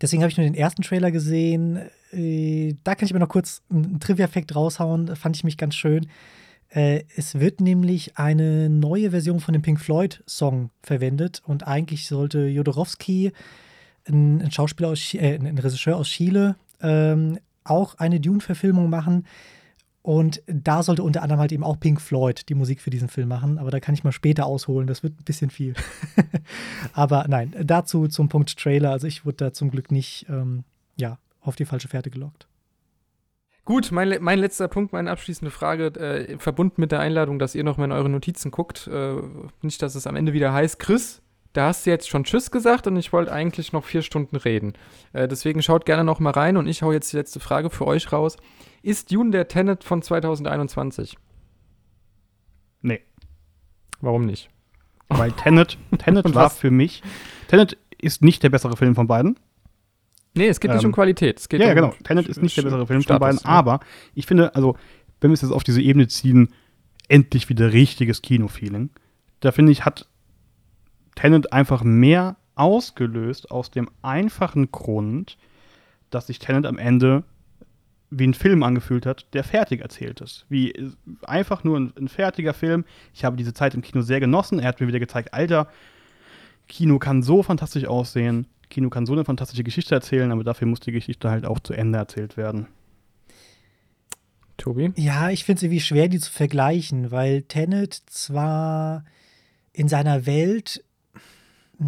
Deswegen 0.00 0.22
habe 0.22 0.30
ich 0.30 0.38
nur 0.38 0.46
den 0.46 0.54
ersten 0.54 0.80
Trailer 0.80 1.10
gesehen. 1.10 1.80
Äh, 2.12 2.76
da 2.82 2.94
kann 2.94 3.04
ich 3.04 3.12
mir 3.12 3.20
noch 3.20 3.28
kurz 3.28 3.60
einen 3.68 4.00
Trivia-Effekt 4.00 4.54
raushauen. 4.56 5.14
Fand 5.16 5.36
ich 5.36 5.44
mich 5.44 5.58
ganz 5.58 5.74
schön. 5.74 6.06
Äh, 6.74 7.04
es 7.16 7.38
wird 7.38 7.60
nämlich 7.60 8.16
eine 8.16 8.70
neue 8.70 9.10
Version 9.10 9.40
von 9.40 9.52
dem 9.52 9.62
Pink 9.62 9.78
Floyd-Song 9.80 10.70
verwendet 10.82 11.42
und 11.44 11.66
eigentlich 11.66 12.06
sollte 12.06 12.46
Jodorowsky, 12.46 13.32
ein, 14.08 14.50
Schauspieler 14.50 14.88
aus, 14.88 15.14
äh, 15.14 15.34
ein 15.34 15.58
Regisseur 15.58 15.96
aus 15.96 16.08
Chile, 16.08 16.56
ähm, 16.80 17.38
auch 17.64 17.96
eine 17.98 18.20
Dune-Verfilmung 18.20 18.88
machen. 18.88 19.26
Und 20.00 20.42
da 20.46 20.82
sollte 20.82 21.04
unter 21.04 21.22
anderem 21.22 21.40
halt 21.40 21.52
eben 21.52 21.62
auch 21.62 21.78
Pink 21.78 22.00
Floyd 22.00 22.48
die 22.48 22.54
Musik 22.54 22.80
für 22.80 22.90
diesen 22.90 23.08
Film 23.08 23.28
machen. 23.28 23.58
Aber 23.58 23.70
da 23.70 23.78
kann 23.78 23.94
ich 23.94 24.02
mal 24.02 24.10
später 24.10 24.46
ausholen. 24.46 24.88
Das 24.88 25.04
wird 25.04 25.20
ein 25.20 25.24
bisschen 25.24 25.50
viel. 25.50 25.74
aber 26.92 27.26
nein, 27.28 27.54
dazu 27.62 28.08
zum 28.08 28.28
Punkt 28.28 28.58
Trailer. 28.58 28.90
Also 28.90 29.06
ich 29.06 29.24
wurde 29.24 29.36
da 29.36 29.52
zum 29.52 29.70
Glück 29.70 29.92
nicht 29.92 30.26
ähm, 30.28 30.64
ja, 30.96 31.18
auf 31.40 31.54
die 31.54 31.66
falsche 31.66 31.86
Fährte 31.86 32.10
gelockt. 32.10 32.48
Gut, 33.64 33.92
mein, 33.92 34.16
mein 34.20 34.40
letzter 34.40 34.66
Punkt, 34.66 34.92
meine 34.92 35.10
abschließende 35.10 35.52
Frage, 35.52 35.86
äh, 35.86 36.38
verbunden 36.38 36.80
mit 36.80 36.90
der 36.90 36.98
Einladung, 36.98 37.38
dass 37.38 37.54
ihr 37.54 37.62
noch 37.62 37.76
mal 37.76 37.84
in 37.84 37.92
eure 37.92 38.08
Notizen 38.08 38.50
guckt. 38.50 38.88
Äh, 38.88 39.16
nicht, 39.62 39.80
dass 39.82 39.94
es 39.94 40.06
am 40.06 40.16
Ende 40.16 40.32
wieder 40.32 40.52
heißt, 40.52 40.80
Chris, 40.80 41.22
da 41.52 41.68
hast 41.68 41.86
du 41.86 41.90
jetzt 41.90 42.08
schon 42.08 42.24
Tschüss 42.24 42.50
gesagt 42.50 42.86
und 42.88 42.96
ich 42.96 43.12
wollte 43.12 43.30
eigentlich 43.30 43.72
noch 43.72 43.84
vier 43.84 44.02
Stunden 44.02 44.36
reden. 44.36 44.72
Äh, 45.12 45.28
deswegen 45.28 45.62
schaut 45.62 45.86
gerne 45.86 46.02
noch 46.02 46.18
mal 46.18 46.30
rein 46.30 46.56
und 46.56 46.66
ich 46.66 46.82
hau 46.82 46.90
jetzt 46.90 47.12
die 47.12 47.16
letzte 47.16 47.38
Frage 47.38 47.70
für 47.70 47.86
euch 47.86 48.12
raus. 48.12 48.36
Ist 48.82 49.12
Dune 49.12 49.30
der 49.30 49.46
Tenet 49.46 49.84
von 49.84 50.02
2021? 50.02 51.16
Nee. 52.80 53.00
Warum 54.00 54.22
nicht? 54.22 54.50
Weil 55.08 55.30
Tenet, 55.32 55.78
Tenet 55.98 56.34
war 56.34 56.50
für 56.50 56.72
mich, 56.72 57.02
Tenet 57.46 57.78
ist 57.98 58.22
nicht 58.22 58.42
der 58.42 58.50
bessere 58.50 58.76
Film 58.76 58.96
von 58.96 59.06
beiden. 59.06 59.38
Nee, 60.34 60.48
es 60.48 60.60
geht 60.60 60.70
ähm, 60.70 60.76
nicht 60.76 60.84
um 60.84 60.90
ähm, 60.90 60.94
Qualität. 60.94 61.38
Es 61.38 61.48
geht 61.48 61.60
ja, 61.60 61.68
um 61.70 61.74
genau. 61.74 61.94
Tenet 62.04 62.28
ist 62.28 62.42
nicht 62.42 62.56
der 62.56 62.62
bessere 62.62 62.86
Film 62.86 63.02
Status, 63.02 63.18
von 63.18 63.20
beiden, 63.20 63.40
ja. 63.44 63.50
aber 63.50 63.80
ich 64.14 64.26
finde, 64.26 64.54
also, 64.54 64.76
wenn 65.20 65.30
wir 65.30 65.34
es 65.34 65.42
jetzt 65.42 65.52
auf 65.52 65.64
diese 65.64 65.82
Ebene 65.82 66.08
ziehen, 66.08 66.48
endlich 67.08 67.48
wieder 67.48 67.72
richtiges 67.72 68.22
Kino-Feeling. 68.22 68.90
Da 69.40 69.52
finde 69.52 69.72
ich, 69.72 69.84
hat 69.84 70.06
Tenet 71.14 71.52
einfach 71.52 71.84
mehr 71.84 72.36
ausgelöst 72.54 73.50
aus 73.50 73.70
dem 73.70 73.90
einfachen 74.00 74.70
Grund, 74.70 75.36
dass 76.10 76.28
sich 76.28 76.38
Tenet 76.38 76.66
am 76.66 76.78
Ende 76.78 77.24
wie 78.10 78.26
ein 78.26 78.34
Film 78.34 78.62
angefühlt 78.62 79.06
hat, 79.06 79.26
der 79.32 79.42
fertig 79.42 79.80
erzählt 79.80 80.20
ist. 80.20 80.44
Wie 80.48 80.92
einfach 81.22 81.64
nur 81.64 81.80
ein, 81.80 81.92
ein, 81.98 82.08
fertiger 82.08 82.52
Film. 82.52 82.84
Ich 83.14 83.24
habe 83.24 83.36
diese 83.36 83.54
Zeit 83.54 83.74
im 83.74 83.80
Kino 83.80 84.02
sehr 84.02 84.20
genossen. 84.20 84.58
Er 84.58 84.68
hat 84.68 84.80
mir 84.80 84.86
wieder 84.86 85.00
gezeigt, 85.00 85.32
Alter, 85.32 85.68
Kino 86.72 86.98
kann 86.98 87.22
so 87.22 87.42
fantastisch 87.42 87.84
aussehen. 87.84 88.46
Kino 88.70 88.88
kann 88.88 89.04
so 89.04 89.12
eine 89.12 89.26
fantastische 89.26 89.62
Geschichte 89.62 89.94
erzählen, 89.94 90.32
aber 90.32 90.42
dafür 90.42 90.66
muss 90.66 90.80
die 90.80 90.90
Geschichte 90.90 91.28
halt 91.28 91.44
auch 91.44 91.60
zu 91.60 91.74
Ende 91.74 91.98
erzählt 91.98 92.38
werden. 92.38 92.66
Tobi? 94.56 94.90
Ja, 94.96 95.28
ich 95.28 95.44
finde 95.44 95.58
es 95.58 95.62
irgendwie 95.64 95.82
schwer, 95.82 96.08
die 96.08 96.18
zu 96.18 96.32
vergleichen, 96.32 97.10
weil 97.10 97.42
Tenet 97.42 97.92
zwar 98.06 99.04
in 99.74 99.88
seiner 99.88 100.24
Welt, 100.24 100.82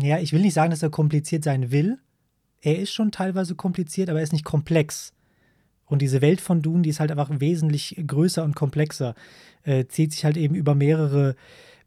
ja, 0.03 0.19
ich 0.19 0.35
will 0.35 0.43
nicht 0.43 0.53
sagen, 0.53 0.71
dass 0.71 0.83
er 0.83 0.91
kompliziert 0.91 1.45
sein 1.45 1.71
will. 1.71 1.99
Er 2.61 2.79
ist 2.79 2.93
schon 2.93 3.11
teilweise 3.11 3.55
kompliziert, 3.55 4.11
aber 4.11 4.19
er 4.19 4.25
ist 4.25 4.35
nicht 4.35 4.45
komplex. 4.45 5.15
Und 5.87 6.03
diese 6.03 6.21
Welt 6.21 6.43
von 6.43 6.61
Dune, 6.61 6.83
die 6.83 6.91
ist 6.91 7.01
halt 7.01 7.11
einfach 7.11 7.31
wesentlich 7.41 8.03
größer 8.07 8.45
und 8.45 8.55
komplexer. 8.55 9.15
Äh, 9.63 9.87
zieht 9.87 10.13
sich 10.13 10.27
halt 10.27 10.37
eben 10.37 10.55
über 10.55 10.75
mehrere 10.75 11.37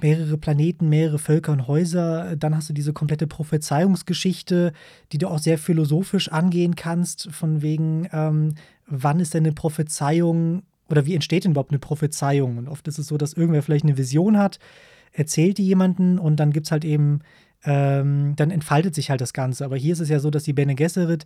mehrere 0.02 0.38
Planeten, 0.38 0.90
mehrere 0.90 1.20
Völker 1.20 1.52
und 1.52 1.68
Häuser. 1.68 2.36
Dann 2.36 2.56
hast 2.56 2.70
du 2.70 2.74
diese 2.74 2.94
komplette 2.94 3.28
Prophezeiungsgeschichte, 3.28 4.74
die 5.12 5.18
du 5.18 5.28
auch 5.28 5.40
sehr 5.40 5.58
philosophisch 5.58 6.32
angehen 6.32 6.76
kannst, 6.76 7.30
von 7.32 7.62
wegen, 7.62 8.08
ähm, 8.12 8.56
wann 8.86 9.20
ist 9.20 9.34
denn 9.34 9.46
eine 9.46 9.54
Prophezeiung 9.54 10.64
oder 10.90 11.06
wie 11.06 11.16
entsteht 11.16 11.44
denn 11.44 11.52
überhaupt 11.52 11.72
eine 11.72 11.80
Prophezeiung? 11.80 12.58
Und 12.58 12.68
oft 12.68 12.88
ist 12.88 12.98
es 12.98 13.08
so, 13.08 13.18
dass 13.18 13.34
irgendwer 13.34 13.64
vielleicht 13.64 13.86
eine 13.86 13.98
Vision 13.98 14.38
hat, 14.38 14.60
erzählt 15.12 15.58
die 15.58 15.66
jemanden 15.66 16.20
und 16.20 16.38
dann 16.40 16.52
gibt 16.52 16.68
es 16.68 16.72
halt 16.72 16.86
eben, 16.86 17.22
ähm, 17.64 18.36
dann 18.36 18.52
entfaltet 18.52 18.96
sich 18.96 19.10
halt 19.10 19.22
das 19.22 19.34
Ganze. 19.34 19.66
Aber 19.66 19.76
hier 19.76 19.94
ist 19.94 20.00
es 20.00 20.10
ja 20.10 20.20
so, 20.20 20.30
dass 20.30 20.44
die 20.44 20.54
Bene 20.54 20.76
Gesserit 20.76 21.26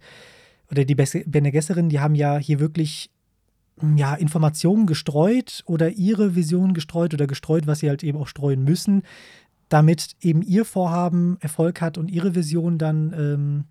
oder 0.71 0.85
die 0.85 0.95
Bene 0.95 1.51
Gesserin, 1.51 1.89
die 1.89 1.99
haben 1.99 2.15
ja 2.15 2.37
hier 2.37 2.59
wirklich 2.59 3.11
ja, 3.95 4.15
Informationen 4.15 4.85
gestreut 4.85 5.63
oder 5.65 5.89
ihre 5.89 6.35
Vision 6.35 6.73
gestreut 6.73 7.13
oder 7.13 7.27
gestreut, 7.27 7.67
was 7.67 7.79
sie 7.79 7.89
halt 7.89 8.03
eben 8.03 8.17
auch 8.17 8.27
streuen 8.27 8.63
müssen, 8.63 9.03
damit 9.69 10.15
eben 10.21 10.41
ihr 10.41 10.65
Vorhaben 10.65 11.37
Erfolg 11.39 11.81
hat 11.81 11.97
und 11.97 12.11
ihre 12.11 12.35
Vision 12.35 12.77
dann 12.77 13.13
ähm, 13.17 13.63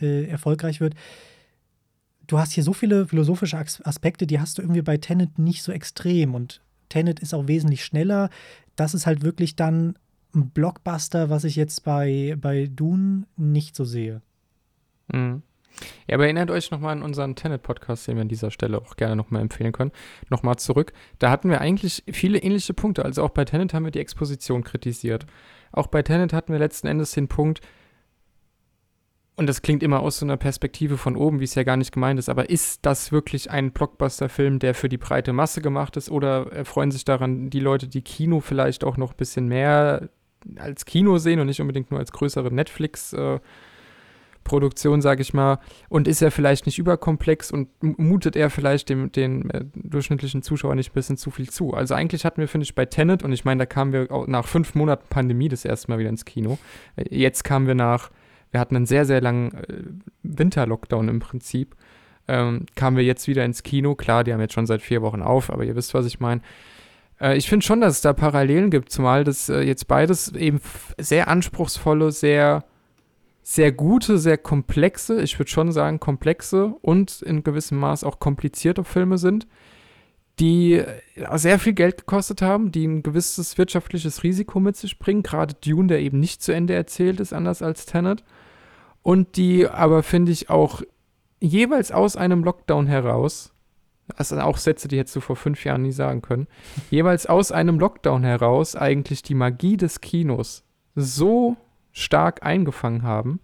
äh, 0.00 0.26
erfolgreich 0.28 0.80
wird. 0.80 0.94
Du 2.26 2.38
hast 2.38 2.52
hier 2.52 2.64
so 2.64 2.72
viele 2.72 3.06
philosophische 3.06 3.58
Aspekte, 3.58 4.26
die 4.26 4.40
hast 4.40 4.58
du 4.58 4.62
irgendwie 4.62 4.82
bei 4.82 4.96
Tenet 4.96 5.38
nicht 5.38 5.62
so 5.62 5.72
extrem 5.72 6.34
und 6.34 6.62
Tenet 6.88 7.20
ist 7.20 7.34
auch 7.34 7.48
wesentlich 7.48 7.84
schneller. 7.84 8.30
Das 8.76 8.94
ist 8.94 9.06
halt 9.06 9.22
wirklich 9.22 9.56
dann 9.56 9.96
ein 10.34 10.50
Blockbuster, 10.50 11.30
was 11.30 11.44
ich 11.44 11.56
jetzt 11.56 11.84
bei, 11.84 12.36
bei 12.40 12.66
Dune 12.66 13.24
nicht 13.36 13.76
so 13.76 13.84
sehe. 13.84 14.22
Mhm. 15.12 15.42
Ja, 16.06 16.14
aber 16.14 16.24
erinnert 16.24 16.50
euch 16.50 16.70
nochmal 16.70 16.92
an 16.92 17.02
unseren 17.02 17.34
Tenet-Podcast, 17.34 18.06
den 18.06 18.16
wir 18.16 18.22
an 18.22 18.28
dieser 18.28 18.50
Stelle 18.50 18.78
auch 18.78 18.96
gerne 18.96 19.16
nochmal 19.16 19.42
empfehlen 19.42 19.72
können. 19.72 19.92
Nochmal 20.28 20.56
zurück. 20.56 20.92
Da 21.18 21.30
hatten 21.30 21.50
wir 21.50 21.60
eigentlich 21.60 22.04
viele 22.12 22.38
ähnliche 22.38 22.74
Punkte. 22.74 23.04
Also 23.04 23.22
auch 23.22 23.30
bei 23.30 23.44
Tenet 23.44 23.74
haben 23.74 23.84
wir 23.84 23.90
die 23.90 24.00
Exposition 24.00 24.64
kritisiert. 24.64 25.26
Auch 25.72 25.86
bei 25.86 26.02
Tenet 26.02 26.32
hatten 26.32 26.52
wir 26.52 26.58
letzten 26.58 26.86
Endes 26.86 27.12
den 27.12 27.28
Punkt, 27.28 27.60
und 29.34 29.46
das 29.46 29.62
klingt 29.62 29.82
immer 29.82 30.00
aus 30.00 30.18
so 30.18 30.26
einer 30.26 30.36
Perspektive 30.36 30.98
von 30.98 31.16
oben, 31.16 31.40
wie 31.40 31.44
es 31.44 31.54
ja 31.54 31.62
gar 31.62 31.78
nicht 31.78 31.92
gemeint 31.92 32.18
ist, 32.18 32.28
aber 32.28 32.50
ist 32.50 32.84
das 32.84 33.12
wirklich 33.12 33.50
ein 33.50 33.72
Blockbuster-Film, 33.72 34.58
der 34.58 34.74
für 34.74 34.90
die 34.90 34.98
breite 34.98 35.32
Masse 35.32 35.62
gemacht 35.62 35.96
ist? 35.96 36.10
Oder 36.10 36.52
erfreuen 36.52 36.90
sich 36.90 37.04
daran 37.04 37.48
die 37.48 37.60
Leute, 37.60 37.88
die 37.88 38.02
Kino 38.02 38.40
vielleicht 38.40 38.84
auch 38.84 38.98
noch 38.98 39.12
ein 39.12 39.16
bisschen 39.16 39.48
mehr 39.48 40.10
als 40.56 40.84
Kino 40.84 41.16
sehen 41.18 41.40
und 41.40 41.46
nicht 41.46 41.60
unbedingt 41.60 41.90
nur 41.90 42.00
als 42.00 42.12
größere 42.12 42.52
Netflix- 42.52 43.14
äh, 43.14 43.40
Produktion, 44.44 45.00
sage 45.00 45.22
ich 45.22 45.34
mal, 45.34 45.58
und 45.88 46.08
ist 46.08 46.22
er 46.22 46.30
vielleicht 46.30 46.66
nicht 46.66 46.78
überkomplex 46.78 47.50
und 47.50 47.68
mutet 47.80 48.36
er 48.36 48.50
vielleicht 48.50 48.88
dem 48.88 49.12
den 49.12 49.50
äh, 49.50 49.64
durchschnittlichen 49.74 50.42
Zuschauer 50.42 50.74
nicht 50.74 50.90
ein 50.90 50.94
bisschen 50.94 51.16
zu 51.16 51.30
viel 51.30 51.50
zu. 51.50 51.74
Also 51.74 51.94
eigentlich 51.94 52.24
hatten 52.24 52.40
wir, 52.40 52.48
finde 52.48 52.64
ich, 52.64 52.74
bei 52.74 52.86
Tenet, 52.86 53.22
und 53.22 53.32
ich 53.32 53.44
meine, 53.44 53.60
da 53.60 53.66
kamen 53.66 53.92
wir 53.92 54.10
auch 54.10 54.26
nach 54.26 54.46
fünf 54.46 54.74
Monaten 54.74 55.06
Pandemie 55.08 55.48
das 55.48 55.64
erste 55.64 55.90
Mal 55.90 55.98
wieder 55.98 56.10
ins 56.10 56.24
Kino. 56.24 56.58
Äh, 56.96 57.14
jetzt 57.16 57.44
kamen 57.44 57.66
wir 57.66 57.74
nach, 57.74 58.10
wir 58.50 58.60
hatten 58.60 58.76
einen 58.76 58.86
sehr, 58.86 59.04
sehr 59.04 59.20
langen 59.20 59.54
äh, 59.54 59.82
Winterlockdown 60.22 61.08
im 61.08 61.20
Prinzip. 61.20 61.76
Ähm, 62.28 62.66
kamen 62.76 62.96
wir 62.96 63.04
jetzt 63.04 63.26
wieder 63.26 63.44
ins 63.44 63.62
Kino. 63.62 63.94
Klar, 63.94 64.24
die 64.24 64.32
haben 64.32 64.40
jetzt 64.40 64.54
schon 64.54 64.66
seit 64.66 64.82
vier 64.82 65.02
Wochen 65.02 65.22
auf, 65.22 65.50
aber 65.50 65.64
ihr 65.64 65.74
wisst, 65.74 65.94
was 65.94 66.06
ich 66.06 66.20
meine 66.20 66.40
äh, 67.20 67.36
ich 67.36 67.48
finde 67.48 67.64
schon, 67.64 67.80
dass 67.80 67.94
es 67.94 68.00
da 68.00 68.12
Parallelen 68.12 68.70
gibt, 68.70 68.90
zumal 68.90 69.24
das 69.24 69.48
äh, 69.48 69.60
jetzt 69.60 69.88
beides 69.88 70.32
eben 70.34 70.60
sehr 70.98 71.28
anspruchsvolle, 71.28 72.12
sehr 72.12 72.64
sehr 73.42 73.72
gute, 73.72 74.18
sehr 74.18 74.38
komplexe, 74.38 75.20
ich 75.20 75.38
würde 75.38 75.50
schon 75.50 75.72
sagen 75.72 75.98
komplexe 76.00 76.74
und 76.80 77.22
in 77.22 77.42
gewissem 77.42 77.78
Maß 77.78 78.04
auch 78.04 78.20
komplizierte 78.20 78.84
Filme 78.84 79.18
sind, 79.18 79.46
die 80.38 80.74
äh, 80.74 81.38
sehr 81.38 81.58
viel 81.58 81.72
Geld 81.72 81.98
gekostet 81.98 82.40
haben, 82.40 82.72
die 82.72 82.86
ein 82.86 83.02
gewisses 83.02 83.58
wirtschaftliches 83.58 84.22
Risiko 84.22 84.60
mit 84.60 84.76
sich 84.76 84.98
bringen. 84.98 85.22
Gerade 85.22 85.54
Dune, 85.54 85.88
der 85.88 86.00
eben 86.00 86.20
nicht 86.20 86.42
zu 86.42 86.52
Ende 86.52 86.74
erzählt 86.74 87.20
ist, 87.20 87.32
anders 87.32 87.62
als 87.62 87.84
Tenet. 87.86 88.24
Und 89.02 89.36
die 89.36 89.66
aber, 89.66 90.02
finde 90.02 90.32
ich, 90.32 90.48
auch 90.48 90.82
jeweils 91.40 91.90
aus 91.90 92.16
einem 92.16 92.44
Lockdown 92.44 92.86
heraus, 92.86 93.52
das 94.16 94.28
sind 94.28 94.40
auch 94.40 94.58
Sätze, 94.58 94.88
die 94.88 94.98
hättest 94.98 95.16
du 95.16 95.20
vor 95.20 95.36
fünf 95.36 95.64
Jahren 95.64 95.82
nie 95.82 95.92
sagen 95.92 96.22
können, 96.22 96.46
jeweils 96.90 97.26
aus 97.26 97.50
einem 97.50 97.78
Lockdown 97.78 98.22
heraus 98.22 98.76
eigentlich 98.76 99.22
die 99.22 99.34
Magie 99.34 99.76
des 99.76 100.00
Kinos 100.00 100.64
so 100.94 101.56
stark 101.92 102.44
eingefangen 102.44 103.02
haben, 103.02 103.40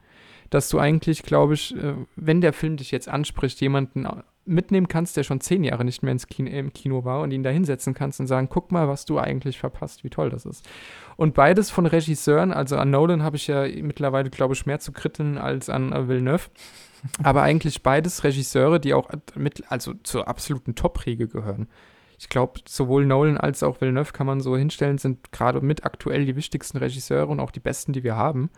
dass 0.50 0.68
du 0.68 0.78
eigentlich, 0.78 1.22
glaube 1.22 1.54
ich, 1.54 1.76
äh, 1.76 1.94
wenn 2.16 2.40
der 2.40 2.52
Film 2.52 2.76
dich 2.76 2.90
jetzt 2.90 3.08
anspricht, 3.08 3.60
jemanden 3.60 4.06
mitnehmen 4.48 4.88
kannst, 4.88 5.16
der 5.16 5.24
schon 5.24 5.40
zehn 5.40 5.62
Jahre 5.62 5.84
nicht 5.84 6.02
mehr 6.02 6.12
ins 6.12 6.26
Kino, 6.26 6.50
im 6.50 6.72
Kino 6.72 7.04
war 7.04 7.20
und 7.20 7.30
ihn 7.30 7.42
da 7.42 7.50
hinsetzen 7.50 7.94
kannst 7.94 8.18
und 8.18 8.26
sagen, 8.26 8.48
guck 8.50 8.72
mal, 8.72 8.88
was 8.88 9.04
du 9.04 9.18
eigentlich 9.18 9.58
verpasst, 9.58 10.04
wie 10.04 10.10
toll 10.10 10.30
das 10.30 10.46
ist. 10.46 10.66
Und 11.16 11.34
beides 11.34 11.70
von 11.70 11.86
Regisseuren, 11.86 12.52
also 12.52 12.76
an 12.76 12.90
Nolan 12.90 13.22
habe 13.22 13.36
ich 13.36 13.46
ja 13.46 13.66
mittlerweile, 13.82 14.30
glaube 14.30 14.54
ich, 14.54 14.64
mehr 14.64 14.80
zu 14.80 14.92
kritteln 14.92 15.38
als 15.38 15.68
an 15.68 15.92
äh, 15.92 16.08
Villeneuve. 16.08 16.48
aber 17.22 17.42
eigentlich 17.42 17.82
beides 17.82 18.24
Regisseure, 18.24 18.80
die 18.80 18.94
auch 18.94 19.08
mit, 19.36 19.70
also 19.70 19.94
zur 20.02 20.28
absoluten 20.28 20.74
Top-Riege 20.74 21.28
gehören. 21.28 21.68
Ich 22.18 22.28
glaube, 22.28 22.60
sowohl 22.66 23.06
Nolan 23.06 23.38
als 23.38 23.62
auch 23.62 23.80
Villeneuve 23.80 24.12
kann 24.12 24.26
man 24.26 24.40
so 24.40 24.56
hinstellen, 24.56 24.98
sind 24.98 25.30
gerade 25.30 25.60
mit 25.60 25.84
aktuell 25.84 26.26
die 26.26 26.36
wichtigsten 26.36 26.78
Regisseure 26.78 27.28
und 27.28 27.40
auch 27.40 27.52
die 27.52 27.60
besten, 27.60 27.92
die 27.92 28.02
wir 28.02 28.16
haben. 28.16 28.50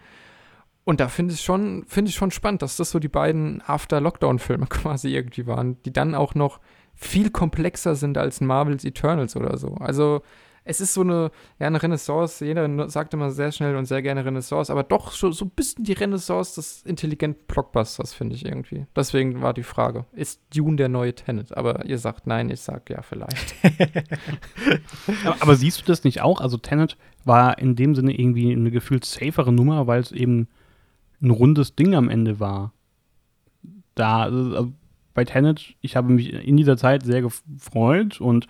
Und 0.85 1.01
da 1.01 1.09
finde 1.09 1.35
ich 1.35 1.43
schon, 1.43 1.85
ich 1.95 2.15
schon 2.15 2.31
spannend, 2.31 2.63
dass 2.63 2.77
das 2.77 2.91
so 2.91 2.99
die 2.99 3.09
beiden 3.09 3.63
After-Lockdown-Filme 3.67 4.67
quasi 4.69 5.15
irgendwie 5.15 5.47
waren, 5.47 5.81
die 5.83 5.93
dann 5.93 6.15
auch 6.15 6.35
noch 6.35 6.59
viel 6.95 7.31
komplexer 7.31 7.95
sind 7.95 8.19
als 8.19 8.41
Marvel's 8.41 8.85
Eternals 8.85 9.37
oder 9.37 9.57
so. 9.57 9.75
Also 9.75 10.23
es 10.65 10.81
ist 10.81 10.95
so 10.95 11.01
eine, 11.01 11.31
ja, 11.59 11.67
eine 11.67 11.83
Renaissance. 11.83 12.45
Jeder 12.45 12.89
sagt 12.89 13.15
immer 13.15 13.31
sehr 13.31 13.51
schnell 13.51 13.77
und 13.77 13.87
sehr 13.87 14.03
gerne 14.03 14.25
Renaissance, 14.25 14.71
aber 14.71 14.83
doch 14.83 15.13
so, 15.13 15.31
so 15.31 15.47
ein 15.47 15.51
bisschen 15.51 15.85
die 15.85 15.93
Renaissance 15.93 16.55
des 16.57 16.83
intelligenten 16.83 17.45
Blockbusters, 17.47 18.13
finde 18.13 18.35
ich 18.35 18.45
irgendwie. 18.45 18.87
Deswegen 18.95 19.41
war 19.43 19.55
die 19.55 19.63
Frage, 19.63 20.05
ist 20.13 20.41
Dune 20.55 20.77
der 20.77 20.89
neue 20.89 21.15
Tenet? 21.15 21.57
Aber 21.57 21.85
ihr 21.87 21.99
sagt 21.99 22.27
nein, 22.27 22.51
ich 22.51 22.61
sag 22.61 22.91
ja, 22.91 23.03
vielleicht. 23.03 23.55
aber, 25.25 25.43
aber, 25.43 25.55
siehst 25.57 25.81
du 25.81 25.85
das 25.87 26.05
nicht 26.05 26.21
auch? 26.21 26.41
Also 26.41 26.59
Tenet 26.59 26.97
war 27.25 27.59
in 27.59 27.75
dem 27.77 27.95
Sinne 27.95 28.19
irgendwie 28.19 28.53
eine 28.53 28.71
gefühlt 28.71 29.05
safere 29.05 29.53
Nummer, 29.53 29.87
weil 29.87 30.01
es 30.01 30.13
eben 30.13 30.49
ein 31.23 31.31
rundes 31.31 31.75
Ding 31.75 31.95
am 31.95 32.09
Ende 32.09 32.41
war. 32.41 32.73
Da, 33.95 34.23
also 34.23 34.73
bei 35.15 35.25
Tenet, 35.25 35.75
ich 35.81 35.97
habe 35.97 36.13
mich 36.13 36.33
in 36.33 36.57
dieser 36.57 36.77
Zeit 36.77 37.03
sehr 37.03 37.23
gefreut 37.23 38.21
und 38.21 38.47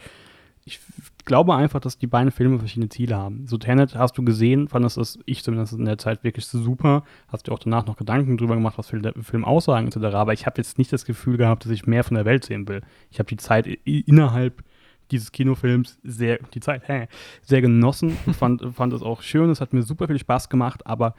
ich 0.65 0.81
glaube 1.25 1.55
einfach, 1.55 1.81
dass 1.81 1.99
die 1.99 2.07
beiden 2.07 2.31
Filme 2.31 2.59
verschiedene 2.59 2.89
Ziele 2.89 3.17
haben. 3.17 3.47
So 3.47 3.59
Tenet 3.59 3.97
hast 3.97 4.17
du 4.17 4.25
gesehen, 4.25 4.69
fandest 4.69 4.97
das 4.97 5.19
ich 5.27 5.43
zumindest 5.43 5.73
in 5.73 5.85
der 5.85 5.99
Zeit 5.99 6.25
wirklich 6.25 6.47
super. 6.47 7.05
Hast 7.29 7.47
dir 7.47 7.53
auch 7.53 7.59
danach 7.59 7.87
noch 7.87 7.97
Gedanken 7.97 8.37
drüber 8.37 8.55
gemacht, 8.55 8.79
was 8.79 8.89
für 8.89 9.01
der 9.01 9.15
Film 9.23 9.45
aussagen 9.45 9.89
etc. 9.89 10.15
Aber 10.15 10.33
ich 10.33 10.47
habe 10.47 10.59
jetzt 10.59 10.79
nicht 10.79 10.93
das 10.93 11.05
Gefühl 11.05 11.37
gehabt, 11.37 11.65
dass 11.65 11.73
ich 11.73 11.87
mehr 11.87 12.05
von 12.05 12.15
der 12.15 12.25
Welt 12.25 12.45
sehen 12.45 12.69
will. 12.69 12.83
Ich 13.11 13.19
habe 13.19 13.29
die 13.29 13.37
Zeit 13.37 13.67
innerhalb 13.67 14.63
dieses 15.11 15.33
Kinofilms 15.33 15.99
sehr, 16.03 16.39
die 16.55 16.61
Zeit, 16.61 16.87
hä, 16.89 17.09
sehr 17.43 17.61
genossen. 17.61 18.11
fand, 18.39 18.63
fand 18.75 18.93
es 18.93 19.03
auch 19.03 19.23
schön, 19.23 19.51
es 19.51 19.61
hat 19.61 19.73
mir 19.73 19.83
super 19.83 20.07
viel 20.07 20.19
Spaß 20.19 20.49
gemacht, 20.49 20.87
aber 20.87 21.15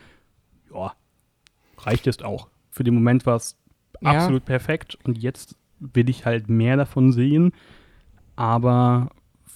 ja, 0.73 0.93
reicht 1.79 2.07
es 2.07 2.21
auch. 2.21 2.47
Für 2.69 2.83
den 2.83 2.93
Moment 2.93 3.25
war 3.25 3.35
es 3.35 3.57
ja. 4.01 4.11
absolut 4.11 4.45
perfekt 4.45 4.97
und 5.03 5.17
jetzt 5.17 5.55
will 5.79 6.09
ich 6.09 6.25
halt 6.25 6.49
mehr 6.49 6.77
davon 6.77 7.11
sehen, 7.11 7.51
aber 8.35 9.09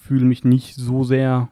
fühle 0.06 0.24
mich 0.24 0.44
nicht 0.44 0.74
so 0.74 1.04
sehr. 1.04 1.48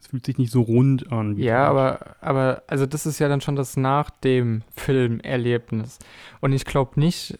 Es 0.00 0.08
fühlt 0.08 0.26
sich 0.26 0.38
nicht 0.38 0.50
so 0.50 0.62
rund 0.62 1.10
an. 1.10 1.36
ja, 1.36 1.66
aber, 1.66 2.16
aber, 2.20 2.62
also 2.66 2.86
das 2.86 3.06
ist 3.06 3.18
ja 3.18 3.28
dann 3.28 3.40
schon 3.40 3.56
das 3.56 3.76
nach 3.76 4.10
dem 4.10 4.62
Filmerlebnis. 4.76 5.98
Und 6.40 6.52
ich 6.52 6.64
glaube 6.64 7.00
nicht, 7.00 7.38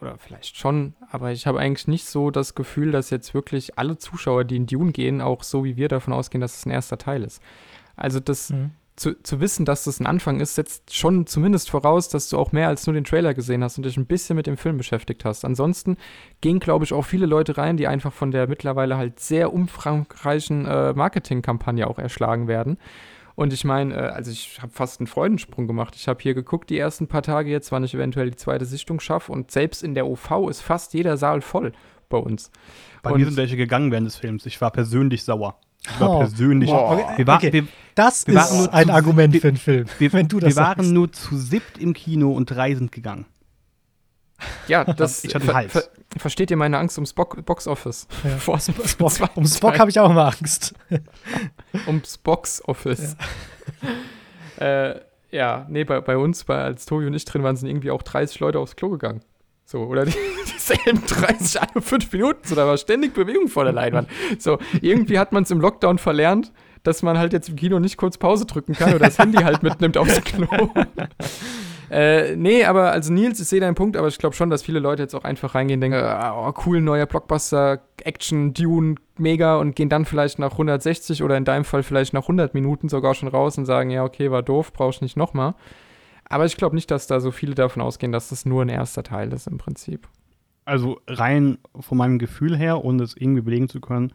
oder 0.00 0.18
vielleicht 0.18 0.56
schon, 0.56 0.94
aber 1.10 1.32
ich 1.32 1.46
habe 1.46 1.58
eigentlich 1.58 1.88
nicht 1.88 2.04
so 2.04 2.30
das 2.30 2.54
Gefühl, 2.54 2.92
dass 2.92 3.10
jetzt 3.10 3.32
wirklich 3.32 3.78
alle 3.78 3.96
Zuschauer, 3.96 4.44
die 4.44 4.56
in 4.56 4.66
Dune 4.66 4.92
gehen, 4.92 5.20
auch 5.20 5.42
so 5.42 5.64
wie 5.64 5.76
wir 5.76 5.88
davon 5.88 6.12
ausgehen, 6.12 6.40
dass 6.40 6.58
es 6.58 6.66
ein 6.66 6.70
erster 6.70 6.98
Teil 6.98 7.22
ist. 7.22 7.42
Also 7.96 8.20
das, 8.20 8.50
mhm 8.50 8.72
zu, 8.96 9.22
zu 9.22 9.40
wissen, 9.40 9.64
dass 9.64 9.84
das 9.84 10.00
ein 10.00 10.06
Anfang 10.06 10.40
ist, 10.40 10.54
setzt 10.54 10.94
schon 10.94 11.26
zumindest 11.26 11.70
voraus, 11.70 12.08
dass 12.08 12.28
du 12.28 12.38
auch 12.38 12.52
mehr 12.52 12.68
als 12.68 12.86
nur 12.86 12.94
den 12.94 13.04
Trailer 13.04 13.34
gesehen 13.34 13.62
hast 13.62 13.76
und 13.76 13.84
dich 13.84 13.96
ein 13.96 14.06
bisschen 14.06 14.36
mit 14.36 14.46
dem 14.46 14.56
Film 14.56 14.78
beschäftigt 14.78 15.24
hast. 15.24 15.44
Ansonsten 15.44 15.96
gehen, 16.40 16.60
glaube 16.60 16.84
ich, 16.84 16.92
auch 16.92 17.04
viele 17.04 17.26
Leute 17.26 17.58
rein, 17.58 17.76
die 17.76 17.86
einfach 17.86 18.12
von 18.12 18.30
der 18.30 18.48
mittlerweile 18.48 18.96
halt 18.96 19.20
sehr 19.20 19.52
umfangreichen 19.52 20.64
äh, 20.64 20.94
Marketingkampagne 20.94 21.86
auch 21.86 21.98
erschlagen 21.98 22.48
werden. 22.48 22.78
Und 23.34 23.52
ich 23.52 23.64
meine, 23.64 23.94
äh, 23.94 24.08
also 24.08 24.30
ich 24.30 24.60
habe 24.62 24.72
fast 24.72 24.98
einen 24.98 25.06
Freudensprung 25.06 25.66
gemacht. 25.66 25.94
Ich 25.94 26.08
habe 26.08 26.22
hier 26.22 26.34
geguckt 26.34 26.70
die 26.70 26.78
ersten 26.78 27.06
paar 27.06 27.22
Tage 27.22 27.50
jetzt, 27.50 27.70
wann 27.70 27.84
ich 27.84 27.94
eventuell 27.94 28.30
die 28.30 28.36
zweite 28.36 28.64
Sichtung 28.64 28.98
schaffe. 28.98 29.30
Und 29.30 29.50
selbst 29.50 29.82
in 29.82 29.94
der 29.94 30.06
OV 30.06 30.48
ist 30.48 30.62
fast 30.62 30.94
jeder 30.94 31.18
Saal 31.18 31.42
voll 31.42 31.72
bei 32.08 32.16
uns. 32.16 32.50
Bei 33.02 33.12
und 33.12 33.18
mir 33.18 33.26
sind 33.26 33.36
welche 33.36 33.56
gegangen 33.56 33.92
während 33.92 34.06
des 34.06 34.16
Films. 34.16 34.46
Ich 34.46 34.60
war 34.60 34.70
persönlich 34.70 35.22
sauer. 35.22 35.60
Ich 35.88 36.00
war 36.00 36.10
oh. 36.10 36.18
persönlich. 36.18 36.70
Okay, 36.70 37.04
wir 37.16 37.26
war, 37.26 37.36
okay. 37.36 37.52
wir, 37.52 37.66
das 37.94 38.26
wir 38.26 38.38
ist 38.38 38.68
ein 38.68 38.90
Argument 38.90 39.36
für 39.36 39.48
einen 39.48 39.56
Film. 39.56 39.86
Wir, 39.98 40.12
wenn 40.12 40.28
du 40.28 40.38
das 40.38 40.48
wir 40.48 40.54
sagst. 40.54 40.78
waren 40.78 40.92
nur 40.92 41.12
zu 41.12 41.36
siebt 41.36 41.78
im 41.78 41.94
Kino 41.94 42.32
und 42.32 42.46
drei 42.46 42.74
sind 42.74 42.92
gegangen. 42.92 43.26
Ja, 44.68 44.84
das 44.92 45.24
ich 45.24 45.34
hatte 45.34 45.54
Hals. 45.54 45.72
Ver, 45.72 45.84
versteht 46.16 46.50
ihr 46.50 46.56
meine 46.56 46.78
Angst 46.78 46.98
ums 46.98 47.12
Bo 47.12 47.24
Box 47.24 47.66
Office? 47.66 48.06
Ja. 48.24 48.36
Vor 48.36 48.58
Spock, 48.60 49.36
um 49.36 49.46
Spock 49.46 49.78
habe 49.78 49.90
ich 49.90 49.98
auch 49.98 50.10
immer 50.10 50.26
Angst. 50.26 50.74
ums 51.86 52.18
Box 52.18 52.62
Office. 52.66 53.16
Ja, 54.60 54.66
äh, 54.90 55.00
ja 55.30 55.66
nee, 55.68 55.84
bei, 55.84 56.00
bei 56.00 56.16
uns, 56.16 56.44
bei, 56.44 56.56
als 56.56 56.86
Tobi 56.86 57.06
und 57.06 57.14
ich 57.14 57.24
drin 57.24 57.42
waren, 57.42 57.56
sind 57.56 57.68
irgendwie 57.68 57.90
auch 57.90 58.02
30 58.02 58.40
Leute 58.40 58.58
aufs 58.58 58.76
Klo 58.76 58.90
gegangen. 58.90 59.22
So, 59.68 59.80
oder 59.80 60.04
die, 60.04 60.12
dieselben 60.54 61.04
30, 61.04 61.60
alle 61.60 61.82
fünf 61.82 62.12
Minuten. 62.12 62.38
So, 62.44 62.54
da 62.54 62.68
war 62.68 62.78
ständig 62.78 63.14
Bewegung 63.14 63.48
vor 63.48 63.64
der 63.64 63.72
Leinwand. 63.72 64.08
So, 64.38 64.58
irgendwie 64.80 65.18
hat 65.18 65.32
man 65.32 65.42
es 65.42 65.50
im 65.50 65.60
Lockdown 65.60 65.98
verlernt, 65.98 66.52
dass 66.84 67.02
man 67.02 67.18
halt 67.18 67.32
jetzt 67.32 67.48
im 67.48 67.56
Kino 67.56 67.80
nicht 67.80 67.96
kurz 67.96 68.16
Pause 68.16 68.46
drücken 68.46 68.74
kann 68.74 68.90
oder 68.90 69.06
das 69.06 69.18
Handy 69.18 69.38
halt 69.38 69.64
mitnimmt 69.64 69.98
aufs 69.98 70.22
Klo. 70.22 70.46
äh, 71.90 72.36
nee, 72.36 72.64
aber 72.64 72.92
also 72.92 73.12
Nils, 73.12 73.40
ich 73.40 73.48
sehe 73.48 73.58
deinen 73.58 73.74
Punkt, 73.74 73.96
aber 73.96 74.06
ich 74.06 74.18
glaube 74.18 74.36
schon, 74.36 74.50
dass 74.50 74.62
viele 74.62 74.78
Leute 74.78 75.02
jetzt 75.02 75.16
auch 75.16 75.24
einfach 75.24 75.56
reingehen 75.56 75.78
und 75.78 75.90
denken, 75.90 76.00
oh, 76.00 76.52
cool, 76.64 76.80
neuer 76.80 77.06
Blockbuster, 77.06 77.80
Action, 78.04 78.54
Dune, 78.54 78.94
mega 79.18 79.56
und 79.56 79.74
gehen 79.74 79.88
dann 79.88 80.04
vielleicht 80.04 80.38
nach 80.38 80.52
160 80.52 81.24
oder 81.24 81.36
in 81.36 81.44
deinem 81.44 81.64
Fall 81.64 81.82
vielleicht 81.82 82.12
nach 82.12 82.22
100 82.22 82.54
Minuten 82.54 82.88
sogar 82.88 83.14
schon 83.14 83.28
raus 83.28 83.58
und 83.58 83.66
sagen, 83.66 83.90
ja, 83.90 84.04
okay, 84.04 84.30
war 84.30 84.44
doof, 84.44 84.72
brauchst 84.72 85.02
nicht 85.02 85.16
nochmal. 85.16 85.54
Aber 86.28 86.44
ich 86.44 86.56
glaube 86.56 86.74
nicht, 86.74 86.90
dass 86.90 87.06
da 87.06 87.20
so 87.20 87.30
viele 87.30 87.54
davon 87.54 87.82
ausgehen, 87.82 88.12
dass 88.12 88.28
das 88.30 88.46
nur 88.46 88.62
ein 88.62 88.68
erster 88.68 89.02
Teil 89.02 89.32
ist 89.32 89.46
im 89.46 89.58
Prinzip. 89.58 90.08
Also 90.64 91.00
rein 91.06 91.58
von 91.78 91.98
meinem 91.98 92.18
Gefühl 92.18 92.56
her, 92.56 92.84
ohne 92.84 93.04
es 93.04 93.16
irgendwie 93.16 93.42
belegen 93.42 93.68
zu 93.68 93.80
können, 93.80 94.12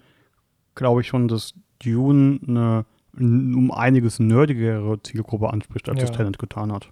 glaube 0.75 1.01
ich 1.01 1.07
schon, 1.07 1.27
dass 1.27 1.53
Dune 1.79 2.39
eine 2.45 2.85
um 3.17 3.71
einiges 3.71 4.19
nerdigere 4.19 5.01
Zielgruppe 5.03 5.49
anspricht, 5.51 5.89
als 5.89 5.99
ja. 5.99 6.07
das 6.07 6.15
Talent 6.15 6.39
getan 6.39 6.71
hat. 6.71 6.89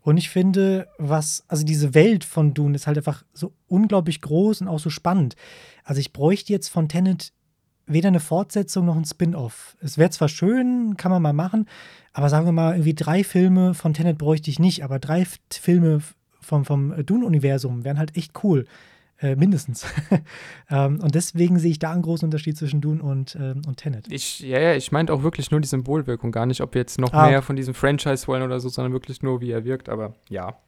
Und 0.00 0.16
ich 0.16 0.30
finde, 0.30 0.88
was, 0.98 1.44
also 1.48 1.64
diese 1.64 1.94
Welt 1.94 2.24
von 2.24 2.54
Dune 2.54 2.74
ist 2.74 2.86
halt 2.86 2.96
einfach 2.96 3.24
so 3.32 3.52
unglaublich 3.68 4.22
groß 4.22 4.62
und 4.62 4.68
auch 4.68 4.78
so 4.78 4.90
spannend. 4.90 5.36
Also 5.84 6.00
ich 6.00 6.12
bräuchte 6.12 6.52
jetzt 6.52 6.68
von 6.68 6.88
Tenet 6.88 7.32
weder 7.86 8.08
eine 8.08 8.20
Fortsetzung 8.20 8.86
noch 8.86 8.96
ein 8.96 9.04
Spin-off. 9.04 9.76
Es 9.80 9.98
wäre 9.98 10.10
zwar 10.10 10.28
schön, 10.28 10.96
kann 10.96 11.10
man 11.10 11.22
mal 11.22 11.32
machen, 11.32 11.68
aber 12.12 12.28
sagen 12.28 12.46
wir 12.46 12.52
mal, 12.52 12.74
irgendwie 12.74 12.94
drei 12.94 13.24
Filme 13.24 13.74
von 13.74 13.94
Tenet 13.94 14.18
bräuchte 14.18 14.50
ich 14.50 14.58
nicht, 14.58 14.82
aber 14.84 14.98
drei 14.98 15.26
Filme 15.50 16.00
vom, 16.40 16.64
vom 16.64 16.94
Dune-Universum 17.04 17.84
wären 17.84 17.98
halt 17.98 18.16
echt 18.16 18.44
cool. 18.44 18.66
Äh, 19.18 19.34
mindestens. 19.34 19.86
ähm, 20.70 21.00
und 21.00 21.14
deswegen 21.14 21.58
sehe 21.58 21.70
ich 21.70 21.78
da 21.78 21.90
einen 21.90 22.02
großen 22.02 22.26
Unterschied 22.26 22.58
zwischen 22.58 22.82
Dune 22.82 23.02
und, 23.02 23.34
ähm, 23.40 23.62
und 23.66 23.78
Tenet. 23.78 24.12
Ich, 24.12 24.40
ja, 24.40 24.60
ja, 24.60 24.74
ich 24.74 24.92
meinte 24.92 25.10
auch 25.14 25.22
wirklich 25.22 25.50
nur 25.50 25.60
die 25.60 25.68
Symbolwirkung, 25.68 26.32
gar 26.32 26.44
nicht, 26.44 26.60
ob 26.60 26.74
wir 26.74 26.82
jetzt 26.82 27.00
noch 27.00 27.14
ah. 27.14 27.30
mehr 27.30 27.40
von 27.40 27.56
diesem 27.56 27.72
Franchise 27.72 28.26
wollen 28.26 28.42
oder 28.42 28.60
so, 28.60 28.68
sondern 28.68 28.92
wirklich 28.92 29.22
nur, 29.22 29.40
wie 29.40 29.50
er 29.50 29.64
wirkt. 29.64 29.88
Aber 29.88 30.12
ja, 30.28 30.58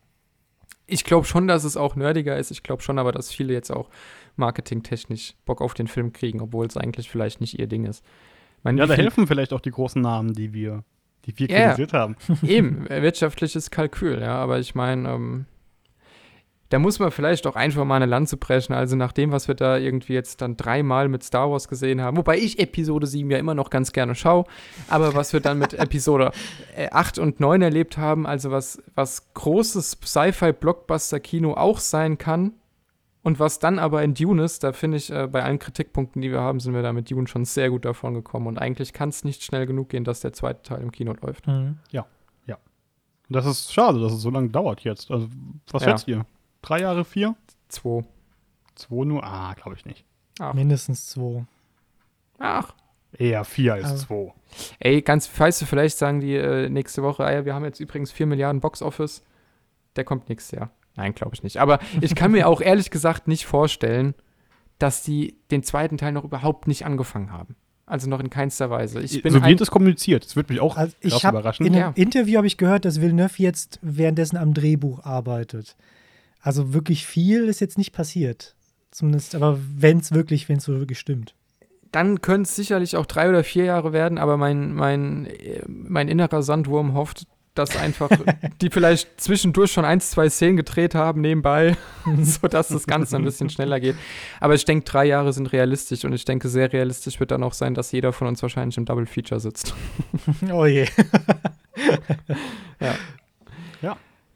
ich 0.86 1.05
glaube 1.05 1.27
schon, 1.27 1.47
dass 1.47 1.65
es 1.65 1.77
auch 1.77 1.95
nerdiger 1.95 2.39
ist. 2.39 2.51
Ich 2.51 2.62
glaube 2.62 2.82
schon 2.82 2.99
aber, 2.99 3.12
dass 3.12 3.31
viele 3.31 3.53
jetzt 3.53 3.70
auch 3.70 3.90
marketingtechnisch 4.39 5.35
Bock 5.44 5.60
auf 5.60 5.74
den 5.74 5.86
Film 5.86 6.12
kriegen, 6.12 6.40
obwohl 6.40 6.66
es 6.66 6.77
eigentlich 6.77 7.10
vielleicht 7.10 7.40
nicht 7.40 7.59
ihr 7.59 7.66
Ding 7.66 7.85
ist. 7.85 8.05
Meine, 8.62 8.81
ja, 8.81 8.86
da 8.86 8.94
helfen 8.94 9.27
vielleicht 9.27 9.52
auch 9.52 9.60
die 9.60 9.70
großen 9.70 10.02
Namen, 10.02 10.32
die 10.32 10.52
wir, 10.52 10.85
die 11.27 11.39
wir 11.39 11.51
yeah, 11.51 11.69
kritisiert 11.69 11.93
haben. 11.93 12.16
Eben, 12.43 12.89
wirtschaftliches 12.89 13.70
Kalkül, 13.70 14.20
ja, 14.20 14.35
aber 14.36 14.59
ich 14.59 14.74
meine, 14.74 15.09
ähm, 15.09 15.47
da 16.70 16.78
muss 16.78 16.98
man 16.98 17.10
vielleicht 17.10 17.47
auch 17.47 17.56
einfach 17.56 17.85
mal 17.85 17.97
eine 17.97 18.06
Lanze 18.06 18.36
brechen. 18.36 18.74
Also 18.74 18.94
nach 18.97 19.12
dem, 19.12 19.32
was 19.32 19.48
wir 19.48 19.55
da 19.55 19.78
irgendwie 19.78 20.12
jetzt 20.12 20.43
dann 20.43 20.56
dreimal 20.56 21.09
mit 21.09 21.23
Star 21.23 21.51
Wars 21.51 21.69
gesehen 21.69 22.02
haben, 22.02 22.16
wobei 22.16 22.36
ich 22.36 22.59
Episode 22.59 23.06
7 23.06 23.31
ja 23.31 23.39
immer 23.39 23.55
noch 23.55 23.70
ganz 23.70 23.93
gerne 23.93 24.15
schaue, 24.15 24.44
aber 24.89 25.15
was 25.15 25.32
wir 25.32 25.40
dann 25.40 25.59
mit 25.59 25.73
Episode 25.78 26.32
8 26.90 27.19
äh, 27.19 27.20
und 27.20 27.40
9 27.40 27.62
erlebt 27.62 27.97
haben, 27.97 28.27
also 28.27 28.51
was, 28.51 28.82
was 28.94 29.32
großes 29.32 29.98
Sci-Fi-Blockbuster-Kino 30.05 31.55
auch 31.55 31.78
sein 31.78 32.19
kann, 32.19 32.52
und 33.29 33.39
was 33.39 33.59
dann 33.59 33.79
aber 33.79 34.03
in 34.03 34.15
Dune 34.15 34.43
ist, 34.43 34.65
da 34.65 34.73
finde 34.73 34.97
ich, 34.97 35.11
äh, 35.11 35.27
bei 35.27 35.43
allen 35.43 35.59
Kritikpunkten, 35.59 36.23
die 36.23 36.31
wir 36.31 36.41
haben, 36.41 36.61
sind 36.61 36.73
wir 36.73 36.81
da 36.81 36.95
mit 36.95 37.11
Dune 37.11 37.29
schon 37.29 37.45
sehr 37.45 37.69
gut 37.69 37.85
davon 37.85 38.15
gekommen. 38.15 38.47
Und 38.47 38.57
eigentlich 38.57 38.95
kann 38.95 39.11
es 39.11 39.23
nicht 39.23 39.45
schnell 39.45 39.67
genug 39.67 39.91
gehen, 39.91 40.03
dass 40.03 40.21
der 40.21 40.33
zweite 40.33 40.63
Teil 40.63 40.81
im 40.81 40.91
Kino 40.93 41.13
läuft. 41.21 41.47
Mhm. 41.47 41.79
Ja, 41.91 42.07
ja. 42.47 42.57
Das 43.29 43.45
ist 43.45 43.71
schade, 43.71 44.01
dass 44.01 44.15
es 44.15 44.23
so 44.23 44.31
lange 44.31 44.49
dauert 44.49 44.81
jetzt. 44.81 45.11
Also, 45.11 45.29
was 45.71 45.83
ja. 45.83 45.91
schätzt 45.91 46.09
ihr? 46.09 46.25
Drei 46.63 46.81
Jahre, 46.81 47.05
vier? 47.05 47.37
Zwei. 47.69 48.03
Zwei 48.77 49.05
nur? 49.05 49.23
Ah, 49.23 49.53
glaube 49.53 49.77
ich 49.77 49.85
nicht. 49.85 50.07
Ach. 50.39 50.55
Mindestens 50.55 51.09
zwei. 51.09 51.45
Ach. 52.39 52.73
Eher 53.13 53.45
vier 53.45 53.75
als 53.75 53.91
also. 53.91 54.07
zwei. 54.07 54.33
Ey, 54.79 55.03
ganz 55.03 55.29
weißt 55.39 55.61
du, 55.61 55.67
vielleicht 55.67 55.99
sagen 55.99 56.21
die 56.21 56.35
äh, 56.35 56.71
nächste 56.71 57.03
Woche, 57.03 57.27
ah 57.27 57.31
ja, 57.31 57.45
wir 57.45 57.53
haben 57.53 57.67
jetzt 57.67 57.81
übrigens 57.81 58.11
vier 58.11 58.25
Milliarden 58.25 58.63
Box 58.63 58.81
Office. 58.81 59.23
Der 59.97 60.05
kommt 60.05 60.31
nächstes 60.31 60.53
Jahr. 60.59 60.71
Nein, 60.99 61.15
glaube 61.15 61.35
ich 61.35 61.43
nicht. 61.43 61.57
Aber 61.59 61.79
ich 62.01 62.15
kann 62.15 62.33
mir 62.33 62.47
auch 62.49 62.61
ehrlich 62.61 62.91
gesagt 62.91 63.27
nicht 63.29 63.47
vorstellen, 63.47 64.15
dass 64.79 65.03
die 65.03 65.37
den 65.51 65.62
zweiten 65.62 65.97
Teil 65.97 66.12
noch 66.12 66.25
überhaupt 66.25 66.69
nicht 66.69 66.85
angefangen 66.85 67.33
haben. 67.33 67.57
Also 67.87 68.09
noch 68.09 68.20
in 68.20 68.29
keinster 68.29 68.69
Weise. 68.69 69.01
Ich 69.01 69.23
bin 69.23 69.33
so 69.33 69.43
wird 69.43 69.61
es 69.62 69.70
kommuniziert. 69.70 70.25
Das 70.25 70.37
würde 70.37 70.53
mich 70.53 70.61
auch 70.61 70.77
Also 70.77 70.95
ich 71.01 71.25
hab, 71.25 71.33
überraschen. 71.33 71.65
in 71.65 71.73
einem 71.75 71.81
Ja. 71.83 71.93
Interview 71.95 72.37
habe 72.37 72.47
ich 72.47 72.59
gehört, 72.59 72.85
dass 72.85 73.01
Villeneuve 73.01 73.43
jetzt 73.43 73.79
währenddessen 73.81 74.37
am 74.37 74.53
Drehbuch 74.53 75.05
arbeitet. 75.05 75.75
Also 76.41 76.75
wirklich 76.75 77.07
viel 77.07 77.45
ist 77.49 77.61
jetzt 77.61 77.79
nicht 77.79 77.93
passiert. 77.93 78.55
Zumindest, 78.91 79.35
aber 79.35 79.59
wenn 79.77 79.99
es 79.99 80.12
wirklich, 80.12 80.49
wenn 80.49 80.59
es 80.59 80.65
so 80.65 80.79
wirklich 80.79 80.99
stimmt. 80.99 81.35
dann 81.93 82.20
können 82.20 82.43
es 82.45 82.55
sicherlich 82.55 82.97
auch 82.97 83.07
drei 83.07 83.29
oder 83.31 83.43
vier 83.43 83.65
Jahre 83.65 83.93
werden, 83.95 84.19
aber 84.19 84.37
mein, 84.37 84.75
mein, 84.75 85.25
äh, 85.27 85.62
mein 85.66 86.09
innerer 86.09 86.43
Sandwurm 86.43 86.93
hofft, 86.93 87.27
dass 87.59 87.76
einfach 87.76 88.10
die 88.60 88.70
vielleicht 88.70 89.20
zwischendurch 89.20 89.72
schon 89.72 89.85
ein, 89.85 90.01
zwei 90.01 90.28
Szenen 90.28 90.56
gedreht 90.56 90.94
haben 90.94 91.20
nebenbei, 91.20 91.76
sodass 92.22 92.68
das 92.68 92.86
Ganze 92.86 93.16
ein 93.16 93.24
bisschen 93.24 93.51
schneller 93.51 93.80
geht. 93.80 93.97
Aber 94.40 94.55
ich 94.55 94.64
denke, 94.64 94.85
drei 94.85 95.05
Jahre 95.05 95.32
sind 95.32 95.52
realistisch 95.52 96.05
und 96.05 96.12
ich 96.12 96.24
denke, 96.24 96.48
sehr 96.48 96.72
realistisch 96.72 97.20
wird 97.20 97.30
dann 97.30 97.43
auch 97.43 97.52
sein, 97.52 97.74
dass 97.74 97.93
jeder 97.93 98.12
von 98.12 98.28
uns 98.28 98.43
wahrscheinlich 98.43 98.76
im 98.76 98.85
Double 98.85 99.06
Feature 99.06 99.40
sitzt. 99.40 99.74
Oh 100.52 100.66
je. 100.66 100.86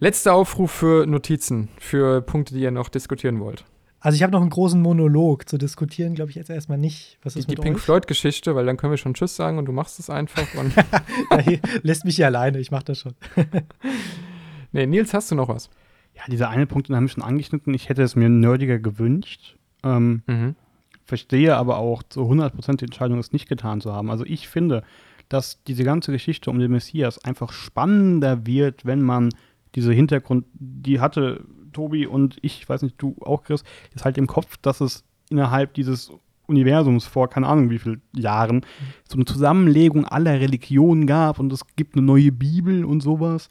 Letzter 0.03 0.35
Aufruf 0.35 0.73
für 0.73 1.07
Notizen, 1.07 1.69
für 1.79 2.23
Punkte, 2.23 2.55
die 2.55 2.63
ihr 2.63 2.73
noch 2.73 2.89
diskutieren 2.89 3.39
wollt. 3.39 3.65
Also 4.05 4.17
ich 4.17 4.23
habe 4.25 4.33
noch 4.33 4.41
einen 4.41 4.51
großen 4.51 4.81
Monolog 4.83 5.49
zu 5.49 5.59
diskutieren, 5.59 6.15
glaube 6.15 6.31
ich 6.31 6.37
jetzt 6.37 6.51
erstmal 6.51 6.77
nicht. 6.79 7.19
Was 7.23 7.35
Die, 7.35 7.39
ist 7.39 7.49
die 7.49 7.55
mit 7.55 7.63
Pink? 7.63 7.79
Floyd-Geschichte, 7.79 8.55
weil 8.57 8.67
dann 8.67 8.77
können 8.77 8.91
wir 8.93 8.97
schon 8.97 9.15
Tschüss 9.15 9.37
sagen 9.37 9.59
und 9.59 9.67
du 9.67 9.73
machst 9.73 10.01
es 10.01 10.11
einfach. 10.11 10.47
Und 10.59 10.75
Ja, 11.31 11.59
lässt 11.83 12.05
mich 12.05 12.17
hier 12.17 12.27
alleine, 12.27 12.59
ich 12.59 12.73
mache 12.73 12.85
das 12.87 12.99
schon. 12.99 13.15
nee, 14.73 14.87
Nils, 14.87 15.15
hast 15.15 15.31
du 15.31 15.35
noch 15.35 15.49
was? 15.49 15.71
Ja, 16.17 16.23
dieser 16.29 16.49
eine 16.51 16.67
Punkt, 16.67 16.89
den 16.89 16.97
haben 16.97 17.05
wir 17.05 17.09
schon 17.11 17.23
angeschnitten. 17.23 17.73
Ich 17.75 17.89
hätte 17.89 18.03
es 18.03 18.17
mir 18.17 18.29
nerdiger 18.29 18.79
gewünscht. 18.79 19.57
Ähm, 19.85 20.23
Mhm. 20.27 20.55
verstehe 21.05 21.57
aber 21.57 21.79
auch 21.79 22.03
zu 22.03 22.23
100% 22.23 22.81
die 22.81 22.85
Entscheidung, 22.87 23.19
es 23.19 23.33
nicht 23.33 23.49
getan 23.49 23.81
zu 23.81 23.93
haben. 23.93 24.11
Also 24.11 24.25
ich 24.25 24.49
finde, 24.49 24.83
dass 25.29 25.63
diese 25.65 25.85
ganze 25.85 26.13
Geschichte 26.13 26.51
um 26.51 26.59
den 26.59 26.71
Messias 26.71 27.23
einfach 27.25 27.53
spannender 27.53 28.47
wird, 28.47 28.85
wenn 28.85 29.03
man 29.03 29.31
diese 29.75 29.93
Hintergrund, 29.93 30.45
die 30.55 31.01
hatte 31.01 31.45
Tobi 31.73 32.07
und 32.07 32.37
ich, 32.43 32.61
ich 32.63 32.69
weiß 32.69 32.83
nicht, 32.83 32.97
du 32.99 33.17
auch, 33.21 33.43
Chris, 33.45 33.65
ist 33.95 34.05
halt 34.05 34.19
im 34.19 34.27
Kopf, 34.27 34.57
dass 34.59 34.81
es 34.81 35.05
innerhalb 35.31 35.75
dieses 35.75 36.13
Universums 36.47 37.07
vor 37.07 37.31
keine 37.31 37.47
Ahnung 37.47 37.71
wie 37.71 37.79
vielen 37.79 38.03
Jahren 38.15 38.67
so 39.09 39.17
eine 39.17 39.25
Zusammenlegung 39.25 40.05
aller 40.07 40.41
Religionen 40.41 41.07
gab 41.07 41.39
und 41.39 41.53
es 41.53 41.63
gibt 41.77 41.97
eine 41.97 42.05
neue 42.05 42.33
Bibel 42.33 42.85
und 42.85 43.01
sowas, 43.01 43.49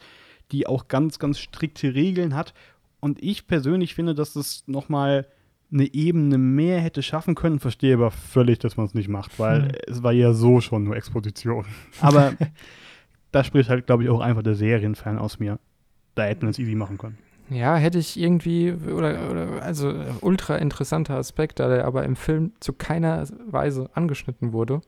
die 0.52 0.66
auch 0.66 0.88
ganz, 0.88 1.18
ganz 1.18 1.38
strikte 1.38 1.94
Regeln 1.94 2.34
hat. 2.34 2.54
Und 3.00 3.22
ich 3.22 3.46
persönlich 3.46 3.94
finde, 3.94 4.14
dass 4.14 4.34
das 4.34 4.62
nochmal 4.66 5.26
eine 5.72 5.92
Ebene 5.94 6.36
mehr 6.38 6.80
hätte 6.80 7.02
schaffen 7.02 7.34
können, 7.34 7.58
verstehe 7.58 7.94
aber 7.94 8.10
völlig, 8.10 8.58
dass 8.58 8.76
man 8.76 8.86
es 8.86 8.94
nicht 8.94 9.08
macht, 9.08 9.38
weil 9.38 9.62
Hm. 9.62 9.70
es 9.88 10.02
war 10.02 10.12
ja 10.12 10.34
so 10.34 10.60
schon 10.60 10.84
nur 10.84 10.96
Exposition. 10.96 11.64
Aber 12.00 12.34
da 13.32 13.42
spricht 13.42 13.70
halt, 13.70 13.86
glaube 13.86 14.04
ich, 14.04 14.10
auch 14.10 14.20
einfach 14.20 14.42
der 14.42 14.54
Serienfan 14.54 15.18
aus 15.18 15.38
mir. 15.38 15.58
Da 16.14 16.24
hätten 16.24 16.42
wir 16.42 16.50
es 16.50 16.58
easy 16.58 16.74
machen 16.74 16.98
können. 16.98 17.16
Ja, 17.50 17.76
hätte 17.76 17.98
ich 17.98 18.18
irgendwie, 18.18 18.72
oder, 18.72 19.30
oder 19.30 19.62
also 19.62 19.92
ultra 20.20 20.56
interessanter 20.56 21.16
Aspekt, 21.16 21.60
da 21.60 21.68
der 21.68 21.84
aber 21.86 22.04
im 22.04 22.16
Film 22.16 22.52
zu 22.60 22.72
keiner 22.72 23.26
Weise 23.46 23.90
angeschnitten 23.94 24.52
wurde. 24.52 24.80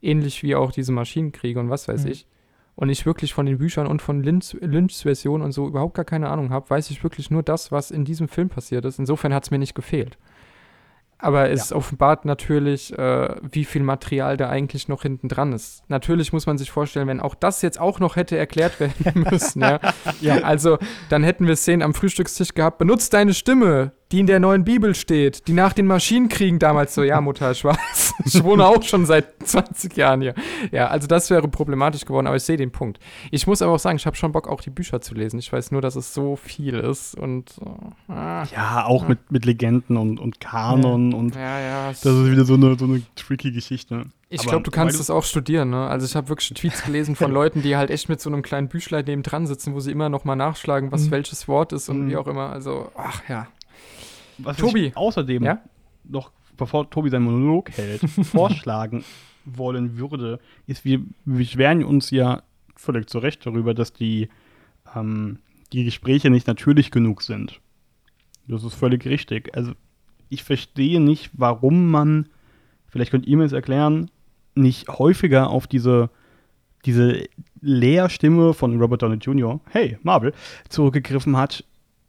Ähnlich 0.00 0.42
wie 0.42 0.54
auch 0.54 0.72
diese 0.72 0.92
Maschinenkriege 0.92 1.58
und 1.58 1.70
was 1.70 1.88
weiß 1.88 2.04
Mhm. 2.04 2.10
ich. 2.12 2.26
Und 2.74 2.88
ich 2.88 3.04
wirklich 3.04 3.34
von 3.34 3.46
den 3.46 3.58
Büchern 3.58 3.86
und 3.86 4.00
von 4.00 4.22
Lynchs, 4.22 4.54
Lynchs 4.60 5.02
Version 5.02 5.42
und 5.42 5.52
so 5.52 5.66
überhaupt 5.68 5.94
gar 5.94 6.04
keine 6.06 6.30
Ahnung 6.30 6.50
habe, 6.50 6.70
weiß 6.70 6.90
ich 6.90 7.02
wirklich 7.02 7.30
nur 7.30 7.42
das, 7.42 7.70
was 7.70 7.90
in 7.90 8.04
diesem 8.04 8.28
Film 8.28 8.48
passiert 8.48 8.84
ist. 8.84 8.98
Insofern 8.98 9.34
hat 9.34 9.44
es 9.44 9.50
mir 9.50 9.58
nicht 9.58 9.74
gefehlt. 9.74 10.16
Aber 11.22 11.50
es 11.50 11.72
offenbart 11.72 12.24
natürlich, 12.24 12.98
äh, 12.98 13.36
wie 13.48 13.64
viel 13.64 13.84
Material 13.84 14.36
da 14.36 14.48
eigentlich 14.48 14.88
noch 14.88 15.02
hinten 15.02 15.28
dran 15.28 15.52
ist. 15.52 15.84
Natürlich 15.86 16.32
muss 16.32 16.46
man 16.46 16.58
sich 16.58 16.72
vorstellen, 16.72 17.06
wenn 17.06 17.20
auch 17.20 17.36
das 17.36 17.62
jetzt 17.62 17.80
auch 17.80 18.00
noch 18.00 18.16
hätte 18.16 18.36
erklärt 18.36 18.80
werden 18.80 19.24
müssen, 19.30 19.62
ja. 19.62 19.78
ja. 20.20 20.38
Also, 20.42 20.78
dann 21.10 21.22
hätten 21.22 21.46
wir 21.46 21.54
Szenen 21.54 21.82
am 21.82 21.94
Frühstückstisch 21.94 22.54
gehabt, 22.54 22.78
benutzt 22.78 23.14
deine 23.14 23.34
Stimme, 23.34 23.92
die 24.12 24.20
in 24.20 24.26
der 24.26 24.38
neuen 24.40 24.62
Bibel 24.64 24.94
steht, 24.94 25.48
die 25.48 25.54
nach 25.54 25.72
den 25.72 25.86
Maschinenkriegen 25.86 26.58
damals 26.58 26.94
so, 26.94 27.02
ja, 27.02 27.20
Mutter, 27.20 27.50
ich 27.50 27.64
weiß, 27.64 28.14
ich 28.26 28.44
wohne 28.44 28.66
auch 28.66 28.82
schon 28.82 29.06
seit 29.06 29.26
20 29.42 29.96
Jahren 29.96 30.20
hier. 30.20 30.34
Ja, 30.70 30.88
also 30.88 31.06
das 31.08 31.30
wäre 31.30 31.48
problematisch 31.48 32.04
geworden, 32.04 32.26
aber 32.26 32.36
ich 32.36 32.42
sehe 32.42 32.58
den 32.58 32.70
Punkt. 32.70 33.00
Ich 33.30 33.46
muss 33.46 33.62
aber 33.62 33.72
auch 33.72 33.78
sagen, 33.78 33.96
ich 33.96 34.04
habe 34.06 34.14
schon 34.16 34.30
Bock, 34.32 34.46
auch 34.48 34.60
die 34.60 34.70
Bücher 34.70 35.00
zu 35.00 35.14
lesen. 35.14 35.38
Ich 35.38 35.52
weiß 35.52 35.72
nur, 35.72 35.80
dass 35.80 35.96
es 35.96 36.12
so 36.12 36.36
viel 36.36 36.74
ist 36.74 37.18
und 37.18 37.56
äh, 38.08 38.12
ah, 38.12 38.44
Ja, 38.54 38.84
auch 38.84 39.08
mit, 39.08 39.32
mit 39.32 39.44
Legenden 39.46 39.96
und, 39.96 40.20
und 40.20 40.40
Kanon 40.40 41.14
und 41.14 41.34
ja, 41.34 41.58
ja. 41.60 41.88
das 41.88 42.04
ist 42.04 42.30
wieder 42.30 42.44
so 42.44 42.54
eine, 42.54 42.78
so 42.78 42.84
eine 42.84 43.02
tricky 43.16 43.50
Geschichte. 43.50 44.04
Ich 44.28 44.42
glaube, 44.42 44.62
du 44.62 44.70
kannst 44.70 44.98
das 44.98 45.10
auch 45.10 45.24
studieren, 45.24 45.68
ne? 45.70 45.86
Also 45.88 46.06
ich 46.06 46.16
habe 46.16 46.30
wirklich 46.30 46.48
Tweets 46.54 46.84
gelesen 46.84 47.16
von 47.16 47.30
Leuten, 47.34 47.60
die 47.60 47.76
halt 47.76 47.90
echt 47.90 48.08
mit 48.08 48.18
so 48.18 48.30
einem 48.30 48.40
kleinen 48.40 48.68
Büchlein 48.68 49.04
neben 49.06 49.22
dran 49.22 49.46
sitzen, 49.46 49.74
wo 49.74 49.80
sie 49.80 49.90
immer 49.90 50.08
noch 50.08 50.24
mal 50.24 50.36
nachschlagen, 50.36 50.90
was 50.90 51.06
Mhm. 51.06 51.10
welches 51.10 51.48
Wort 51.48 51.74
ist 51.74 51.90
und 51.90 52.04
Mhm. 52.06 52.10
wie 52.10 52.16
auch 52.16 52.26
immer. 52.26 52.48
Also, 52.50 52.90
ach 52.96 53.20
ja. 53.28 53.46
Was 54.38 54.56
Tobi. 54.56 54.86
ich 54.86 54.96
außerdem 54.96 55.44
Ja? 55.44 55.60
noch, 56.04 56.32
bevor 56.56 56.88
Tobi 56.90 57.10
seinen 57.10 57.24
Monolog 57.24 57.70
hält, 57.70 58.00
vorschlagen 58.22 59.04
wollen 59.44 59.96
würde, 59.98 60.40
ist, 60.66 60.84
wir, 60.84 61.00
beschweren 61.24 61.84
uns 61.84 62.10
ja 62.10 62.42
völlig 62.76 63.08
zu 63.08 63.18
Recht 63.18 63.44
darüber, 63.46 63.74
dass 63.74 63.92
die, 63.92 64.28
ähm, 64.94 65.38
die 65.72 65.84
Gespräche 65.84 66.30
nicht 66.30 66.46
natürlich 66.46 66.90
genug 66.90 67.22
sind. 67.22 67.60
Das 68.48 68.64
ist 68.64 68.74
völlig 68.74 69.04
richtig. 69.06 69.56
Also 69.56 69.72
ich 70.28 70.42
verstehe 70.42 71.00
nicht, 71.00 71.30
warum 71.34 71.90
man, 71.90 72.28
vielleicht 72.88 73.10
könnt 73.10 73.26
ihr 73.26 73.36
mir 73.36 73.44
es 73.44 73.52
erklären, 73.52 74.10
nicht 74.54 74.88
häufiger 74.88 75.50
auf 75.50 75.66
diese, 75.66 76.10
diese 76.84 77.24
Lehrstimme 77.60 78.54
von 78.54 78.78
Robert 78.80 79.02
Downey 79.02 79.16
Jr., 79.16 79.60
hey, 79.70 79.98
Marvel, 80.02 80.32
zurückgegriffen 80.68 81.36
hat, 81.36 81.64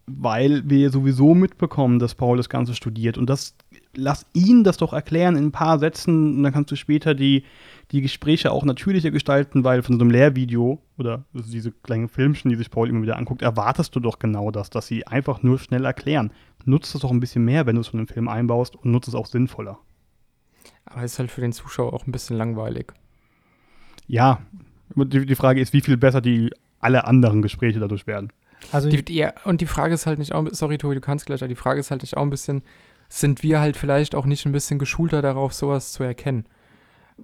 weil 0.05 0.69
wir 0.69 0.89
sowieso 0.89 1.33
mitbekommen, 1.33 1.99
dass 1.99 2.15
Paul 2.15 2.37
das 2.37 2.49
Ganze 2.49 2.75
studiert. 2.75 3.17
Und 3.17 3.29
das, 3.29 3.55
lass 3.95 4.25
ihn 4.33 4.63
das 4.63 4.77
doch 4.77 4.91
erklären 4.91 5.35
in 5.37 5.45
ein 5.45 5.51
paar 5.51 5.79
Sätzen 5.79 6.37
und 6.37 6.43
dann 6.43 6.51
kannst 6.51 6.71
du 6.71 6.75
später 6.75 7.13
die, 7.13 7.43
die 7.91 8.01
Gespräche 8.01 8.51
auch 8.51 8.65
natürlicher 8.65 9.11
gestalten, 9.11 9.63
weil 9.63 9.81
von 9.81 9.97
so 9.97 10.01
einem 10.01 10.11
Lehrvideo 10.11 10.81
oder 10.97 11.23
also 11.33 11.49
diese 11.49 11.71
kleinen 11.71 12.09
Filmchen, 12.09 12.49
die 12.49 12.57
sich 12.57 12.69
Paul 12.69 12.89
immer 12.89 13.01
wieder 13.01 13.17
anguckt, 13.17 13.41
erwartest 13.41 13.95
du 13.95 14.01
doch 14.01 14.19
genau 14.19 14.51
das, 14.51 14.69
dass 14.69 14.87
sie 14.87 15.07
einfach 15.07 15.41
nur 15.41 15.57
schnell 15.57 15.85
erklären. 15.85 16.31
Nutzt 16.65 16.95
es 16.95 17.01
doch 17.01 17.11
ein 17.11 17.19
bisschen 17.19 17.45
mehr, 17.45 17.65
wenn 17.65 17.75
du 17.75 17.81
es 17.81 17.87
schon 17.87 17.99
im 17.99 18.07
Film 18.07 18.27
einbaust 18.27 18.75
und 18.75 18.91
nutzt 18.91 19.07
es 19.07 19.15
auch 19.15 19.25
sinnvoller. 19.25 19.79
Aber 20.85 21.03
ist 21.03 21.19
halt 21.19 21.31
für 21.31 21.41
den 21.41 21.53
Zuschauer 21.53 21.93
auch 21.93 22.05
ein 22.05 22.11
bisschen 22.11 22.37
langweilig. 22.37 22.93
Ja, 24.07 24.41
die, 24.95 25.25
die 25.25 25.35
Frage 25.35 25.61
ist, 25.61 25.71
wie 25.71 25.81
viel 25.81 25.97
besser 25.97 26.19
die 26.19 26.51
alle 26.79 27.05
anderen 27.05 27.41
Gespräche 27.41 27.79
dadurch 27.79 28.05
werden. 28.05 28.31
Also 28.71 28.89
Die, 28.89 29.03
die, 29.03 29.27
und 29.45 29.61
die 29.61 29.65
Frage 29.65 29.93
ist 29.93 30.05
halt 30.05 30.19
nicht 30.19 30.33
auch, 30.33 30.47
sorry 30.51 30.77
Tobi, 30.77 30.95
du 30.95 31.01
kannst 31.01 31.25
gleich, 31.25 31.41
aber 31.41 31.47
die 31.47 31.55
Frage 31.55 31.79
ist 31.79 31.91
halt 31.91 32.01
nicht 32.01 32.17
auch 32.17 32.21
ein 32.21 32.29
bisschen, 32.29 32.63
sind 33.09 33.43
wir 33.43 33.59
halt 33.59 33.77
vielleicht 33.77 34.15
auch 34.15 34.25
nicht 34.25 34.45
ein 34.45 34.51
bisschen 34.51 34.79
geschulter 34.79 35.21
darauf, 35.21 35.53
sowas 35.53 35.91
zu 35.91 36.03
erkennen? 36.03 36.45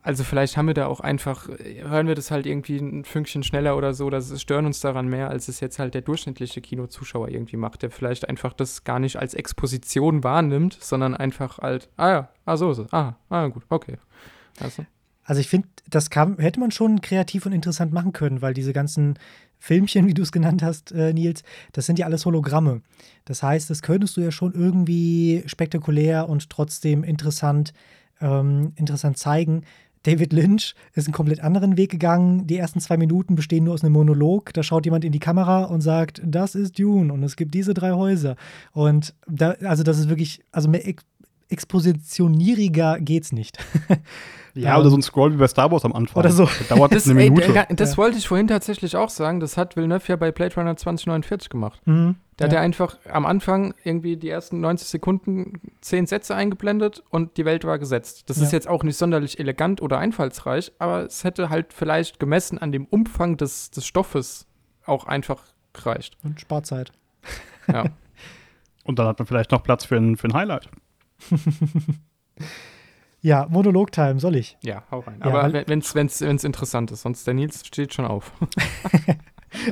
Also 0.03 0.24
vielleicht 0.24 0.56
haben 0.56 0.68
wir 0.68 0.76
da 0.76 0.86
auch 0.86 0.99
einfach, 0.99 1.48
hören 1.48 2.07
wir 2.07 2.14
das 2.14 2.30
halt 2.30 2.45
irgendwie 2.45 2.78
ein 2.78 3.06
Fünkchen 3.06 3.41
schneller 3.41 3.76
oder 3.76 3.95
so, 3.95 4.11
das 4.11 4.40
stören 4.40 4.68
uns 4.68 4.80
daran 4.82 5.07
mehr, 5.07 5.30
als 5.30 5.48
es 5.48 5.60
jetzt 5.61 5.80
halt 5.80 5.95
der 5.95 6.02
durchschnittliche 6.02 6.61
Kinozuschauer 6.61 7.30
irgendwie 7.30 7.57
macht, 7.57 7.82
der 7.82 7.90
vielleicht 7.90 8.30
einfach 8.30 8.53
das 8.53 8.84
gar 8.84 8.99
nicht 8.99 9.18
als 9.18 9.34
Exposition 9.34 10.24
wahrnimmt, 10.24 10.78
sondern 10.80 11.16
einfach 11.16 11.57
halt, 11.57 11.90
ah 11.98 12.10
ja, 12.10 12.30
ah 12.45 12.56
so 12.56 12.72
ist 12.72 12.78
es, 12.78 12.94
ah, 12.94 13.16
ah 13.30 13.48
gut, 13.48 13.64
okay. 13.70 13.98
Also, 14.60 14.86
Also 15.24 15.41
ich 15.41 15.48
finde, 15.48 15.68
das 15.88 16.10
kam, 16.10 16.38
hätte 16.38 16.60
man 16.60 16.72
schon 16.72 17.02
kreativ 17.02 17.45
und 17.48 17.52
interessant 17.53 17.91
machen 17.91 18.14
können, 18.14 18.41
weil 18.41 18.53
diese 18.53 18.74
ganzen 18.74 19.18
Filmchen, 19.60 20.07
wie 20.07 20.14
du 20.14 20.22
es 20.22 20.31
genannt 20.31 20.64
hast, 20.64 20.91
äh, 20.91 21.14
Nils, 21.14 21.44
das 21.73 21.86
sind 21.86 21.99
ja 21.99 22.06
alles 22.06 22.26
Hologramme. 22.26 22.81
Das 23.26 23.44
heißt, 23.44 23.69
das 23.69 23.81
könntest 23.81 24.18
du 24.18 24.22
ja 24.22 24.31
schon 24.31 24.53
irgendwie 24.53 25.44
spektakulär 25.45 26.30
und 26.30 26.49
trotzdem 26.49 27.03
interessant, 27.03 27.73
ähm, 28.22 28.72
interessant 28.76 29.18
zeigen. 29.18 29.64
David 30.03 30.31
Lynch 30.31 30.76
ist 30.94 31.07
einen 31.07 31.14
komplett 31.14 31.41
anderen 31.41 31.76
Weg 31.76 31.91
gegangen. 31.91 32.48
Die 32.48 32.57
ersten 32.57 32.80
zwei 32.80 32.95
Minuten 32.95 33.36
bestehen 33.36 33.65
nur 33.65 33.73
aus 33.73 33.84
einem 33.84 33.94
Monolog. 33.94 34.53
Da 34.53 34.64
schaut 34.64 34.86
jemand 34.86 35.03
in 35.03 35.11
die 35.11 35.19
Kamera 35.19 35.65
und 35.65 35.81
sagt, 35.81 36.22
das 36.23 36.56
ist 36.56 36.80
Dune 36.80 37.11
und 37.11 37.22
es 37.23 37.36
gibt 37.36 37.53
diese 37.53 37.73
drei 37.73 37.91
Häuser. 37.91 38.38
Und 38.72 39.14
da, 39.27 39.52
also 39.64 39.84
das 39.84 39.99
ist 39.99 40.10
wirklich, 40.10 40.41
also 40.52 40.69
mehr 40.69 40.88
ex 40.88 41.03
expositionieriger 41.49 42.99
geht's 42.99 43.31
nicht. 43.31 43.57
Ja, 44.55 44.73
Ähm, 44.76 44.81
oder 44.81 44.89
so 44.89 44.97
ein 44.97 45.01
Scroll 45.01 45.34
wie 45.34 45.38
bei 45.38 45.47
Star 45.47 45.71
Wars 45.71 45.85
am 45.85 45.93
Anfang. 45.93 46.19
Oder 46.19 46.31
so. 46.31 46.45
Das 46.45 46.67
dauert 46.69 46.93
das, 46.93 47.07
eine 47.09 47.21
ey, 47.21 47.30
Minute. 47.30 47.53
der- 47.53 47.67
das 47.69 47.91
Ja. 47.91 47.97
wollte 47.97 48.17
ich 48.17 48.27
vorhin 48.27 48.47
tatsächlich 48.47 48.95
auch 48.95 49.09
sagen, 49.09 49.39
das 49.39 49.57
hat 49.57 49.76
Villeneuve 49.76 50.03
ja 50.07 50.15
bei 50.15 50.31
Blade 50.31 50.55
Runner 50.55 50.76
2049 50.76 51.49
gemacht. 51.49 51.81
Mhm. 51.85 52.15
Da 52.38 52.45
hat 52.45 52.53
Ja. 52.53 52.59
er 52.59 52.63
einfach 52.63 52.97
am 53.11 53.26
Anfang 53.26 53.73
irgendwie 53.84 54.15
die 54.17 54.30
ersten 54.30 54.61
90 54.61 54.88
Sekunden 54.88 55.59
zehn 55.81 56.05
Sätze 56.07 56.35
eingeblendet 56.35 57.03
und 57.09 57.35
die 57.38 57.43
Welt 57.45 57.65
war 57.65 57.77
gesetzt. 57.80 58.30
Das 58.30 58.38
ist 58.38 58.51
Ja. 58.51 58.57
jetzt 58.57 58.67
auch 58.67 58.84
nicht 58.84 58.97
sonderlich 58.97 59.39
elegant 59.39 59.81
oder 59.81 59.97
einfallsreich, 59.99 60.71
aber 60.80 61.03
es 61.05 61.23
hätte 61.23 61.49
halt 61.49 61.73
vielleicht 61.73 62.19
gemessen 62.19 62.57
an 62.57 62.71
dem 62.71 62.85
Umfang 62.85 63.35
des, 63.38 63.71
des 63.71 63.85
Stoffes 63.85 64.47
auch 64.85 65.05
einfach 65.05 65.43
gereicht. 65.73 66.17
Und 66.23 66.39
Sparzeit. 66.39 66.91
Ja. 67.67 67.85
Und 68.85 68.97
dann 68.97 69.05
hat 69.07 69.19
man 69.19 69.27
vielleicht 69.27 69.51
noch 69.51 69.61
Platz 69.61 69.85
für 69.85 69.97
ein, 69.97 70.15
für 70.17 70.27
ein 70.30 70.34
Highlight. 70.34 70.69
Ja, 73.21 73.47
Monolog-Time, 73.49 74.19
soll 74.19 74.35
ich? 74.35 74.57
Ja, 74.63 74.83
hau 74.91 74.99
rein. 74.99 75.19
Ja, 75.19 75.27
Aber 75.27 75.63
wenn 75.67 75.79
es 75.79 75.93
wenn's, 75.95 76.21
wenn's 76.21 76.43
interessant 76.43 76.91
ist, 76.91 77.01
sonst 77.01 77.27
der 77.27 77.33
Nils 77.33 77.65
steht 77.65 77.93
schon 77.93 78.05
auf. 78.05 78.31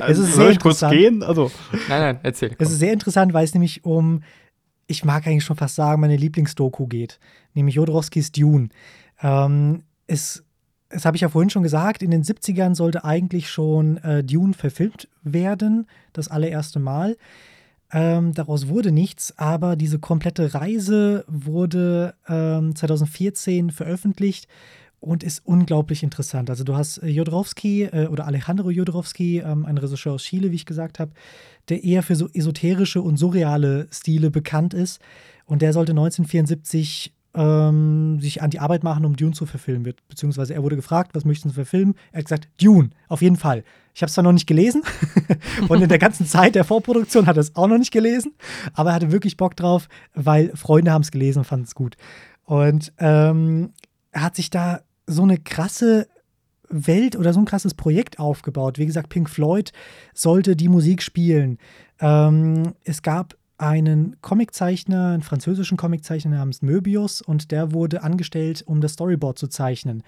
Es 0.00 0.18
ist 0.18 0.34
Soll 0.34 0.46
sehr 0.46 0.50
ich 0.50 0.58
kurz 0.58 0.82
interessant. 0.82 0.92
gehen? 1.00 1.22
Also, 1.22 1.50
nein, 1.88 2.00
nein, 2.00 2.20
erzähl. 2.24 2.50
Es 2.50 2.56
komm. 2.58 2.66
ist 2.66 2.78
sehr 2.78 2.92
interessant, 2.92 3.32
weil 3.32 3.44
es 3.44 3.54
nämlich 3.54 3.84
um, 3.84 4.22
ich 4.88 5.04
mag 5.04 5.26
eigentlich 5.26 5.44
schon 5.44 5.56
fast 5.56 5.76
sagen, 5.76 6.00
meine 6.00 6.16
Lieblingsdoku 6.16 6.86
geht, 6.88 7.20
nämlich 7.54 7.76
Jodorowskis 7.76 8.32
Dune. 8.32 8.70
Ähm, 9.22 9.84
es, 10.08 10.42
das 10.88 11.04
habe 11.04 11.16
ich 11.16 11.20
ja 11.20 11.28
vorhin 11.28 11.50
schon 11.50 11.62
gesagt, 11.62 12.02
in 12.02 12.10
den 12.10 12.24
70ern 12.24 12.74
sollte 12.74 13.04
eigentlich 13.04 13.50
schon 13.50 13.98
äh, 13.98 14.24
Dune 14.24 14.54
verfilmt 14.54 15.08
werden, 15.22 15.86
das 16.12 16.28
allererste 16.28 16.80
Mal. 16.80 17.16
Ähm, 17.90 18.34
daraus 18.34 18.68
wurde 18.68 18.92
nichts, 18.92 19.36
aber 19.38 19.74
diese 19.76 19.98
komplette 19.98 20.54
Reise 20.54 21.24
wurde 21.26 22.14
ähm, 22.28 22.76
2014 22.76 23.70
veröffentlicht 23.70 24.46
und 25.00 25.22
ist 25.22 25.42
unglaublich 25.46 26.02
interessant. 26.02 26.50
Also 26.50 26.64
du 26.64 26.76
hast 26.76 26.98
äh, 26.98 27.06
Jodorowsky 27.06 27.84
äh, 27.84 28.06
oder 28.08 28.26
Alejandro 28.26 28.70
Jodorowsky, 28.70 29.38
ähm, 29.38 29.64
ein 29.64 29.78
Regisseur 29.78 30.14
aus 30.14 30.24
Chile, 30.24 30.50
wie 30.50 30.56
ich 30.56 30.66
gesagt 30.66 30.98
habe, 30.98 31.12
der 31.68 31.84
eher 31.84 32.02
für 32.02 32.16
so 32.16 32.28
esoterische 32.28 33.00
und 33.00 33.16
surreale 33.16 33.88
Stile 33.90 34.30
bekannt 34.30 34.74
ist. 34.74 35.00
Und 35.46 35.62
der 35.62 35.72
sollte 35.72 35.92
1974 35.92 37.14
ähm, 37.38 38.18
sich 38.20 38.42
an 38.42 38.50
die 38.50 38.58
Arbeit 38.58 38.82
machen, 38.82 39.04
um 39.04 39.14
Dune 39.16 39.32
zu 39.32 39.46
verfilmen. 39.46 39.84
Be- 39.84 39.94
Beziehungsweise 40.08 40.54
er 40.54 40.62
wurde 40.64 40.74
gefragt, 40.76 41.14
was 41.14 41.24
möchten 41.24 41.48
Sie 41.50 41.54
verfilmen? 41.54 41.94
Er 42.10 42.18
hat 42.18 42.24
gesagt, 42.24 42.48
Dune, 42.60 42.90
auf 43.06 43.22
jeden 43.22 43.36
Fall. 43.36 43.62
Ich 43.94 44.02
habe 44.02 44.08
es 44.08 44.14
zwar 44.14 44.24
noch 44.24 44.32
nicht 44.32 44.46
gelesen 44.48 44.82
und 45.68 45.80
in 45.80 45.88
der 45.88 45.98
ganzen 45.98 46.26
Zeit 46.26 46.54
der 46.56 46.64
Vorproduktion 46.64 47.26
hat 47.26 47.36
er 47.36 47.40
es 47.40 47.54
auch 47.56 47.68
noch 47.68 47.78
nicht 47.78 47.92
gelesen, 47.92 48.32
aber 48.74 48.90
er 48.90 48.96
hatte 48.96 49.12
wirklich 49.12 49.36
Bock 49.36 49.54
drauf, 49.56 49.88
weil 50.14 50.50
Freunde 50.56 50.90
haben 50.90 51.02
es 51.02 51.10
gelesen 51.12 51.40
und 51.40 51.44
fanden 51.44 51.64
es 51.66 51.74
gut. 51.74 51.96
Und 52.44 52.92
ähm, 52.98 53.70
er 54.10 54.22
hat 54.22 54.36
sich 54.36 54.50
da 54.50 54.80
so 55.06 55.22
eine 55.22 55.38
krasse 55.38 56.08
Welt 56.70 57.16
oder 57.16 57.32
so 57.32 57.40
ein 57.40 57.44
krasses 57.46 57.74
Projekt 57.74 58.18
aufgebaut. 58.18 58.78
Wie 58.78 58.86
gesagt, 58.86 59.08
Pink 59.10 59.30
Floyd 59.30 59.72
sollte 60.12 60.54
die 60.56 60.68
Musik 60.68 61.02
spielen. 61.02 61.58
Ähm, 62.00 62.74
es 62.84 63.02
gab 63.02 63.36
einen 63.58 64.16
Comiczeichner, 64.22 65.08
einen 65.08 65.22
französischen 65.22 65.76
Comiczeichner 65.76 66.30
namens 66.30 66.62
Möbius 66.62 67.20
und 67.20 67.50
der 67.50 67.72
wurde 67.72 68.02
angestellt, 68.02 68.62
um 68.66 68.80
das 68.80 68.92
Storyboard 68.92 69.38
zu 69.38 69.48
zeichnen. 69.48 70.04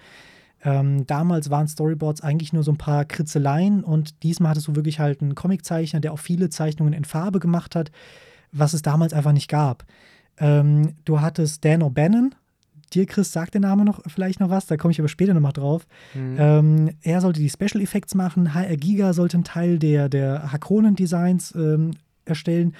Ähm, 0.63 1.05
damals 1.05 1.49
waren 1.49 1.67
Storyboards 1.67 2.21
eigentlich 2.21 2.53
nur 2.53 2.63
so 2.63 2.71
ein 2.71 2.77
paar 2.77 3.03
Kritzeleien 3.05 3.83
und 3.83 4.23
diesmal 4.23 4.51
hattest 4.51 4.67
du 4.67 4.75
wirklich 4.75 4.99
halt 4.99 5.21
einen 5.21 5.35
Comiczeichner, 5.35 5.99
der 5.99 6.13
auch 6.13 6.19
viele 6.19 6.49
Zeichnungen 6.49 6.93
in 6.93 7.03
Farbe 7.03 7.39
gemacht 7.39 7.75
hat, 7.75 7.91
was 8.51 8.73
es 8.73 8.81
damals 8.81 9.13
einfach 9.13 9.33
nicht 9.33 9.49
gab. 9.49 9.85
Ähm, 10.37 10.95
du 11.03 11.19
hattest 11.19 11.65
Dan 11.65 11.83
O'Bannon. 11.83 12.31
Dir, 12.93 13.05
Chris, 13.05 13.31
sagt 13.31 13.53
der 13.53 13.61
Name 13.61 13.85
noch 13.85 14.01
vielleicht 14.07 14.39
noch 14.41 14.49
was, 14.49 14.65
da 14.65 14.75
komme 14.75 14.91
ich 14.91 14.99
aber 14.99 15.07
später 15.07 15.33
nochmal 15.33 15.53
drauf. 15.53 15.87
Mhm. 16.13 16.35
Ähm, 16.37 16.89
er 17.01 17.21
sollte 17.21 17.39
die 17.39 17.49
Special 17.49 17.81
Effects 17.81 18.15
machen, 18.15 18.53
HR 18.53 18.75
Giga 18.75 19.13
sollte 19.13 19.37
einen 19.37 19.45
Teil 19.45 19.79
der, 19.79 20.09
der 20.09 20.51
Harkonnen-Designs 20.51 21.55
ähm, 21.55 21.91
erstellen. 22.25 22.75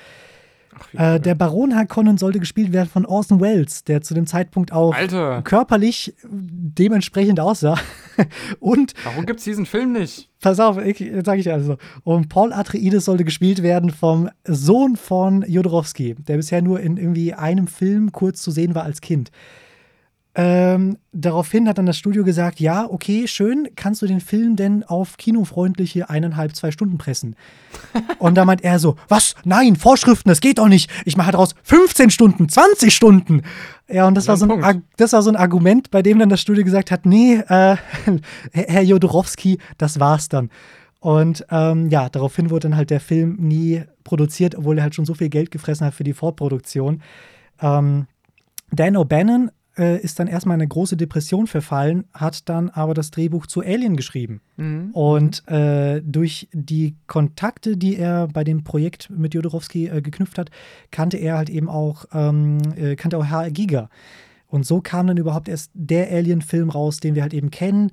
Ach, 0.79 1.15
Äh, 1.15 1.19
der 1.19 1.35
Baron 1.35 1.75
Harkonnen 1.75 2.17
sollte 2.17 2.39
gespielt 2.39 2.73
werden 2.73 2.89
von 2.89 3.05
Orson 3.05 3.39
Welles, 3.39 3.83
der 3.83 4.01
zu 4.01 4.13
dem 4.13 4.27
Zeitpunkt 4.27 4.71
auch 4.71 4.93
Alter, 4.93 5.41
körperlich 5.43 6.15
dementsprechend 6.23 7.39
aussah. 7.39 7.77
Und 8.59 8.93
warum 9.03 9.25
gibt's 9.25 9.43
diesen 9.43 9.65
Film 9.65 9.93
nicht? 9.93 10.29
pass 10.41 10.59
auf, 10.59 10.77
ich, 10.79 10.97
sage 11.23 11.39
ich 11.39 11.51
also. 11.51 11.77
Und 12.03 12.27
Paul 12.27 12.51
Atreides 12.51 13.05
sollte 13.05 13.23
gespielt 13.23 13.63
werden 13.63 13.91
vom 13.91 14.29
Sohn 14.43 14.97
von 14.97 15.45
Jodorowsky, 15.47 16.15
der 16.15 16.37
bisher 16.37 16.61
nur 16.61 16.79
in 16.79 16.97
irgendwie 16.97 17.33
einem 17.33 17.67
Film 17.67 18.11
kurz 18.11 18.41
zu 18.41 18.51
sehen 18.51 18.75
war 18.75 18.83
als 18.83 19.01
Kind. 19.01 19.31
Ähm, 20.33 20.97
daraufhin 21.11 21.67
hat 21.67 21.77
dann 21.77 21.85
das 21.85 21.97
Studio 21.97 22.23
gesagt, 22.23 22.61
ja, 22.61 22.89
okay, 22.89 23.27
schön, 23.27 23.67
kannst 23.75 24.01
du 24.01 24.07
den 24.07 24.21
Film 24.21 24.55
denn 24.55 24.83
auf 24.85 25.17
kinofreundliche 25.17 26.09
eineinhalb, 26.09 26.55
zwei 26.55 26.71
Stunden 26.71 26.97
pressen? 26.97 27.35
Und 28.19 28.35
da 28.35 28.45
meint 28.45 28.63
er 28.63 28.79
so, 28.79 28.95
was? 29.09 29.35
Nein, 29.43 29.75
Vorschriften, 29.75 30.29
das 30.29 30.39
geht 30.39 30.57
doch 30.57 30.69
nicht. 30.69 30.89
Ich 31.03 31.17
mache 31.17 31.31
daraus 31.31 31.53
15 31.63 32.11
Stunden, 32.11 32.47
20 32.47 32.95
Stunden. 32.95 33.41
Ja, 33.89 34.07
und 34.07 34.15
das 34.15 34.29
war, 34.29 34.37
so 34.37 34.47
ein, 34.49 34.83
das 34.95 35.11
war 35.11 35.21
so 35.21 35.29
ein 35.29 35.35
Argument, 35.35 35.91
bei 35.91 36.01
dem 36.01 36.17
dann 36.17 36.29
das 36.29 36.39
Studio 36.39 36.63
gesagt 36.63 36.91
hat, 36.91 37.05
nee, 37.05 37.35
äh, 37.35 37.75
Herr 38.53 38.83
Jodorowsky, 38.83 39.57
das 39.77 39.99
war's 39.99 40.29
dann. 40.29 40.49
Und 41.01 41.45
ähm, 41.51 41.89
ja, 41.89 42.07
daraufhin 42.07 42.51
wurde 42.51 42.69
dann 42.69 42.77
halt 42.77 42.89
der 42.89 43.01
Film 43.01 43.35
nie 43.39 43.83
produziert, 44.05 44.55
obwohl 44.55 44.77
er 44.77 44.83
halt 44.83 44.95
schon 44.95 45.03
so 45.03 45.13
viel 45.13 45.27
Geld 45.27 45.51
gefressen 45.51 45.85
hat 45.85 45.93
für 45.93 46.05
die 46.05 46.13
Vorproduktion. 46.13 47.01
Ähm, 47.59 48.07
Dan 48.71 48.95
O'Bannon 48.95 49.49
äh, 49.77 49.99
ist 50.01 50.19
dann 50.19 50.27
erstmal 50.27 50.55
in 50.55 50.61
eine 50.61 50.67
große 50.67 50.97
Depression 50.97 51.47
verfallen, 51.47 52.05
hat 52.13 52.49
dann 52.49 52.69
aber 52.69 52.93
das 52.93 53.11
Drehbuch 53.11 53.47
zu 53.47 53.61
Alien 53.61 53.95
geschrieben. 53.95 54.41
Mhm. 54.57 54.91
Und 54.91 55.47
äh, 55.47 56.01
durch 56.01 56.49
die 56.53 56.95
Kontakte, 57.07 57.77
die 57.77 57.95
er 57.95 58.27
bei 58.27 58.43
dem 58.43 58.63
Projekt 58.63 59.09
mit 59.09 59.33
Jodorowsky 59.33 59.87
äh, 59.87 60.01
geknüpft 60.01 60.37
hat, 60.37 60.51
kannte 60.91 61.17
er 61.17 61.37
halt 61.37 61.49
eben 61.49 61.69
auch, 61.69 62.05
ähm, 62.13 62.57
äh, 62.75 62.95
kannte 62.95 63.17
auch 63.17 63.25
HR 63.25 63.51
Giga. 63.51 63.89
Und 64.47 64.65
so 64.65 64.81
kam 64.81 65.07
dann 65.07 65.17
überhaupt 65.17 65.47
erst 65.47 65.71
der 65.73 66.11
Alien-Film 66.11 66.69
raus, 66.69 66.99
den 66.99 67.15
wir 67.15 67.21
halt 67.21 67.33
eben 67.33 67.51
kennen. 67.51 67.91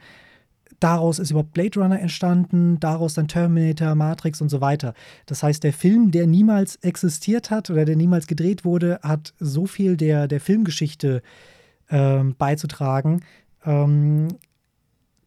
Daraus 0.80 1.18
ist 1.18 1.30
überhaupt 1.30 1.54
Blade 1.54 1.80
Runner 1.80 1.98
entstanden, 1.98 2.78
daraus 2.80 3.14
dann 3.14 3.26
Terminator, 3.28 3.94
Matrix 3.94 4.40
und 4.40 4.48
so 4.48 4.60
weiter. 4.60 4.94
Das 5.26 5.42
heißt, 5.42 5.62
der 5.64 5.72
Film, 5.72 6.10
der 6.10 6.26
niemals 6.26 6.76
existiert 6.76 7.50
hat 7.50 7.70
oder 7.70 7.84
der 7.84 7.96
niemals 7.96 8.26
gedreht 8.26 8.64
wurde, 8.64 9.00
hat 9.02 9.34
so 9.38 9.66
viel 9.66 9.96
der, 9.96 10.28
der 10.28 10.40
Filmgeschichte 10.40 11.22
ähm, 11.90 12.34
beizutragen. 12.36 13.22
Ähm, 13.64 14.28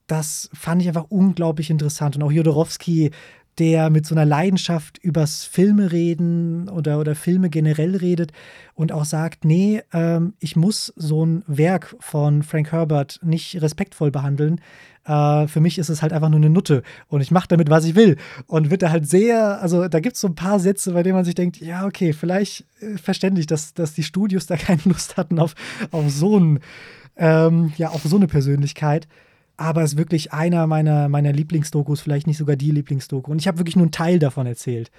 das 0.08 0.50
fand 0.54 0.82
ich 0.82 0.88
einfach 0.88 1.06
unglaublich 1.10 1.70
interessant. 1.70 2.16
Und 2.16 2.24
auch 2.24 2.32
Jodorowsky, 2.32 3.12
der 3.60 3.90
mit 3.90 4.06
so 4.06 4.16
einer 4.16 4.26
Leidenschaft 4.26 4.98
übers 4.98 5.44
Filme 5.46 5.92
reden 5.92 6.70
oder, 6.70 7.00
oder 7.00 7.16
Filme 7.16 7.50
generell 7.50 7.96
redet 7.96 8.32
und 8.74 8.92
auch 8.92 9.06
sagt, 9.06 9.46
nee, 9.46 9.82
ähm, 9.94 10.34
ich 10.40 10.56
muss 10.56 10.94
so 10.96 11.26
ein 11.26 11.44
Werk 11.48 11.96
von 12.00 12.44
Frank 12.44 12.72
Herbert 12.72 13.20
nicht 13.24 13.62
respektvoll 13.62 14.12
behandeln. 14.12 14.62
Äh, 15.12 15.48
für 15.48 15.60
mich 15.60 15.78
ist 15.78 15.90
es 15.90 16.02
halt 16.02 16.14
einfach 16.14 16.30
nur 16.30 16.38
eine 16.40 16.50
Nutte 16.50 16.84
und 17.10 17.20
ich 17.20 17.32
mache 17.32 17.48
damit, 17.50 17.70
was 17.70 17.84
ich 17.84 17.96
will. 17.96 18.16
Und 18.48 18.72
wird 18.72 18.82
da 18.82 18.92
halt 18.92 19.08
sehr, 19.10 19.62
also 19.62 19.88
da 19.90 20.00
gibt 20.00 20.16
es 20.16 20.22
so 20.22 20.28
ein 20.28 20.36
paar 20.36 20.60
Sätze, 20.60 20.94
bei 20.94 21.04
denen 21.04 21.16
man 21.16 21.26
sich 21.26 21.36
denkt, 21.36 21.58
ja, 21.58 21.86
okay, 21.86 22.14
vielleicht 22.14 22.66
äh, 22.80 22.98
verständlich, 22.98 23.46
dass, 23.46 23.74
dass 23.74 23.94
die 23.94 24.04
Studios 24.04 24.46
da 24.48 24.56
keine 24.56 24.82
Lust 24.86 25.18
hatten 25.18 25.40
auf, 25.40 25.54
auf 25.92 26.10
so 26.10 26.40
ein, 26.40 26.60
ähm, 27.18 27.74
ja, 27.78 27.90
auf 27.90 28.04
so 28.04 28.16
eine 28.16 28.28
Persönlichkeit. 28.28 29.08
Aber 29.58 29.84
es 29.84 29.94
ist 29.94 29.98
wirklich 29.98 30.32
einer 30.34 30.66
meiner, 30.66 31.10
meiner 31.10 31.34
Lieblingsdokus, 31.34 32.00
vielleicht 32.02 32.26
nicht 32.26 32.38
sogar 32.38 32.56
die 32.56 32.72
Lieblingsdoku. 32.72 33.32
Und 33.32 33.40
ich 33.40 33.48
habe 33.48 33.60
wirklich 33.60 33.76
nur 33.76 33.84
einen 33.84 33.92
Teil 33.92 34.18
davon 34.18 34.48
erzählt. 34.48 34.92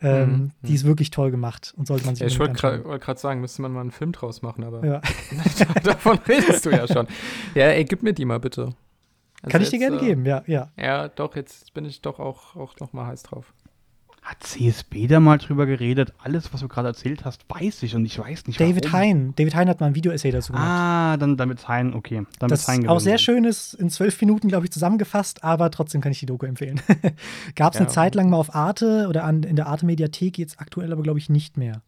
Ähm, 0.00 0.28
Mhm. 0.30 0.50
Die 0.62 0.74
ist 0.74 0.84
wirklich 0.84 1.10
toll 1.10 1.30
gemacht 1.30 1.72
und 1.76 1.86
sollte 1.86 2.04
man 2.06 2.14
sich 2.14 2.20
Ja, 2.20 2.26
ich 2.26 2.38
wollte 2.38 2.52
gerade 3.00 3.18
sagen, 3.18 3.40
müsste 3.40 3.62
man 3.62 3.72
mal 3.72 3.80
einen 3.80 3.90
Film 3.90 4.12
draus 4.12 4.42
machen, 4.42 4.62
aber 4.62 4.84
Ja. 4.86 5.00
davon 5.82 6.18
redest 6.28 6.66
du 6.66 6.70
ja 6.70 6.86
schon. 6.86 7.06
Ja, 7.54 7.68
ey, 7.68 7.84
gib 7.84 8.02
mir 8.02 8.12
die 8.12 8.26
mal 8.26 8.38
bitte. 8.38 8.74
Also 9.42 9.52
Kann 9.52 9.62
ich 9.62 9.70
dir 9.70 9.78
jetzt, 9.78 9.88
gerne 9.90 10.02
äh, 10.02 10.06
geben, 10.06 10.26
ja, 10.26 10.42
ja. 10.46 10.70
Ja, 10.76 11.08
doch, 11.08 11.36
jetzt 11.36 11.72
bin 11.74 11.84
ich 11.84 12.00
doch 12.00 12.18
auch, 12.18 12.56
auch 12.56 12.74
noch 12.80 12.92
mal 12.92 13.06
heiß 13.06 13.22
drauf. 13.24 13.52
Hat 14.22 14.42
CSB 14.42 15.06
da 15.06 15.20
mal 15.20 15.38
drüber 15.38 15.66
geredet? 15.66 16.12
Alles, 16.18 16.52
was 16.52 16.60
du 16.60 16.66
gerade 16.66 16.88
erzählt 16.88 17.24
hast, 17.24 17.44
weiß 17.48 17.84
ich 17.84 17.94
und 17.94 18.04
ich 18.04 18.18
weiß 18.18 18.48
nicht, 18.48 18.58
David 18.58 18.86
warum. 18.86 18.98
Hein. 18.98 19.32
David 19.36 19.54
Hein 19.54 19.68
hat 19.68 19.78
mal 19.78 19.86
ein 19.86 19.94
Video-Essay 19.94 20.32
dazu 20.32 20.52
gemacht. 20.52 20.68
Ah, 20.68 21.16
dann 21.16 21.36
damit 21.36 21.68
Hein, 21.68 21.94
okay. 21.94 22.24
Dann 22.40 22.48
das 22.48 22.66
Hein 22.66 22.88
auch 22.88 22.98
sehr 22.98 23.18
schön 23.18 23.44
ist, 23.44 23.74
in 23.74 23.88
zwölf 23.88 24.20
Minuten, 24.20 24.48
glaube 24.48 24.64
ich, 24.66 24.72
zusammengefasst, 24.72 25.44
aber 25.44 25.70
trotzdem 25.70 26.00
kann 26.00 26.10
ich 26.10 26.18
die 26.18 26.26
Doku 26.26 26.44
empfehlen. 26.44 26.80
Gab 27.54 27.74
es 27.74 27.78
Ja. 27.78 27.84
eine 27.84 27.88
Zeit 27.88 28.16
lang 28.16 28.28
mal 28.28 28.36
auf 28.38 28.52
Arte 28.52 29.06
oder 29.08 29.22
an, 29.22 29.44
in 29.44 29.54
der 29.54 29.68
Arte-Mediathek, 29.68 30.38
jetzt 30.38 30.58
aktuell 30.60 30.92
aber, 30.92 31.02
glaube 31.02 31.20
ich, 31.20 31.28
nicht 31.28 31.56
mehr. 31.56 31.82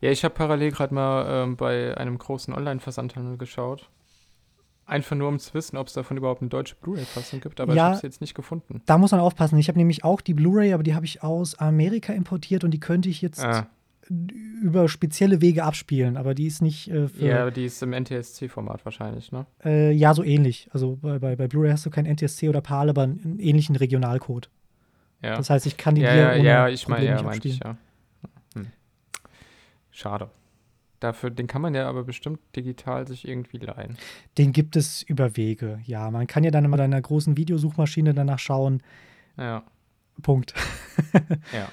Ja, 0.00 0.10
ich 0.10 0.22
habe 0.24 0.34
parallel 0.34 0.70
gerade 0.70 0.94
mal 0.94 1.44
ähm, 1.44 1.56
bei 1.56 1.96
einem 1.96 2.18
großen 2.18 2.52
Online-Versandhandel 2.52 3.38
geschaut. 3.38 3.88
Einfach 4.84 5.16
nur, 5.16 5.28
um 5.28 5.38
zu 5.38 5.54
wissen, 5.54 5.76
ob 5.76 5.86
es 5.86 5.92
davon 5.92 6.16
überhaupt 6.16 6.40
eine 6.42 6.50
deutsche 6.50 6.74
Blu-ray-Fassung 6.74 7.40
gibt, 7.40 7.60
aber 7.60 7.72
Ja. 7.74 7.76
ich 7.76 7.82
habe 7.86 7.96
es 7.96 8.02
jetzt 8.02 8.20
nicht 8.20 8.34
gefunden. 8.34 8.82
Da 8.86 8.98
muss 8.98 9.12
man 9.12 9.20
aufpassen. 9.20 9.56
Ich 9.58 9.68
habe 9.68 9.78
nämlich 9.78 10.02
auch 10.04 10.20
die 10.20 10.34
Blu-ray, 10.34 10.72
aber 10.72 10.82
die 10.82 10.94
habe 10.94 11.06
ich 11.06 11.22
aus 11.22 11.58
Amerika 11.58 12.12
importiert 12.12 12.64
und 12.64 12.72
die 12.72 12.80
könnte 12.80 13.08
ich 13.08 13.22
jetzt 13.22 13.42
Ah, 13.44 13.68
über 14.10 14.88
spezielle 14.88 15.40
Wege 15.40 15.62
abspielen, 15.64 16.16
aber 16.16 16.34
die 16.34 16.46
ist 16.48 16.60
nicht 16.60 16.88
äh, 16.90 17.08
für. 17.08 17.24
ja, 17.24 17.50
die 17.50 17.64
ist 17.64 17.80
im 17.82 17.92
NTSC-Format 17.92 18.84
wahrscheinlich, 18.84 19.30
ne? 19.32 19.46
Äh, 19.64 19.92
ja, 19.92 20.12
so 20.12 20.24
ähnlich. 20.24 20.68
Also 20.72 20.98
bei, 21.00 21.18
bei, 21.20 21.36
bei 21.36 21.46
Blu-ray 21.46 21.70
hast 21.70 21.86
du 21.86 21.90
kein 21.90 22.04
NTSC 22.04 22.48
oder 22.48 22.60
PAL, 22.60 22.90
aber 22.90 23.02
einen 23.04 23.38
ähnlichen 23.38 23.76
Regionalcode. 23.76 24.50
Ja. 25.22 25.36
Das 25.36 25.48
heißt, 25.48 25.66
ich 25.66 25.76
kann 25.76 25.94
die 25.94 26.00
ja, 26.02 26.12
dir 26.12 26.20
ja, 26.20 26.32
ohne 26.32 26.44
ja, 26.44 26.68
ich 26.68 26.88
meine, 26.88 27.06
Probleme 27.06 27.10
ja, 27.10 27.16
nicht 27.16 27.24
meinte 27.24 27.48
ich, 27.48 27.64
abspielen. 27.64 27.78
ja. 28.54 28.60
Hm. 28.60 28.66
Schade. 29.92 30.28
Dafür, 31.02 31.30
den 31.30 31.46
kann 31.48 31.62
man 31.62 31.74
ja 31.74 31.88
aber 31.88 32.04
bestimmt 32.04 32.38
digital 32.54 33.06
sich 33.08 33.26
irgendwie 33.26 33.56
leihen. 33.58 33.96
Den 34.38 34.52
gibt 34.52 34.76
es 34.76 35.02
über 35.02 35.36
Wege. 35.36 35.80
Ja, 35.84 36.10
man 36.10 36.26
kann 36.28 36.44
ja 36.44 36.50
dann 36.52 36.68
mal 36.70 36.76
deiner 36.76 37.00
großen 37.00 37.36
Videosuchmaschine 37.36 38.14
danach 38.14 38.38
schauen. 38.38 38.82
Ja, 39.36 39.64
Punkt. 40.22 40.54
ja. 41.52 41.68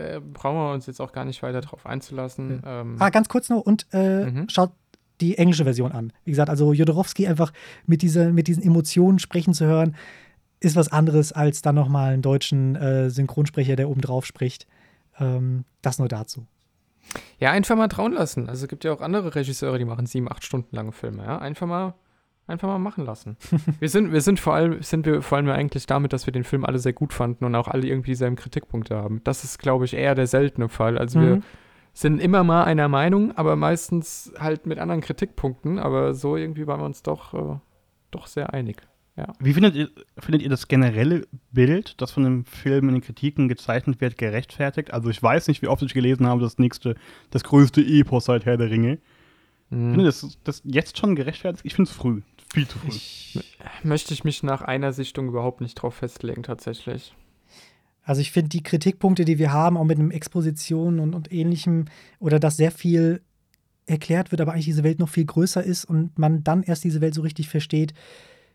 Äh, 0.00 0.20
brauchen 0.20 0.56
wir 0.56 0.72
uns 0.72 0.86
jetzt 0.86 1.00
auch 1.00 1.12
gar 1.12 1.24
nicht 1.24 1.42
weiter 1.42 1.60
drauf 1.60 1.86
einzulassen. 1.86 2.60
Ähm, 2.66 2.96
Ah, 2.98 3.10
ganz 3.10 3.28
kurz 3.28 3.48
noch 3.50 3.60
und 3.60 3.86
äh, 3.92 4.24
Mhm. 4.30 4.48
schaut 4.48 4.72
die 5.20 5.38
englische 5.38 5.62
Version 5.62 5.92
an. 5.92 6.12
Wie 6.24 6.32
gesagt, 6.32 6.50
also 6.50 6.72
Jodorowski 6.72 7.28
einfach 7.28 7.52
mit, 7.86 8.02
dieser, 8.02 8.32
mit 8.32 8.48
diesen 8.48 8.64
Emotionen 8.64 9.20
sprechen 9.20 9.54
zu 9.54 9.64
hören, 9.64 9.94
ist 10.58 10.74
was 10.74 10.90
anderes 10.90 11.30
als 11.30 11.62
dann 11.62 11.76
nochmal 11.76 12.14
einen 12.14 12.22
deutschen 12.22 12.74
äh, 12.74 13.10
Synchronsprecher, 13.10 13.76
der 13.76 13.88
oben 13.88 14.00
drauf 14.00 14.26
spricht. 14.26 14.66
Ähm, 15.20 15.64
das 15.82 16.00
nur 16.00 16.08
dazu. 16.08 16.46
Ja, 17.38 17.50
einfach 17.50 17.76
mal 17.76 17.88
trauen 17.88 18.12
lassen. 18.12 18.48
Also 18.48 18.64
es 18.64 18.68
gibt 18.68 18.84
ja 18.84 18.92
auch 18.92 19.00
andere 19.00 19.34
Regisseure, 19.34 19.78
die 19.78 19.84
machen 19.84 20.06
sieben, 20.06 20.30
acht 20.30 20.44
Stunden 20.44 20.74
lange 20.74 20.92
Filme. 20.92 21.24
Ja? 21.24 21.38
Einfach 21.38 21.66
mal 21.66 21.94
einfach 22.46 22.68
mal 22.68 22.78
machen 22.78 23.04
lassen. 23.04 23.36
wir 23.80 23.88
sind, 23.88 24.12
wir 24.12 24.20
sind 24.20 24.40
vor 24.40 24.54
allem, 24.54 24.82
sind 24.82 25.06
wir 25.06 25.22
vor 25.22 25.38
allem 25.38 25.48
eigentlich 25.48 25.86
damit, 25.86 26.12
dass 26.12 26.26
wir 26.26 26.32
den 26.32 26.44
Film 26.44 26.64
alle 26.64 26.78
sehr 26.78 26.92
gut 26.92 27.12
fanden 27.12 27.44
und 27.44 27.54
auch 27.54 27.68
alle 27.68 27.86
irgendwie 27.86 28.10
dieselben 28.10 28.36
Kritikpunkte 28.36 28.96
haben. 28.96 29.22
Das 29.24 29.44
ist, 29.44 29.58
glaube 29.58 29.84
ich, 29.84 29.94
eher 29.94 30.14
der 30.14 30.26
seltene 30.26 30.68
Fall. 30.68 30.98
Also 30.98 31.18
mhm. 31.18 31.22
wir 31.22 31.42
sind 31.92 32.20
immer 32.20 32.44
mal 32.44 32.64
einer 32.64 32.88
Meinung, 32.88 33.36
aber 33.36 33.56
meistens 33.56 34.32
halt 34.38 34.66
mit 34.66 34.78
anderen 34.78 35.00
Kritikpunkten. 35.00 35.78
Aber 35.78 36.14
so 36.14 36.36
irgendwie 36.36 36.66
waren 36.66 36.80
wir 36.80 36.86
uns 36.86 37.02
doch, 37.02 37.34
äh, 37.34 37.58
doch 38.10 38.26
sehr 38.26 38.52
einig. 38.52 38.82
Ja. 39.16 39.32
Wie 39.38 39.52
findet 39.54 39.76
ihr, 39.76 39.90
findet 40.18 40.42
ihr 40.42 40.48
das 40.48 40.66
generelle 40.66 41.26
Bild, 41.52 42.00
das 42.00 42.10
von 42.10 42.24
dem 42.24 42.44
Film 42.44 42.88
in 42.88 42.96
den 42.96 43.02
Kritiken 43.02 43.48
gezeichnet 43.48 44.00
wird, 44.00 44.18
gerechtfertigt? 44.18 44.92
Also 44.92 45.08
ich 45.08 45.22
weiß 45.22 45.46
nicht, 45.46 45.62
wie 45.62 45.68
oft 45.68 45.82
ich 45.82 45.94
gelesen 45.94 46.26
habe, 46.26 46.40
das 46.40 46.58
nächste, 46.58 46.96
das 47.30 47.44
größte 47.44 47.80
Epos 47.80 48.24
seit 48.24 48.44
Herr 48.44 48.56
der 48.56 48.70
Ringe. 48.70 48.98
Mhm. 49.70 49.88
Ich 49.88 49.94
finde 49.94 50.04
das, 50.04 50.38
das 50.42 50.62
jetzt 50.64 50.98
schon 50.98 51.14
gerechtfertigt? 51.14 51.64
Ich 51.64 51.74
finde 51.74 51.90
es 51.90 51.96
früh. 51.96 52.22
Viel 52.52 52.66
zu 52.66 52.78
früh. 52.78 52.88
Ich, 52.88 53.48
möchte 53.84 54.14
ich 54.14 54.24
mich 54.24 54.42
nach 54.42 54.62
einer 54.62 54.92
Sichtung 54.92 55.28
überhaupt 55.28 55.60
nicht 55.60 55.76
drauf 55.76 55.94
festlegen, 55.94 56.42
tatsächlich. 56.42 57.14
Also 58.02 58.20
ich 58.20 58.32
finde 58.32 58.50
die 58.50 58.62
Kritikpunkte, 58.62 59.24
die 59.24 59.38
wir 59.38 59.52
haben, 59.52 59.76
auch 59.76 59.84
mit 59.84 59.98
einem 59.98 60.10
Exposition 60.10 60.98
und, 60.98 61.14
und 61.14 61.32
ähnlichem, 61.32 61.86
oder 62.18 62.38
dass 62.38 62.56
sehr 62.56 62.70
viel 62.70 63.22
erklärt 63.86 64.32
wird, 64.32 64.40
aber 64.40 64.52
eigentlich 64.52 64.66
diese 64.66 64.84
Welt 64.84 64.98
noch 64.98 65.08
viel 65.08 65.24
größer 65.24 65.62
ist 65.62 65.84
und 65.84 66.18
man 66.18 66.42
dann 66.42 66.62
erst 66.62 66.84
diese 66.84 67.00
Welt 67.00 67.14
so 67.14 67.22
richtig 67.22 67.48
versteht, 67.48 67.94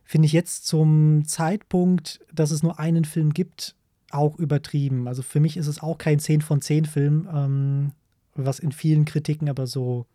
finde 0.10 0.26
ich 0.26 0.34
jetzt 0.34 0.66
zum 0.66 1.24
Zeitpunkt, 1.26 2.20
dass 2.34 2.50
es 2.50 2.64
nur 2.64 2.80
einen 2.80 3.06
Film 3.06 3.32
gibt, 3.32 3.76
auch 4.10 4.40
übertrieben. 4.40 5.08
Also 5.08 5.22
für 5.22 5.40
mich 5.40 5.56
ist 5.56 5.68
es 5.68 5.84
auch 5.84 6.00
kein 6.00 6.18
10 6.18 6.42
von 6.42 6.64
10 6.64 6.86
Film, 6.86 7.30
ähm, 7.32 7.92
was 8.34 8.58
in 8.58 8.72
vielen 8.72 9.06
Kritiken 9.06 9.50
aber 9.50 9.68
so 9.68 10.08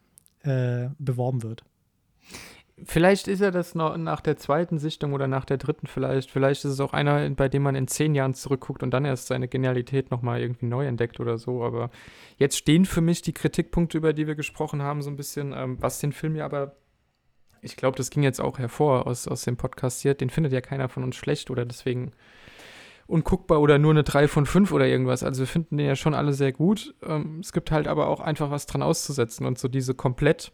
äh, 0.42 0.88
beworben 0.98 1.44
wird. 1.44 1.64
Vielleicht 2.82 3.28
ist 3.28 3.40
er 3.40 3.52
das 3.52 3.76
noch 3.76 3.96
nach 3.96 4.20
der 4.20 4.36
zweiten 4.36 4.80
Sichtung 4.80 5.12
oder 5.12 5.28
nach 5.28 5.44
der 5.44 5.58
dritten 5.58 5.86
vielleicht. 5.86 6.28
Vielleicht 6.28 6.64
ist 6.64 6.72
es 6.72 6.80
auch 6.80 6.92
einer, 6.92 7.30
bei 7.30 7.48
dem 7.48 7.62
man 7.62 7.76
in 7.76 7.86
zehn 7.86 8.16
Jahren 8.16 8.34
zurückguckt 8.34 8.82
und 8.82 8.90
dann 8.90 9.04
erst 9.04 9.28
seine 9.28 9.46
Genialität 9.46 10.10
nochmal 10.10 10.40
irgendwie 10.40 10.66
neu 10.66 10.86
entdeckt 10.86 11.20
oder 11.20 11.38
so. 11.38 11.62
Aber 11.62 11.92
jetzt 12.36 12.58
stehen 12.58 12.84
für 12.84 13.00
mich 13.00 13.22
die 13.22 13.32
Kritikpunkte, 13.32 13.96
über 13.96 14.12
die 14.12 14.26
wir 14.26 14.34
gesprochen 14.34 14.82
haben, 14.82 15.02
so 15.02 15.10
ein 15.10 15.16
bisschen, 15.16 15.52
ähm, 15.52 15.76
was 15.80 16.00
den 16.00 16.12
Film 16.12 16.34
ja 16.34 16.46
aber, 16.46 16.74
ich 17.64 17.76
glaube, 17.76 17.96
das 17.96 18.10
ging 18.10 18.22
jetzt 18.22 18.40
auch 18.40 18.58
hervor 18.58 19.06
aus, 19.06 19.26
aus 19.26 19.42
dem 19.42 19.56
Podcast 19.56 20.02
hier, 20.02 20.14
den 20.14 20.30
findet 20.30 20.52
ja 20.52 20.60
keiner 20.60 20.88
von 20.88 21.02
uns 21.02 21.16
schlecht 21.16 21.50
oder 21.50 21.64
deswegen 21.64 22.12
unguckbar 23.06 23.60
oder 23.60 23.78
nur 23.78 23.92
eine 23.92 24.04
3 24.04 24.28
von 24.28 24.46
5 24.46 24.72
oder 24.72 24.86
irgendwas. 24.86 25.22
Also 25.22 25.40
wir 25.40 25.46
finden 25.46 25.76
den 25.76 25.86
ja 25.86 25.96
schon 25.96 26.14
alle 26.14 26.32
sehr 26.32 26.52
gut. 26.52 26.94
Ähm, 27.02 27.40
es 27.40 27.52
gibt 27.52 27.70
halt 27.70 27.88
aber 27.88 28.08
auch 28.08 28.20
einfach 28.20 28.50
was 28.50 28.66
dran 28.66 28.82
auszusetzen 28.82 29.46
und 29.46 29.58
so 29.58 29.68
diese 29.68 29.94
komplett 29.94 30.52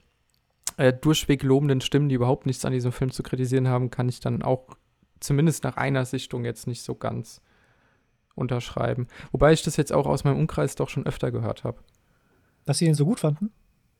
äh, 0.77 0.93
durchweg 0.93 1.43
lobenden 1.43 1.81
Stimmen, 1.81 2.09
die 2.09 2.15
überhaupt 2.15 2.47
nichts 2.47 2.65
an 2.65 2.73
diesem 2.73 2.93
Film 2.93 3.11
zu 3.11 3.23
kritisieren 3.23 3.69
haben, 3.69 3.91
kann 3.91 4.09
ich 4.09 4.21
dann 4.21 4.43
auch 4.43 4.77
zumindest 5.21 5.65
nach 5.65 5.77
einer 5.77 6.05
Sichtung 6.05 6.45
jetzt 6.45 6.67
nicht 6.67 6.83
so 6.83 6.95
ganz 6.95 7.43
unterschreiben. 8.35 9.07
Wobei 9.33 9.53
ich 9.53 9.63
das 9.63 9.77
jetzt 9.77 9.93
auch 9.93 10.07
aus 10.07 10.25
meinem 10.25 10.39
Umkreis 10.39 10.75
doch 10.75 10.89
schon 10.89 11.07
öfter 11.07 11.31
gehört 11.31 11.65
habe. 11.65 11.79
Dass 12.65 12.79
sie 12.79 12.87
ihn 12.87 12.95
so 12.95 13.05
gut 13.05 13.21
fanden? 13.21 13.53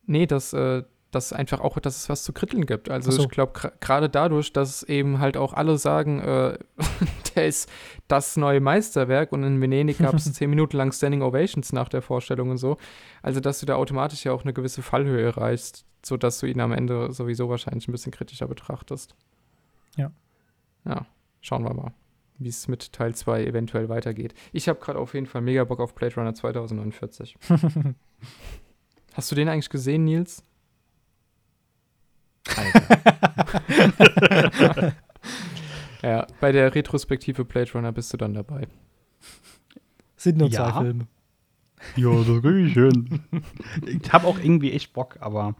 Nee, 0.05 0.25
dass, 0.25 0.53
äh, 0.53 0.83
dass 1.11 1.33
einfach 1.33 1.59
auch, 1.59 1.77
dass 1.79 1.97
es 1.97 2.09
was 2.09 2.23
zu 2.23 2.33
kritteln 2.33 2.65
gibt. 2.65 2.89
Also 2.89 3.11
so. 3.11 3.23
ich 3.23 3.29
glaube, 3.29 3.73
gerade 3.79 4.09
dadurch, 4.09 4.53
dass 4.53 4.83
eben 4.83 5.19
halt 5.19 5.37
auch 5.37 5.53
alle 5.53 5.77
sagen, 5.77 6.19
äh, 6.21 6.57
der 7.35 7.47
ist 7.47 7.69
das 8.07 8.37
neue 8.37 8.61
Meisterwerk 8.61 9.31
und 9.31 9.43
in 9.43 9.61
Venedig 9.61 9.99
gab 9.99 10.15
es 10.15 10.31
zehn 10.33 10.49
Minuten 10.49 10.77
lang 10.77 10.91
Standing 10.91 11.21
Ovations 11.21 11.73
nach 11.73 11.89
der 11.89 12.01
Vorstellung 12.01 12.49
und 12.49 12.57
so. 12.57 12.77
Also 13.21 13.39
dass 13.41 13.59
du 13.59 13.65
da 13.65 13.75
automatisch 13.75 14.23
ja 14.23 14.31
auch 14.31 14.43
eine 14.43 14.53
gewisse 14.53 14.81
Fallhöhe 14.81 15.21
erreichst, 15.21 15.85
sodass 16.03 16.39
du 16.39 16.47
ihn 16.47 16.61
am 16.61 16.71
Ende 16.71 17.11
sowieso 17.11 17.49
wahrscheinlich 17.49 17.87
ein 17.87 17.91
bisschen 17.91 18.13
kritischer 18.13 18.47
betrachtest. 18.47 19.15
Ja. 19.97 20.11
Ja, 20.85 21.05
schauen 21.41 21.63
wir 21.63 21.73
mal, 21.73 21.93
wie 22.39 22.49
es 22.49 22.67
mit 22.67 22.93
Teil 22.93 23.13
2 23.13 23.45
eventuell 23.45 23.89
weitergeht. 23.89 24.33
Ich 24.53 24.69
habe 24.69 24.79
gerade 24.79 24.97
auf 24.97 25.13
jeden 25.13 25.27
Fall 25.27 25.41
mega 25.41 25.63
Bock 25.65 25.79
auf 25.81 25.93
Blade 25.93 26.15
Runner 26.15 26.33
2049. 26.33 27.37
Hast 29.13 29.29
du 29.29 29.35
den 29.35 29.49
eigentlich 29.49 29.69
gesehen, 29.69 30.05
Nils? 30.05 30.43
ja, 36.01 36.25
bei 36.39 36.51
der 36.51 36.73
Retrospektive 36.73 37.45
Blade 37.45 37.71
Runner 37.73 37.91
bist 37.91 38.13
du 38.13 38.17
dann 38.17 38.33
dabei. 38.33 38.67
Sind 40.15 40.37
nur 40.37 40.49
ja. 40.49 40.71
zwei 40.71 40.81
Filme. 40.81 41.07
Ja, 41.95 42.13
das 42.13 42.41
kriege 42.41 42.59
ich 42.59 42.73
schön. 42.73 43.21
ich 43.85 44.13
habe 44.13 44.27
auch 44.27 44.37
irgendwie 44.37 44.71
echt 44.71 44.93
Bock, 44.93 45.17
aber 45.19 45.55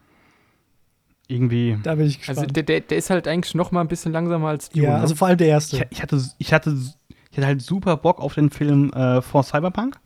irgendwie. 1.28 1.78
Da 1.82 1.96
bin 1.96 2.06
ich 2.06 2.20
gespannt. 2.20 2.40
Also 2.40 2.52
der, 2.52 2.64
der, 2.64 2.82
der 2.82 2.98
ist 2.98 3.10
halt 3.10 3.28
eigentlich 3.28 3.56
noch 3.56 3.72
mal 3.72 3.82
ein 3.82 3.88
bisschen 3.88 4.12
langsamer 4.12 4.50
als 4.50 4.70
die. 4.70 4.82
Ja, 4.82 4.98
ne? 4.98 5.02
also 5.02 5.16
vor 5.16 5.28
allem 5.28 5.38
der 5.38 5.48
erste. 5.48 5.78
Ich, 5.78 5.86
ich, 5.90 6.02
hatte, 6.02 6.24
ich, 6.38 6.54
hatte, 6.54 6.78
ich 7.32 7.38
hatte 7.38 7.48
halt 7.48 7.62
super 7.62 7.98
Bock 7.98 8.20
auf 8.20 8.36
den 8.36 8.50
Film 8.50 8.92
äh, 8.94 9.22
vor 9.22 9.44
Cyberpunk. 9.44 10.00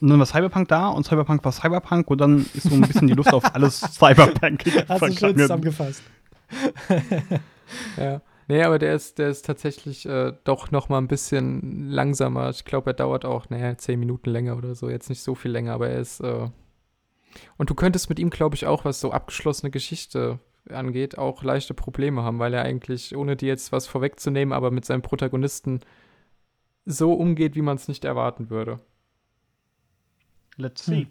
Und 0.00 0.08
dann 0.10 0.18
war 0.18 0.26
Cyberpunk 0.26 0.68
da 0.68 0.88
und 0.88 1.04
Cyberpunk 1.04 1.44
war 1.44 1.52
Cyberpunk 1.52 2.10
und 2.10 2.20
dann 2.20 2.46
ist 2.54 2.64
so 2.64 2.74
ein 2.74 2.82
bisschen 2.82 3.06
die 3.06 3.14
Lust 3.14 3.32
auf 3.32 3.54
alles 3.54 3.80
Cyberpunk. 3.92 4.64
Hast 4.88 5.02
du 5.02 5.12
schön 5.12 5.36
zusammengefasst. 5.36 6.02
ja. 7.96 8.20
Nee, 8.48 8.62
aber 8.62 8.78
der 8.78 8.94
ist, 8.94 9.18
der 9.18 9.28
ist 9.28 9.44
tatsächlich 9.44 10.06
äh, 10.06 10.32
doch 10.44 10.70
noch 10.70 10.88
mal 10.88 10.98
ein 10.98 11.08
bisschen 11.08 11.90
langsamer. 11.90 12.50
Ich 12.50 12.64
glaube, 12.64 12.90
er 12.90 12.94
dauert 12.94 13.24
auch, 13.24 13.50
naja, 13.50 13.76
zehn 13.76 13.98
Minuten 13.98 14.30
länger 14.30 14.56
oder 14.56 14.74
so. 14.76 14.88
Jetzt 14.88 15.08
nicht 15.08 15.22
so 15.22 15.34
viel 15.34 15.50
länger, 15.50 15.72
aber 15.72 15.88
er 15.88 15.98
ist. 15.98 16.20
Äh 16.20 16.48
und 17.56 17.70
du 17.70 17.74
könntest 17.74 18.08
mit 18.08 18.18
ihm, 18.18 18.30
glaube 18.30 18.54
ich, 18.54 18.66
auch, 18.66 18.84
was 18.84 19.00
so 19.00 19.10
abgeschlossene 19.10 19.70
Geschichte 19.70 20.38
angeht, 20.70 21.18
auch 21.18 21.42
leichte 21.42 21.74
Probleme 21.74 22.22
haben, 22.22 22.38
weil 22.38 22.54
er 22.54 22.62
eigentlich, 22.62 23.16
ohne 23.16 23.36
dir 23.36 23.48
jetzt 23.48 23.72
was 23.72 23.86
vorwegzunehmen, 23.86 24.52
aber 24.52 24.70
mit 24.70 24.84
seinem 24.84 25.02
Protagonisten 25.02 25.80
so 26.84 27.12
umgeht, 27.12 27.56
wie 27.56 27.62
man 27.62 27.76
es 27.76 27.88
nicht 27.88 28.04
erwarten 28.04 28.48
würde. 28.48 28.80
Let's 30.56 30.84
see. 30.84 31.06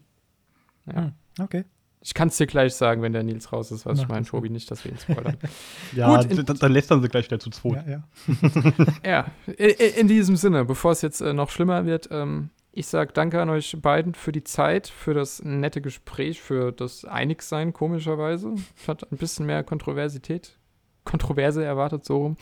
Hm. 0.86 0.94
Ja. 0.94 1.02
Hm. 1.04 1.14
Okay. 1.40 1.66
Ich 2.02 2.14
kann 2.14 2.28
es 2.28 2.38
dir 2.38 2.46
gleich 2.46 2.76
sagen, 2.76 3.02
wenn 3.02 3.14
der 3.14 3.24
Nils 3.24 3.52
raus 3.52 3.72
ist, 3.72 3.88
was 3.88 3.98
Mach 3.98 4.04
ich 4.04 4.10
meine, 4.10 4.26
Tobi, 4.28 4.52
nicht, 4.52 4.70
dass 4.70 4.86
wir 4.86 4.92
ihn 4.92 5.00
spoilern. 5.00 5.38
ja, 5.96 6.22
Gut, 6.22 6.48
dann, 6.48 6.58
dann 6.58 6.72
lästern 6.72 7.02
sie 7.02 7.08
gleich 7.10 7.26
wieder 7.26 7.40
zu 7.40 7.50
zweit. 7.50 7.84
Ja, 7.88 7.92
ja. 7.92 8.86
ja 9.04 9.26
in, 9.48 9.96
in, 10.02 10.08
diesem 10.08 10.36
Sinne, 10.36 10.66
bevor 10.66 10.92
es 10.92 11.02
jetzt 11.02 11.22
äh, 11.22 11.34
noch 11.34 11.50
schlimmer 11.50 11.86
wird, 11.86 12.10
ähm, 12.12 12.52
ich 12.72 12.86
sage 12.86 13.12
danke 13.12 13.42
an 13.42 13.50
euch 13.50 13.76
beiden 13.82 14.14
für 14.14 14.32
die 14.32 14.44
Zeit, 14.44 14.88
für 14.88 15.16
das 15.16 15.44
nette 15.44 15.82
Gespräch, 15.82 16.42
für 16.42 16.72
das 16.72 17.06
Einigsein, 17.06 17.74
komischerweise. 17.74 18.54
Hat 18.86 19.12
ein 19.12 19.18
bisschen 19.18 19.48
mehr 19.48 19.64
Kontroversität, 19.64 20.60
Kontroverse 21.06 21.64
erwartet, 21.64 22.06
so 22.06 22.18
rum. 22.18 22.38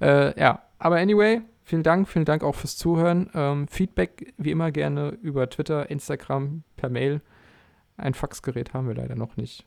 Äh, 0.00 0.38
ja, 0.38 0.62
aber 0.78 0.96
anyway, 0.96 1.40
vielen 1.66 1.82
Dank, 1.82 2.08
vielen 2.08 2.24
Dank 2.24 2.42
auch 2.42 2.54
fürs 2.54 2.76
Zuhören. 2.76 3.28
Ähm, 3.34 3.68
Feedback 3.68 4.32
wie 4.38 4.52
immer 4.52 4.70
gerne 4.70 5.10
über 5.20 5.50
Twitter, 5.50 5.90
Instagram, 5.90 6.62
per 6.76 6.88
Mail. 6.88 7.20
Ein 7.96 8.14
Faxgerät 8.14 8.72
haben 8.72 8.88
wir 8.88 8.94
leider 8.94 9.16
noch 9.16 9.36
nicht. 9.36 9.66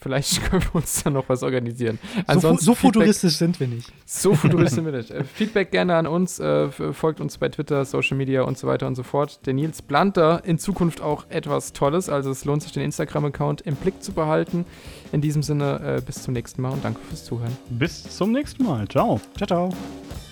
Vielleicht 0.00 0.42
können 0.50 0.62
wir 0.62 0.76
uns 0.76 1.02
da 1.02 1.10
noch 1.10 1.28
was 1.28 1.42
organisieren. 1.42 1.98
Ansonsten 2.26 2.64
so, 2.64 2.72
so 2.72 2.76
futuristisch 2.76 3.34
sind 3.36 3.58
wir 3.58 3.66
nicht. 3.66 3.92
So 4.06 4.34
futuristisch 4.34 4.76
sind 4.76 4.84
wir 4.84 4.92
nicht. 4.92 5.10
Äh, 5.18 5.24
Feedback 5.24 5.70
gerne 5.70 5.96
an 5.96 6.06
uns, 6.06 6.38
äh, 6.38 6.70
folgt 6.70 7.20
uns 7.20 7.38
bei 7.38 7.48
Twitter, 7.48 7.84
Social 7.84 8.16
Media 8.16 8.42
und 8.42 8.58
so 8.58 8.66
weiter 8.66 8.86
und 8.86 8.94
so 8.94 9.02
fort. 9.02 9.46
Der 9.46 9.54
Nils 9.54 9.80
plant 9.80 10.16
da 10.16 10.36
in 10.36 10.58
Zukunft 10.58 11.00
auch 11.00 11.28
etwas 11.30 11.72
Tolles, 11.72 12.08
also 12.08 12.30
es 12.30 12.44
lohnt 12.44 12.62
sich, 12.62 12.72
den 12.72 12.82
Instagram-Account 12.82 13.62
im 13.62 13.74
Blick 13.74 14.02
zu 14.02 14.12
behalten. 14.12 14.66
In 15.12 15.20
diesem 15.20 15.42
Sinne, 15.42 15.96
äh, 15.98 16.02
bis 16.02 16.22
zum 16.22 16.34
nächsten 16.34 16.62
Mal 16.62 16.72
und 16.72 16.84
danke 16.84 17.00
fürs 17.08 17.24
Zuhören. 17.24 17.56
Bis 17.70 18.02
zum 18.16 18.32
nächsten 18.32 18.64
Mal. 18.64 18.86
Ciao. 18.88 19.20
Ciao, 19.36 19.46
ciao. 19.46 20.27